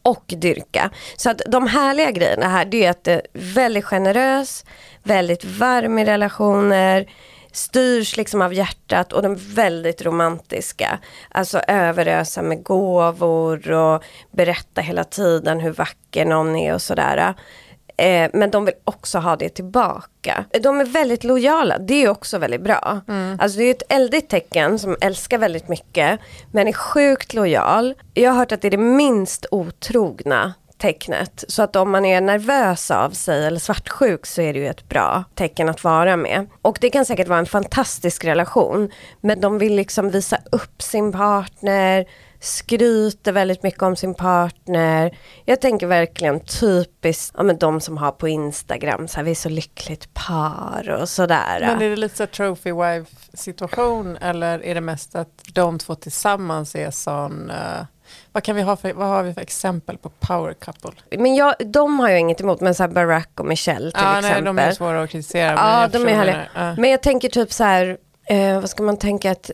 och 0.02 0.24
dyrka. 0.28 0.90
Så 1.18 1.30
att 1.30 1.42
de 1.48 1.68
härliga 1.68 2.12
grejerna 2.12 2.48
här 2.48 2.66
det 2.66 2.86
är 2.86 2.90
att 2.90 3.04
det 3.04 3.14
är 3.14 3.22
väldigt 3.34 3.86
generös, 3.86 4.66
väldigt 5.04 5.46
varm 5.46 6.00
i 6.00 6.06
relationer, 6.06 7.06
styrs 7.52 8.18
liksom 8.18 8.42
av 8.42 8.54
hjärtat 8.54 9.14
och 9.14 9.22
de 9.22 9.32
är 9.32 9.56
väldigt 9.56 10.02
romantiska. 10.02 11.00
Alltså 11.30 11.60
överösa 11.60 12.42
med 12.42 12.64
gåvor 12.64 13.72
och 13.72 14.04
berätta 14.32 14.82
hela 14.82 15.04
tiden 15.04 15.60
hur 15.60 15.72
vacker 15.72 16.26
någon 16.26 16.56
är 16.56 16.74
och 16.74 16.82
sådär. 16.82 17.34
Eh, 17.98 18.30
men 18.34 18.52
de 18.52 18.66
vill 18.66 18.74
också 18.84 19.20
ha 19.20 19.36
det 19.36 19.50
tillbaka. 19.50 20.46
De 20.62 20.80
är 20.80 20.86
väldigt 20.86 21.24
lojala, 21.24 21.78
det 21.78 22.04
är 22.04 22.10
också 22.10 22.38
väldigt 22.38 22.62
bra. 22.62 23.02
Alltså 23.40 23.58
det 23.58 23.64
är 23.64 23.72
ett 23.72 23.84
eldigt 23.90 24.30
tecken 24.30 24.80
som 24.80 24.98
älskar 25.02 25.38
väldigt 25.38 25.68
mycket 25.68 26.20
men 26.52 26.68
är 26.68 26.74
sjukt 26.74 27.34
lojal. 27.34 27.94
Jag 28.14 28.32
har 28.32 28.38
hört 28.38 28.52
att 28.52 28.62
det 28.62 28.68
är 28.68 28.72
det 28.72 28.78
minst 28.78 29.46
otrogna 29.52 30.54
tecknet. 30.78 31.44
Så 31.48 31.64
att 31.64 31.76
om 31.76 31.92
man 31.92 32.06
är 32.06 32.22
nervös 32.22 32.92
av 32.92 33.10
sig 33.10 33.46
eller 33.46 33.60
svartsjuk 33.60 34.26
så 34.26 34.42
är 34.42 34.54
det 34.54 34.60
ju 34.60 34.68
ett 34.68 34.90
bra 34.90 35.24
tecken 35.36 35.70
att 35.70 35.84
vara 35.84 36.18
med. 36.18 36.48
Och 36.62 36.78
det 36.82 36.90
kan 36.90 37.06
säkert 37.06 37.28
vara 37.28 37.40
en 37.40 37.46
fantastisk 37.46 38.26
relation. 38.26 38.92
Men 39.22 39.42
de 39.42 39.58
vill 39.58 39.76
liksom 39.76 40.10
visa 40.10 40.38
upp 40.52 40.82
sin 40.82 41.12
partner, 41.12 42.06
skryter 42.46 43.32
väldigt 43.32 43.64
mycket 43.64 43.82
om 43.82 43.96
sin 43.96 44.14
partner. 44.14 45.18
Jag 45.46 45.62
tänker 45.62 45.88
verkligen 45.88 46.40
typiskt, 46.40 47.34
ja 47.38 47.44
men 47.44 47.58
de 47.58 47.82
som 47.82 47.98
har 47.98 48.12
på 48.12 48.28
Instagram, 48.28 49.08
så 49.08 49.18
här, 49.18 49.24
vi 49.24 49.32
är 49.32 49.36
så 49.36 49.50
lyckligt 49.50 50.14
par 50.14 50.98
och 51.02 51.10
sådär. 51.10 51.60
Men 51.60 51.82
är 51.82 51.90
det 51.90 51.96
lite 51.96 52.18
så 52.18 52.28
trophy 52.28 52.72
wife 52.72 53.12
situation 53.34 54.18
eller 54.18 54.64
är 54.64 54.76
det 54.76 54.82
mest 54.82 55.16
att 55.16 55.44
de 55.54 55.80
två 55.80 55.96
tillsammans 55.96 56.76
är 56.76 56.92
sån 56.92 57.52
uh, 57.52 57.86
vad, 58.32 58.44
kan 58.44 58.56
vi 58.56 58.62
ha 58.62 58.76
för, 58.76 58.94
vad 58.94 59.08
har 59.08 59.24
vi 59.24 59.34
för 59.34 59.42
exempel 59.42 59.98
på 59.98 60.10
power 60.10 60.54
couple? 60.54 60.92
Men 61.18 61.36
jag, 61.36 61.56
de 61.66 62.00
har 62.00 62.10
jag 62.10 62.20
inget 62.20 62.42
emot, 62.42 62.62
men 62.62 62.76
så 62.76 62.84
här 62.84 62.88
Barack 62.88 63.40
och 63.40 63.46
Michelle 63.46 63.92
till 63.92 64.02
ja, 64.04 64.20
exempel. 64.20 64.44
Nej, 64.44 64.54
de 64.54 64.60
är 64.60 64.72
svåra 64.72 65.04
att 65.04 65.10
kritisera. 65.10 65.54
Ja, 65.54 65.88
de 65.88 66.08
är 66.08 66.16
härliga. 66.16 66.76
Men 66.78 66.90
jag 66.90 67.02
tänker 67.02 67.30
typ 67.30 67.54
så 67.54 67.64
här, 67.64 67.98
eh, 68.26 68.60
vad 68.60 68.70
ska 68.70 68.84
man 68.84 68.98
tänka, 68.98 69.32
ett 69.32 69.52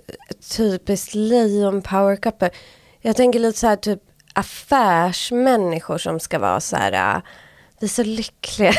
typiskt 0.58 1.14
lejon 1.14 1.82
power 1.82 2.16
couple. 2.16 2.50
Jag 3.02 3.16
tänker 3.16 3.40
lite 3.40 3.60
så 3.60 3.68
här 3.68 3.76
typ 3.76 4.00
affärsmänniskor 4.34 5.98
som 5.98 6.20
ska 6.20 6.40
vara 6.40 6.60
så 6.60 6.76
här, 6.76 7.16
äh, 7.16 7.22
vi 7.82 7.86
är 7.86 7.90
så 7.90 8.04
lyckliga. 8.04 8.74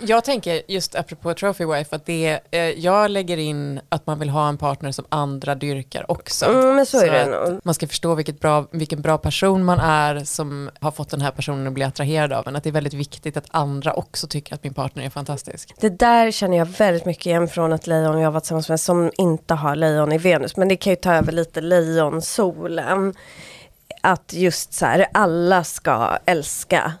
jag 0.00 0.24
tänker 0.24 0.62
just 0.68 0.94
apropå 0.94 1.34
Trophy 1.34 1.64
Wife 1.64 1.96
att 1.96 2.06
det, 2.06 2.40
eh, 2.50 2.60
jag 2.60 3.10
lägger 3.10 3.36
in 3.36 3.80
att 3.88 4.06
man 4.06 4.18
vill 4.18 4.28
ha 4.28 4.48
en 4.48 4.58
partner 4.58 4.92
som 4.92 5.04
andra 5.08 5.54
dyrkar 5.54 6.10
också. 6.10 6.46
Mm, 6.46 6.76
men 6.76 6.86
så, 6.86 6.98
så 6.98 7.06
är 7.06 7.12
det 7.12 7.26
nog. 7.26 7.60
Man 7.64 7.74
ska 7.74 7.88
förstå 7.88 8.14
vilket 8.14 8.40
bra, 8.40 8.66
vilken 8.70 9.02
bra 9.02 9.18
person 9.18 9.64
man 9.64 9.80
är 9.80 10.24
som 10.24 10.70
har 10.80 10.90
fått 10.90 11.10
den 11.10 11.20
här 11.20 11.30
personen 11.30 11.66
att 11.66 11.72
bli 11.72 11.84
attraherad 11.84 12.32
av 12.32 12.48
en. 12.48 12.56
Att 12.56 12.64
det 12.64 12.70
är 12.70 12.72
väldigt 12.72 12.94
viktigt 12.94 13.36
att 13.36 13.46
andra 13.50 13.92
också 13.92 14.26
tycker 14.26 14.54
att 14.54 14.64
min 14.64 14.74
partner 14.74 15.04
är 15.04 15.10
fantastisk. 15.10 15.74
Det 15.80 15.98
där 15.98 16.30
känner 16.30 16.56
jag 16.56 16.66
väldigt 16.66 17.04
mycket 17.04 17.26
igen 17.26 17.48
från 17.48 17.72
ett 17.72 17.86
lejon 17.86 18.20
jag 18.20 18.30
varit 18.30 18.44
tillsammans 18.44 18.68
med 18.68 18.80
som 18.80 19.10
inte 19.18 19.54
har 19.54 19.76
lejon 19.76 20.12
i 20.12 20.18
Venus. 20.18 20.56
Men 20.56 20.68
det 20.68 20.76
kan 20.76 20.90
ju 20.90 20.96
ta 20.96 21.14
över 21.14 21.32
lite 21.32 21.60
lejonsolen. 21.60 23.14
Att 24.02 24.32
just 24.32 24.72
så 24.72 24.86
här, 24.86 25.06
alla 25.12 25.64
ska 25.64 26.18
älska 26.26 26.92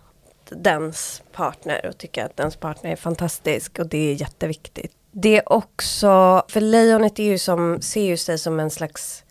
dens 0.50 1.22
partner 1.32 1.86
och 1.86 1.98
tycka 1.98 2.26
att 2.26 2.36
dens 2.36 2.56
partner 2.56 2.92
är 2.92 2.96
fantastisk 2.96 3.78
och 3.78 3.86
det 3.86 4.10
är 4.10 4.14
jätteviktigt. 4.14 4.92
Det 5.10 5.36
är 5.36 5.52
också, 5.52 6.42
för 6.48 6.60
lejonet 6.60 7.18
är 7.18 7.24
ju 7.24 7.38
som, 7.38 7.80
ser 7.80 8.04
ju 8.04 8.16
sig 8.16 8.38
som 8.38 8.60
en 8.60 8.70
slags 8.70 9.24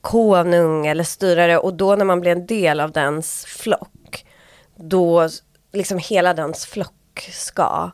konung 0.00 0.86
eller 0.86 1.04
styrare 1.04 1.58
och 1.58 1.74
då 1.74 1.96
när 1.96 2.04
man 2.04 2.20
blir 2.20 2.32
en 2.32 2.46
del 2.46 2.80
av 2.80 2.92
dens 2.92 3.44
flock, 3.44 4.26
då 4.76 5.28
liksom 5.72 5.98
hela 5.98 6.34
dens 6.34 6.66
flock 6.66 7.28
ska 7.32 7.90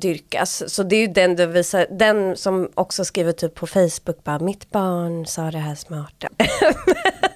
dyrkas. 0.00 0.74
Så 0.74 0.82
det 0.82 0.96
är 0.96 1.00
ju 1.00 1.06
den 1.06 1.36
du 1.36 1.46
visar, 1.46 1.86
den 1.90 2.36
som 2.36 2.70
också 2.74 3.04
skriver 3.04 3.32
typ 3.32 3.54
på 3.54 3.66
Facebook 3.66 4.24
bara 4.24 4.38
mitt 4.38 4.70
barn 4.70 5.26
sa 5.26 5.50
det 5.50 5.58
här 5.58 5.74
smarta. 5.74 6.28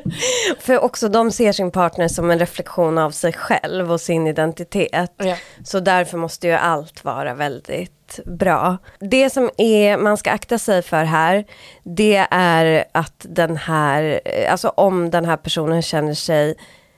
För 0.60 0.78
också 0.78 1.08
de 1.08 1.30
ser 1.30 1.52
sin 1.52 1.70
partner 1.70 2.08
som 2.08 2.30
en 2.30 2.38
reflektion 2.38 2.98
av 2.98 3.10
sig 3.10 3.32
själv 3.32 3.92
och 3.92 4.00
sin 4.00 4.26
identitet. 4.26 5.14
Ja. 5.16 5.36
Så 5.64 5.80
därför 5.80 6.18
måste 6.18 6.46
ju 6.46 6.52
allt 6.52 7.04
vara 7.04 7.34
väldigt 7.34 8.20
bra. 8.24 8.78
Det 8.98 9.30
som 9.30 9.50
är, 9.58 9.96
man 9.96 10.16
ska 10.16 10.30
akta 10.30 10.58
sig 10.58 10.82
för 10.82 11.04
här, 11.04 11.44
det 11.82 12.26
är 12.30 12.84
att 12.92 13.26
den 13.28 13.56
här, 13.56 14.20
alltså 14.48 14.68
om 14.68 15.10
den 15.10 15.24
här 15.24 15.36
personen 15.36 15.82
känner 15.82 16.14
sig 16.14 16.54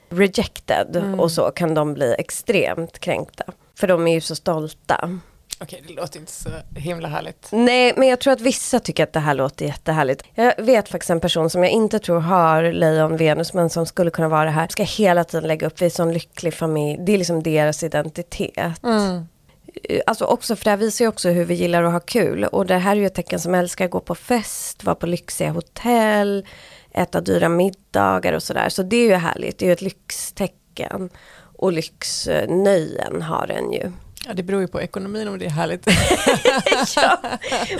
rejected 0.09 0.95
mm. 0.95 1.19
och 1.19 1.31
så 1.31 1.51
kan 1.51 1.73
de 1.73 1.93
bli 1.93 2.15
extremt 2.19 2.99
kränkta. 2.99 3.43
För 3.79 3.87
de 3.87 4.07
är 4.07 4.13
ju 4.13 4.21
så 4.21 4.35
stolta. 4.35 5.19
Okej, 5.59 5.83
det 5.87 5.93
låter 5.93 6.19
inte 6.19 6.31
så 6.31 6.49
himla 6.75 7.07
härligt. 7.07 7.47
Nej, 7.51 7.93
men 7.97 8.07
jag 8.07 8.19
tror 8.19 8.33
att 8.33 8.41
vissa 8.41 8.79
tycker 8.79 9.03
att 9.03 9.13
det 9.13 9.19
här 9.19 9.33
låter 9.33 9.65
jättehärligt. 9.65 10.23
Jag 10.35 10.63
vet 10.63 10.89
faktiskt 10.89 11.09
en 11.09 11.19
person 11.19 11.49
som 11.49 11.63
jag 11.63 11.71
inte 11.71 11.99
tror 11.99 12.19
har 12.19 12.71
lejon 12.71 13.17
Venus, 13.17 13.53
men 13.53 13.69
som 13.69 13.85
skulle 13.85 14.11
kunna 14.11 14.29
vara 14.29 14.45
det 14.45 14.51
här. 14.51 14.67
Ska 14.67 14.83
hela 14.83 15.23
tiden 15.23 15.47
lägga 15.47 15.67
upp, 15.67 15.81
vi 15.81 15.85
är 15.85 15.89
en 15.89 15.91
sån 15.91 16.13
lycklig 16.13 16.53
familj. 16.53 16.99
Det 17.05 17.13
är 17.13 17.17
liksom 17.17 17.43
deras 17.43 17.83
identitet. 17.83 18.83
Mm. 18.83 19.27
Alltså 20.05 20.25
också, 20.25 20.55
för 20.55 20.63
det 20.63 20.69
här 20.69 20.77
visar 20.77 21.05
ju 21.05 21.09
också 21.09 21.29
hur 21.29 21.45
vi 21.45 21.53
gillar 21.53 21.83
att 21.83 21.91
ha 21.91 21.99
kul. 21.99 22.43
Och 22.43 22.65
det 22.65 22.77
här 22.77 22.91
är 22.91 22.99
ju 22.99 23.05
ett 23.05 23.15
tecken 23.15 23.39
som 23.39 23.55
älskar 23.55 23.85
att 23.85 23.91
gå 23.91 23.99
på 23.99 24.15
fest, 24.15 24.83
vara 24.83 24.95
på 24.95 25.05
lyxiga 25.05 25.51
hotell, 25.51 26.45
äta 26.91 27.21
dyra 27.21 27.49
middagar 27.49 28.33
och 28.33 28.43
sådär. 28.43 28.69
Så 28.69 28.83
det 28.83 28.97
är 28.97 29.07
ju 29.07 29.15
härligt, 29.15 29.57
det 29.57 29.65
är 29.65 29.67
ju 29.67 29.73
ett 29.73 29.81
lyxtecken. 29.81 31.09
Och 31.57 31.71
lyxnöjen 31.73 33.21
har 33.21 33.47
den 33.47 33.71
ju. 33.71 33.91
Ja, 34.27 34.33
det 34.33 34.43
beror 34.43 34.61
ju 34.61 34.67
på 34.67 34.81
ekonomin 34.81 35.27
om 35.27 35.39
det 35.39 35.45
är 35.45 35.49
härligt. 35.49 35.85
ja. 36.95 37.17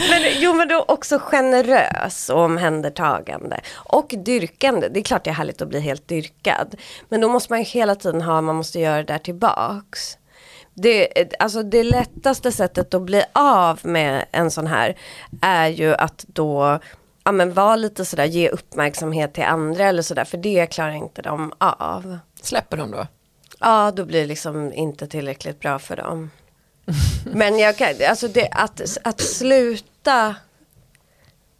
men, 0.10 0.22
jo, 0.40 0.54
men 0.54 0.68
då 0.68 0.86
också 0.88 1.20
generös 1.20 2.30
och 2.30 2.40
omhändertagande. 2.40 3.62
Och 3.74 4.14
dyrkande. 4.26 4.90
Det 4.90 5.00
är 5.00 5.04
klart 5.04 5.24
det 5.24 5.30
är 5.30 5.34
härligt 5.34 5.62
att 5.62 5.70
bli 5.70 5.80
helt 5.80 6.08
dyrkad. 6.08 6.76
Men 7.10 7.22
då 7.22 7.30
måste 7.30 7.54
man 7.54 7.60
ju 7.60 7.66
hela 7.66 7.96
tiden 7.96 8.22
ha, 8.22 8.42
man 8.42 8.56
måste 8.56 8.80
göra 8.80 8.98
det 8.98 9.14
där 9.14 9.18
tillbaks. 9.18 10.18
Det, 10.74 11.34
alltså 11.40 11.64
det 11.64 11.84
lättaste 11.84 12.52
sättet 12.52 12.94
att 12.94 13.02
bli 13.02 13.24
av 13.34 13.80
med 13.84 14.26
en 14.32 14.52
sån 14.52 14.68
här 14.68 14.98
är 15.42 15.68
ju 15.68 15.96
att 15.96 16.26
då 16.28 16.80
ja, 17.24 17.32
men 17.32 17.54
vara 17.54 17.76
lite 17.76 18.06
sådär, 18.06 18.26
ge 18.26 18.50
uppmärksamhet 18.50 19.34
till 19.34 19.44
andra 19.44 19.86
eller 19.86 20.02
sådär. 20.02 20.26
För 20.26 20.38
det 20.38 20.68
klarar 20.68 20.92
inte 20.92 21.22
de 21.22 21.54
av. 21.58 22.18
Släpper 22.42 22.78
de 22.78 22.92
då? 22.92 23.08
Ja, 23.60 23.91
då 23.95 24.06
blir 24.06 24.22
det 24.22 24.27
liksom 24.27 24.73
inte 24.73 25.07
tillräckligt 25.07 25.60
bra 25.60 25.80
för 25.80 25.95
dem. 25.95 26.32
Men 27.34 27.60
jag 27.60 27.77
kan, 27.77 27.94
alltså 28.10 28.27
det, 28.27 28.49
att, 28.52 28.98
att 29.03 29.22
sluta 29.22 30.36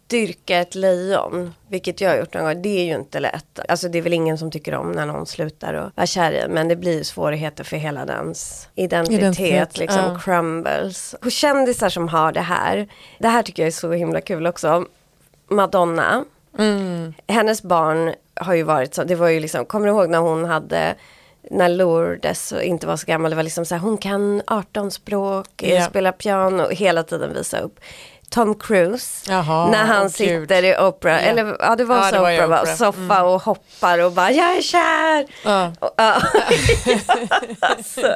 dyrka 0.06 0.58
ett 0.58 0.74
lejon, 0.74 1.54
vilket 1.68 2.00
jag 2.00 2.10
har 2.10 2.16
gjort 2.16 2.34
någon 2.34 2.44
gång, 2.44 2.62
det 2.62 2.80
är 2.80 2.84
ju 2.84 2.94
inte 2.94 3.20
lätt. 3.20 3.60
Alltså 3.68 3.88
det 3.88 3.98
är 3.98 4.02
väl 4.02 4.12
ingen 4.12 4.38
som 4.38 4.50
tycker 4.50 4.74
om 4.74 4.92
när 4.92 5.06
någon 5.06 5.26
slutar 5.26 5.74
och 5.74 5.90
vara 5.94 6.06
kär 6.06 6.32
i 6.32 6.48
men 6.48 6.68
det 6.68 6.76
blir 6.76 7.02
svårigheter 7.02 7.64
för 7.64 7.76
hela 7.76 8.06
dens 8.06 8.68
identitet, 8.74 9.18
identitet 9.18 9.78
liksom 9.78 10.04
ja. 10.04 10.18
crumbles. 10.18 11.14
Och 11.24 11.32
kändisar 11.32 11.88
som 11.88 12.08
har 12.08 12.32
det 12.32 12.40
här, 12.40 12.88
det 13.18 13.28
här 13.28 13.42
tycker 13.42 13.62
jag 13.62 13.66
är 13.68 13.72
så 13.72 13.92
himla 13.92 14.20
kul 14.20 14.46
också. 14.46 14.84
Madonna, 15.48 16.24
mm. 16.58 17.14
hennes 17.26 17.62
barn 17.62 18.14
har 18.34 18.54
ju 18.54 18.62
varit 18.62 18.94
så, 18.94 19.04
det 19.04 19.14
var 19.14 19.28
ju 19.28 19.40
liksom, 19.40 19.64
kommer 19.64 19.86
du 19.86 19.92
ihåg 19.92 20.10
när 20.10 20.18
hon 20.18 20.44
hade 20.44 20.94
när 21.50 21.68
Lourdes 21.68 22.52
inte 22.52 22.86
var 22.86 22.96
så 22.96 23.06
gammal, 23.06 23.30
det 23.30 23.36
var 23.36 23.42
liksom 23.42 23.64
så 23.64 23.74
här, 23.74 23.82
hon 23.82 23.98
kan 23.98 24.42
18 24.46 24.90
språk, 24.90 25.62
yeah. 25.62 25.88
spelar 25.88 26.12
piano 26.12 26.62
och 26.62 26.74
hela 26.74 27.02
tiden 27.02 27.34
visa 27.34 27.58
upp. 27.58 27.80
Tom 28.30 28.54
Cruise, 28.54 29.32
Jaha, 29.32 29.70
när 29.70 29.84
han 29.84 30.10
sitter 30.10 30.62
i 30.62 30.76
Oprah, 30.76 31.14
yeah. 31.14 31.28
eller 31.28 31.56
ja 31.60 31.76
det 31.76 31.84
var 31.84 31.96
ja, 31.96 32.02
så 32.02 32.10
det 32.10 32.20
var 32.20 32.44
Oprah. 32.44 32.64
soffa 32.64 33.16
mm. 33.16 33.26
och 33.26 33.42
hoppar 33.42 33.98
och 33.98 34.12
bara 34.12 34.30
jag 34.30 34.56
är 34.56 34.62
kär. 34.62 35.22
Uh. 35.46 35.72
Och, 35.78 36.00
uh. 36.00 36.24
alltså. 37.60 38.14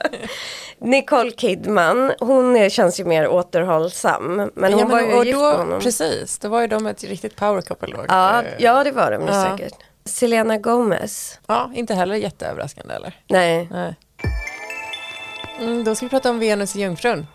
Nicole 0.78 1.30
Kidman, 1.30 2.12
hon 2.20 2.70
känns 2.70 3.00
ju 3.00 3.04
mer 3.04 3.28
återhållsam. 3.28 4.50
Men 4.54 4.72
hon 4.72 4.80
ja, 4.80 4.86
men, 4.86 4.88
var 4.88 5.00
ju 5.00 5.24
gift 5.24 5.38
med 5.38 5.56
honom. 5.56 5.80
Precis, 5.80 6.38
då 6.38 6.48
var 6.48 6.60
ju 6.60 6.66
de 6.66 6.86
ett 6.86 7.04
riktigt 7.04 7.36
power 7.36 7.60
couple 7.60 7.96
då. 7.96 8.04
Ja, 8.08 8.42
ja 8.58 8.84
det 8.84 8.92
var 8.92 9.10
de 9.10 9.22
ju 9.22 9.28
ja. 9.28 9.56
säkert. 9.56 9.89
Selena 10.04 10.58
Gomez. 10.58 11.38
Ja, 11.46 11.70
inte 11.74 11.94
heller 11.94 12.14
jätteöverraskande 12.14 12.94
eller? 12.94 13.14
Nej. 13.28 13.68
Nej. 13.70 13.94
Mm, 15.60 15.84
då 15.84 15.94
ska 15.94 16.06
vi 16.06 16.10
prata 16.10 16.30
om 16.30 16.38
Venus 16.38 16.76
i 16.76 16.80
Jungfrun. 16.80 17.26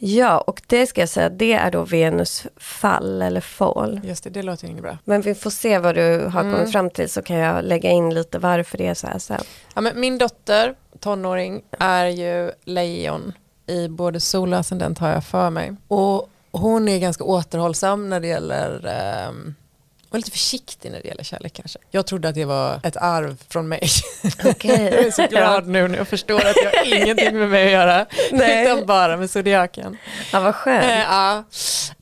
Ja, 0.00 0.38
och 0.40 0.62
det 0.66 0.86
ska 0.86 1.00
jag 1.00 1.08
säga, 1.08 1.28
det 1.28 1.52
är 1.52 1.70
då 1.70 1.82
Venus 1.84 2.46
fall 2.56 3.22
eller 3.22 3.40
fall. 3.40 4.00
Just 4.04 4.24
det, 4.24 4.30
det 4.30 4.42
låter 4.42 4.64
ju 4.64 4.70
inget 4.70 4.82
bra. 4.82 4.98
Men 5.04 5.20
vi 5.20 5.34
får 5.34 5.50
se 5.50 5.78
vad 5.78 5.94
du 5.94 6.24
har 6.32 6.40
Mm. 6.40 6.54
kommit 6.54 6.72
fram 6.72 6.90
till 6.90 7.10
så 7.10 7.22
kan 7.22 7.36
jag 7.36 7.64
lägga 7.64 7.90
in 7.90 8.14
lite 8.14 8.38
varför 8.38 8.78
det 8.78 8.86
är 8.86 8.94
så 8.94 9.06
här 9.06 9.18
sen. 9.18 9.40
Ja, 9.74 9.80
men 9.80 10.00
min 10.00 10.18
dotter, 10.18 10.74
tonåring, 11.00 11.62
är 11.78 12.06
ju 12.06 12.50
lejon 12.64 13.32
i 13.66 13.88
både 13.88 14.20
sol 14.20 14.52
och 14.52 14.58
ascendent 14.58 14.98
har 14.98 15.08
jag 15.10 15.24
för 15.24 15.50
mig. 15.50 15.76
Och 15.88 16.28
hon 16.52 16.88
är 16.88 16.98
ganska 16.98 17.24
återhållsam 17.24 18.08
när 18.10 18.20
det 18.20 18.26
gäller 18.28 18.86
ehm, 18.86 19.54
och 20.10 20.16
lite 20.16 20.30
försiktig 20.30 20.92
när 20.92 21.02
det 21.02 21.08
gäller 21.08 21.24
kärlek 21.24 21.52
kanske. 21.52 21.78
Jag 21.90 22.06
trodde 22.06 22.28
att 22.28 22.34
det 22.34 22.44
var 22.44 22.80
ett 22.82 22.96
arv 22.96 23.42
från 23.48 23.68
mig. 23.68 23.88
Okej. 24.44 24.82
jag 24.92 25.06
är 25.06 25.10
så 25.10 25.26
glad 25.26 25.66
nu 25.66 25.88
när 25.88 25.98
jag 25.98 26.08
förstår 26.08 26.46
att 26.46 26.56
jag 26.56 26.70
har 26.70 26.94
ingenting 27.02 27.38
med 27.38 27.48
mig 27.48 27.66
att 27.66 27.72
göra. 27.72 28.06
Nej. 28.32 28.64
Utan 28.64 28.86
bara 28.86 29.16
med 29.16 29.30
zodiaken. 29.30 29.96
Ja, 30.32 30.40
vad 30.40 30.54
skönt. 30.54 30.84
Eh, 30.84 30.98
ja, 30.98 31.44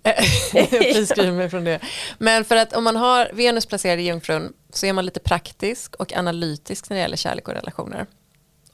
jag 0.52 0.68
friskriver 0.68 1.32
mig 1.32 1.50
från 1.50 1.64
det. 1.64 1.80
Men 2.18 2.44
för 2.44 2.56
att 2.56 2.72
om 2.72 2.84
man 2.84 2.96
har 2.96 3.30
Venus 3.32 3.66
placerad 3.66 3.98
i 3.98 4.02
Jungfrun 4.02 4.52
så 4.72 4.86
är 4.86 4.92
man 4.92 5.04
lite 5.04 5.20
praktisk 5.20 5.94
och 5.94 6.12
analytisk 6.16 6.90
när 6.90 6.96
det 6.96 7.00
gäller 7.00 7.16
kärlek 7.16 7.48
och 7.48 7.54
relationer. 7.54 8.06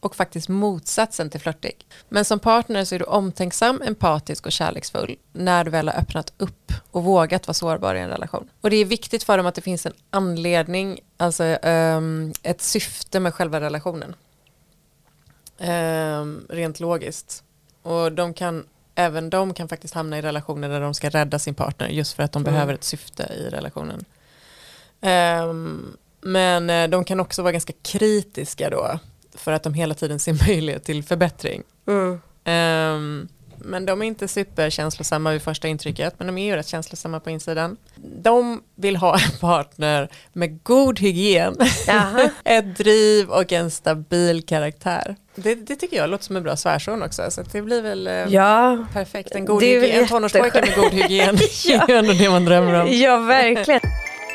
Och 0.03 0.17
faktiskt 0.17 0.49
motsatsen 0.49 1.31
till 1.31 1.41
flörtig. 1.41 1.87
Men 2.09 2.25
som 2.25 2.39
partner 2.39 2.85
så 2.85 2.95
är 2.95 2.99
du 2.99 3.05
omtänksam, 3.05 3.83
empatisk 3.83 4.47
och 4.47 4.53
kärleksfull 4.53 5.17
när 5.33 5.65
du 5.65 5.71
väl 5.71 5.89
har 5.89 5.95
öppnat 6.01 6.33
upp 6.39 6.73
och 6.91 7.05
vågat 7.05 7.47
vara 7.47 7.55
sårbar 7.55 7.95
i 7.95 8.01
en 8.01 8.09
relation. 8.09 8.49
Och 8.61 8.71
det 8.71 8.77
är 8.77 8.85
viktigt 8.85 9.23
för 9.23 9.37
dem 9.37 9.47
att 9.47 9.55
det 9.55 9.61
finns 9.61 9.87
en 9.87 9.93
anledning, 10.11 11.01
alltså 11.17 11.45
ehm, 11.45 12.33
ett 12.43 12.63
syfte 12.63 13.21
med 13.21 13.35
själva 13.35 13.61
relationen. 13.61 14.15
Ehm, 15.59 16.47
rent 16.49 16.81
logiskt. 16.81 17.43
Och 17.83 18.13
de 18.13 18.35
kan, 18.35 18.67
även 18.95 19.31
de 19.31 19.55
kan 19.55 19.69
faktiskt 19.69 19.95
hamna 19.95 20.19
i 20.19 20.23
relationer 20.23 20.69
där 20.69 20.81
de 20.81 20.95
ska 20.95 21.09
rädda 21.09 21.39
sin 21.39 21.55
partner 21.55 21.89
just 21.89 22.13
för 22.13 22.23
att 22.23 22.33
de 22.33 22.43
Mm. 22.43 22.53
behöver 22.53 22.75
ett 22.75 22.85
syfte 22.85 23.23
i 23.23 23.49
relationen. 23.51 24.05
Ehm, 25.01 25.97
men 26.21 26.71
eh, 26.71 26.89
de 26.89 27.05
kan 27.05 27.21
också 27.21 27.43
vara 27.43 27.53
ganska 27.53 27.73
kritiska 27.83 28.71
då 28.71 28.99
för 29.35 29.53
att 29.53 29.63
de 29.63 29.75
hela 29.75 29.95
tiden 29.95 30.19
ser 30.19 30.33
möjlighet 30.49 30.85
till 30.85 31.03
förbättring. 31.05 31.63
Mm. 31.89 32.21
Ehm, 32.45 33.29
men 33.65 33.87
de 33.87 34.03
är 34.03 34.07
inte 34.07 34.29
superkänslosamma 34.29 35.33
vid 35.33 35.43
första 35.43 35.69
intrycket, 35.69 36.15
men 36.19 36.27
de 36.27 36.39
är 36.39 36.47
ju 36.47 36.57
rätt 36.57 36.67
känslosamma 36.69 37.21
på 37.21 37.31
insidan. 37.31 37.77
De 38.23 38.63
vill 38.75 38.97
ha 38.97 39.15
en 39.25 39.39
partner 39.41 40.09
med 40.33 40.63
god 40.65 40.99
hygien, 41.01 41.57
ett 42.45 42.77
driv 42.77 43.29
och 43.31 43.53
en 43.53 43.71
stabil 43.71 44.43
karaktär. 44.47 45.17
Det, 45.35 45.55
det 45.55 45.77
tycker 45.77 45.97
jag 45.97 46.11
låter 46.11 46.25
som 46.25 46.37
en 46.37 46.43
bra 46.43 46.57
svärson 46.57 47.03
också, 47.03 47.31
så 47.31 47.43
det 47.53 47.63
blir 47.63 47.83
väl 47.83 48.07
eh, 48.07 48.13
Ja. 48.13 48.87
perfekt. 48.93 49.35
En, 49.35 49.45
god 49.45 49.63
hygien, 49.63 50.03
en 50.03 50.09
tonårspojke 50.09 50.61
med 50.61 50.75
god 50.77 50.93
hygien, 50.93 51.37
det 51.37 51.93
är 51.93 51.99
ändå 51.99 52.13
det 52.13 52.31
man 52.31 52.45
drömmer 52.45 52.81
om. 52.83 52.89
ja, 52.93 53.17
verkligen. 53.17 53.81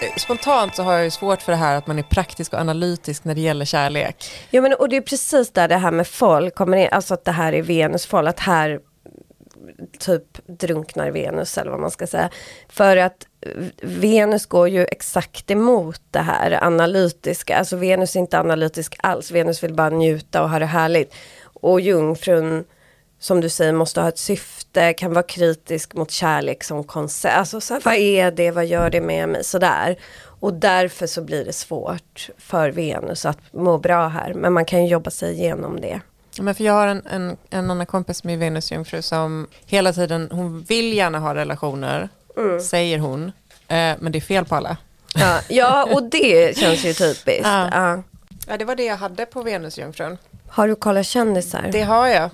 Eh, 0.02 0.14
spontant 0.18 0.76
så 0.76 0.84
har 0.84 0.94
jag 0.94 1.03
ju 1.03 1.11
svårt 1.11 1.41
för 1.41 1.52
det 1.52 1.57
här 1.57 1.76
att 1.76 1.88
man 1.88 1.99
är 1.99 2.03
praktisk 2.03 2.53
och 2.53 2.60
analytisk 2.60 3.24
när 3.24 3.36
det 3.36 3.41
gäller 3.41 3.65
kärlek. 3.65 4.32
Ja, 4.49 4.61
men, 4.61 4.74
och 4.74 4.90
det 4.90 4.98
är 4.98 5.02
precis 5.02 5.52
där 5.52 5.68
det 5.68 5.78
här 5.78 5.91
med 5.91 6.07
fall 6.07 6.52
kommer 6.52 6.78
in, 6.78 6.88
alltså 6.91 7.14
att 7.14 7.26
det 7.26 7.32
här 7.32 7.53
är 7.53 7.61
Venus 7.61 8.06
fall, 8.06 8.28
att 8.28 8.40
här 8.40 8.80
typ 9.99 10.48
drunknar 10.48 11.11
Venus 11.11 11.57
eller 11.57 11.72
vad 11.72 11.80
man 11.80 11.91
ska 11.91 12.07
säga. 12.07 12.30
För 12.69 12.98
att 12.98 13.28
eh, 13.41 13.52
Venus 13.82 14.45
går 14.45 14.69
ju 14.69 14.86
exakt 14.86 15.52
emot 15.52 16.02
det 16.11 16.19
här 16.19 16.64
analytiska, 16.64 17.57
alltså 17.57 17.76
Venus 17.76 18.15
är 18.15 18.19
inte 18.19 18.40
analytisk 18.40 18.95
alls, 19.03 19.32
Venus 19.32 19.64
vill 19.64 19.74
bara 19.74 19.90
njuta 19.90 20.44
och 20.44 20.49
ha 20.49 20.60
det 20.60 20.65
härligt. 20.65 21.14
Och 21.44 21.82
jungfrun, 21.82 22.64
som 23.19 23.41
du 23.41 23.49
säger, 23.49 23.73
måste 23.73 24.02
ha 24.02 24.10
ett 24.10 24.18
syfte, 24.18 24.94
kan 24.94 25.14
vara 25.14 25.23
kritisk 25.23 25.94
mot 25.94 26.11
kärlek 26.11 26.64
som 26.64 26.84
koncept. 26.84 27.38
Alltså 27.38 27.61
så 27.61 27.73
här, 27.73 27.81
vad 27.85 27.95
är 27.95 28.31
det, 28.31 28.52
vad 28.52 28.65
gör 28.65 28.89
det 28.89 29.02
med 29.02 29.30
mig, 29.30 29.44
sådär. 29.44 29.98
Och 30.39 30.53
därför 30.53 31.07
så 31.07 31.22
blir 31.22 31.45
det 31.45 31.53
svårt 31.53 32.30
för 32.38 32.69
Venus 32.69 33.26
att 33.26 33.38
må 33.52 33.77
bra 33.77 34.07
här. 34.07 34.34
Men 34.34 34.53
man 34.53 34.65
kan 34.65 34.84
ju 34.84 34.89
jobba 34.89 35.11
sig 35.11 35.34
igenom 35.34 35.81
det. 35.81 36.02
Men 36.39 36.56
för 36.56 36.64
jag 36.64 36.73
har 36.73 36.88
en, 36.88 37.06
en, 37.06 37.38
en 37.49 37.72
annan 37.72 37.85
kompis 37.85 38.23
med 38.23 38.39
Venus 38.39 38.72
jungfru 38.72 39.02
som 39.02 39.48
hela 39.65 39.94
tiden, 39.94 40.30
hon 40.31 40.64
vill 40.64 40.94
gärna 40.94 41.19
ha 41.19 41.35
relationer, 41.35 42.10
säger 42.69 42.98
hon, 42.99 43.26
eh, 43.68 43.95
men 43.99 44.11
det 44.11 44.18
är 44.18 44.22
fel 44.22 44.45
på 44.45 44.56
alla. 44.56 44.77
Ja, 45.15 45.39
ja 45.49 45.88
och 45.94 46.03
det 46.03 46.57
känns 46.57 46.85
ju 46.85 46.94
typiskt. 46.94 47.41
Ja. 47.44 47.69
Ja. 47.72 48.03
Ja, 48.48 48.57
det 48.57 48.65
var 48.65 48.76
det 48.76 48.84
jag 48.84 48.98
hade 48.98 49.26
på 49.26 49.41
Venus 49.41 49.77
jungfrun. 49.77 50.18
Har 50.48 50.68
du 50.68 50.76
kollat 50.76 51.06
kändisar? 51.06 51.69
Det 51.72 51.81
har 51.81 52.07
jag. 52.07 52.30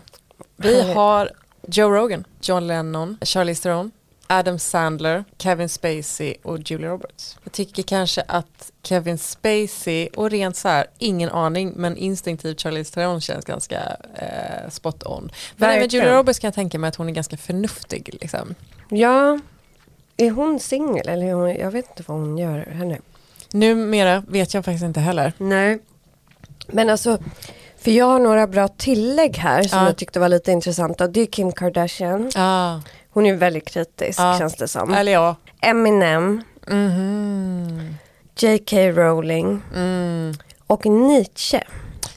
Vi 0.58 0.94
har 0.94 1.32
Joe 1.68 1.90
Rogan, 1.90 2.24
John 2.42 2.68
Lennon, 2.68 3.18
Charlize 3.22 3.64
Theron, 3.64 3.92
Adam 4.28 4.60
Sandler, 4.60 5.24
Kevin 5.38 5.70
Spacey 5.70 6.36
och 6.44 6.60
Julia 6.72 6.90
Roberts. 6.90 7.38
Jag 7.44 7.54
tycker 7.54 7.84
kanske 7.84 8.24
att 8.28 8.72
Kevin 8.84 9.18
Spacey 9.18 10.08
och 10.08 10.30
rent 10.32 10.56
så 10.56 10.68
här, 10.68 10.88
ingen 10.98 11.30
aning, 11.30 11.74
men 11.76 11.98
instinktivt 11.98 12.62
Charlize 12.62 12.94
Theron 12.94 13.22
känns 13.22 13.46
ganska 13.46 13.98
eh, 14.16 14.70
spot 14.70 15.04
on. 15.04 15.32
Men 15.58 15.70
även 15.70 15.80
Verkligen. 15.82 16.04
Julia 16.04 16.20
Roberts 16.20 16.40
kan 16.40 16.48
jag 16.48 16.56
tänka 16.56 16.80
mig 16.80 16.88
att 16.88 16.96
hon 16.96 17.10
är 17.10 17.14
ganska 17.14 17.38
förnuftig. 17.38 18.18
Liksom. 18.22 18.56
Ja. 18.90 19.40
Är 20.18 20.32
hon 20.32 20.60
singel 20.60 21.08
eller 21.10 21.26
är 21.26 21.34
hon, 21.34 21.50
jag 21.50 21.72
vet 21.72 21.90
inte 21.90 22.04
vad 22.08 22.20
hon 22.20 22.38
gör 22.38 22.68
här 22.72 22.86
nu. 22.86 23.02
Numera 23.52 24.24
vet 24.28 24.54
jag 24.54 24.66
faktiskt 24.66 24.84
inte 24.84 25.00
heller. 25.00 25.34
Nej. 25.38 25.80
Men 26.68 26.90
alltså, 26.90 27.18
för 27.84 27.92
jag 27.92 28.06
har 28.06 28.20
några 28.20 28.48
bra 28.48 28.68
tillägg 28.68 29.38
här 29.38 29.64
som 29.64 29.80
Ja. 29.80 29.86
jag 29.86 29.98
tyckte 29.98 30.20
var 30.20 30.30
lite 30.30 30.52
intressanta. 30.52 31.08
Det 31.08 31.22
är 31.22 31.26
Kim 31.26 31.52
Kardashian. 31.52 32.32
Ah, 32.36 32.80
Hon 33.10 33.26
är 33.26 33.34
väldigt 33.36 33.68
kritisk 33.68 34.20
Ja. 34.20 34.36
känns 34.40 34.56
det 34.56 34.68
som. 34.68 34.94
eller 34.94 35.12
ja. 35.12 35.36
Eminem, 35.62 36.44
Mhm. 36.68 37.96
J.K. 38.38 38.78
Rowling 38.92 39.62
Mm. 39.76 40.34
och 40.68 40.86
Nietzsche. 40.86 41.64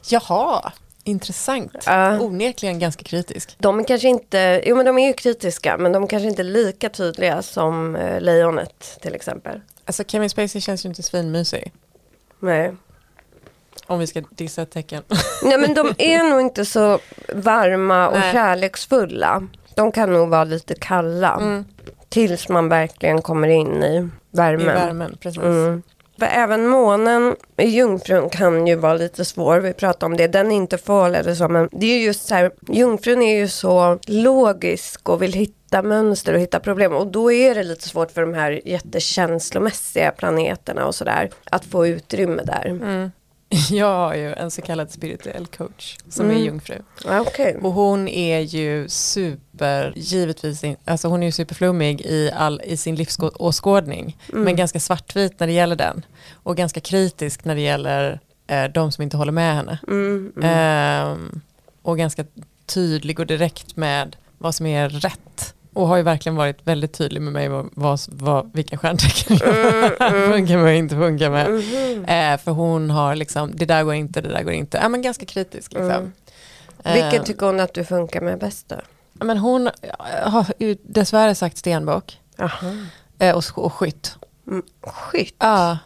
Jaha, 0.09 0.71
intressant. 1.03 1.71
Ja. 1.85 2.19
Onekligen 2.19 2.79
ganska 2.79 3.03
kritisk. 3.03 3.55
De 3.59 3.79
är 3.79 3.83
kanske 3.83 4.07
inte, 4.07 4.61
jo 4.65 4.75
men 4.75 4.85
de 4.85 4.97
är 4.97 5.07
ju 5.07 5.13
kritiska 5.13 5.77
men 5.77 5.91
de 5.91 6.03
är 6.03 6.07
kanske 6.07 6.27
inte 6.27 6.43
lika 6.43 6.89
tydliga 6.89 7.41
som 7.41 7.95
eh, 7.95 8.21
Lejonet 8.21 8.97
till 9.01 9.15
exempel. 9.15 9.61
Alltså 9.85 10.03
Kevin 10.07 10.29
Spacey 10.29 10.61
känns 10.61 10.85
ju 10.85 10.89
inte 10.89 11.03
svinmysig. 11.03 11.71
Nej. 12.39 12.75
Om 13.87 13.99
vi 13.99 14.07
ska 14.07 14.21
dissa 14.29 14.61
ett 14.61 14.71
tecken. 14.71 15.03
Nej 15.43 15.57
men 15.57 15.73
de 15.73 15.93
är 15.97 16.29
nog 16.29 16.41
inte 16.41 16.65
så 16.65 16.99
varma 17.33 18.07
och 18.09 18.19
Nej. 18.19 18.33
kärleksfulla. 18.33 19.47
De 19.75 19.91
kan 19.91 20.13
nog 20.13 20.29
vara 20.29 20.43
lite 20.43 20.75
kalla. 20.75 21.35
Mm. 21.35 21.65
Tills 22.09 22.49
man 22.49 22.69
verkligen 22.69 23.21
kommer 23.21 23.47
in 23.47 23.83
i 23.83 23.97
I 23.97 24.09
värmen. 24.31 24.65
värmen, 24.65 25.17
precis. 25.21 25.41
Mm. 25.41 25.83
Även 26.21 26.67
månen 26.67 27.35
i 27.57 27.67
jungfrun 27.67 28.29
kan 28.29 28.67
ju 28.67 28.75
vara 28.75 28.93
lite 28.93 29.25
svår, 29.25 29.59
vi 29.59 29.73
pratar 29.73 30.07
om 30.07 30.17
det, 30.17 30.27
den 30.27 30.51
är 30.51 30.55
inte 30.55 30.77
farlig 30.77 31.19
eller 31.19 31.35
så, 31.35 31.47
men 31.47 31.69
det 31.71 31.85
är 31.85 31.97
ju 31.97 32.05
just 32.05 32.27
så 32.27 32.35
här, 32.35 32.51
jungfrun 32.67 33.21
är 33.21 33.37
ju 33.37 33.47
så 33.47 33.99
logisk 34.07 35.09
och 35.09 35.21
vill 35.21 35.33
hitta 35.33 35.81
mönster 35.81 36.33
och 36.33 36.39
hitta 36.39 36.59
problem 36.59 36.93
och 36.93 37.07
då 37.07 37.31
är 37.31 37.55
det 37.55 37.63
lite 37.63 37.89
svårt 37.89 38.11
för 38.11 38.21
de 38.21 38.33
här 38.33 38.61
jättekänslomässiga 38.65 40.11
planeterna 40.11 40.85
och 40.85 40.95
sådär 40.95 41.29
att 41.51 41.65
få 41.65 41.87
utrymme 41.87 42.41
där. 42.43 42.65
Mm. 42.65 43.11
Jag 43.71 43.93
har 43.95 44.15
ju 44.15 44.33
en 44.33 44.51
så 44.51 44.61
kallad 44.61 44.91
spirituell 44.91 45.45
coach 45.47 45.97
som 46.09 46.25
Mm. 46.25 46.37
är 46.37 46.41
jungfru. 46.41 46.75
Okej. 47.05 47.57
Och 47.61 47.71
hon 47.71 48.07
är 48.07 48.39
ju 48.39 48.89
super, 48.89 49.93
givetvis, 49.95 50.63
alltså 50.85 51.07
hon 51.07 51.23
är 51.23 51.27
ju 51.27 51.31
superflummig 51.31 52.01
i, 52.01 52.31
all, 52.31 52.61
i 52.65 52.77
sin 52.77 52.95
livsåskådning. 52.95 54.17
Mm. 54.31 54.43
Men 54.43 54.55
ganska 54.55 54.79
svartvit 54.79 55.39
när 55.39 55.47
det 55.47 55.53
gäller 55.53 55.75
den. 55.75 56.05
Och 56.33 56.57
ganska 56.57 56.79
kritisk 56.79 57.45
när 57.45 57.55
det 57.55 57.61
gäller 57.61 58.19
eh, 58.47 58.63
de 58.63 58.91
som 58.91 59.01
inte 59.01 59.17
håller 59.17 59.31
med 59.31 59.55
henne. 59.55 59.79
Mm, 59.87 60.33
mm. 60.37 60.49
Ehm, 60.49 61.41
och 61.81 61.97
ganska 61.97 62.25
tydlig 62.65 63.19
och 63.19 63.27
direkt 63.27 63.75
med 63.75 64.15
vad 64.37 64.55
som 64.55 64.65
är 64.65 64.89
rätt. 64.89 65.53
Och 65.77 65.87
har 65.87 65.97
ju 65.97 66.03
verkligen 66.03 66.35
varit 66.35 66.57
väldigt 66.67 66.93
tydlig 66.93 67.21
med 67.21 67.33
mig 67.33 67.49
vad, 67.49 67.69
vad, 67.73 67.99
vad, 68.07 68.53
vilka 68.53 68.77
stjärntecken 68.77 69.37
jag 69.41 70.31
funkar 70.31 70.57
med 70.57 70.63
och 70.65 70.71
inte 70.73 70.95
funkar 70.95 71.29
med. 71.29 71.49
Mhm. 71.51 72.05
Eh, 72.05 72.37
för 72.37 72.51
hon 72.51 72.89
har 72.89 73.15
liksom, 73.15 73.51
det 73.55 73.65
där 73.65 73.83
går 73.83 73.93
inte, 73.93 74.21
det 74.21 74.29
där 74.29 74.43
går 74.43 74.53
inte. 74.53 74.77
Ja, 74.81 74.89
men 74.89 75.01
ganska 75.01 75.25
kritisk 75.25 75.73
liksom. 75.73 75.89
Mm. 75.91 76.11
Vilken 76.83 77.21
Eh, 77.21 77.23
tycker 77.23 77.45
hon 77.45 77.59
att 77.59 77.73
du 77.73 77.83
funkar 77.85 78.21
med 78.21 78.39
bäst 78.39 78.69
då? 78.69 78.75
men 79.13 79.37
hon 79.37 79.69
ja, 79.81 80.29
har 80.29 80.45
ju 80.59 80.77
dessvärre 80.83 81.35
sagt 81.35 81.57
stenbock 81.57 82.19
Jaha. 82.37 82.87
eh, 83.19 83.35
och, 83.35 83.43
och 83.55 83.73
skytt. 83.73 84.15
Mm. 84.47 84.63
Skytt. 84.81 85.35
Ja. 85.39 85.77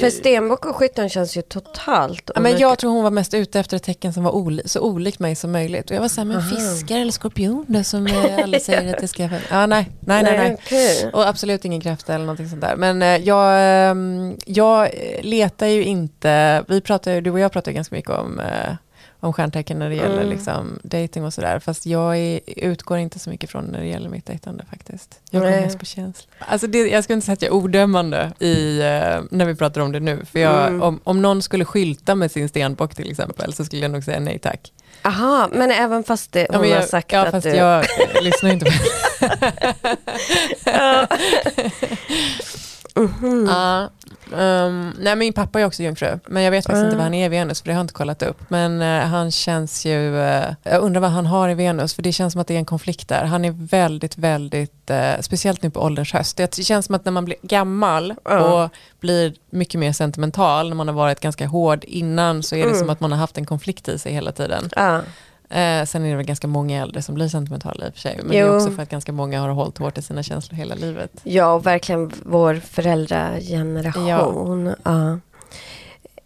För 0.00 0.10
stenbock 0.10 0.66
och 0.66 0.76
skytten 0.76 1.08
känns 1.08 1.36
ju 1.36 1.42
totalt 1.42 2.30
ja, 2.34 2.40
men 2.40 2.58
Jag 2.58 2.78
tror 2.78 2.92
hon 2.92 3.02
var 3.02 3.10
mest 3.10 3.34
ute 3.34 3.60
efter 3.60 3.76
ett 3.76 3.82
tecken 3.82 4.12
som 4.12 4.24
var 4.24 4.32
oli 4.32 4.62
så 4.64 4.80
olikt 4.80 5.18
mig 5.18 5.34
som 5.34 5.52
möjligt. 5.52 5.90
Och 5.90 5.96
jag 5.96 6.00
var 6.00 6.08
så 6.08 6.20
här, 6.20 6.28
men 6.28 6.42
fiskar 6.42 6.98
eller 6.98 7.12
skorpioner 7.12 7.82
som 7.82 8.08
alla 8.42 8.58
säger 8.58 8.94
att 8.94 9.00
det 9.00 9.08
ska... 9.08 9.28
Ja, 9.50 9.66
nej, 9.66 9.88
nej, 10.00 10.22
nej. 10.22 10.38
nej. 10.38 10.54
Okay. 10.54 11.10
Och 11.12 11.28
absolut 11.28 11.64
ingen 11.64 11.80
kräfta 11.80 12.14
eller 12.14 12.24
någonting 12.24 12.48
sånt 12.48 12.60
där. 12.60 12.76
Men 12.76 13.02
eh, 13.02 13.16
jag, 13.16 13.54
ehm, 13.90 14.36
jag 14.46 14.88
letar 15.20 15.66
ju 15.66 15.84
inte, 15.84 16.64
vi 16.68 16.80
pratar, 16.80 17.20
du 17.20 17.30
och 17.30 17.40
jag 17.40 17.52
pratar 17.52 17.72
ganska 17.72 17.94
mycket 17.94 18.10
om 18.10 18.40
eh, 18.40 18.74
om 19.22 19.32
stjärntecken 19.32 19.78
när 19.78 19.88
det 19.88 19.94
gäller 19.94 20.22
mm. 20.22 20.28
liksom, 20.28 20.78
dating 20.82 21.24
och 21.24 21.34
sådär. 21.34 21.58
Fast 21.58 21.86
jag 21.86 22.18
är, 22.18 22.40
utgår 22.46 22.98
inte 22.98 23.18
så 23.18 23.30
mycket 23.30 23.50
från 23.50 23.64
när 23.64 23.80
det 23.80 23.86
gäller 23.86 24.08
mitt 24.08 24.26
dejtande 24.26 24.64
faktiskt. 24.70 25.20
Jag 25.30 25.42
går 25.42 25.50
mest 25.50 25.78
på 25.78 25.84
känsla. 25.84 26.30
Alltså 26.38 26.66
det, 26.66 26.78
jag 26.78 27.04
skulle 27.04 27.14
inte 27.14 27.24
säga 27.24 27.32
att 27.32 27.42
jag 27.42 27.48
är 27.48 27.54
odömande 27.54 28.32
i, 28.38 28.78
uh, 28.78 28.84
när 29.30 29.44
vi 29.44 29.54
pratar 29.54 29.80
om 29.80 29.92
det 29.92 30.00
nu. 30.00 30.24
För 30.24 30.38
jag, 30.38 30.68
mm. 30.68 30.82
om, 30.82 31.00
om 31.04 31.22
någon 31.22 31.42
skulle 31.42 31.64
skylta 31.64 32.14
med 32.14 32.30
sin 32.30 32.48
stenbock 32.48 32.94
till 32.94 33.10
exempel 33.10 33.52
så 33.52 33.64
skulle 33.64 33.82
jag 33.82 33.90
nog 33.90 34.04
säga 34.04 34.20
nej 34.20 34.38
tack. 34.38 34.72
Aha, 35.02 35.48
men 35.52 35.70
även 35.70 36.04
fast 36.04 36.32
det, 36.32 36.46
hon 36.50 36.62
ja, 36.62 36.66
jag, 36.66 36.80
har 36.80 36.86
sagt 36.86 37.12
ja, 37.12 37.20
att 37.20 37.30
fast 37.30 37.44
du... 37.44 37.50
jag 37.50 37.86
lyssnar 38.22 38.50
inte 38.50 38.64
på 38.64 38.72
Mm 40.70 41.06
-hmm. 42.94 43.48
uh, 43.48 43.88
um, 44.40 44.94
nej, 45.00 45.16
min 45.16 45.32
pappa 45.32 45.60
är 45.60 45.66
också 45.66 45.82
jungfru, 45.82 46.18
men 46.26 46.42
jag 46.42 46.50
vet 46.50 46.66
faktiskt 46.66 46.82
uh. 46.82 46.86
inte 46.86 46.96
vad 46.96 47.04
han 47.04 47.14
är 47.14 47.26
i 47.26 47.28
Venus, 47.28 47.62
för 47.62 47.68
det 47.68 47.72
har 47.72 47.78
jag 47.78 47.84
inte 47.84 47.94
kollat 47.94 48.22
upp. 48.22 48.40
Men 48.48 48.82
uh, 48.82 49.06
han 49.06 49.30
känns 49.30 49.86
ju, 49.86 50.10
uh, 50.14 50.44
jag 50.62 50.82
undrar 50.82 51.00
vad 51.00 51.10
han 51.10 51.26
har 51.26 51.48
i 51.48 51.54
Venus, 51.54 51.94
för 51.94 52.02
det 52.02 52.12
känns 52.12 52.32
som 52.32 52.40
att 52.40 52.46
det 52.46 52.54
är 52.54 52.58
en 52.58 52.64
konflikt 52.64 53.08
där. 53.08 53.24
Han 53.24 53.44
är 53.44 53.50
väldigt, 53.50 54.18
väldigt, 54.18 54.90
uh, 54.90 55.20
speciellt 55.20 55.62
nu 55.62 55.70
på 55.70 55.80
ålderns 55.80 56.12
höst. 56.12 56.36
Det 56.36 56.64
känns 56.64 56.86
som 56.86 56.94
att 56.94 57.04
när 57.04 57.12
man 57.12 57.24
blir 57.24 57.36
gammal 57.42 58.10
och 58.10 58.70
blir 59.00 59.34
mycket 59.50 59.80
mer 59.80 59.92
sentimental, 59.92 60.68
när 60.68 60.76
man 60.76 60.88
har 60.88 60.94
varit 60.94 61.20
ganska 61.20 61.46
hård 61.46 61.84
innan, 61.84 62.42
så 62.42 62.56
är 62.56 62.62
det 62.62 62.68
mm. 62.68 62.78
som 62.78 62.90
att 62.90 63.00
man 63.00 63.12
har 63.12 63.18
haft 63.18 63.38
en 63.38 63.46
konflikt 63.46 63.88
i 63.88 63.98
sig 63.98 64.12
hela 64.12 64.32
tiden. 64.32 64.70
Eh, 65.52 65.84
sen 65.84 66.04
är 66.04 66.10
det 66.10 66.16
väl 66.16 66.26
ganska 66.26 66.46
många 66.46 66.82
äldre 66.82 67.02
som 67.02 67.14
blir 67.14 67.28
sentimentala 67.28 67.86
i 67.86 67.88
och 67.88 67.92
för 67.92 68.00
sig. 68.00 68.16
Men 68.16 68.26
jo. 68.26 68.32
det 68.32 68.52
är 68.52 68.56
också 68.56 68.70
för 68.70 68.82
att 68.82 68.88
ganska 68.88 69.12
många 69.12 69.40
har 69.40 69.48
hållit 69.48 69.78
hårt 69.78 69.98
i 69.98 70.02
sina 70.02 70.22
känslor 70.22 70.56
hela 70.56 70.74
livet. 70.74 71.10
Ja, 71.22 71.52
och 71.52 71.66
verkligen 71.66 72.12
vår 72.22 72.54
föräldrageneration. 72.54 74.74
Ja. 74.84 75.18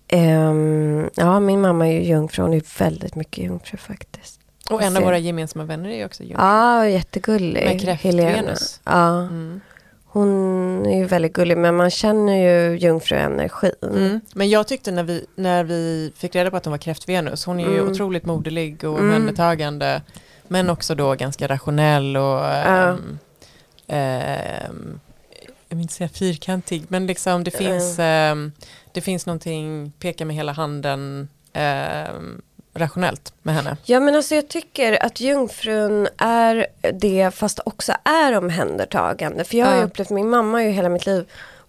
Ja. 0.09 0.13
Um, 0.13 1.11
ja, 1.15 1.41
min 1.41 1.61
mamma 1.61 1.89
är 1.89 1.93
ju 1.93 2.03
jungfru. 2.03 2.43
Hon 2.43 2.55
är 2.55 2.79
väldigt 2.79 3.15
mycket 3.15 3.45
jungfru 3.45 3.79
faktiskt. 3.79 4.41
Och 4.71 4.83
en 4.83 4.97
av 4.97 5.03
våra 5.03 5.19
gemensamma 5.19 5.65
vänner 5.65 5.91
är 5.91 5.97
ju 5.97 6.05
också 6.05 6.23
jungfru. 6.23 6.45
Ja, 6.45 6.89
jättegullig. 6.89 7.65
Med 7.65 7.81
kräft-Venus. 7.81 8.81
Ja. 8.85 9.21
Mm. 9.21 9.61
Hon 10.17 10.87
är 10.87 10.99
ju 10.99 11.05
väldigt 11.05 11.33
gullig 11.33 11.59
men 11.59 11.77
man 11.77 11.91
känner 11.91 12.37
ju 12.37 12.79
jungfruenergin. 12.79 13.73
Mm. 13.83 14.21
Men 14.35 14.49
jag 14.49 14.69
tyckte 14.69 14.91
när 14.91 15.03
vi, 15.03 15.27
när 15.35 15.65
vi 15.65 16.13
fick 16.17 16.35
reda 16.35 16.51
på 16.51 16.57
att 16.57 16.65
hon 16.65 16.71
var 16.71 16.79
kräft-Venus, 16.79 17.45
hon 17.45 17.61
är 17.61 17.65
ju 17.65 17.79
mm. 17.79 17.93
otroligt 17.93 18.25
moderlig 18.25 18.85
och 18.85 18.99
mm. 18.99 19.05
omhändertagande 19.05 20.03
men 20.49 20.71
också 20.71 20.95
då 20.95 21.15
ganska 21.15 21.47
rationell 21.47 22.17
och 22.17 22.23
ja. 22.23 22.89
ähm, 22.89 23.19
ähm, 23.87 25.01
jag 25.69 25.77
vill 25.77 25.83
inte 25.83 25.95
säga 25.95 26.09
fyrkantig 26.09 26.85
men 26.89 27.07
liksom 27.07 27.45
det 27.45 27.51
finns, 27.51 27.99
ähm, 27.99 28.53
det 28.93 29.01
finns 29.01 29.27
någonting, 29.27 29.93
peka 29.99 30.25
med 30.25 30.37
hela 30.37 30.53
handen 30.53 31.29
ähm, 31.53 32.43
rationellt 32.77 33.33
med 33.43 33.55
henne. 33.55 33.77
Ja 33.85 34.01
men 34.01 34.15
alltså 34.15 34.35
jag 34.35 34.49
tycker 34.49 35.05
att 35.05 35.21
jungfrun 35.21 36.09
är 36.19 36.67
det 36.93 37.31
fast 37.35 37.61
också 37.65 37.93
är 38.05 38.39
omhändertagande. 38.39 39.45
För 39.45 39.57
jag 39.57 39.67
har 39.67 39.77
ju 39.77 39.83
upplevt, 39.83 40.11
min 40.11 40.31
mamma 40.31 40.65
ju 40.65 40.71
hela 40.71 40.89
mitt 40.89 41.07
liv 41.07 41.27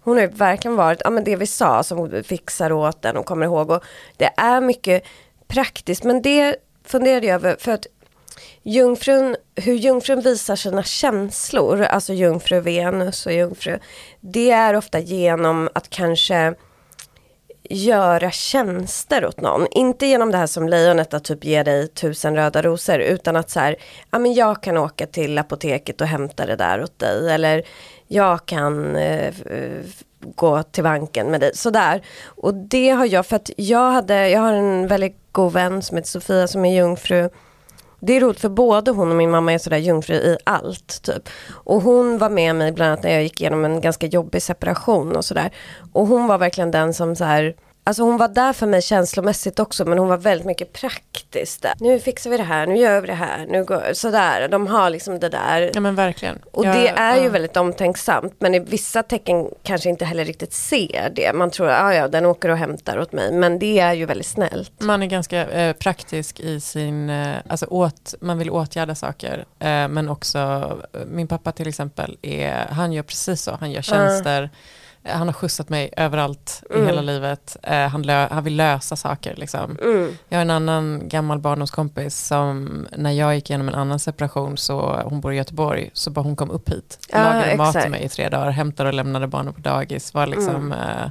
hon 0.08 0.16
har 0.16 0.22
ju 0.22 0.28
verkligen 0.28 0.76
varit, 0.76 1.00
ja 1.04 1.10
men 1.10 1.24
det 1.24 1.36
vi 1.36 1.46
sa 1.46 1.82
som 1.82 1.98
hon 1.98 2.24
fixar 2.24 2.72
åt 2.72 3.02
den 3.02 3.16
och 3.16 3.26
kommer 3.26 3.46
ihåg. 3.46 3.70
Och 3.70 3.84
det 4.16 4.30
är 4.36 4.60
mycket 4.60 5.04
praktiskt 5.48 6.04
men 6.04 6.22
det 6.22 6.56
funderade 6.84 7.26
jag 7.26 7.34
över 7.34 7.56
för 7.60 7.72
att 7.72 7.86
jungfrun, 8.62 9.36
hur 9.54 9.74
jungfrun 9.74 10.20
visar 10.20 10.56
sina 10.56 10.82
känslor, 10.82 11.82
alltså 11.82 12.12
jungfru 12.12 12.60
Venus 12.60 13.26
och 13.26 13.32
jungfru, 13.32 13.78
det 14.20 14.50
är 14.50 14.74
ofta 14.74 14.98
genom 14.98 15.68
att 15.74 15.90
kanske 15.90 16.54
göra 17.70 18.30
tjänster 18.30 19.26
åt 19.26 19.40
någon. 19.40 19.66
Inte 19.70 20.06
genom 20.06 20.30
det 20.30 20.38
här 20.38 20.46
som 20.46 20.68
lejonet 20.68 21.14
att 21.14 21.24
typ 21.24 21.44
ge 21.44 21.62
dig 21.62 21.88
tusen 21.88 22.36
röda 22.36 22.62
rosor 22.62 22.98
utan 22.98 23.36
att 23.36 23.50
så 23.50 23.60
här, 23.60 23.76
ja 24.10 24.18
men 24.18 24.34
jag 24.34 24.62
kan 24.62 24.76
åka 24.76 25.06
till 25.06 25.38
apoteket 25.38 26.00
och 26.00 26.06
hämta 26.06 26.46
det 26.46 26.56
där 26.56 26.82
åt 26.82 26.98
dig 26.98 27.30
eller 27.30 27.62
jag 28.06 28.46
kan 28.46 28.96
eh, 28.96 29.26
eh 29.26 29.84
gå 30.20 30.62
till 30.62 30.84
banken 30.84 31.30
med 31.30 31.40
dig. 31.40 31.50
Sådär. 31.54 32.02
Och 32.24 32.54
det 32.54 32.90
har 32.90 33.06
jag, 33.06 33.26
för 33.26 33.36
att 33.36 33.50
jag 33.56 33.90
hade, 33.90 34.28
jag 34.28 34.40
har 34.40 34.52
en 34.52 34.86
väldigt 34.86 35.16
god 35.32 35.52
vän 35.52 35.82
som 35.82 35.96
heter 35.96 36.08
Sofia 36.08 36.48
som 36.48 36.64
är 36.64 36.74
jungfru. 36.74 37.30
Det 38.00 38.16
är 38.16 38.20
roligt 38.20 38.40
för 38.40 38.48
både 38.48 38.90
hon 38.90 39.10
och 39.10 39.16
min 39.16 39.30
mamma 39.30 39.52
är 39.52 39.58
sådär 39.58 39.76
jungfru 39.76 40.14
i 40.14 40.36
allt. 40.44 41.02
Typ. 41.02 41.28
Och 41.50 41.82
hon 41.82 42.18
var 42.18 42.30
med 42.30 42.56
mig 42.56 42.72
bland 42.72 42.92
annat 42.92 43.02
när 43.02 43.10
jag 43.10 43.22
gick 43.22 43.40
igenom 43.40 43.64
en 43.64 43.80
ganska 43.80 44.06
jobbig 44.06 44.42
separation 44.42 45.16
och 45.16 45.24
sådär. 45.24 45.50
Och 45.92 46.06
hon 46.06 46.26
var 46.26 46.38
verkligen 46.38 46.70
den 46.70 46.94
som 46.94 47.16
så 47.16 47.24
här 47.24 47.54
Alltså 47.88 48.02
hon 48.02 48.16
var 48.16 48.28
där 48.28 48.52
för 48.52 48.66
mig 48.66 48.82
känslomässigt 48.82 49.58
också 49.58 49.84
men 49.84 49.98
hon 49.98 50.08
var 50.08 50.16
väldigt 50.16 50.46
mycket 50.46 50.72
praktisk. 50.72 51.62
Där. 51.62 51.72
Nu 51.80 52.00
fixar 52.00 52.30
vi 52.30 52.36
det 52.36 52.42
här, 52.42 52.66
nu 52.66 52.76
gör 52.76 53.00
vi 53.00 53.06
det 53.06 53.14
här, 53.14 53.46
nu 53.46 53.64
går, 53.64 53.92
sådär. 53.92 54.48
De 54.48 54.66
har 54.66 54.90
liksom 54.90 55.18
det 55.18 55.28
där. 55.28 55.70
Ja 55.74 55.80
men 55.80 55.94
verkligen. 55.94 56.38
Och 56.52 56.66
ja, 56.66 56.72
det 56.72 56.88
är 56.88 57.16
ja. 57.16 57.22
ju 57.22 57.28
väldigt 57.28 57.56
omtänksamt 57.56 58.34
men 58.38 58.54
i 58.54 58.58
vissa 58.58 59.02
tecken 59.02 59.48
kanske 59.62 59.88
inte 59.88 60.04
heller 60.04 60.24
riktigt 60.24 60.52
ser 60.52 61.12
det. 61.14 61.32
Man 61.32 61.50
tror 61.50 61.68
att 61.68 61.82
ah, 61.82 61.94
ja, 61.94 62.08
den 62.08 62.26
åker 62.26 62.48
och 62.48 62.56
hämtar 62.56 62.98
åt 62.98 63.12
mig 63.12 63.32
men 63.32 63.58
det 63.58 63.78
är 63.78 63.92
ju 63.92 64.06
väldigt 64.06 64.26
snällt. 64.26 64.72
Man 64.78 65.02
är 65.02 65.06
ganska 65.06 65.46
eh, 65.46 65.72
praktisk 65.72 66.40
i 66.40 66.60
sin, 66.60 67.10
eh, 67.10 67.36
alltså 67.48 67.66
åt, 67.66 68.14
man 68.20 68.38
vill 68.38 68.50
åtgärda 68.50 68.94
saker 68.94 69.44
eh, 69.58 69.88
men 69.88 70.08
också 70.08 70.38
eh, 70.92 71.00
min 71.06 71.28
pappa 71.28 71.52
till 71.52 71.68
exempel 71.68 72.18
är, 72.22 72.66
han 72.70 72.92
gör 72.92 73.02
precis 73.02 73.42
så, 73.42 73.56
han 73.60 73.70
gör 73.70 73.82
tjänster. 73.82 74.42
Uh 74.42 74.48
han 75.08 75.28
har 75.28 75.32
skjutsat 75.32 75.68
mig 75.68 75.90
överallt 75.96 76.62
mm. 76.70 76.82
i 76.82 76.86
hela 76.86 77.00
livet. 77.00 77.56
Uh, 77.70 77.72
han, 77.72 78.08
han, 78.08 78.44
vill 78.44 78.56
lösa 78.56 78.96
saker. 78.96 79.36
Liksom. 79.36 79.78
Mm. 79.82 80.16
Jag 80.28 80.38
har 80.38 80.42
en 80.42 80.50
annan 80.50 81.08
gammal 81.08 81.38
barndomskompis 81.38 82.26
som 82.26 82.86
när 82.96 83.10
jag 83.10 83.34
gick 83.34 83.50
igenom 83.50 83.68
en 83.68 83.74
annan 83.74 83.98
separation 83.98 84.56
så 84.56 85.02
hon 85.04 85.20
bor 85.20 85.32
i 85.32 85.36
Göteborg 85.36 85.90
så 85.92 86.10
bara 86.10 86.20
hon 86.20 86.36
kom 86.36 86.50
upp 86.50 86.68
hit. 86.68 86.98
Ja, 87.12 87.18
lagade 87.18 87.44
exakt. 87.44 87.58
mat 87.58 87.82
till 87.82 87.90
mig 87.90 88.04
i 88.04 88.08
tre 88.08 88.28
dagar, 88.28 88.50
hämtade 88.50 88.88
och 88.88 88.94
lämnade 88.94 89.26
barnen 89.26 89.54
på 89.54 89.60
dagis. 89.60 90.14
Var 90.14 90.26
liksom, 90.26 90.54
mm. 90.54 90.72
uh, 90.72 91.10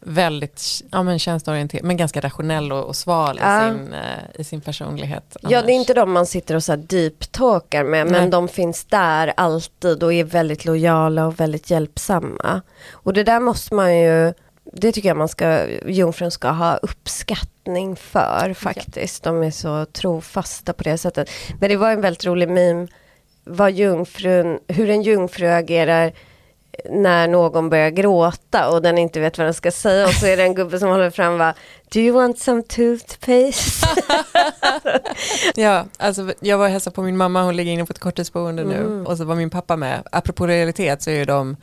väldigt 0.00 0.82
ja, 0.90 1.02
men 1.02 1.18
tjänsteorienterad 1.18 1.84
men 1.84 1.96
ganska 1.96 2.20
rationell 2.20 2.72
och, 2.72 2.84
och 2.84 2.96
sval 2.96 3.38
ja. 3.42 3.68
i, 3.68 3.70
sin, 3.70 3.88
uh, 3.92 4.40
i 4.40 4.44
sin 4.44 4.60
personlighet. 4.60 5.36
Annars. 5.42 5.52
Ja 5.52 5.62
det 5.62 5.72
är 5.72 5.74
inte 5.74 5.94
de 5.94 6.12
man 6.12 6.26
sitter 6.26 6.54
och 6.54 6.64
så 6.64 6.72
deep-talkar 6.72 7.84
med 7.84 8.06
Nej. 8.06 8.20
men 8.20 8.30
de 8.30 8.48
finns 8.48 8.84
där 8.84 9.32
alltid 9.36 10.02
och 10.02 10.12
är 10.12 10.24
väldigt 10.24 10.64
lojala 10.64 11.26
och 11.26 11.40
väldigt 11.40 11.70
hjälpsamma. 11.70 12.62
Och 12.92 13.12
det 13.12 13.24
där 13.24 13.40
måste 13.40 13.74
man 13.74 13.98
ju, 13.98 14.32
det 14.72 14.92
tycker 14.92 15.08
jag 15.08 15.16
man 15.16 15.28
ska, 15.28 15.66
jungfrun 15.86 16.30
ska 16.30 16.48
ha 16.50 16.76
uppskattning 16.76 17.96
för 17.96 18.54
faktiskt. 18.54 19.22
De 19.22 19.42
är 19.42 19.50
så 19.50 19.86
trofasta 19.86 20.72
på 20.72 20.82
det 20.82 20.98
sättet. 20.98 21.30
Men 21.60 21.68
det 21.68 21.76
var 21.76 21.90
en 21.90 22.00
väldigt 22.00 22.26
rolig 22.26 22.48
meme, 22.48 22.88
vad 23.44 23.72
jungfrun, 23.72 24.58
hur 24.68 24.90
en 24.90 25.02
jungfru 25.02 25.46
agerar 25.46 26.12
när 26.90 27.28
någon 27.28 27.70
börjar 27.70 27.90
gråta 27.90 28.70
och 28.70 28.82
den 28.82 28.98
inte 28.98 29.20
vet 29.20 29.38
vad 29.38 29.46
den 29.46 29.54
ska 29.54 29.70
säga 29.70 30.06
och 30.06 30.12
så 30.12 30.26
är 30.26 30.36
det 30.36 30.42
en 30.42 30.54
gubbe 30.54 30.78
som 30.78 30.88
håller 30.88 31.10
fram 31.10 31.38
va 31.38 31.54
Do 31.92 32.00
you 32.00 32.14
want 32.14 32.38
some 32.38 32.62
toothpaste? 32.62 33.86
ja, 35.60 35.84
alltså 35.98 36.32
jag 36.40 36.58
var 36.58 36.64
och 36.64 36.70
hälsade 36.70 36.94
på 36.94 37.02
min 37.02 37.16
mamma, 37.16 37.42
hon 37.42 37.56
ligger 37.56 37.72
inne 37.72 37.86
på 37.86 37.90
ett 37.90 37.98
korttidsboende 37.98 38.62
mm. 38.62 38.76
nu 38.76 39.04
och 39.04 39.16
så 39.16 39.24
var 39.24 39.34
min 39.34 39.50
pappa 39.50 39.76
med. 39.76 40.02
Apropå 40.12 40.46
realitet 40.46 41.02
så 41.02 41.10
är 41.10 41.14
ju 41.14 41.24
de 41.24 41.56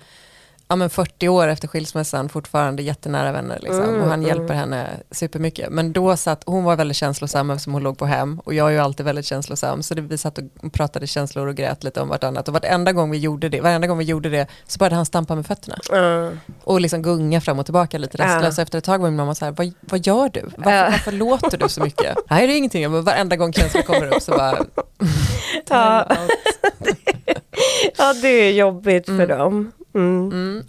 ja, 0.68 0.76
men 0.76 0.90
40 0.90 1.28
år 1.28 1.48
efter 1.48 1.68
skilsmässan 1.68 2.30
fortfarande 2.30 2.84
jättenära 2.84 3.32
vänner 3.32 3.60
liksom. 3.62 3.84
mm, 3.84 4.02
och 4.02 4.08
han 4.08 4.20
mm. 4.20 4.28
hjälper 4.28 4.54
henne 4.54 4.90
supermycket. 5.12 5.70
Men 5.70 5.94
då 5.94 6.18
satt, 6.18 6.44
hon 6.46 6.64
var 6.64 6.76
väldigt 6.76 6.98
känslosam 6.98 7.50
eftersom 7.50 7.74
hon 7.74 7.84
låg 7.84 7.98
på 7.98 8.06
hem 8.06 8.40
och 8.40 8.54
jag 8.54 8.68
är 8.68 8.72
ju 8.72 8.80
alltid 8.80 9.06
väldigt 9.06 9.26
känslosam 9.26 9.84
så 9.84 9.94
det, 9.94 10.02
vi 10.02 10.18
satt 10.18 10.38
och 10.38 10.74
pratade 10.74 11.08
känslor 11.08 11.48
och 11.48 11.56
grät 11.56 11.84
lite 11.84 12.02
om 12.02 12.10
vartannat 12.10 12.48
och 12.48 12.54
varenda 12.54 12.94
gång 12.94 13.12
vi 13.12 13.18
gjorde 13.18 13.50
det, 13.50 13.62
varenda 13.62 13.88
gång 13.88 13.98
vi 13.98 14.04
gjorde 14.04 14.30
det 14.30 14.48
så 14.68 14.78
började 14.78 14.96
han 14.96 15.06
stampa 15.06 15.36
med 15.36 15.46
fötterna 15.46 15.78
mm. 15.94 16.40
och 16.64 16.82
liksom 16.82 17.02
gunga 17.02 17.42
fram 17.42 17.60
och 17.60 17.66
tillbaka 17.66 17.98
lite 17.98 18.18
restlös. 18.18 18.58
Mm. 18.58 18.64
Efter 18.64 18.78
ett 18.78 18.84
tag 18.84 19.00
var 19.00 19.10
min 19.10 19.18
mamma 19.18 19.36
så 19.36 19.46
här, 19.46 19.52
vad, 19.52 19.74
vad 19.80 20.08
gör 20.08 20.30
du? 20.30 20.42
Varför, 20.58 20.92
varför 20.92 21.12
låter 21.12 21.58
du 21.58 21.70
så 21.70 21.82
mycket? 21.84 22.18
Nej 22.30 22.48
det 22.48 22.54
är 22.54 22.58
ingenting, 22.58 22.92
men 22.92 23.04
varenda 23.04 23.36
gång 23.36 23.54
känslor 23.54 23.82
kommer 23.82 24.16
upp 24.16 24.22
så 24.22 24.32
bara 24.32 24.58
ja. 25.70 26.08
ja 27.98 28.14
det 28.22 28.28
är 28.28 28.52
jobbigt 28.52 29.06
för 29.06 29.14
mm. 29.14 29.28
dem. 29.28 29.72
Mm. 29.98 30.32
Mm. 30.32 30.64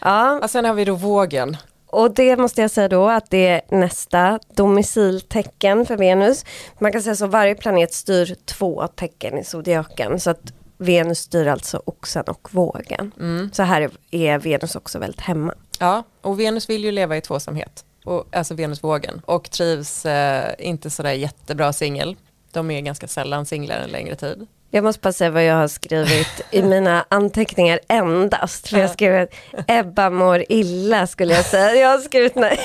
Ja. 0.00 0.40
Och 0.42 0.50
sen 0.50 0.64
har 0.64 0.74
vi 0.74 0.84
då 0.84 0.94
vågen. 0.94 1.56
Och 1.86 2.14
det 2.14 2.36
måste 2.36 2.60
jag 2.60 2.70
säga 2.70 2.88
då 2.88 3.08
att 3.08 3.30
det 3.30 3.48
är 3.48 3.60
nästa 3.68 4.38
domiciltecken 4.54 5.86
för 5.86 5.96
Venus. 5.96 6.44
Man 6.78 6.92
kan 6.92 7.02
säga 7.02 7.16
så 7.16 7.26
varje 7.26 7.54
planet 7.54 7.94
styr 7.94 8.36
två 8.44 8.86
tecken 8.86 9.38
i 9.38 9.44
zodiaken. 9.44 10.20
Så 10.20 10.30
att 10.30 10.52
Venus 10.78 11.18
styr 11.18 11.46
alltså 11.46 11.82
oxen 11.84 12.24
och 12.26 12.48
vågen. 12.54 13.12
Mm. 13.20 13.50
Så 13.52 13.62
här 13.62 13.90
är 14.10 14.38
Venus 14.38 14.76
också 14.76 14.98
väldigt 14.98 15.20
hemma. 15.20 15.54
Ja, 15.78 16.02
och 16.20 16.40
Venus 16.40 16.70
vill 16.70 16.84
ju 16.84 16.92
leva 16.92 17.16
i 17.16 17.20
tvåsamhet. 17.20 17.84
Och, 18.04 18.26
alltså 18.32 18.54
Venusvågen. 18.54 19.22
Och 19.24 19.50
trivs 19.50 20.06
eh, 20.06 20.54
inte 20.58 20.90
sådär 20.90 21.12
jättebra 21.12 21.72
singel. 21.72 22.16
De 22.52 22.70
är 22.70 22.80
ganska 22.80 23.08
sällan 23.08 23.46
singlar 23.46 23.78
en 23.78 23.90
längre 23.90 24.16
tid. 24.16 24.46
Jag 24.76 24.84
måste 24.84 25.00
bara 25.00 25.12
säga 25.12 25.30
vad 25.30 25.44
jag 25.44 25.54
har 25.54 25.68
skrivit 25.68 26.40
i 26.50 26.62
mina 26.62 27.04
anteckningar 27.08 27.80
endast. 27.88 28.68
För 28.68 28.78
jag 28.78 28.90
skrev 28.90 29.22
att 29.22 29.30
Ebba 29.70 30.10
mår 30.10 30.44
illa 30.48 31.06
skulle 31.06 31.34
jag 31.34 31.44
säga. 31.44 31.74
Jag 31.74 31.88
har 31.88 31.98
skrivit 31.98 32.34
nej. 32.34 32.60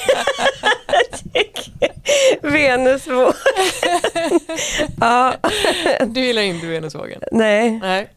Venusvågen. 2.41 3.33
ja. 4.99 5.35
Du 6.05 6.21
gillar 6.21 6.41
inte 6.41 6.67
Venusvågen? 6.67 7.21
Nej. 7.31 7.79
Nej. 7.79 8.09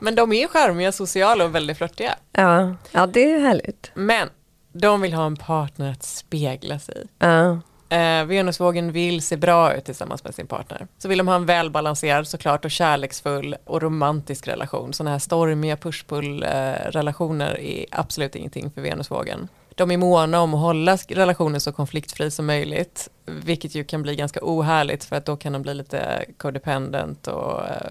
Men 0.00 0.14
de 0.14 0.32
är 0.32 0.48
charmiga, 0.48 0.92
sociala 0.92 1.44
och 1.44 1.54
väldigt 1.54 1.78
flörtiga. 1.78 2.14
Ja. 2.32 2.74
ja, 2.92 3.06
det 3.06 3.32
är 3.32 3.40
härligt. 3.40 3.90
Men 3.94 4.28
de 4.72 5.00
vill 5.00 5.12
ha 5.12 5.26
en 5.26 5.36
partner 5.36 5.92
att 5.92 6.02
spegla 6.02 6.78
sig 6.78 6.94
i. 7.04 7.08
Ja. 7.18 7.60
Eh, 7.88 8.24
Venusvågen 8.24 8.92
vill 8.92 9.22
se 9.22 9.36
bra 9.36 9.74
ut 9.74 9.84
tillsammans 9.84 10.24
med 10.24 10.34
sin 10.34 10.46
partner. 10.46 10.86
Så 10.98 11.08
vill 11.08 11.18
de 11.18 11.28
ha 11.28 11.34
en 11.34 11.46
välbalanserad 11.46 12.28
såklart 12.28 12.64
och 12.64 12.70
kärleksfull 12.70 13.56
och 13.64 13.82
romantisk 13.82 14.48
relation. 14.48 14.92
Sådana 14.92 15.10
här 15.10 15.18
stormiga 15.18 15.76
push-pull-relationer 15.76 17.60
är 17.60 17.86
absolut 17.90 18.34
ingenting 18.34 18.70
för 18.70 18.80
Venusvågen. 18.80 19.48
De 19.74 19.90
är 19.90 19.96
måna 19.96 20.40
om 20.40 20.54
att 20.54 20.60
hålla 20.60 20.96
relationen 20.96 21.60
så 21.60 21.72
konfliktfri 21.72 22.30
som 22.30 22.46
möjligt. 22.46 23.08
Vilket 23.26 23.74
ju 23.74 23.84
kan 23.84 24.02
bli 24.02 24.16
ganska 24.16 24.40
ohärligt 24.42 25.04
för 25.04 25.16
att 25.16 25.24
då 25.24 25.36
kan 25.36 25.52
de 25.52 25.62
bli 25.62 25.74
lite 25.74 26.24
codependent 26.36 27.26
och 27.26 27.66
eh, 27.66 27.90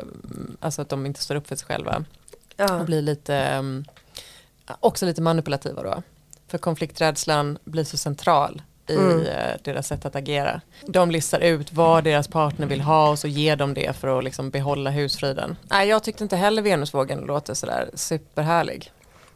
alltså 0.59 0.81
att 0.81 0.89
de 0.89 1.05
inte 1.05 1.23
står 1.23 1.35
upp 1.35 1.47
för 1.47 1.55
sig 1.55 1.67
själva. 1.67 2.05
Ja. 2.57 2.79
Och 2.79 2.85
blir 2.85 3.01
lite, 3.01 3.57
um, 3.59 3.85
också 4.79 5.05
lite 5.05 5.21
manipulativa 5.21 5.83
då. 5.83 6.03
För 6.47 6.57
konflikträdslan 6.57 7.57
blir 7.63 7.83
så 7.83 7.97
central 7.97 8.61
i 8.89 8.95
Mm. 8.95 9.19
eh, 9.21 9.55
deras 9.63 9.87
sätt 9.87 10.05
att 10.05 10.15
agera. 10.15 10.61
De 10.85 11.11
listar 11.11 11.39
ut 11.39 11.73
vad 11.73 12.03
deras 12.03 12.27
partner 12.27 12.67
vill 12.67 12.81
ha 12.81 13.09
och 13.09 13.19
så 13.19 13.27
ger 13.27 13.55
de 13.55 13.73
det 13.73 13.95
för 13.95 14.17
att 14.17 14.23
liksom 14.23 14.49
behålla 14.49 14.89
husfriden. 14.89 15.55
Nej, 15.69 15.87
jag 15.89 16.03
tyckte 16.03 16.23
inte 16.23 16.35
heller 16.35 16.61
Venusvågen 16.61 17.19
låter 17.19 17.53
sådär 17.53 17.89
superhärlig. 17.93 18.91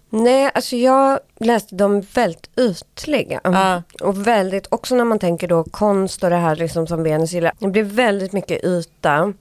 Nej, 0.09 0.51
alltså 0.53 0.75
jag 0.75 1.19
läste 1.39 1.75
dem 1.75 2.01
väldigt 2.01 2.49
ytliga. 2.59 3.41
Ja. 3.43 3.83
Och 4.01 4.27
väldigt, 4.27 4.67
också 4.69 4.95
när 4.95 5.03
man 5.05 5.19
tänker 5.19 5.47
då 5.47 5.63
konst 5.63 6.23
och 6.23 6.29
det 6.29 6.35
här 6.35 6.55
liksom 6.55 6.87
som 6.87 7.03
Venus 7.03 7.31
gillar. 7.31 7.53
Det 7.59 7.67
blir 7.67 7.83
väldigt 7.83 8.33
mycket 8.33 8.63
yta. 8.65 9.33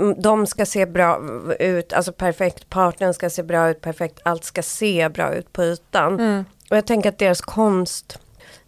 Mm, 0.00 0.22
De 0.22 0.46
ska 0.46 0.66
se 0.66 0.86
bra 0.86 1.20
ut, 1.58 1.92
alltså 1.92 2.12
perfekt, 2.12 2.70
partnern 2.70 3.14
ska 3.14 3.30
se 3.30 3.42
bra 3.42 3.68
ut, 3.70 3.80
perfekt, 3.80 4.18
allt 4.22 4.44
ska 4.44 4.62
se 4.62 5.08
bra 5.08 5.34
ut 5.34 5.52
på 5.52 5.62
ytan. 5.64 6.14
Mm. 6.20 6.44
Och 6.70 6.76
jag 6.76 6.86
tänker 6.86 7.08
att 7.08 7.18
deras 7.18 7.40
konst, 7.40 8.18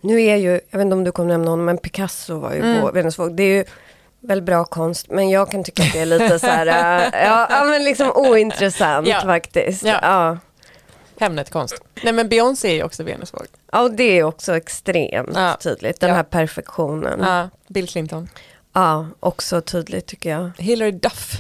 nu 0.01 0.23
är 0.23 0.37
ju, 0.37 0.51
jag 0.71 0.79
vet 0.79 0.85
inte 0.85 0.95
om 0.97 1.05
du 1.05 1.13
kommer 1.13 1.29
nämna 1.29 1.51
honom, 1.51 1.65
men 1.65 1.79
Picasso 1.79 2.39
var 2.39 2.53
ju 2.53 2.61
Mm. 2.61 2.81
på 2.83 2.91
Venusvåg. 2.91 3.37
Det 3.37 3.43
är 3.43 3.57
ju 3.57 3.65
väl 4.21 4.43
bra 4.43 4.65
konst, 4.65 5.11
men 5.11 5.31
jag 5.31 5.51
kan 5.51 5.65
tycka 5.65 5.83
att 5.83 5.93
det 5.93 6.01
är 6.01 6.07
lite 6.07 6.39
så 6.39 6.47
här, 6.47 6.67
äh, 7.13 7.29
ja, 7.51 7.65
men 7.65 7.85
liksom 7.85 8.11
ointressant 8.15 9.09
Ja. 9.09 9.21
faktiskt. 9.21 9.83
Ja. 9.85 9.99
Ja. 10.03 10.39
Hemnet-konst. 11.21 11.75
Nej 12.03 12.13
men 12.13 12.29
Beyoncé 12.29 12.69
är 12.69 12.75
ju 12.75 12.83
också 12.83 13.03
Venusvåg. 13.03 13.47
Ja, 13.73 13.83
och 13.83 13.91
det 13.91 14.19
är 14.19 14.23
också 14.23 14.57
extremt 14.57 15.31
Ja. 15.35 15.57
tydligt, 15.61 16.01
den 16.01 16.15
här 16.15 16.23
perfektionen. 16.23 17.21
Ja, 17.23 17.49
Bill 17.69 17.89
Clinton. 17.89 18.29
Ja, 18.73 19.07
också 19.21 19.61
tydligt 19.61 20.07
tycker 20.07 20.31
jag. 20.31 20.51
Hillary 20.59 20.91
Duff. 20.91 21.33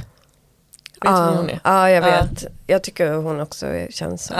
Vet 1.01 1.10
Ja, 1.10 1.30
hon 1.36 1.51
är? 1.51 1.60
ja, 1.64 1.90
jag 1.90 2.05
Ja. 2.06 2.10
vet. 2.10 2.44
Jag 2.66 2.82
tycker 2.82 3.12
hon 3.12 3.40
också 3.40 3.66
känns 3.90 4.24
så. 4.24 4.35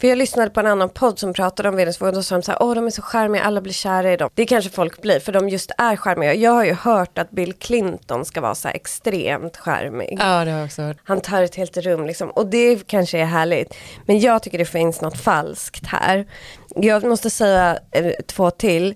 För 0.00 0.08
jag 0.08 0.18
lyssnade 0.18 0.50
på 0.50 0.60
en 0.60 0.66
annan 0.66 0.88
podd 0.88 1.18
som 1.18 1.32
pratade 1.32 1.68
om 1.68 1.76
Venusvågen 1.76 2.14
och 2.14 2.18
då 2.18 2.22
sa 2.22 2.34
de 2.34 2.42
så 2.42 2.52
här, 2.52 2.62
åh 2.62 2.74
de 2.74 2.86
är 2.86 2.90
så 2.90 3.02
charmiga, 3.02 3.42
alla 3.42 3.60
blir 3.60 3.72
kära 3.72 4.12
i 4.12 4.16
dem. 4.16 4.30
Det 4.34 4.46
kanske 4.46 4.70
folk 4.70 5.02
blir, 5.02 5.20
för 5.20 5.32
de 5.32 5.48
just 5.48 5.70
är 5.78 5.96
charmiga. 5.96 6.34
Jag 6.34 6.50
har 6.50 6.64
ju 6.64 6.72
hört 6.74 7.18
att 7.18 7.30
Bill 7.30 7.52
Clinton 7.52 8.24
ska 8.24 8.40
vara 8.40 8.54
så 8.54 8.68
här 8.68 8.74
extremt 8.74 9.56
charmig. 9.56 10.16
ja, 10.20 10.44
det 10.44 10.50
har 10.50 10.58
jag 10.58 10.64
också 10.66 10.82
hört. 10.82 10.96
Han 11.04 11.20
tar 11.20 11.42
ett 11.42 11.54
helt 11.54 11.76
rum 11.76 12.06
liksom. 12.06 12.30
Och 12.30 12.46
det 12.46 12.86
kanske 12.86 13.18
är 13.18 13.24
härligt. 13.24 13.74
Men 14.06 14.20
jag 14.20 14.42
tycker 14.42 14.58
det 14.58 14.64
finns 14.64 15.00
något 15.00 15.20
falskt 15.20 15.86
här. 15.86 16.26
Jag 16.76 17.04
måste 17.04 17.30
säga 17.30 17.78
eh, 17.90 18.10
två 18.26 18.50
till. 18.50 18.94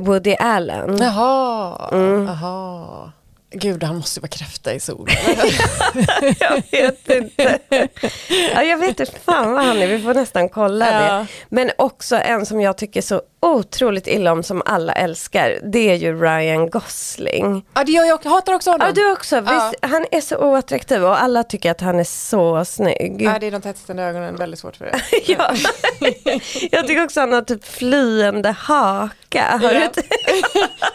Woody 0.00 0.34
Allen. 0.38 0.98
Jaha, 1.00 1.88
Mm. 1.92 2.26
jaha. 2.26 3.12
Gud, 3.54 3.82
han 3.82 3.96
måste 3.96 4.20
vara 4.20 4.28
kräfta 4.28 4.74
i 4.74 4.80
solen. 4.80 5.16
jag 6.38 6.62
vet 6.70 7.10
inte. 7.10 7.58
Ja, 8.54 8.62
jag 8.62 8.78
vet 8.78 9.00
inte 9.00 9.12
fan 9.24 9.52
vad 9.52 9.64
han 9.64 9.76
är, 9.82 9.86
vi 9.86 9.98
får 10.02 10.14
nästan 10.14 10.48
kolla 10.48 10.90
Ja. 10.92 11.14
det. 11.18 11.26
Men 11.48 11.70
också 11.78 12.16
en 12.16 12.46
som 12.46 12.60
jag 12.60 12.78
tycker 12.78 13.02
så 13.02 13.22
otroligt 13.42 14.06
illa 14.06 14.32
om, 14.32 14.42
som 14.42 14.62
alla 14.66 14.92
älskar, 14.92 15.58
det 15.72 15.90
är 15.90 15.94
ju 15.94 16.20
Ryan 16.22 16.70
Gosling. 16.70 17.64
ja, 17.74 17.84
det 17.84 17.92
gör 17.92 18.04
jag 18.04 18.14
också. 18.14 18.28
Hatar 18.28 18.54
också 18.54 18.70
honom. 18.70 18.86
Ja, 18.86 18.92
du 18.92 19.12
också. 19.12 19.36
Ja. 19.36 19.42
Visst, 19.42 19.92
han 19.92 20.06
är 20.10 20.20
så 20.20 20.36
oattraktiv 20.36 21.04
och 21.04 21.22
alla 21.22 21.44
tycker 21.44 21.70
att 21.70 21.80
han 21.80 21.98
är 22.00 22.04
så 22.04 22.64
snygg. 22.64 23.22
Ja, 23.22 23.38
det 23.40 23.46
är 23.46 23.50
de 23.50 23.60
tätstängda 23.62 24.02
ögonen, 24.02 24.36
väldigt 24.36 24.60
svårt 24.60 24.76
för 24.76 24.84
det. 24.84 25.00
Ja. 25.26 25.54
jag 26.70 26.86
tycker 26.86 27.04
också 27.04 27.20
han 27.20 27.32
har 27.32 27.42
typ 27.42 27.64
flyende 27.64 28.50
haka. 28.50 29.58
Har 29.62 29.72
Ja. 29.72 29.88
du? 29.94 30.02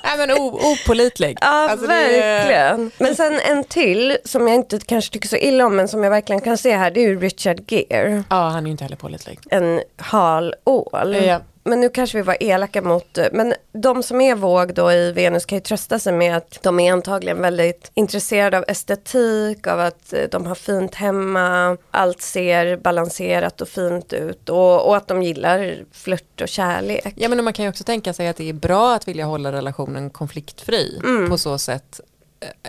Nej 0.03 0.18
men 0.28 0.32
opolitlig. 0.32 1.38
Ja, 1.41 1.69
Alltså, 1.69 1.88
det 1.88 1.94
är- 1.95 2.40
verkligen. 2.40 2.91
Men 2.98 3.15
sen 3.15 3.40
en 3.40 3.64
till 3.64 4.18
som 4.26 4.48
jag 4.48 4.56
inte 4.56 4.80
kanske 4.80 5.14
tycker 5.14 5.28
så 5.28 5.36
illa 5.36 5.65
om, 5.65 5.76
men 5.76 5.88
som 5.88 6.03
jag 6.03 6.11
verkligen 6.11 6.41
kan 6.41 6.57
se 6.57 6.76
här, 6.76 6.91
det 6.91 6.99
är 6.99 7.07
ju 7.07 7.19
Richard 7.19 7.72
Gere. 7.72 8.24
Ja, 8.30 8.36
han 8.49 8.57
är 8.64 8.65
ju 8.65 8.72
inte 8.72 8.84
heller 8.84 8.98
pålitlig. 8.98 9.40
En 9.49 9.82
hal 9.98 10.56
ål. 10.64 11.15
Ja. 11.26 11.40
Men 11.68 11.80
nu 11.80 11.89
kanske 11.89 12.18
vi 12.18 12.22
var 12.22 12.38
elaka 12.39 12.81
mot, 12.81 13.18
men 13.31 13.53
de 13.72 14.03
som 14.03 14.22
är 14.22 14.35
våg 14.35 14.73
då 14.73 14.91
i 14.91 15.11
Venus 15.11 15.45
kan 15.45 15.57
ju 15.57 15.61
trösta 15.61 15.99
sig 15.99 16.14
med 16.14 16.38
att 16.38 16.60
de 16.64 16.80
är 16.80 16.91
antagligen 16.91 17.41
väldigt 17.41 17.91
intresserade 17.94 18.57
av 18.57 18.65
estetik, 18.68 19.68
av 19.68 19.80
att 19.80 20.14
eh, 20.14 20.22
de 20.31 20.45
har 20.45 20.56
fint 20.56 20.95
hemma, 20.95 21.77
allt 21.91 22.22
ser 22.22 22.77
balanserat 22.77 23.61
och 23.61 23.68
fint 23.68 24.14
ut 24.14 24.49
och, 24.49 24.88
och 24.88 24.98
att 24.98 25.07
de 25.07 25.23
gillar 25.23 25.77
flört 25.91 26.41
och 26.41 26.48
kärlek. 26.48 27.14
Ja 27.15 27.30
men 27.30 27.44
man 27.44 27.53
kan 27.53 27.65
ju 27.65 27.69
också 27.69 27.84
tänka 27.84 28.14
sig 28.14 28.27
att 28.27 28.38
det 28.38 28.49
är 28.49 28.53
bra 28.53 28.95
att 28.95 29.07
vilja 29.07 29.26
hålla 29.26 29.52
relationen 29.52 30.10
konfliktfri 30.10 31.02
Mm. 31.03 31.30
på 31.30 31.38
så 31.38 31.57
sätt 31.57 32.02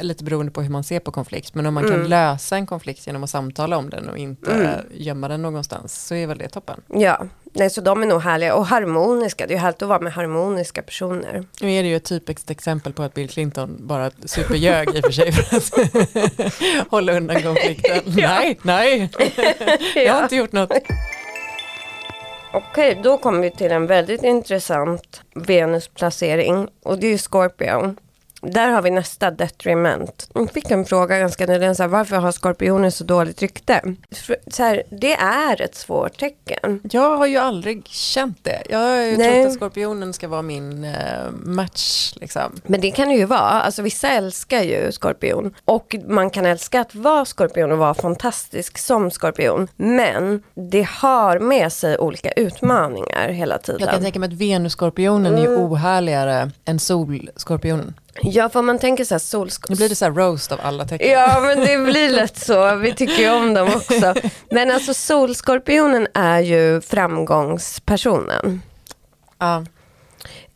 lite 0.01 0.24
beroende 0.24 0.53
på 0.53 0.62
hur 0.62 0.70
man 0.70 0.85
ser 0.85 1.01
på 1.01 1.11
konflikt 1.12 1.55
men 1.55 1.66
om 1.66 1.74
man 1.74 1.85
Mm. 1.85 2.01
kan 2.01 2.09
lösa 2.09 2.57
en 2.57 2.66
konflikt 2.66 3.07
genom 3.07 3.24
att 3.24 3.31
samtala 3.31 3.77
om 3.77 3.90
den 3.90 4.09
och 4.09 4.19
inte 4.19 4.85
gömma 4.90 5.28
den 5.28 5.43
någonstans 5.43 6.07
så 6.07 6.15
är 6.15 6.27
väl 6.27 6.39
det 6.39 6.49
toppen. 6.49 6.81
Ja, 6.86 7.27
nej 7.53 7.70
så 7.70 7.81
de 7.81 8.03
är 8.03 8.07
nog 8.07 8.20
härliga 8.23 8.55
och 8.55 8.66
harmoniska, 8.66 9.47
det 9.47 9.53
är 9.53 9.57
ju 9.57 9.61
härligt 9.61 9.82
att 9.82 9.89
vara 9.89 10.01
med 10.01 10.12
harmoniska 10.12 10.82
personer. 10.82 11.45
Nu 11.61 11.73
är 11.73 11.82
det 11.82 11.89
ju 11.89 11.97
ett 11.97 12.05
typiskt 12.05 12.51
exempel 12.51 12.93
på 12.93 13.03
att 13.03 13.15
Bill 13.15 13.28
Clinton 13.28 13.77
bara 13.81 14.11
superljög 14.24 14.89
i 14.97 15.01
och 15.01 15.05
för 15.05 15.12
sig 15.12 15.32
för 15.32 15.57
att 15.57 16.89
hålla 16.90 17.12
undan 17.12 17.43
konflikten. 17.43 18.01
Nej, 18.16 18.59
nej, 18.62 19.11
jag 19.95 20.15
har 20.15 20.23
inte 20.23 20.36
gjort 20.36 20.53
något. 20.53 20.73
Okej, 22.53 23.01
då 23.03 23.19
kommer 23.19 23.40
vi 23.40 23.51
till 23.51 23.73
en 23.73 23.86
väldigt 23.86 24.23
intressant 24.23 25.23
Venusplacering 25.35 26.69
och 26.82 26.99
det 26.99 27.07
är 27.07 27.11
ju 27.11 27.19
Scorpio. 27.19 27.95
Där 28.43 28.69
har 28.69 28.82
vi 28.82 28.90
nästa 28.90 29.31
detriment. 29.31 30.31
Jag 30.35 30.51
fick 30.51 30.70
en 30.70 30.85
fråga 30.85 31.19
ganska 31.19 31.47
nyligen, 31.47 31.74
så 31.77 31.82
här, 31.82 31.89
varför 31.89 32.16
har 32.16 32.32
skorpioner 32.32 32.90
så 32.90 33.05
dåligt 33.05 33.43
rykte? 33.43 33.82
Så 34.51 34.62
här, 34.62 34.82
det 34.90 35.15
är 35.15 35.60
ett 35.62 35.74
svårt 35.74 36.19
tecken. 36.19 36.81
Jag 36.90 37.16
har 37.16 37.27
ju 37.27 37.36
aldrig 37.36 37.86
känt 37.89 38.44
det. 38.44 38.62
Jag 38.70 38.78
har 38.78 38.97
ju 38.97 39.16
Nej. 39.16 39.43
trott 39.43 39.47
att 39.47 39.55
skorpionen 39.56 40.12
ska 40.12 40.28
vara 40.28 40.43
min 40.43 40.85
eh, 40.85 40.93
match. 41.32 42.12
Liksom. 42.16 42.52
Men 42.66 42.81
det 42.81 42.90
kan 42.90 43.09
det 43.09 43.15
ju 43.15 43.24
vara. 43.24 43.40
Alltså 43.40 43.82
vissa 43.82 44.09
älskar 44.09 44.62
ju 44.62 44.93
skorpion. 44.93 45.55
Och 45.65 45.97
man 46.09 46.31
kan 46.31 46.47
älska 46.47 46.81
att 46.81 46.94
vara 46.94 47.24
skorpion 47.24 47.73
och 47.73 47.78
vara 47.78 47.94
fantastisk 47.94 48.78
som 48.78 49.10
skorpion. 49.10 49.69
Men 49.77 50.43
det 50.55 50.89
har 50.89 51.39
med 51.39 51.73
sig 51.73 51.98
olika 51.98 52.32
utmaningar 52.32 53.28
hela 53.28 53.59
tiden. 53.59 53.81
Jag 53.81 53.90
kan 53.90 54.02
tänka 54.02 54.19
mig 54.19 54.27
att 54.27 54.32
Venusskorpionen 54.32 55.35
är 55.35 55.47
Mm. 55.48 55.60
ohärligare 55.60 56.51
än 56.65 56.78
Solskorpionen. 56.78 57.94
Ja, 58.22 58.48
för 58.48 58.62
man 58.62 58.78
tänker 58.78 59.05
så 59.05 59.14
här 59.14 59.18
solskor... 59.18 59.70
Nu 59.70 59.76
blir 59.76 59.89
det 59.89 59.94
så 59.94 60.05
här 60.05 60.12
roast 60.12 60.52
av 60.52 60.60
alla 60.62 60.85
tecken. 60.85 61.10
Ja, 61.10 61.40
men 61.40 61.60
det 61.60 61.78
blir 61.93 62.10
lätt 62.10 62.36
så. 62.39 62.74
Vi 62.76 62.94
tycker 62.94 63.22
ju 63.22 63.30
om 63.30 63.55
dem 63.55 63.68
också. 63.76 64.14
Men 64.51 64.70
alltså 64.70 64.94
solskorpionen 64.94 66.06
är 66.14 66.40
ju 66.40 66.80
framgångspersonen. 66.80 68.62
Ja. 69.39 69.64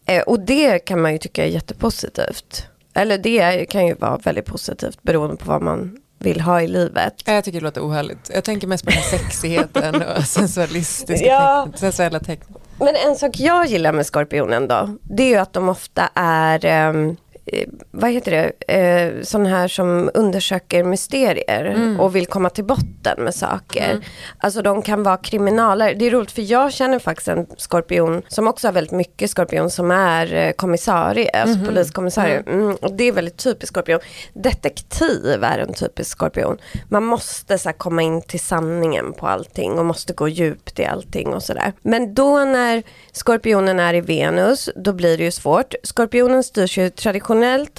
Eh, 0.07 0.23
och 0.23 0.41
det 0.41 0.79
kan 0.79 1.01
man 1.03 1.13
ju 1.13 1.19
tycka 1.19 1.45
är 1.45 1.49
jättepositivt. 1.49 2.67
Eller 2.95 3.19
det 3.19 3.65
kan 3.71 3.87
ju 3.87 3.95
vara 3.95 4.17
väldigt 4.17 4.45
positivt 4.47 5.03
beroende 5.03 5.37
på 5.37 5.51
vad 5.51 5.63
man 5.63 5.97
vill 6.19 6.41
ha 6.41 6.63
i 6.63 6.69
livet. 6.69 7.15
Jag 7.25 7.45
tycker 7.45 7.61
det 7.61 7.65
låter 7.65 7.81
ohärligt. 7.89 8.31
Jag 8.35 8.45
tänker 8.45 8.67
mest 8.67 8.85
på 8.85 8.91
den 8.91 9.03
sexigheten 9.03 10.03
och 10.03 10.25
sensualistiska 10.27 11.27
Ja. 11.27 11.63
tecknen, 11.65 11.79
sensuella 11.81 12.21
tecknen. 12.21 12.59
Men 12.79 12.97
en 12.97 13.17
sak 13.17 13.41
jag 13.41 13.67
gillar 13.67 13.93
med 13.93 14.07
skorpionen 14.07 14.69
då, 14.69 14.97
det 15.03 15.23
är 15.23 15.29
ju 15.29 15.37
att 15.37 15.53
de 15.53 15.69
ofta 15.69 16.09
är, 16.15 16.65
eh, 16.65 17.13
vad 17.91 18.11
heter 18.11 18.31
det, 18.67 18.75
eh, 18.75 19.23
sån 19.23 19.47
här 19.47 19.69
som 19.69 20.11
undersöker 20.15 20.85
mysterier 20.85 21.65
Mm. 21.65 22.01
och 22.01 22.17
vill 22.17 22.27
komma 22.27 22.51
till 22.51 22.65
botten 22.65 23.25
med 23.25 23.35
saker. 23.35 23.91
Mm. 23.91 24.03
Alltså 24.39 24.63
de 24.63 24.83
kan 24.83 25.03
vara 25.03 25.17
kriminaler. 25.17 25.95
Det 25.95 26.07
är 26.07 26.11
roligt 26.11 26.31
för 26.33 26.43
jag 26.43 26.73
känner 26.73 26.99
faktiskt 26.99 27.29
en 27.29 27.47
skorpion 27.57 28.23
som 28.29 28.49
också 28.49 28.67
har 28.69 28.73
väldigt 28.73 28.93
mycket 28.93 29.31
skorpion 29.31 29.71
som 29.71 29.91
är 29.91 30.35
eh, 30.35 30.53
kommissarie, 30.53 31.31
alltså 31.31 31.59
Mhm. 31.59 31.67
poliskommissarie. 31.67 32.43
Mm, 32.47 32.75
och 32.75 32.93
det 32.93 33.05
är 33.05 33.13
väldigt 33.13 33.37
typiskt 33.37 33.69
skorpion. 33.75 34.01
Detektiv 34.35 35.45
är 35.45 35.59
en 35.59 35.75
typisk 35.75 36.11
skorpion. 36.11 36.59
Man 36.89 37.05
måste 37.05 37.59
så 37.59 37.69
här, 37.69 37.77
komma 37.77 38.03
in 38.03 38.23
till 38.23 38.41
sanningen 38.41 39.13
på 39.13 39.27
allting 39.27 39.73
och 39.79 39.85
måste 39.85 40.13
gå 40.13 40.29
djupt 40.29 40.79
i 40.79 40.85
allting 40.85 41.29
och 41.35 41.43
sådär. 41.43 41.73
Men 41.83 42.15
då 42.15 42.45
när 42.45 42.83
skorpionen 43.13 43.81
är 43.81 43.95
i 43.95 44.01
Venus, 44.01 44.71
då 44.77 44.93
blir 44.93 45.19
det 45.19 45.25
ju 45.25 45.31
svårt. 45.31 45.75
Skorpionen 45.83 46.43
styrs 46.45 46.79
ju 46.79 46.91
traditionellt 46.91 47.32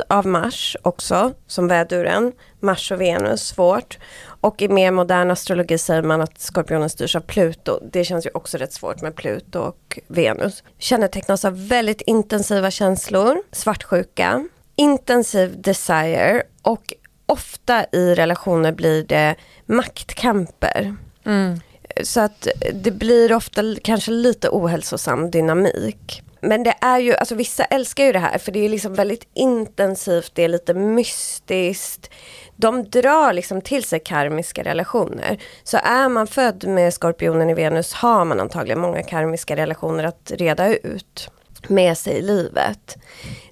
av 0.10 0.28
Mars 0.28 0.78
också, 0.82 1.34
som 1.48 1.68
väduren. 1.68 2.32
Mars 2.60 2.92
och 2.92 3.02
Venus, 3.02 3.48
svårt. 3.48 3.98
Och 4.26 4.62
i 4.62 4.68
mer 4.68 4.92
modern 4.92 5.32
astrologi 5.32 5.78
säger 5.78 6.02
man 6.02 6.22
att 6.22 6.40
skorpionen 6.40 6.90
styrs 6.90 7.16
av 7.16 7.20
Pluto. 7.20 7.80
Det 7.92 8.04
känns 8.04 8.26
ju 8.26 8.30
också 8.34 8.58
rätt 8.58 8.74
svårt 8.74 9.02
med 9.02 9.16
Pluto 9.16 9.60
och 9.60 10.00
Venus. 10.08 10.64
Kännetecknas 10.78 11.46
av 11.46 11.68
väldigt 11.68 12.02
intensiva 12.02 12.72
känslor, 12.72 13.38
svartsjuka, 13.52 14.48
intensiv 14.76 15.62
desire 15.62 16.44
och 16.62 16.94
ofta 17.26 17.86
i 17.92 18.16
relationer 18.16 18.72
blir 18.72 19.04
det 19.04 19.36
maktkamper. 19.66 20.96
Mm. 21.26 21.60
Så 22.04 22.20
att 22.20 22.48
det 22.74 22.92
blir 22.92 23.34
ofta 23.34 23.62
kanske 23.84 24.12
lite 24.12 24.50
ohälsosam 24.52 25.32
dynamik. 25.32 26.24
Men 26.44 26.64
det 26.64 26.76
är 26.82 27.00
ju, 27.00 27.16
alltså 27.16 27.36
vissa 27.36 27.64
älskar 27.64 28.04
ju 28.04 28.12
det 28.12 28.20
här 28.20 28.38
för 28.38 28.52
det 28.52 28.66
är 28.66 28.70
liksom 28.70 28.94
väldigt 28.94 29.28
intensivt, 29.34 30.32
det 30.36 30.44
är 30.44 30.48
lite 30.48 30.74
mystiskt. 30.74 32.10
De 32.56 32.90
drar 32.90 33.34
liksom 33.34 33.62
till 33.62 33.84
sig 33.84 34.00
karmiska 34.00 34.64
relationer. 34.64 35.38
Så 35.64 35.78
är 35.78 36.10
man 36.10 36.28
född 36.28 36.68
med 36.68 36.94
skorpionen 36.94 37.50
i 37.50 37.54
Venus 37.54 37.94
har 37.94 38.26
man 38.26 38.40
antagligen 38.40 38.80
många 38.80 39.04
karmiska 39.04 39.56
relationer 39.56 40.04
att 40.04 40.32
reda 40.36 40.76
ut 40.76 41.30
med 41.68 41.98
sig 41.98 42.14
i 42.14 42.22
livet. 42.22 42.98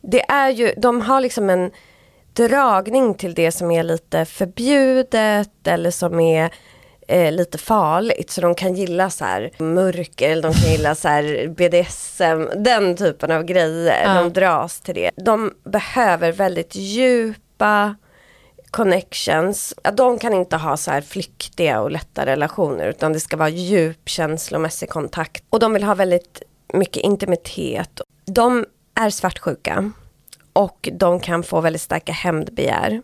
Det 0.01 0.21
är 0.31 0.49
ju, 0.49 0.73
de 0.77 1.01
har 1.01 1.21
liksom 1.21 1.49
en 1.49 1.71
dragning 2.33 3.13
till 3.13 3.33
det 3.33 3.51
som 3.51 3.71
är 3.71 3.83
lite 3.83 4.25
förbjudet 4.25 5.67
eller 5.67 5.91
som 5.91 6.19
är 6.19 6.51
eh, 7.11 7.31
lite 7.31 7.57
farligt. 7.57 8.31
Så 8.31 8.41
de 8.41 8.55
kan 8.55 8.75
gilla 8.75 9.09
så 9.09 9.25
här 9.25 9.51
mörker, 9.57 10.29
eller 10.29 10.41
de 10.41 10.53
kan 10.53 10.71
gilla 10.71 10.95
så 10.95 11.07
här 11.07 11.47
BDSM, 11.47 12.63
den 12.63 12.95
typen 12.95 13.31
av 13.31 13.43
grejer. 13.43 14.03
Ja. 14.03 14.21
De 14.21 14.33
dras 14.33 14.81
till 14.81 14.95
det. 14.95 15.11
De 15.15 15.53
behöver 15.63 16.31
väldigt 16.31 16.75
djupa 16.75 17.95
connections. 18.71 19.73
De 19.93 20.19
kan 20.19 20.33
inte 20.33 20.57
ha 20.57 20.77
så 20.77 20.91
här 20.91 21.01
flyktiga 21.01 21.81
och 21.81 21.91
lätta 21.91 22.25
relationer 22.25 22.87
utan 22.87 23.13
det 23.13 23.19
ska 23.19 23.37
vara 23.37 23.49
djup 23.49 24.09
känslomässig 24.09 24.89
kontakt. 24.89 25.43
Och 25.49 25.59
de 25.59 25.73
vill 25.73 25.83
ha 25.83 25.95
väldigt 25.95 26.41
mycket 26.73 27.03
intimitet. 27.03 28.01
De 28.25 28.65
är 28.95 29.09
svartsjuka 29.09 29.91
och 30.53 30.89
de 30.93 31.19
kan 31.19 31.43
få 31.43 31.61
väldigt 31.61 31.81
starka 31.81 32.11
hämndbegär. 32.11 33.01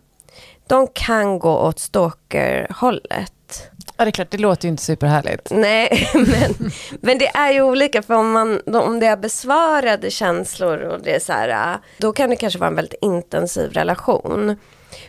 De 0.68 0.88
kan 0.88 1.40
gå 1.40 1.58
åt 1.58 1.80
stalkerhållet. 1.80 3.72
Ja, 3.98 4.06
det 4.06 4.10
är 4.10 4.12
klart, 4.12 4.32
det 4.32 4.38
låter 4.38 4.66
ju 4.66 4.70
inte 4.70 4.84
superhärligt. 4.84 5.52
Nej, 5.52 6.10
men, 6.14 6.72
men 7.02 7.18
det 7.18 7.28
är 7.28 7.52
ju 7.52 7.62
olika 7.62 8.02
för 8.02 8.14
om, 8.14 8.32
man, 8.32 8.62
om 8.66 9.00
det 9.00 9.06
är 9.06 9.18
besvarade 9.18 10.12
känslor 10.12 10.78
och 10.78 11.02
det 11.02 11.16
är 11.16 11.20
så 11.20 11.34
här, 11.34 11.74
äh, 11.74 11.80
då 11.98 12.14
kan 12.14 12.30
det 12.30 12.36
kanske 12.36 12.60
vara 12.60 12.70
en 12.70 12.76
väldigt 12.76 13.00
intensiv 13.02 13.72
relation. 13.72 14.56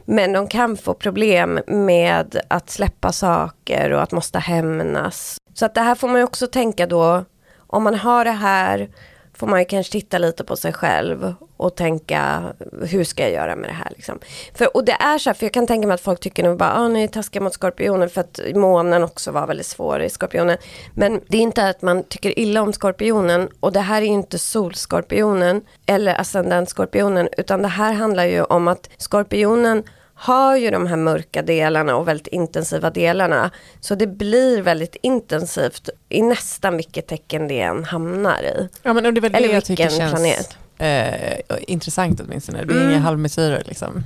Men 0.04 0.32
de 0.32 0.48
kan 0.48 0.76
få 0.76 0.94
problem 0.94 1.60
med 1.66 2.40
att 2.48 2.70
släppa 2.70 3.12
saker 3.12 3.92
och 3.92 4.02
att 4.02 4.12
måste 4.12 4.38
hämnas. 4.38 5.36
Så 5.54 5.66
att 5.66 5.74
det 5.74 5.80
här 5.80 5.94
får 5.94 6.08
man 6.08 6.16
ju 6.16 6.24
också 6.24 6.46
tänka 6.46 6.86
då, 6.86 7.24
om 7.66 7.82
man 7.82 7.94
har 7.94 8.24
det 8.24 8.30
här 8.30 8.88
får 9.34 9.46
man 9.46 9.58
ju 9.58 9.64
kanske 9.64 9.92
titta 9.92 10.18
lite 10.18 10.44
på 10.44 10.56
sig 10.56 10.72
själv 10.72 11.34
och 11.58 11.74
tänka 11.74 12.42
hur 12.82 13.04
ska 13.04 13.22
jag 13.22 13.32
göra 13.32 13.56
med 13.56 13.70
det 13.70 13.74
här 13.74 13.92
liksom. 13.96 14.18
För, 14.54 14.76
och 14.76 14.84
det 14.84 14.92
är 14.92 15.18
så 15.18 15.30
här, 15.30 15.34
för 15.34 15.46
jag 15.46 15.52
kan 15.52 15.66
tänka 15.66 15.88
mig 15.88 15.94
att 15.94 16.00
folk 16.00 16.20
tycker 16.20 16.42
nu 16.42 16.54
bara, 16.54 16.74
ah, 16.74 16.88
ni 16.88 17.02
är 17.02 17.08
taskiga 17.08 17.42
mot 17.42 17.52
skorpionen 17.52 18.10
för 18.10 18.20
att 18.20 18.40
månen 18.54 19.04
också 19.04 19.30
var 19.30 19.46
väldigt 19.46 19.66
svår 19.66 20.02
i 20.02 20.10
skorpionen. 20.10 20.56
Men 20.94 21.20
det 21.28 21.36
är 21.36 21.42
inte 21.42 21.68
att 21.68 21.82
man 21.82 22.02
tycker 22.02 22.38
illa 22.38 22.62
om 22.62 22.72
skorpionen 22.72 23.48
och 23.60 23.72
det 23.72 23.80
här 23.80 24.02
är 24.02 24.06
inte 24.06 24.38
solskorpionen 24.38 25.62
eller 25.86 26.20
ascendentskorpionen 26.20 27.28
utan 27.36 27.62
det 27.62 27.68
här 27.68 27.92
handlar 27.92 28.24
ju 28.24 28.42
om 28.42 28.68
att 28.68 28.90
skorpionen 28.96 29.82
har 30.14 30.56
ju 30.56 30.70
de 30.70 30.86
här 30.86 30.96
mörka 30.96 31.42
delarna 31.42 31.96
och 31.96 32.08
väldigt 32.08 32.26
intensiva 32.26 32.90
delarna. 32.90 33.50
Så 33.80 33.94
det 33.94 34.06
blir 34.06 34.62
väldigt 34.62 34.96
intensivt 35.02 35.88
i 36.08 36.22
nästan 36.22 36.76
vilket 36.76 37.06
tecken 37.06 37.48
det 37.48 37.60
än 37.60 37.84
hamnar 37.84 38.42
i. 38.42 38.68
Ja, 38.82 38.92
men 38.92 39.02
det 39.02 39.08
är 39.08 39.20
väl 39.20 39.32
det 39.32 39.38
Eller 39.38 39.54
jag 39.54 39.64
tycker 39.64 39.88
vilken 39.88 40.10
planet. 40.10 40.58
Eh, 40.78 41.38
intressant 41.66 42.20
åtminstone. 42.20 42.58
Det 42.58 42.66
blir 42.66 42.76
Mm. 42.76 42.90
inga 42.90 42.98
halvmesyrer 43.00 43.62
liksom. 43.66 44.04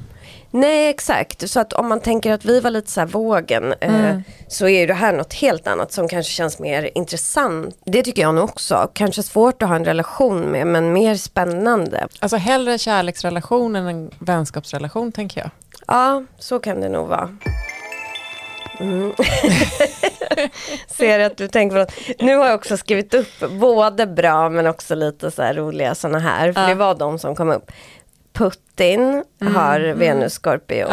Nej 0.55 0.89
exakt, 0.91 1.51
så 1.51 1.61
att 1.61 1.73
om 1.73 1.89
man 1.89 2.01
tänker 2.01 2.33
att 2.33 2.45
vi 2.45 2.61
var 2.61 2.71
lite 2.71 2.91
så 2.91 3.01
här 3.01 3.07
vågen 3.07 3.75
eh, 3.81 3.95
Mm. 4.05 4.23
så 4.49 4.69
är 4.69 4.81
ju 4.81 4.87
det 4.87 4.95
här 4.95 5.13
något 5.13 5.33
helt 5.35 5.67
annat 5.67 5.93
som 5.93 6.09
kanske 6.09 6.33
känns 6.33 6.59
mer 6.59 6.91
intressant. 6.95 7.77
Det 7.87 8.03
tycker 8.03 8.23
jag 8.23 8.35
nog 8.35 8.45
också, 8.45 8.91
kanske 8.95 9.23
svårt 9.23 9.63
att 9.63 9.69
ha 9.69 9.77
en 9.77 9.85
relation 9.85 10.41
med 10.41 10.67
men 10.67 10.93
mer 10.93 11.15
spännande. 11.17 12.07
Alltså 12.21 12.37
hellre 12.37 12.79
kärleksrelation 12.79 13.77
än 13.77 13.87
en 13.87 14.11
vänskapsrelation 14.19 15.13
tänker 15.13 15.41
jag. 15.41 15.51
Ja, 15.87 16.25
så 16.39 16.59
kan 16.59 16.81
det 16.81 16.89
nog 16.89 17.09
vara. 17.09 17.37
Mm. 18.81 19.13
Ser 20.87 21.19
att 21.21 21.37
du 21.37 21.49
tänker 21.49 21.77
på 21.77 21.81
något. 21.81 22.19
Nu 22.19 22.37
har 22.37 22.47
jag 22.47 22.55
också 22.55 22.77
skrivit 22.77 23.15
upp 23.15 23.51
både 23.51 24.07
bra 24.07 24.49
men 24.49 24.67
också 24.67 24.95
lite 24.95 25.31
så 25.31 25.43
här 25.43 25.55
roliga 25.55 25.95
sådana 25.95 26.19
här. 26.19 26.53
För 26.53 26.61
Ja. 26.61 26.69
det 26.69 26.75
var 26.75 26.95
de 26.95 27.19
som 27.19 27.37
kom 27.37 27.51
upp. 27.51 27.73
Putin 28.33 29.25
har 29.41 29.81
mm. 29.81 29.99
Venus 29.99 30.33
Skorpion. 30.33 30.89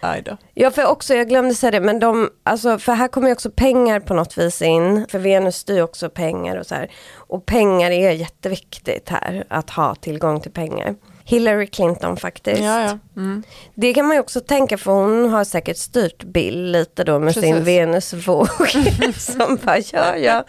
Aj 0.00 0.22
då. 0.22 0.36
Ja, 0.54 0.70
för 0.70 0.86
också, 0.86 1.14
jag 1.14 1.28
glömde 1.28 1.54
säga 1.54 1.70
det, 1.70 1.80
men 1.80 2.00
de, 2.00 2.30
alltså, 2.42 2.78
för 2.78 2.92
här 2.92 3.08
kommer 3.08 3.28
ju 3.28 3.32
också 3.32 3.50
pengar 3.50 4.00
på 4.00 4.14
något 4.14 4.38
vis 4.38 4.62
in. 4.62 5.06
För 5.10 5.18
Venus 5.18 5.56
styr 5.56 5.82
också 5.82 6.10
pengar 6.10 6.56
och 6.56 6.66
så 6.66 6.74
här. 6.74 6.90
Och 7.16 7.46
pengar 7.46 7.90
är 7.90 8.10
jätteviktigt 8.10 9.08
här, 9.08 9.44
att 9.48 9.70
ha 9.70 9.94
tillgång 9.94 10.40
till 10.40 10.52
pengar. 10.52 10.94
Hillary 11.30 11.66
Clinton 11.66 12.16
faktiskt. 12.16 12.62
Ja, 12.62 12.80
ja. 12.82 12.98
Mm. 13.16 13.42
Det 13.74 13.94
kan 13.94 14.06
man 14.06 14.16
ju 14.16 14.20
också 14.20 14.40
tänka 14.40 14.78
för 14.78 14.92
hon 14.92 15.30
har 15.30 15.44
säkert 15.44 15.76
styrt 15.76 16.24
Bill 16.24 16.70
lite 16.72 17.04
då 17.04 17.18
med 17.18 17.34
sin 17.34 17.42
Precis. 17.42 17.66
Venusvåg. 17.66 18.48
som 19.16 19.58
bara, 19.64 19.78
ja 19.92 20.16
ja. 20.16 20.44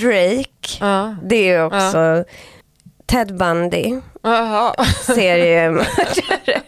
Drake, 0.00 0.78
Ja. 0.80 1.16
det 1.22 1.48
är 1.50 1.64
också 1.64 2.24
Ted 3.06 3.36
Bundy, 3.36 4.00
seriemördare. 5.06 6.62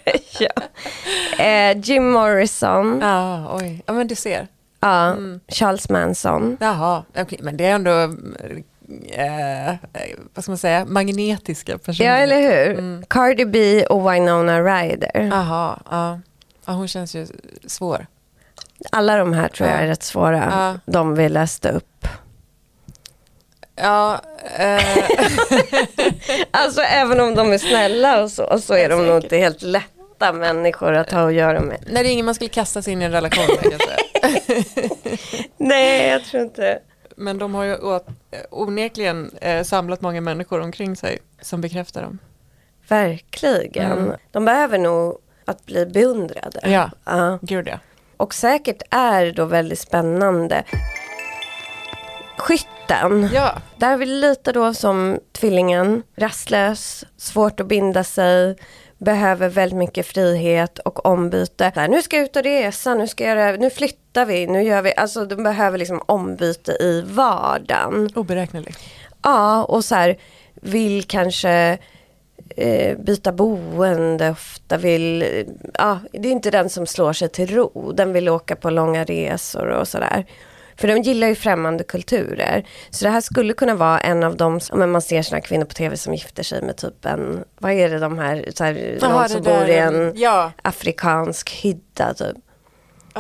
eh, 1.73 1.79
Jim 1.83 2.11
Morrison, 2.11 2.99
Ja, 3.03 3.57
oj. 3.61 3.83
Ja, 3.87 3.93
men 3.93 4.07
du 4.09 4.15
ser. 4.15 4.47
ja, 4.81 5.07
Mm. 5.07 5.41
Charles 5.49 5.89
Manson. 5.89 6.57
Jaha, 6.61 7.03
okej. 7.19 7.39
Men 7.43 7.57
det 7.57 7.67
är 7.67 7.75
ändå, 7.75 7.91
eh, 9.09 9.75
vad 10.35 10.45
ska 10.45 10.51
man 10.51 10.59
säga, 10.59 10.85
magnetiska 10.85 11.79
personer. 11.79 12.11
Ja, 12.11 12.17
eller 12.17 12.41
hur? 12.41 12.79
Mm. 12.79 13.05
Cardi 13.09 13.45
B 13.45 13.87
och 13.87 14.13
Winona 14.13 14.63
Ryder. 14.63 15.11
Jaha, 15.15 15.79
ja. 15.91 16.21
ja. 16.67 16.73
Hon 16.73 16.89
känns 16.89 17.15
ju 17.15 17.27
svår. 17.67 18.07
Alla 18.93 19.17
de 19.17 19.33
här 19.33 19.49
tror 19.49 19.69
jag 19.69 19.79
är 19.79 19.87
rätt 19.87 20.03
svåra. 20.03 20.45
Ja. 20.51 20.93
De 20.93 21.15
vi 21.15 21.29
läste 21.29 21.71
upp. 21.71 22.07
Ja, 23.77 24.21
eh, 24.59 24.85
Alltså 26.51 26.81
även 26.81 27.21
om 27.21 27.35
de 27.35 27.53
är 27.53 27.59
snälla 27.59 28.23
och 28.23 28.31
så, 28.31 28.59
så 28.61 28.75
är 28.75 28.89
de 28.89 29.07
nog 29.07 29.17
inte 29.17 29.37
helt 29.37 29.63
lätta 29.63 30.33
människor 30.33 30.95
att 30.95 31.13
ha 31.13 31.27
att 31.29 31.35
göra 31.35 31.61
med. 31.61 31.85
när 31.87 32.03
det 32.03 32.09
är 32.09 32.13
ingen 32.13 32.27
man 32.27 32.35
skulle 32.35 32.51
kasta 32.51 32.83
sig 32.83 32.93
in 32.93 33.03
i 33.03 33.05
en 33.05 33.13
relation 33.13 33.47
med. 33.63 33.81
Nej, 35.57 36.09
jag 36.09 36.25
tror 36.25 36.43
inte. 36.43 36.79
Men 37.17 37.39
de 37.39 37.55
har 37.55 37.65
ju 37.65 37.77
åt, 37.77 38.07
onekligen 38.51 39.31
eh, 39.41 39.63
samlat 39.63 40.01
många 40.01 40.21
människor 40.21 40.61
omkring 40.61 40.97
sig 40.97 41.19
som 41.41 41.61
bekräftar 41.61 42.03
dem. 42.03 42.19
Verkligen. 42.89 43.93
Mm. 43.93 44.17
De 44.31 44.45
behöver 44.45 44.79
nog 44.79 45.19
att 45.45 45.67
bli 45.67 45.87
beundrade. 45.87 46.61
Ja, 46.63 46.91
Ja. 47.05 47.39
gud 47.43 47.69
ja. 47.69 47.79
Och 48.17 48.35
säkert 48.35 48.83
är 48.91 49.33
då 49.33 49.45
väldigt 49.45 49.79
spännande. 49.79 50.65
Skytten. 52.39 53.29
Ja, 53.33 53.53
Där 53.77 53.93
är 53.93 53.97
vi 53.97 54.07
lite 54.07 54.53
då 54.53 54.75
som 54.75 55.19
tvillingen. 55.33 56.03
Rastlös, 56.17 57.05
svårt 57.17 57.61
att 57.61 57.67
binda 57.67 58.05
sig, 58.05 58.57
behöver 58.99 59.49
väldigt 59.49 59.79
mycket 59.79 60.07
frihet 60.07 60.79
och 60.79 61.07
ombyte. 61.07 61.73
Här, 61.75 61.89
nu 61.89 62.03
ska 62.03 62.17
jag 62.17 62.25
ut 62.25 62.37
och 62.37 62.43
resa, 62.43 62.95
nu, 62.95 63.07
ska 63.09 63.25
jag 63.25 63.39
göra, 63.39 63.57
nu 63.57 63.71
flyttar 63.71 64.04
vi, 64.25 64.47
nu 64.47 64.63
gör 64.63 64.83
vi. 64.83 64.93
Alltså 64.97 65.25
de 65.25 65.43
behöver 65.43 65.79
liksom 65.79 66.03
ombyte 66.07 66.73
i 66.73 67.03
vardagen. 67.07 68.11
oberäknelig. 68.15 68.75
Ja, 69.23 69.65
och 69.65 69.85
så 69.85 69.95
här 69.95 70.17
vill 70.55 71.05
kanske 71.05 71.79
eh, 72.57 72.99
byta 72.99 73.33
boende 73.33 74.31
ofta, 74.31 74.77
vill, 74.77 75.25
ja, 75.75 75.99
det 76.13 76.29
är 76.29 76.33
inte 76.33 76.51
den 76.51 76.69
som 76.71 76.87
slår 76.87 77.13
sig 77.13 77.29
till 77.29 77.55
ro. 77.55 77.93
Den 77.93 78.13
vill 78.13 78.29
åka 78.29 78.57
på 78.57 78.71
långa 78.71 79.05
resor 79.05 79.67
och 79.69 79.89
sådär. 79.89 80.27
För 80.77 80.89
de 80.89 81.03
gillar 81.03 81.29
ju 81.29 81.35
främmande 81.35 81.85
kulturer. 81.85 82.65
Så 82.91 83.05
det 83.05 83.11
här 83.11 83.21
skulle 83.21 83.53
kunna 83.53 83.75
vara 83.75 84.01
en 84.01 84.23
av 84.25 84.37
de, 84.37 84.61
men 84.73 84.91
man 84.91 85.03
ser 85.03 85.23
såna 85.23 85.41
kvinnor 85.41 85.65
på 85.65 85.75
tv 85.75 85.97
som 85.97 86.15
gifter 86.15 86.43
sig 86.43 86.63
med 86.63 86.77
typ 86.77 87.05
en, 87.07 87.45
vad 87.59 87.73
är 87.73 87.89
det 87.91 87.99
de 87.99 88.19
här, 88.19 88.45
så 88.55 88.65
här 88.65 88.99
någon 89.01 89.29
som 89.29 89.43
bor 89.43 89.69
i 89.69 89.75
en 89.75 90.13
Ja. 90.17 90.53
afrikansk 90.63 91.51
hydda 91.51 92.15
typ. 92.15 92.37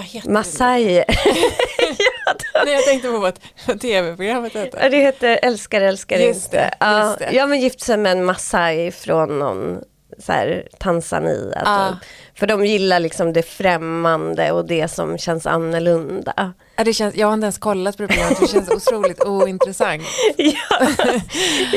Heter 0.02 0.30
Masai. 0.30 0.84
Nej, 2.64 2.74
jag 2.74 2.84
tänkte 2.84 3.08
på 3.08 3.18
vad 3.18 3.38
tv-programmet 3.80 4.56
heter. 4.56 4.90
det 4.90 4.96
heter 4.96 5.38
Älskar 5.42 5.80
älskar 5.80 6.16
Just 6.18 6.44
inte. 6.44 6.56
det, 6.56 6.74
ja, 6.80 7.16
det. 7.18 7.30
ja 7.32 7.46
men 7.46 7.60
gift 7.60 7.80
sig 7.80 7.96
med 7.96 8.12
en 8.12 8.24
Masai 8.24 8.90
från 8.90 9.38
någon 9.38 9.80
så 10.18 10.32
här, 10.32 10.68
Tanzania. 10.78 11.62
Ah. 11.66 11.88
Typ. 11.88 11.98
För 12.38 12.46
de 12.46 12.64
gillar 12.66 13.00
liksom 13.00 13.32
det 13.32 13.42
främmande 13.42 14.52
och 14.52 14.66
det 14.66 14.88
som 14.88 15.18
känns 15.18 15.46
annorlunda. 15.46 16.52
Ja, 16.76 16.84
det 16.84 16.92
känns, 16.92 17.14
jag 17.14 17.26
har 17.26 17.34
inte 17.34 17.44
ens 17.44 17.58
kollat 17.58 17.96
på 17.96 18.02
det 18.02 18.08
programmet, 18.08 18.40
det 18.40 18.48
känns 18.48 18.68
otroligt 18.70 19.24
ointressant. 19.26 20.02
ja. 20.36 20.86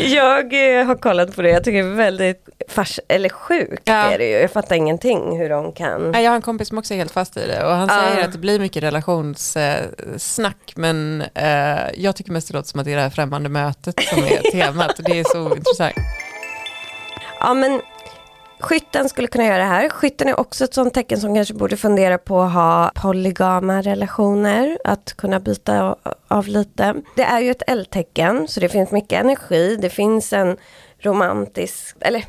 Jag 0.04 0.80
eh, 0.80 0.86
har 0.86 0.96
kollat 0.96 1.36
på 1.36 1.42
det, 1.42 1.50
jag 1.50 1.64
tycker 1.64 1.84
det 1.84 1.90
är 1.90 1.94
väldigt 1.94 2.50
fars 2.70 3.00
eller 3.08 3.30
sjukt 3.30 3.82
Ja. 3.86 3.94
är 3.94 4.18
det 4.18 4.26
ju. 4.30 4.36
Jag 4.38 4.52
fattar 4.52 4.76
ingenting 4.76 5.40
hur 5.40 5.50
de 5.50 5.74
kan. 5.74 6.14
Jag 6.14 6.30
har 6.32 6.36
en 6.36 6.42
kompis 6.42 6.68
som 6.68 6.78
också 6.78 6.94
är 6.94 6.98
helt 6.98 7.12
fast 7.12 7.38
i 7.38 7.48
det 7.48 7.64
och 7.66 7.72
han 7.72 7.90
Ah. 7.90 8.00
säger 8.12 8.26
att 8.26 8.32
det 8.32 8.38
blir 8.38 8.60
mycket 8.60 8.84
relationssnack 8.84 10.74
men 10.76 11.24
eh, 11.34 11.80
jag 11.96 12.16
tycker 12.16 12.32
mest 12.32 12.48
det 12.48 12.54
låter 12.54 12.70
som 12.70 12.80
att 12.80 12.86
det 12.86 12.92
är 12.92 12.96
det 12.96 13.02
här 13.02 13.10
främmande 13.10 13.50
mötet 13.50 14.00
som 14.04 14.24
är 14.24 14.52
temat 14.52 14.98
och 15.00 15.04
det 15.04 15.20
är 15.20 15.24
så 15.24 15.56
intressant. 15.56 15.94
Ja 17.40 17.54
men 17.54 17.82
skytten 18.60 19.10
skulle 19.10 19.28
kunna 19.28 19.46
göra 19.46 19.58
det 19.58 19.64
här. 19.64 19.90
Skytten 19.90 20.28
är 20.28 20.40
också 20.40 20.64
ett 20.64 20.74
sånt 20.74 20.94
tecken 20.94 21.20
som 21.20 21.36
kanske 21.36 21.54
borde 21.54 21.78
fundera 21.78 22.18
på 22.18 22.42
att 22.42 22.54
ha 22.54 22.92
polygama 22.96 23.82
relationer. 23.82 24.78
Att 24.84 25.14
kunna 25.14 25.40
byta 25.40 25.96
av 26.28 26.48
lite. 26.48 26.96
Det 27.16 27.24
är 27.24 27.40
ju 27.40 27.52
ett 27.52 27.64
eldtecken 27.68 28.48
så 28.48 28.60
det 28.60 28.70
finns 28.70 28.92
mycket 28.92 29.24
energi. 29.24 29.76
Det 29.82 29.90
finns 29.90 30.34
en 30.34 30.58
romantisk, 31.00 31.96
eller 32.00 32.26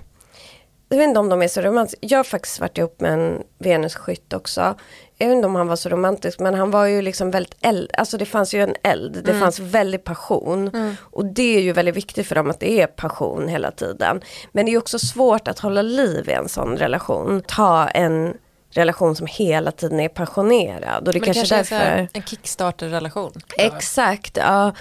jag 0.88 0.98
vet 0.98 1.08
inte 1.08 1.20
om 1.20 1.28
de 1.28 1.42
är 1.42 1.48
så 1.48 1.60
romantiska. 1.60 1.98
Jag 2.00 2.18
har 2.18 2.24
faktiskt 2.24 2.60
varit 2.60 2.78
ihop 2.78 3.00
med 3.00 3.12
en 3.12 3.42
Venusskytt 3.58 4.32
också. 4.32 4.74
Jag 5.18 5.28
vet 5.28 5.34
inte 5.36 5.46
om 5.46 5.54
han 5.54 5.68
var 5.68 5.76
så 5.76 5.88
romantisk 5.88 6.38
men 6.38 6.54
han 6.54 6.70
var 6.70 6.86
ju 6.86 7.02
liksom 7.02 7.30
väldigt 7.30 7.56
eld. 7.60 7.90
Alltså 7.98 8.18
det 8.18 8.26
fanns 8.26 8.54
ju 8.54 8.62
en 8.62 8.74
eld. 8.82 9.24
Det 9.24 9.34
fanns 9.34 9.58
väldigt 9.58 10.04
passion. 10.04 10.70
Och 11.00 11.24
det 11.24 11.56
är 11.56 11.60
ju 11.60 11.72
väldigt 11.72 11.96
viktigt 11.96 12.26
för 12.26 12.34
dem 12.34 12.50
att 12.50 12.60
det 12.60 12.80
är 12.80 12.86
passion 12.86 13.48
hela 13.48 13.70
tiden. 13.70 14.20
Men 14.52 14.66
det 14.66 14.72
är 14.72 14.78
också 14.78 14.98
svårt 14.98 15.48
att 15.48 15.58
hålla 15.58 15.82
liv 15.82 16.28
i 16.28 16.32
en 16.32 16.48
sån 16.48 16.76
relation. 16.76 17.42
Ta 17.46 17.88
en 17.88 18.34
relation 18.70 19.16
som 19.16 19.26
hela 19.26 19.72
tiden 19.72 20.00
är 20.00 20.08
passionerad. 20.08 21.08
Och 21.08 21.14
det 21.14 21.20
Men 21.20 21.34
kanske, 21.34 21.54
kanske 21.54 21.76
är 21.76 21.96
därför... 21.96 22.08
en 22.12 22.22
kickstarter-relation. 22.22 23.32
Exakt, 23.56 24.36
ja. 24.36 24.72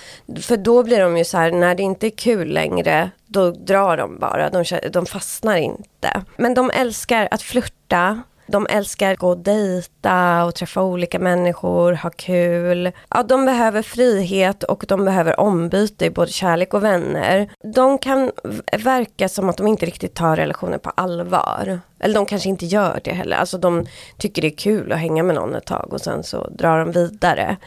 För 0.42 0.58
då 0.58 0.84
blir 0.84 1.00
de 1.00 1.18
ju 1.18 1.26
så 1.26 1.38
här, 1.38 1.52
när 1.52 1.76
det 1.76 1.84
inte 1.84 2.08
är 2.08 2.18
kul 2.18 2.48
längre, 2.48 3.12
då 3.26 3.52
drar 3.52 3.98
de 3.98 4.20
bara. 4.20 4.50
De, 4.50 4.64
de 4.92 5.06
fastnar 5.06 5.58
inte. 5.58 6.24
Men 6.38 6.54
de 6.54 6.72
älskar 6.74 7.28
att 7.32 7.42
flirta. 7.42 8.24
De 8.48 8.68
älskar 8.70 9.14
att 9.14 9.20
gå 9.20 9.30
och 9.30 9.38
dejta 9.38 10.46
och 10.46 10.56
träffa 10.56 10.82
olika 10.82 11.20
människor, 11.20 11.94
ha 11.94 12.10
kul. 12.10 12.92
Ja, 13.10 13.24
de 13.24 13.46
behöver 13.46 13.82
frihet 13.82 14.64
och 14.64 14.86
de 14.88 15.06
behöver 15.06 15.40
ombyte 15.40 16.06
i 16.06 16.10
både 16.10 16.32
kärlek 16.32 16.74
och 16.74 16.84
vänner. 16.84 17.50
De 17.74 17.98
kan 17.98 18.32
verka 18.78 19.30
som 19.30 19.50
att 19.50 19.58
de 19.58 19.68
inte 19.68 19.86
riktigt 19.86 20.16
tar 20.16 20.36
relationer 20.36 20.78
på 20.78 20.90
allvar. 20.96 21.80
Eller 22.00 22.16
de 22.16 22.26
kanske 22.26 22.50
inte 22.50 22.66
gör 22.66 23.00
det 23.04 23.14
heller. 23.14 23.38
Alltså 23.38 23.58
de 23.58 23.86
tycker 24.18 24.42
det 24.42 24.48
är 24.48 24.58
kul 24.58 24.92
att 24.92 25.00
hänga 25.00 25.24
med 25.24 25.36
någon 25.36 25.56
ett 25.56 25.66
tag 25.66 25.94
och 25.94 26.02
sen 26.02 26.24
så 26.24 26.50
drar 26.50 26.80
de 26.80 26.92
vidare. 26.92 27.58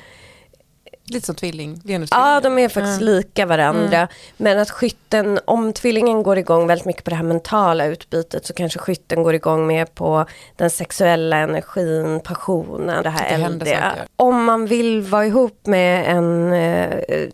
Lite 1.11 1.27
som 1.27 1.35
tvilling, 1.35 1.81
Venus 1.85 2.11
Ja, 2.13 2.41
de 2.41 2.59
är 2.59 2.69
faktiskt 2.69 3.01
Mm. 3.01 3.15
lika 3.15 3.47
varandra. 3.47 4.09
Men 4.37 4.59
att 4.59 4.71
skytten, 4.71 5.41
om 5.45 5.73
tvillingen 5.73 6.23
går 6.23 6.39
igång 6.39 6.67
väldigt 6.67 6.85
mycket 6.87 7.05
på 7.05 7.11
det 7.11 7.17
här 7.17 7.23
mentala 7.23 7.87
utbytet 7.87 8.47
så 8.47 8.53
kanske 8.53 8.79
skytten 8.79 9.23
går 9.23 9.35
igång 9.35 9.67
mer 9.67 9.85
på 9.85 10.25
den 10.57 10.71
sexuella 10.71 11.37
energin, 11.37 12.21
passionen, 12.21 13.03
det 13.03 13.11
här 13.11 13.39
Det 13.39 13.45
eldiga. 13.45 13.93
Om 14.17 14.45
man 14.45 14.67
vill 14.67 15.03
vara 15.03 15.27
ihop 15.27 15.67
med 15.67 16.17
en 16.17 16.53
eh, 16.53 17.29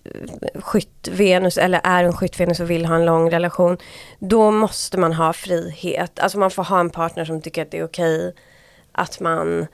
skytt-Venus 0.54 1.58
eller 1.58 1.80
är 1.84 2.04
en 2.04 2.12
skytt-Venus 2.12 2.60
och 2.60 2.70
vill 2.70 2.86
ha 2.86 2.94
en 2.96 3.04
lång 3.04 3.30
relation, 3.30 3.76
då 4.18 4.50
måste 4.50 4.98
man 4.98 5.12
ha 5.12 5.32
frihet. 5.32 6.18
Alltså 6.18 6.38
man 6.38 6.50
får 6.50 6.64
ha 6.64 6.80
en 6.80 6.90
partner 6.90 7.24
som 7.24 7.42
tycker 7.42 7.62
att 7.62 7.70
det 7.70 7.78
är 7.78 7.84
okej 7.84 8.34
att 8.92 9.20
man 9.20 9.66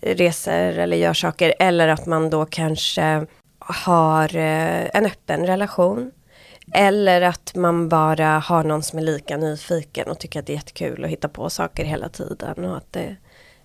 reser 0.00 0.78
eller 0.78 0.96
gör 0.96 1.14
saker 1.14 1.54
eller 1.58 1.88
att 1.88 2.06
man 2.06 2.30
då 2.30 2.46
kanske 2.46 3.26
har 3.58 4.36
eh, 4.36 4.88
en 4.96 5.06
öppen 5.06 5.46
relation. 5.46 6.10
Eller 6.74 7.22
att 7.22 7.54
man 7.54 7.88
bara 7.88 8.38
har 8.38 8.64
någon 8.64 8.82
som 8.82 8.98
är 8.98 9.02
lika 9.02 9.36
nyfiken 9.36 10.08
och 10.08 10.18
tycker 10.18 10.40
att 10.40 10.46
det 10.46 10.52
är 10.52 10.54
jättekul 10.54 11.04
att 11.04 11.10
hitta 11.10 11.28
på 11.28 11.50
saker 11.50 11.84
hela 11.84 12.08
tiden 12.08 12.64
och 12.64 12.76
att 12.76 12.92
det 12.92 13.16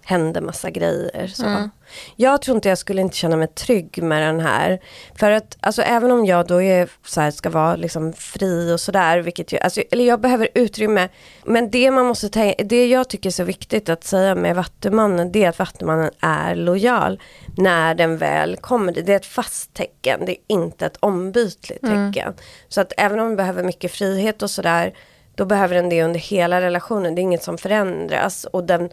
händer 0.04 0.42
massa 0.42 0.70
grejer. 0.70 1.28
Så. 1.28 1.46
Mm. 1.46 1.70
Jag 2.16 2.42
tror 2.42 2.56
inte 2.56 2.70
jag 2.70 2.78
skulle 2.78 3.02
inte 3.02 3.16
känna 3.16 3.36
mig 3.36 3.48
trygg 3.48 4.04
med 4.04 4.22
den 4.22 4.40
här. 4.40 4.80
För 5.16 5.32
att 5.32 5.58
alltså, 5.60 5.82
även 5.82 6.12
om 6.12 6.26
jag 6.26 6.48
då 6.48 6.62
är, 6.62 6.90
så 7.06 7.22
här, 7.22 7.32
ska 7.32 7.50
vara 7.50 7.76
liksom 7.76 8.14
fri 8.14 8.74
och 8.74 8.80
sådär, 8.80 9.18
vilket 9.20 9.64
alltså, 9.64 9.82
eller 9.92 10.06
jag 10.06 10.22
behöver 10.22 10.48
utrymme. 10.54 11.10
Men 11.46 11.70
det 11.70 11.92
man 11.92 12.06
måste 12.06 12.30
tänka, 12.30 12.64
det 12.64 12.88
jag 12.88 13.10
tycker 13.10 13.30
är 13.30 13.32
så 13.32 13.44
viktigt 13.44 13.90
att 13.90 14.04
säga 14.04 14.36
med 14.36 14.56
Vattumannen, 14.56 15.32
det 15.32 15.44
är 15.44 15.50
att 15.50 15.60
Vattumannen 15.60 16.12
är 16.20 16.56
lojal 16.56 17.20
när 17.58 17.96
den 17.96 18.18
väl 18.18 18.58
kommer. 18.58 18.92
Det 18.92 19.14
är 19.14 19.16
ett 19.16 19.26
fast 19.26 19.74
tecken, 19.74 20.26
det 20.26 20.32
är 20.32 20.38
inte 20.48 20.86
ett 20.86 20.98
ombytligt 21.00 21.82
tecken. 21.82 22.34
Så 22.70 22.82
att 22.82 22.94
även 22.98 23.20
om 23.20 23.28
den 23.28 23.36
behöver 23.36 23.64
mycket 23.64 23.92
frihet 23.92 24.42
och 24.42 24.50
sådär, 24.50 24.94
då 25.36 25.46
behöver 25.46 25.76
den 25.76 25.90
det 25.90 26.04
under 26.04 26.20
hela 26.20 26.62
relationen. 26.62 27.16
Det 27.16 27.22
är 27.22 27.24
inget 27.24 27.44
som 27.44 27.58
förändras. 27.58 28.46
Och 28.46 28.64
den, 28.64 28.90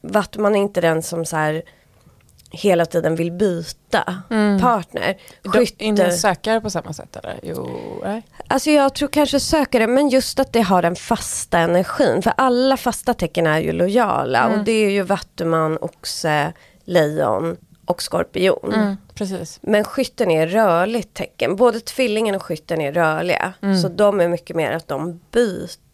Vattuman 0.00 0.54
är 0.54 0.60
inte 0.60 0.80
den 0.80 1.02
som 1.02 1.24
så 1.24 1.36
här 1.36 1.62
hela 2.50 2.86
tiden 2.86 3.16
vill 3.16 3.32
byta 3.32 4.22
partner. 4.60 5.16
De, 5.42 5.66
inte 5.78 6.02
Skytte, 6.04 6.16
sökare 6.16 6.60
på 6.60 6.70
samma 6.70 6.92
sätt 6.92 7.16
eller? 7.16 7.40
Jo, 7.42 7.68
nej. 8.02 8.22
alltså 8.48 8.70
jag 8.70 8.94
tror 8.94 9.08
kanske 9.08 9.40
sökare, 9.40 9.86
men 9.86 10.08
just 10.08 10.38
att 10.38 10.52
det 10.52 10.60
har 10.60 10.82
den 10.82 10.96
fasta 10.96 11.58
energin. 11.58 12.22
För 12.22 12.32
alla 12.36 12.76
fasta 12.76 13.14
tecken 13.14 13.46
är 13.46 13.58
ju 13.58 13.72
lojala. 13.72 14.48
Och 14.48 14.64
det 14.64 14.72
är 14.72 14.90
ju 14.90 15.02
Vattuman, 15.02 15.78
Oxe, 15.80 16.52
Lejon 16.84 17.56
och 17.84 18.02
Skorpion. 18.02 18.72
Mm, 18.74 18.96
precis. 19.14 19.58
Men 19.62 19.84
skytten 19.84 20.30
är 20.30 20.46
rörligt 20.46 21.14
tecken. 21.14 21.56
Både 21.56 21.80
tvillingen 21.80 22.34
och 22.34 22.42
skytten 22.42 22.80
är 22.80 22.92
rörliga. 22.92 23.52
Så 23.82 23.88
de 23.88 24.20
är 24.20 24.28
mycket 24.28 24.56
mer 24.56 24.72
att 24.72 24.88
de 24.88 25.20
byter. 25.30 25.85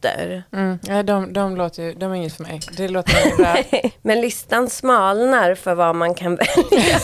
Mm. 0.52 0.78
Nej, 0.82 1.04
de, 1.04 1.32
de, 1.32 1.56
låter 1.56 1.82
ju, 1.82 1.94
de 1.94 2.10
är 2.12 2.14
inget 2.14 2.32
för 2.36 2.42
mig. 2.42 2.60
Det 2.76 2.88
låter 2.88 3.36
bra. 3.36 3.56
Men 4.02 4.20
listan 4.20 4.70
smalnar 4.70 5.54
för 5.54 5.74
vad 5.74 5.96
man 5.96 6.14
kan 6.14 6.36
välja. 6.36 6.98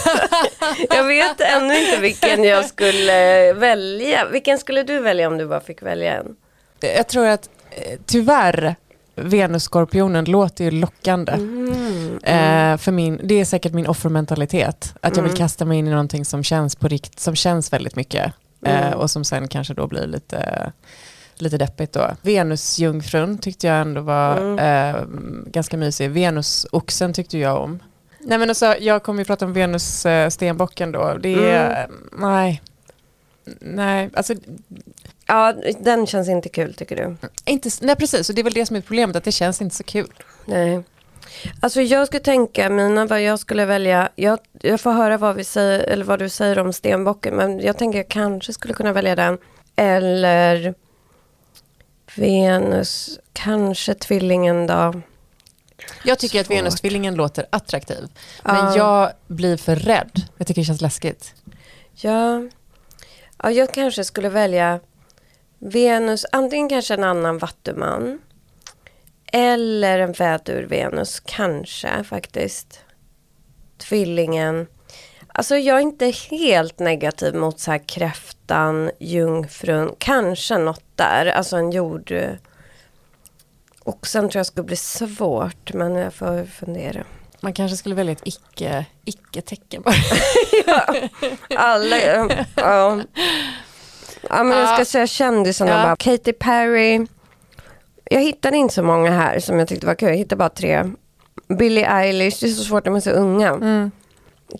jag 0.90 1.04
vet 1.04 1.40
ännu 1.40 1.78
inte 1.78 2.00
vilken 2.00 2.44
jag 2.44 2.64
skulle 2.64 3.52
välja. 3.52 4.26
Vilken 4.32 4.58
skulle 4.58 4.82
du 4.82 5.00
välja 5.00 5.28
om 5.28 5.38
du 5.38 5.46
bara 5.46 5.60
fick 5.60 5.82
välja 5.82 6.14
en? 6.16 6.36
Jag 6.80 7.08
tror 7.08 7.26
att 7.26 7.48
eh, 7.70 7.98
tyvärr 8.06 8.76
Venus-skorpionen 9.14 10.24
låter 10.24 10.64
ju 10.64 10.70
lockande. 10.70 11.32
Mm. 11.32 12.18
Eh, 12.22 12.76
för 12.78 12.92
min, 12.92 13.20
det 13.24 13.40
är 13.40 13.44
säkert 13.44 13.72
min 13.72 13.86
offermentalitet. 13.86 14.94
Att 15.00 15.16
jag 15.16 15.22
vill 15.22 15.30
Mm. 15.30 15.38
kasta 15.38 15.64
mig 15.64 15.78
in 15.78 15.86
i 15.86 15.90
någonting 15.90 16.24
som 16.24 16.44
känns 16.44 16.76
på 16.76 16.88
rikt, 16.88 17.20
som 17.20 17.34
känns 17.36 17.72
väldigt 17.72 17.96
mycket. 17.96 18.32
Eh, 18.66 18.86
Mm. 18.86 18.98
och 18.98 19.10
som 19.10 19.24
sen 19.24 19.48
kanske 19.48 19.74
då 19.74 19.86
blir 19.86 20.06
lite, 20.06 20.72
lite 21.42 21.58
deppigt 21.58 21.92
då. 21.92 22.10
Venus-jungfrun 22.22 23.38
tyckte 23.38 23.66
jag 23.66 23.80
ändå 23.80 24.00
var 24.00 24.36
Mm. 24.36 24.58
eh, 24.58 25.02
ganska 25.46 25.76
mysig. 25.76 26.10
Venus-oxen 26.10 27.12
tyckte 27.12 27.38
jag 27.38 27.62
om. 27.62 27.78
Nej 28.20 28.38
men 28.38 28.48
alltså, 28.48 28.74
jag 28.80 29.02
kommer 29.02 29.20
ju 29.20 29.24
prata 29.24 29.44
om 29.44 29.52
Venus-stenbocken 29.52 30.92
då. 30.92 31.14
Det 31.20 31.50
är, 31.50 31.84
Mm. 31.84 32.08
nej. 32.18 32.62
Nej, 33.60 34.10
alltså 34.14 34.34
Ja, 35.26 35.54
den 35.80 36.06
känns 36.06 36.28
inte 36.28 36.48
kul 36.48 36.74
tycker 36.74 36.96
du? 36.96 37.16
inte, 37.44 37.70
nej 37.80 37.96
precis, 37.96 38.28
och 38.28 38.34
det 38.34 38.40
är 38.40 38.44
väl 38.44 38.52
det 38.52 38.66
som 38.66 38.76
är 38.76 38.80
problemet, 38.80 39.16
att 39.16 39.24
det 39.24 39.32
känns 39.32 39.62
inte 39.62 39.76
så 39.76 39.84
kul. 39.84 40.12
Nej. 40.44 40.82
Alltså 41.60 41.80
jag 41.82 42.06
skulle 42.06 42.20
tänka, 42.22 42.70
mina, 42.70 43.06
vad 43.06 43.22
jag 43.22 43.38
skulle 43.38 43.64
välja, 43.66 44.08
jag, 44.16 44.38
jag 44.60 44.80
får 44.80 44.92
höra 44.92 45.16
vad, 45.18 45.36
vi 45.36 45.44
säger, 45.44 45.80
eller 45.80 46.04
vad 46.04 46.18
du 46.18 46.28
säger 46.28 46.58
om 46.58 46.72
stenbocken, 46.72 47.34
men 47.36 47.60
jag 47.60 47.78
tänker 47.78 47.98
jag 47.98 48.08
kanske 48.08 48.52
skulle 48.52 48.74
kunna 48.74 48.92
välja 48.92 49.16
den. 49.16 49.38
Eller 49.76 50.74
Venus, 52.18 53.18
kanske 53.32 53.94
tvillingen 53.94 54.66
då. 54.66 55.00
Jag 56.04 56.18
tycker 56.18 56.40
att 56.40 56.46
Svårt. 56.46 56.56
Venus-tvillingen 56.56 57.14
låter 57.14 57.46
attraktiv, 57.50 58.08
Ja. 58.44 58.52
men 58.52 58.74
jag 58.74 59.10
blir 59.26 59.56
för 59.56 59.76
rädd. 59.76 60.10
Jag 60.36 60.46
tycker 60.46 60.60
det 60.60 60.64
känns 60.66 60.80
läskigt. 60.80 61.34
Ja. 61.94 62.42
ja, 63.42 63.50
jag 63.50 63.74
kanske 63.74 64.04
skulle 64.04 64.28
välja 64.28 64.80
Venus, 65.58 66.26
antingen 66.32 66.68
kanske 66.68 66.94
en 66.94 67.04
annan 67.04 67.38
vattuman. 67.38 68.18
Eller 69.32 69.98
en 69.98 70.12
vädur-Venus, 70.12 71.20
kanske 71.20 72.04
faktiskt. 72.04 72.80
Tvillingen. 73.78 74.66
Alltså 75.28 75.56
jag 75.56 75.76
är 75.76 75.82
inte 75.82 76.06
helt 76.30 76.78
negativ 76.78 77.34
mot 77.34 77.60
så 77.60 77.70
här 77.70 77.88
kräftan, 77.88 78.90
jungfrun, 79.00 79.94
kanske 79.98 80.58
något 80.58 80.87
där, 80.98 81.26
alltså 81.26 81.56
en 81.56 81.70
jord... 81.70 82.12
Oxen 83.84 84.28
tror 84.28 84.38
jag 84.38 84.46
skulle 84.46 84.64
bli 84.64 84.76
svårt, 84.76 85.74
men 85.74 85.94
jag 85.94 86.14
får 86.14 86.44
fundera. 86.44 87.04
Man 87.40 87.52
kanske 87.52 87.76
skulle 87.76 87.94
välja 87.94 88.12
ett 88.12 88.22
icke, 88.24 88.84
icke-tecken 89.04 89.82
bara. 89.82 89.94
ja, 90.66 91.08
alla, 91.56 91.98
ja. 91.98 92.28
ja. 92.54 94.42
men 94.42 94.58
jag 94.58 94.74
ska 94.74 94.84
säga 94.84 95.06
kändisarna 95.06 95.70
Ja. 95.70 95.82
bara. 95.82 95.96
Katy 95.96 96.32
Perry. 96.32 97.06
Jag 98.04 98.20
hittade 98.20 98.56
inte 98.56 98.74
så 98.74 98.82
många 98.82 99.10
här 99.10 99.40
som 99.40 99.58
jag 99.58 99.68
tyckte 99.68 99.86
var 99.86 99.94
kul. 99.94 100.08
Jag 100.08 100.16
hittade 100.16 100.38
bara 100.38 100.48
tre. 100.48 100.84
Billie 101.58 101.84
Eilish, 101.84 102.40
det 102.40 102.46
är 102.46 102.52
så 102.52 102.64
svårt 102.64 102.84
när 102.84 102.90
de 102.92 102.96
är 102.96 103.00
så 103.00 103.10
unga. 103.10 103.48
Mm. 103.48 103.90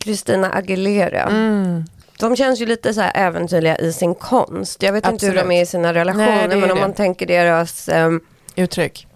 Christina 0.04 0.50
Aguilera. 0.52 1.22
Mm. 1.22 1.84
De 2.20 2.36
känns 2.36 2.60
ju 2.60 2.66
lite 2.66 2.94
så 2.94 3.00
här 3.00 3.12
äventyrliga 3.14 3.76
i 3.78 3.92
sin 3.92 4.14
konst. 4.14 4.82
Jag 4.82 4.92
vet 4.92 5.06
inte 5.08 5.26
hur 5.26 5.32
Absolut. 5.32 5.50
de 5.50 5.56
är 5.58 5.62
i 5.62 5.66
sina 5.66 5.94
relationer, 5.94 6.48
Nej, 6.48 6.58
men 6.60 6.70
om 6.70 6.76
det. 6.76 6.82
man 6.82 6.92
tänker 6.94 7.26
deras... 7.26 7.88
ehm, 7.88 8.20
Uttryck. 8.56 9.06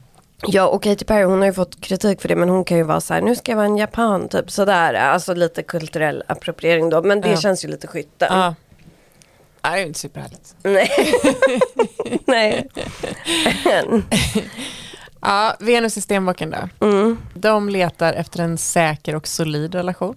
ja, 0.47 0.67
och 0.67 0.83
Katy 0.83 1.05
Perry, 1.05 1.25
hon 1.25 1.39
har 1.39 1.47
ju 1.47 1.53
fått 1.53 1.81
kritik 1.81 2.21
för 2.21 2.29
det, 2.29 2.37
men 2.37 2.49
hon 2.49 2.65
kan 2.65 2.77
ju 2.77 2.83
vara 2.83 3.01
så 3.01 3.15
här, 3.15 3.21
nu 3.21 3.37
ska 3.37 3.53
jag 3.53 3.57
vara 3.57 3.67
en 3.67 3.77
japan, 3.77 4.29
typ 4.29 4.51
sådär. 4.51 4.95
Alltså 4.95 5.35
lite 5.35 5.63
kulturell 5.63 6.23
appropriering 6.27 6.91
då, 6.91 7.03
men 7.03 7.21
det 7.21 7.31
Ja. 7.31 7.37
känns 7.37 7.65
ju 7.65 7.69
lite 7.69 7.87
skytten. 7.87 8.29
Ja. 8.31 8.55
Det 9.61 9.69
är 9.69 9.77
ju 9.77 9.87
inte 9.87 9.99
superhärligt. 9.99 10.55
Nej. 10.63 10.91
Nej. 12.27 12.69
Ja, 15.25 15.57
Venus 15.61 15.97
i 15.97 16.01
stenbocken 16.01 16.51
då. 16.51 16.87
Mm. 16.87 17.19
De 17.35 17.69
letar 17.69 18.13
efter 18.13 18.41
en 18.43 18.59
säker 18.59 19.15
och 19.15 19.29
solid 19.29 19.75
relation. 19.75 20.17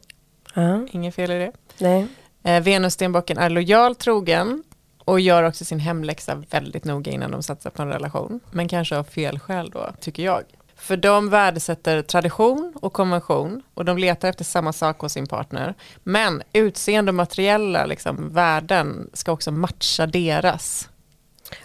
Ja, 0.54 0.88
Inget 0.92 1.16
fel 1.16 1.32
i 1.32 1.40
det. 1.40 1.52
nej. 1.78 2.08
Eh, 2.46 2.52
är 2.52 3.50
lojal, 3.50 3.96
trogen 3.96 4.64
och 5.06 5.20
gör 5.20 5.44
också 5.44 5.66
sin 5.66 5.80
hemläxa 5.80 6.44
väldigt 6.50 6.84
noga 6.84 7.12
innan 7.12 7.32
de 7.32 7.44
satsar 7.44 7.70
på 7.70 7.82
en 7.82 7.88
relation. 7.90 8.40
Men 8.52 8.68
kanske 8.68 8.98
av 8.98 9.04
fel 9.04 9.40
skäl 9.40 9.70
då, 9.70 9.90
tycker 10.00 10.24
jag. 10.24 10.42
För 10.76 10.98
de 10.98 11.30
värdesätter 11.30 12.02
tradition 12.02 12.74
och 12.82 12.94
konvention 12.94 13.62
och 13.74 13.86
de 13.86 13.98
letar 13.98 14.30
efter 14.30 14.44
samma 14.44 14.74
sak 14.74 15.00
hos 15.00 15.14
sin 15.14 15.28
partner. 15.28 15.74
Men 16.04 16.44
utseende 16.54 17.10
och 17.10 17.16
materiella 17.16 17.86
liksom, 17.86 18.34
värden 18.34 19.10
ska 19.14 19.32
också 19.32 19.52
matcha 19.52 20.08
deras. 20.08 20.90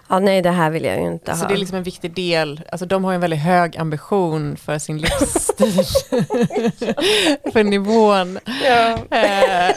Ja, 0.09 0.19
nej, 0.19 0.43
det 0.43 0.51
här 0.51 0.71
vill 0.71 0.85
jag 0.85 0.97
ju 1.01 1.07
inte 1.07 1.35
Så 1.35 1.41
ha. 1.43 1.49
det 1.49 1.55
är 1.55 1.59
liksom 1.59 1.77
en 1.77 1.83
viktig 1.83 2.15
del, 2.15 2.61
alltså 2.73 2.87
de 2.87 3.05
har 3.05 3.13
en 3.13 3.21
väldigt 3.21 3.41
hög 3.41 3.77
ambition 3.77 4.57
för 4.57 4.79
sin 4.79 4.99
livsstil. 4.99 5.73
för 7.53 7.65
nivån. 7.65 8.39
ja. 8.65 9.17
Eh, 9.17 9.75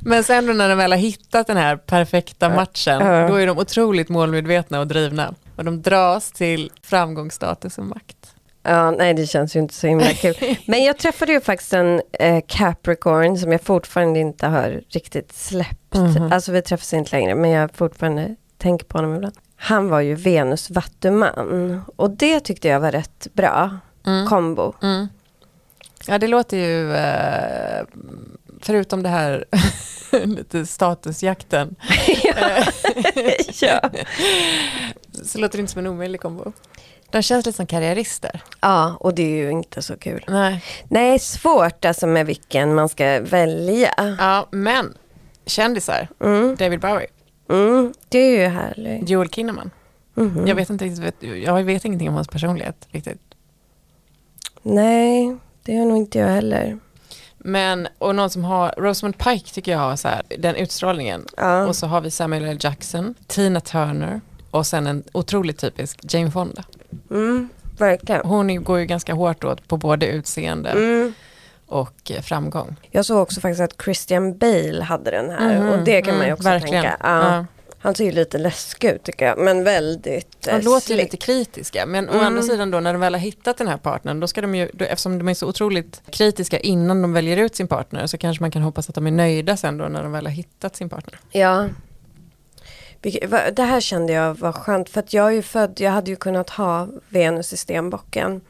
Men 0.00 0.24
sen 0.24 0.58
när 0.58 0.68
de 0.68 0.78
väl 0.78 0.92
har 0.92 0.98
hittat 0.98 1.46
den 1.46 1.56
här 1.56 1.76
perfekta 1.76 2.48
matchen, 2.48 3.00
Ja. 3.06 3.28
då 3.28 3.34
är 3.34 3.46
de 3.46 3.58
otroligt 3.58 4.08
målmedvetna 4.08 4.80
och 4.80 4.86
drivna. 4.86 5.34
Och 5.56 5.64
de 5.64 5.82
dras 5.82 6.32
till 6.32 6.70
framgångsstatus 6.82 7.78
och 7.78 7.84
makt. 7.86 8.16
ja, 8.62 8.90
nej, 8.90 9.14
det 9.14 9.26
känns 9.26 9.56
ju 9.56 9.60
inte 9.60 9.74
så 9.74 9.86
himla 9.86 10.06
kul. 10.06 10.34
Men 10.66 10.84
jag 10.84 10.98
träffade 10.98 11.32
ju 11.32 11.40
faktiskt 11.40 11.72
en 11.72 12.02
eh, 12.20 12.40
Capricorn 12.48 13.38
som 13.38 13.52
jag 13.52 13.62
fortfarande 13.62 14.20
inte 14.20 14.46
har 14.46 14.80
riktigt 14.88 15.32
släppt. 15.32 15.94
Mhm. 15.94 16.32
Alltså 16.32 16.52
vi 16.52 16.62
träffas 16.62 16.92
inte 16.92 17.16
längre, 17.16 17.34
men 17.34 17.50
jag 17.50 17.70
fortfarande 17.74 18.36
tänker 18.62 18.86
på 18.86 18.98
honom 18.98 19.14
ibland. 19.14 19.34
Han 19.56 19.88
var 19.88 20.00
ju 20.00 20.14
Venus 20.14 20.70
vattuman 20.70 21.82
och 21.96 22.10
det 22.10 22.40
tyckte 22.40 22.68
jag 22.68 22.80
var 22.80 22.92
rätt 22.92 23.26
bra 23.32 23.78
Mm. 24.06 24.26
kombo. 24.28 24.72
Mm. 24.82 25.08
Ja, 26.06 26.18
det 26.18 26.28
låter 26.28 26.56
ju, 26.56 26.94
eh, 26.94 27.84
förutom 28.60 29.02
det 29.02 29.08
här 29.08 29.44
lite 30.24 30.66
statusjakten, 30.66 31.76
ja. 33.60 33.80
så 35.24 35.38
låter 35.38 35.58
det 35.58 35.60
inte 35.60 35.72
som 35.72 35.78
en 35.78 35.86
omöjlig 35.86 36.20
kombo. 36.20 36.52
De 37.10 37.22
känns 37.22 37.46
lite 37.46 37.56
som 37.56 37.66
karriärister. 37.66 38.40
ja, 38.60 38.96
och 39.00 39.14
det 39.14 39.22
är 39.22 39.36
ju 39.36 39.50
inte 39.50 39.82
så 39.82 39.96
kul. 39.96 40.24
Nej. 40.28 40.64
Nej, 40.88 41.18
svårt 41.18 41.84
alltså 41.84 42.06
med 42.06 42.26
vilken 42.26 42.74
man 42.74 42.88
ska 42.88 43.20
välja. 43.20 44.14
Ja, 44.18 44.48
men 44.50 44.94
kändisar, 45.46 46.08
Mm, 46.20 46.56
David 46.56 46.80
Bowie, 46.80 47.06
mm, 47.52 47.92
det 48.08 48.18
är 48.18 48.42
ju 48.42 48.46
härligt. 48.46 49.08
Joel 49.08 49.28
Kinnaman. 49.28 49.70
Mhm. 50.14 50.46
Jag 50.46 50.54
vet 50.54 50.70
inte 50.70 51.12
jag 51.20 51.64
vet 51.64 51.84
ingenting 51.84 52.08
om 52.08 52.14
hans 52.14 52.28
personlighet 52.28 52.88
riktigt. 52.90 53.20
Nej, 54.62 55.36
det 55.62 55.72
gör 55.72 55.84
nog 55.84 55.96
inte 55.96 56.18
jag 56.18 56.28
heller. 56.28 56.78
Men, 57.38 57.88
och 57.98 58.14
någon 58.14 58.30
som 58.30 58.44
har, 58.44 58.74
Rosamund 58.78 59.18
Pike 59.18 59.54
tycker 59.54 59.72
jag 59.72 59.78
har 59.78 59.96
så 59.96 60.08
här, 60.08 60.22
den 60.38 60.56
utstrålningen. 60.56 61.26
Ja. 61.36 61.66
Och 61.66 61.76
så 61.76 61.86
har 61.86 62.00
vi 62.00 62.10
Samuel 62.10 62.44
L. 62.44 62.58
Jackson, 62.60 63.14
Tina 63.26 63.60
Turner 63.60 64.20
och 64.50 64.66
sen 64.66 64.86
en 64.86 65.02
otroligt 65.12 65.58
typisk 65.58 66.14
Jane 66.14 66.30
Fonda. 66.30 66.64
Mm, 67.10 67.48
verkligen. 67.78 68.20
Hon 68.24 68.64
går 68.64 68.78
ju 68.78 68.86
ganska 68.86 69.14
hårt 69.14 69.44
åt 69.44 69.68
på 69.68 69.76
både 69.76 70.06
utseende 70.06 70.70
Mm. 70.70 71.12
Och 71.72 72.12
framgång. 72.22 72.76
Jag 72.90 73.04
såg 73.06 73.18
också 73.22 73.40
faktiskt 73.40 73.60
att 73.60 73.82
Christian 73.84 74.38
Bale 74.38 74.82
hade 74.82 75.10
den 75.10 75.30
här 75.30 75.60
Mhm, 75.60 75.68
och 75.68 75.78
det 75.84 76.02
kan 76.02 76.14
man 76.14 76.20
ju 76.22 76.28
mm, 76.28 76.34
också 76.34 76.48
verkligen. 76.48 76.82
tänka. 76.82 76.96
Ja. 77.02 77.34
Ja. 77.36 77.46
Han 77.78 77.94
ser 77.94 78.04
ju 78.04 78.12
lite 78.12 78.38
läskig 78.38 78.88
ut 78.90 79.02
tycker 79.02 79.26
jag, 79.26 79.38
men 79.38 79.64
väldigt 79.64 80.46
eh, 80.46 80.56
De 80.58 80.64
låter 80.64 80.90
ju 80.90 80.96
lite 80.96 81.16
kritiska, 81.16 81.86
men 81.86 82.08
å 82.08 82.12
Mm. 82.12 82.26
andra 82.26 82.42
sidan 82.42 82.70
då 82.70 82.80
när 82.80 82.92
de 82.92 83.00
väl 83.00 83.14
har 83.14 83.20
hittat 83.20 83.56
den 83.58 83.68
här 83.68 83.76
partnern, 83.76 84.20
då 84.20 84.26
ska 84.26 84.40
de 84.40 84.54
ju, 84.54 84.70
då, 84.72 84.84
eftersom 84.84 85.18
de 85.18 85.28
är 85.28 85.34
så 85.34 85.46
otroligt 85.48 86.02
kritiska 86.10 86.58
innan 86.58 87.02
de 87.02 87.12
väljer 87.12 87.36
ut 87.36 87.56
sin 87.56 87.68
partner, 87.68 88.06
så 88.06 88.18
kanske 88.18 88.42
man 88.42 88.50
kan 88.50 88.62
hoppas 88.62 88.88
att 88.88 88.94
de 88.94 89.06
är 89.06 89.10
nöjda 89.10 89.56
sen 89.56 89.78
då 89.78 89.84
när 89.84 90.02
de 90.02 90.12
väl 90.12 90.26
har 90.26 90.32
hittat 90.32 90.76
sin 90.76 90.88
partner. 90.88 91.18
Ja. 91.30 91.68
Det 93.52 93.62
här 93.62 93.80
kände 93.80 94.12
jag 94.12 94.34
var 94.38 94.52
skönt 94.52 94.88
för 94.88 95.00
att 95.00 95.12
jag 95.12 95.26
är 95.26 95.30
ju 95.30 95.42
född, 95.42 95.80
jag 95.80 95.90
hade 95.90 96.10
ju 96.10 96.16
kunnat 96.16 96.50
ha 96.50 96.88
Venus 97.08 97.52
i 97.52 97.56
stenbocken. 97.56 98.40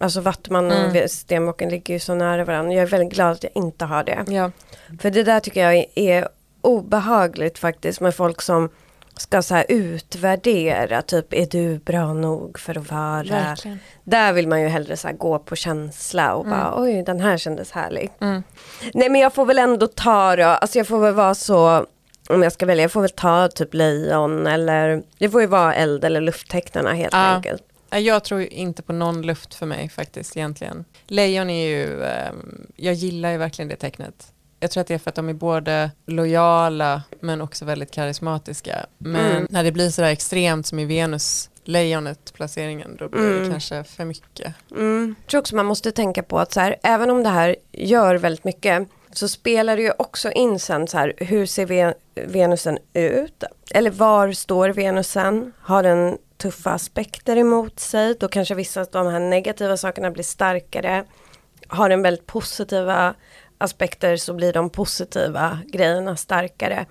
Alltså 0.00 0.20
Vattman 0.20 0.70
Mm. 0.72 1.04
och 1.04 1.10
stenbocken 1.10 1.68
ligger 1.68 1.94
ju 1.94 2.00
så 2.00 2.14
nära 2.14 2.44
varandra. 2.44 2.72
Jag 2.72 2.82
är 2.82 2.86
väldigt 2.86 3.12
glad 3.12 3.30
att 3.32 3.42
jag 3.42 3.52
inte 3.54 3.84
har 3.84 4.04
det. 4.04 4.24
Ja, 4.28 4.50
För 5.00 5.10
det 5.10 5.22
där 5.22 5.40
tycker 5.40 5.70
jag 5.72 5.84
är 5.94 6.28
obehagligt 6.60 7.58
faktiskt 7.58 8.00
med 8.00 8.14
folk 8.14 8.42
som 8.42 8.68
ska 9.16 9.42
så 9.42 9.54
här 9.54 9.66
utvärdera, 9.68 11.02
typ 11.02 11.34
är 11.34 11.46
du 11.46 11.78
bra 11.78 12.12
nog 12.12 12.58
för 12.58 12.78
att 12.78 12.90
vara... 12.90 13.22
verkligen. 13.22 13.78
Där 14.04 14.32
vill 14.32 14.48
man 14.48 14.60
ju 14.62 14.68
hellre 14.68 14.96
så 14.96 15.08
gå 15.18 15.38
på 15.38 15.56
känsla 15.56 16.34
och 16.34 16.44
bara 16.44 16.74
oj 16.82 17.02
den 17.02 17.20
här 17.20 17.38
kändes 17.38 17.72
härlig. 17.72 18.10
Mm. 18.20 18.42
Nej 18.94 19.08
men 19.08 19.20
jag 19.20 19.34
får 19.34 19.44
väl 19.44 19.58
ändå 19.58 19.86
ta 19.86 20.36
då, 20.36 20.44
alltså 20.44 20.78
jag 20.78 20.86
får 20.86 20.98
väl 21.00 21.14
vara 21.14 21.34
så, 21.34 21.86
om 22.28 22.42
jag 22.42 22.52
ska 22.52 22.66
välja, 22.66 22.84
jag 22.84 22.92
får 22.92 23.00
väl 23.00 23.10
ta 23.10 23.48
typ 23.48 23.74
lejon 23.74 24.46
eller, 24.46 25.02
det 25.18 25.30
får 25.30 25.40
ju 25.40 25.46
vara 25.46 25.74
eld 25.74 26.04
eller 26.04 26.20
lufttecknarna 26.20 26.92
helt 26.92 27.12
Ja. 27.14 27.18
enkelt. 27.18 27.62
Jag 27.90 28.24
tror 28.24 28.42
inte 28.42 28.82
på 28.82 28.92
någon 28.92 29.22
luft 29.22 29.54
för 29.54 29.66
mig 29.66 29.88
faktiskt 29.88 30.36
egentligen. 30.36 30.84
Lejon 31.06 31.50
är 31.50 31.68
ju, 31.68 32.04
ehm, 32.04 32.66
jag 32.76 32.94
gillar 32.94 33.30
ju 33.32 33.38
verkligen 33.38 33.68
det 33.68 33.76
tecknet. 33.76 34.32
Jag 34.60 34.70
tror 34.70 34.80
att 34.80 34.86
det 34.86 34.94
är 34.94 34.98
för 34.98 35.08
att 35.08 35.14
de 35.14 35.28
är 35.28 35.32
både 35.34 35.90
lojala 36.06 37.02
men 37.20 37.40
också 37.40 37.64
väldigt 37.64 37.90
karismatiska. 37.90 38.86
Men 38.98 39.30
Mm. 39.30 39.46
när 39.50 39.64
det 39.64 39.72
blir 39.72 39.90
sådär 39.90 40.08
extremt 40.08 40.66
som 40.66 40.78
i 40.78 40.84
Venus, 40.84 41.50
lejonet 41.64 42.32
placeringen, 42.34 42.96
då 42.98 43.08
blir 43.08 43.20
det 43.30 43.36
Mm. 43.38 43.50
kanske 43.50 43.84
för 43.84 44.04
mycket. 44.04 44.54
Mm. 44.70 45.14
Jag 45.22 45.30
tror 45.30 45.40
också 45.40 45.56
man 45.56 45.66
måste 45.66 45.92
tänka 45.92 46.22
på 46.22 46.38
att 46.38 46.52
så 46.52 46.60
här, 46.60 46.76
även 46.82 47.10
om 47.10 47.22
det 47.22 47.28
här 47.28 47.56
gör 47.72 48.14
väldigt 48.14 48.44
mycket 48.44 48.88
så 49.12 49.28
spelar 49.28 49.76
det 49.76 49.82
ju 49.82 49.92
också 49.98 50.30
in 50.32 50.58
sen 50.58 50.88
så 50.88 50.98
här, 50.98 51.12
hur 51.16 51.46
ser 51.46 51.66
Ve- 51.66 51.94
Venusen 52.14 52.78
ut? 52.92 53.44
Eller 53.70 53.90
var 53.90 54.32
står 54.32 54.68
Venusen? 54.68 55.52
Har 55.60 55.82
den 55.82 56.18
tuffa 56.38 56.70
aspekter 56.70 57.36
emot 57.36 57.80
sig? 57.80 58.14
Då 58.20 58.28
kanske 58.28 58.54
vissa 58.54 58.80
av 58.80 58.86
de 58.90 59.06
här 59.06 59.20
negativa 59.20 59.76
sakerna 59.76 60.10
blir 60.10 60.24
starkare. 60.24 61.04
Har 61.68 61.88
den 61.88 62.02
väldigt 62.02 62.26
positiva 62.26 63.14
aspekter 63.58 64.16
så 64.16 64.34
blir 64.34 64.52
de 64.52 64.70
positiva 64.70 65.58
grejerna 65.66 66.16
starkare. 66.16 66.86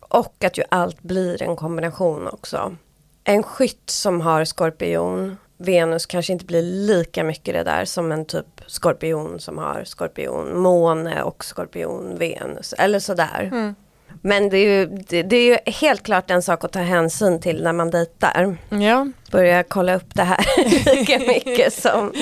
Och 0.00 0.44
att 0.44 0.58
ju 0.58 0.62
allt 0.68 1.02
blir 1.02 1.42
en 1.42 1.56
kombination 1.56 2.26
också. 2.26 2.76
En 3.24 3.42
skytt 3.42 3.90
som 3.90 4.20
har 4.20 4.44
skorpion, 4.44 5.36
Venus 5.56 6.06
kanske 6.06 6.32
inte 6.32 6.44
blir 6.44 6.62
lika 6.62 7.24
mycket 7.24 7.54
det 7.54 7.62
där 7.62 7.84
som 7.84 8.12
en 8.12 8.24
typ 8.24 8.46
skorpion 8.66 9.40
som 9.40 9.58
har 9.58 9.84
skorpion, 9.84 10.58
måne 10.58 11.22
och 11.22 11.44
skorpion, 11.44 12.18
Venus 12.18 12.72
eller 12.72 12.98
sådär. 12.98 13.48
Mm. 13.52 13.74
Men 14.22 14.48
det 14.48 14.56
är, 14.58 14.78
ju, 14.78 14.86
det, 14.86 15.22
det 15.22 15.36
är 15.36 15.44
ju 15.44 15.72
helt 15.72 16.02
klart 16.02 16.30
en 16.30 16.42
sak 16.42 16.64
att 16.64 16.72
ta 16.72 16.78
hänsyn 16.78 17.40
till 17.40 17.62
när 17.62 17.72
man 17.72 17.90
dejtar. 17.90 18.56
Ja, 18.70 19.06
Börja 19.30 19.62
kolla 19.62 19.94
upp 19.94 20.14
det 20.14 20.22
här 20.22 20.46
lika 20.96 21.18
mycket 21.18 21.72
som, 21.72 22.12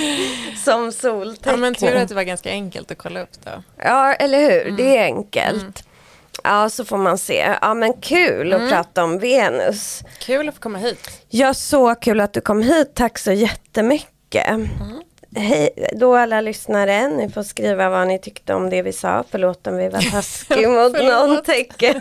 som 0.64 0.92
soltecken. 0.92 1.50
ja 1.52 1.56
men 1.56 1.74
tur 1.74 1.96
att 1.96 2.08
det 2.08 2.14
var 2.14 2.22
ganska 2.22 2.50
enkelt 2.50 2.90
att 2.90 2.98
kolla 2.98 3.22
upp 3.22 3.32
då. 3.44 3.50
Ja, 3.76 4.12
eller 4.14 4.38
hur? 4.38 4.70
Det 4.76 4.96
är 4.96 5.04
enkelt. 5.04 5.84
Ja, 6.44 6.68
så 6.68 6.84
får 6.84 6.96
man 6.96 7.18
se. 7.18 7.54
Ja, 7.60 7.74
men 7.74 7.92
kul 7.92 8.52
att 8.52 8.70
prata 8.70 9.04
om 9.04 9.18
Venus. 9.18 10.02
Kul 10.20 10.48
att 10.48 10.54
få 10.54 10.60
komma 10.60 10.78
hit. 10.78 11.10
Ja, 11.28 11.54
så 11.54 11.94
kul 11.94 12.20
att 12.20 12.32
du 12.32 12.40
kom 12.40 12.62
hit. 12.62 12.94
Tack 12.94 13.18
så 13.18 13.32
jättemycket. 13.32 14.46
Hej 15.38 15.70
då 15.92 16.16
alla 16.16 16.40
lyssnare. 16.40 17.08
Ni 17.08 17.28
får 17.28 17.42
skriva 17.42 17.88
vad 17.88 18.08
ni 18.08 18.18
tyckte 18.18 18.54
om 18.54 18.70
det 18.70 18.82
vi 18.82 18.92
sa. 18.92 19.24
Förlåt 19.30 19.66
om 19.66 19.76
vi 19.76 19.88
var 19.88 20.00
taskiga 20.10 20.68
mot 20.68 20.92
någon 20.92 21.42
tecken. 21.42 22.00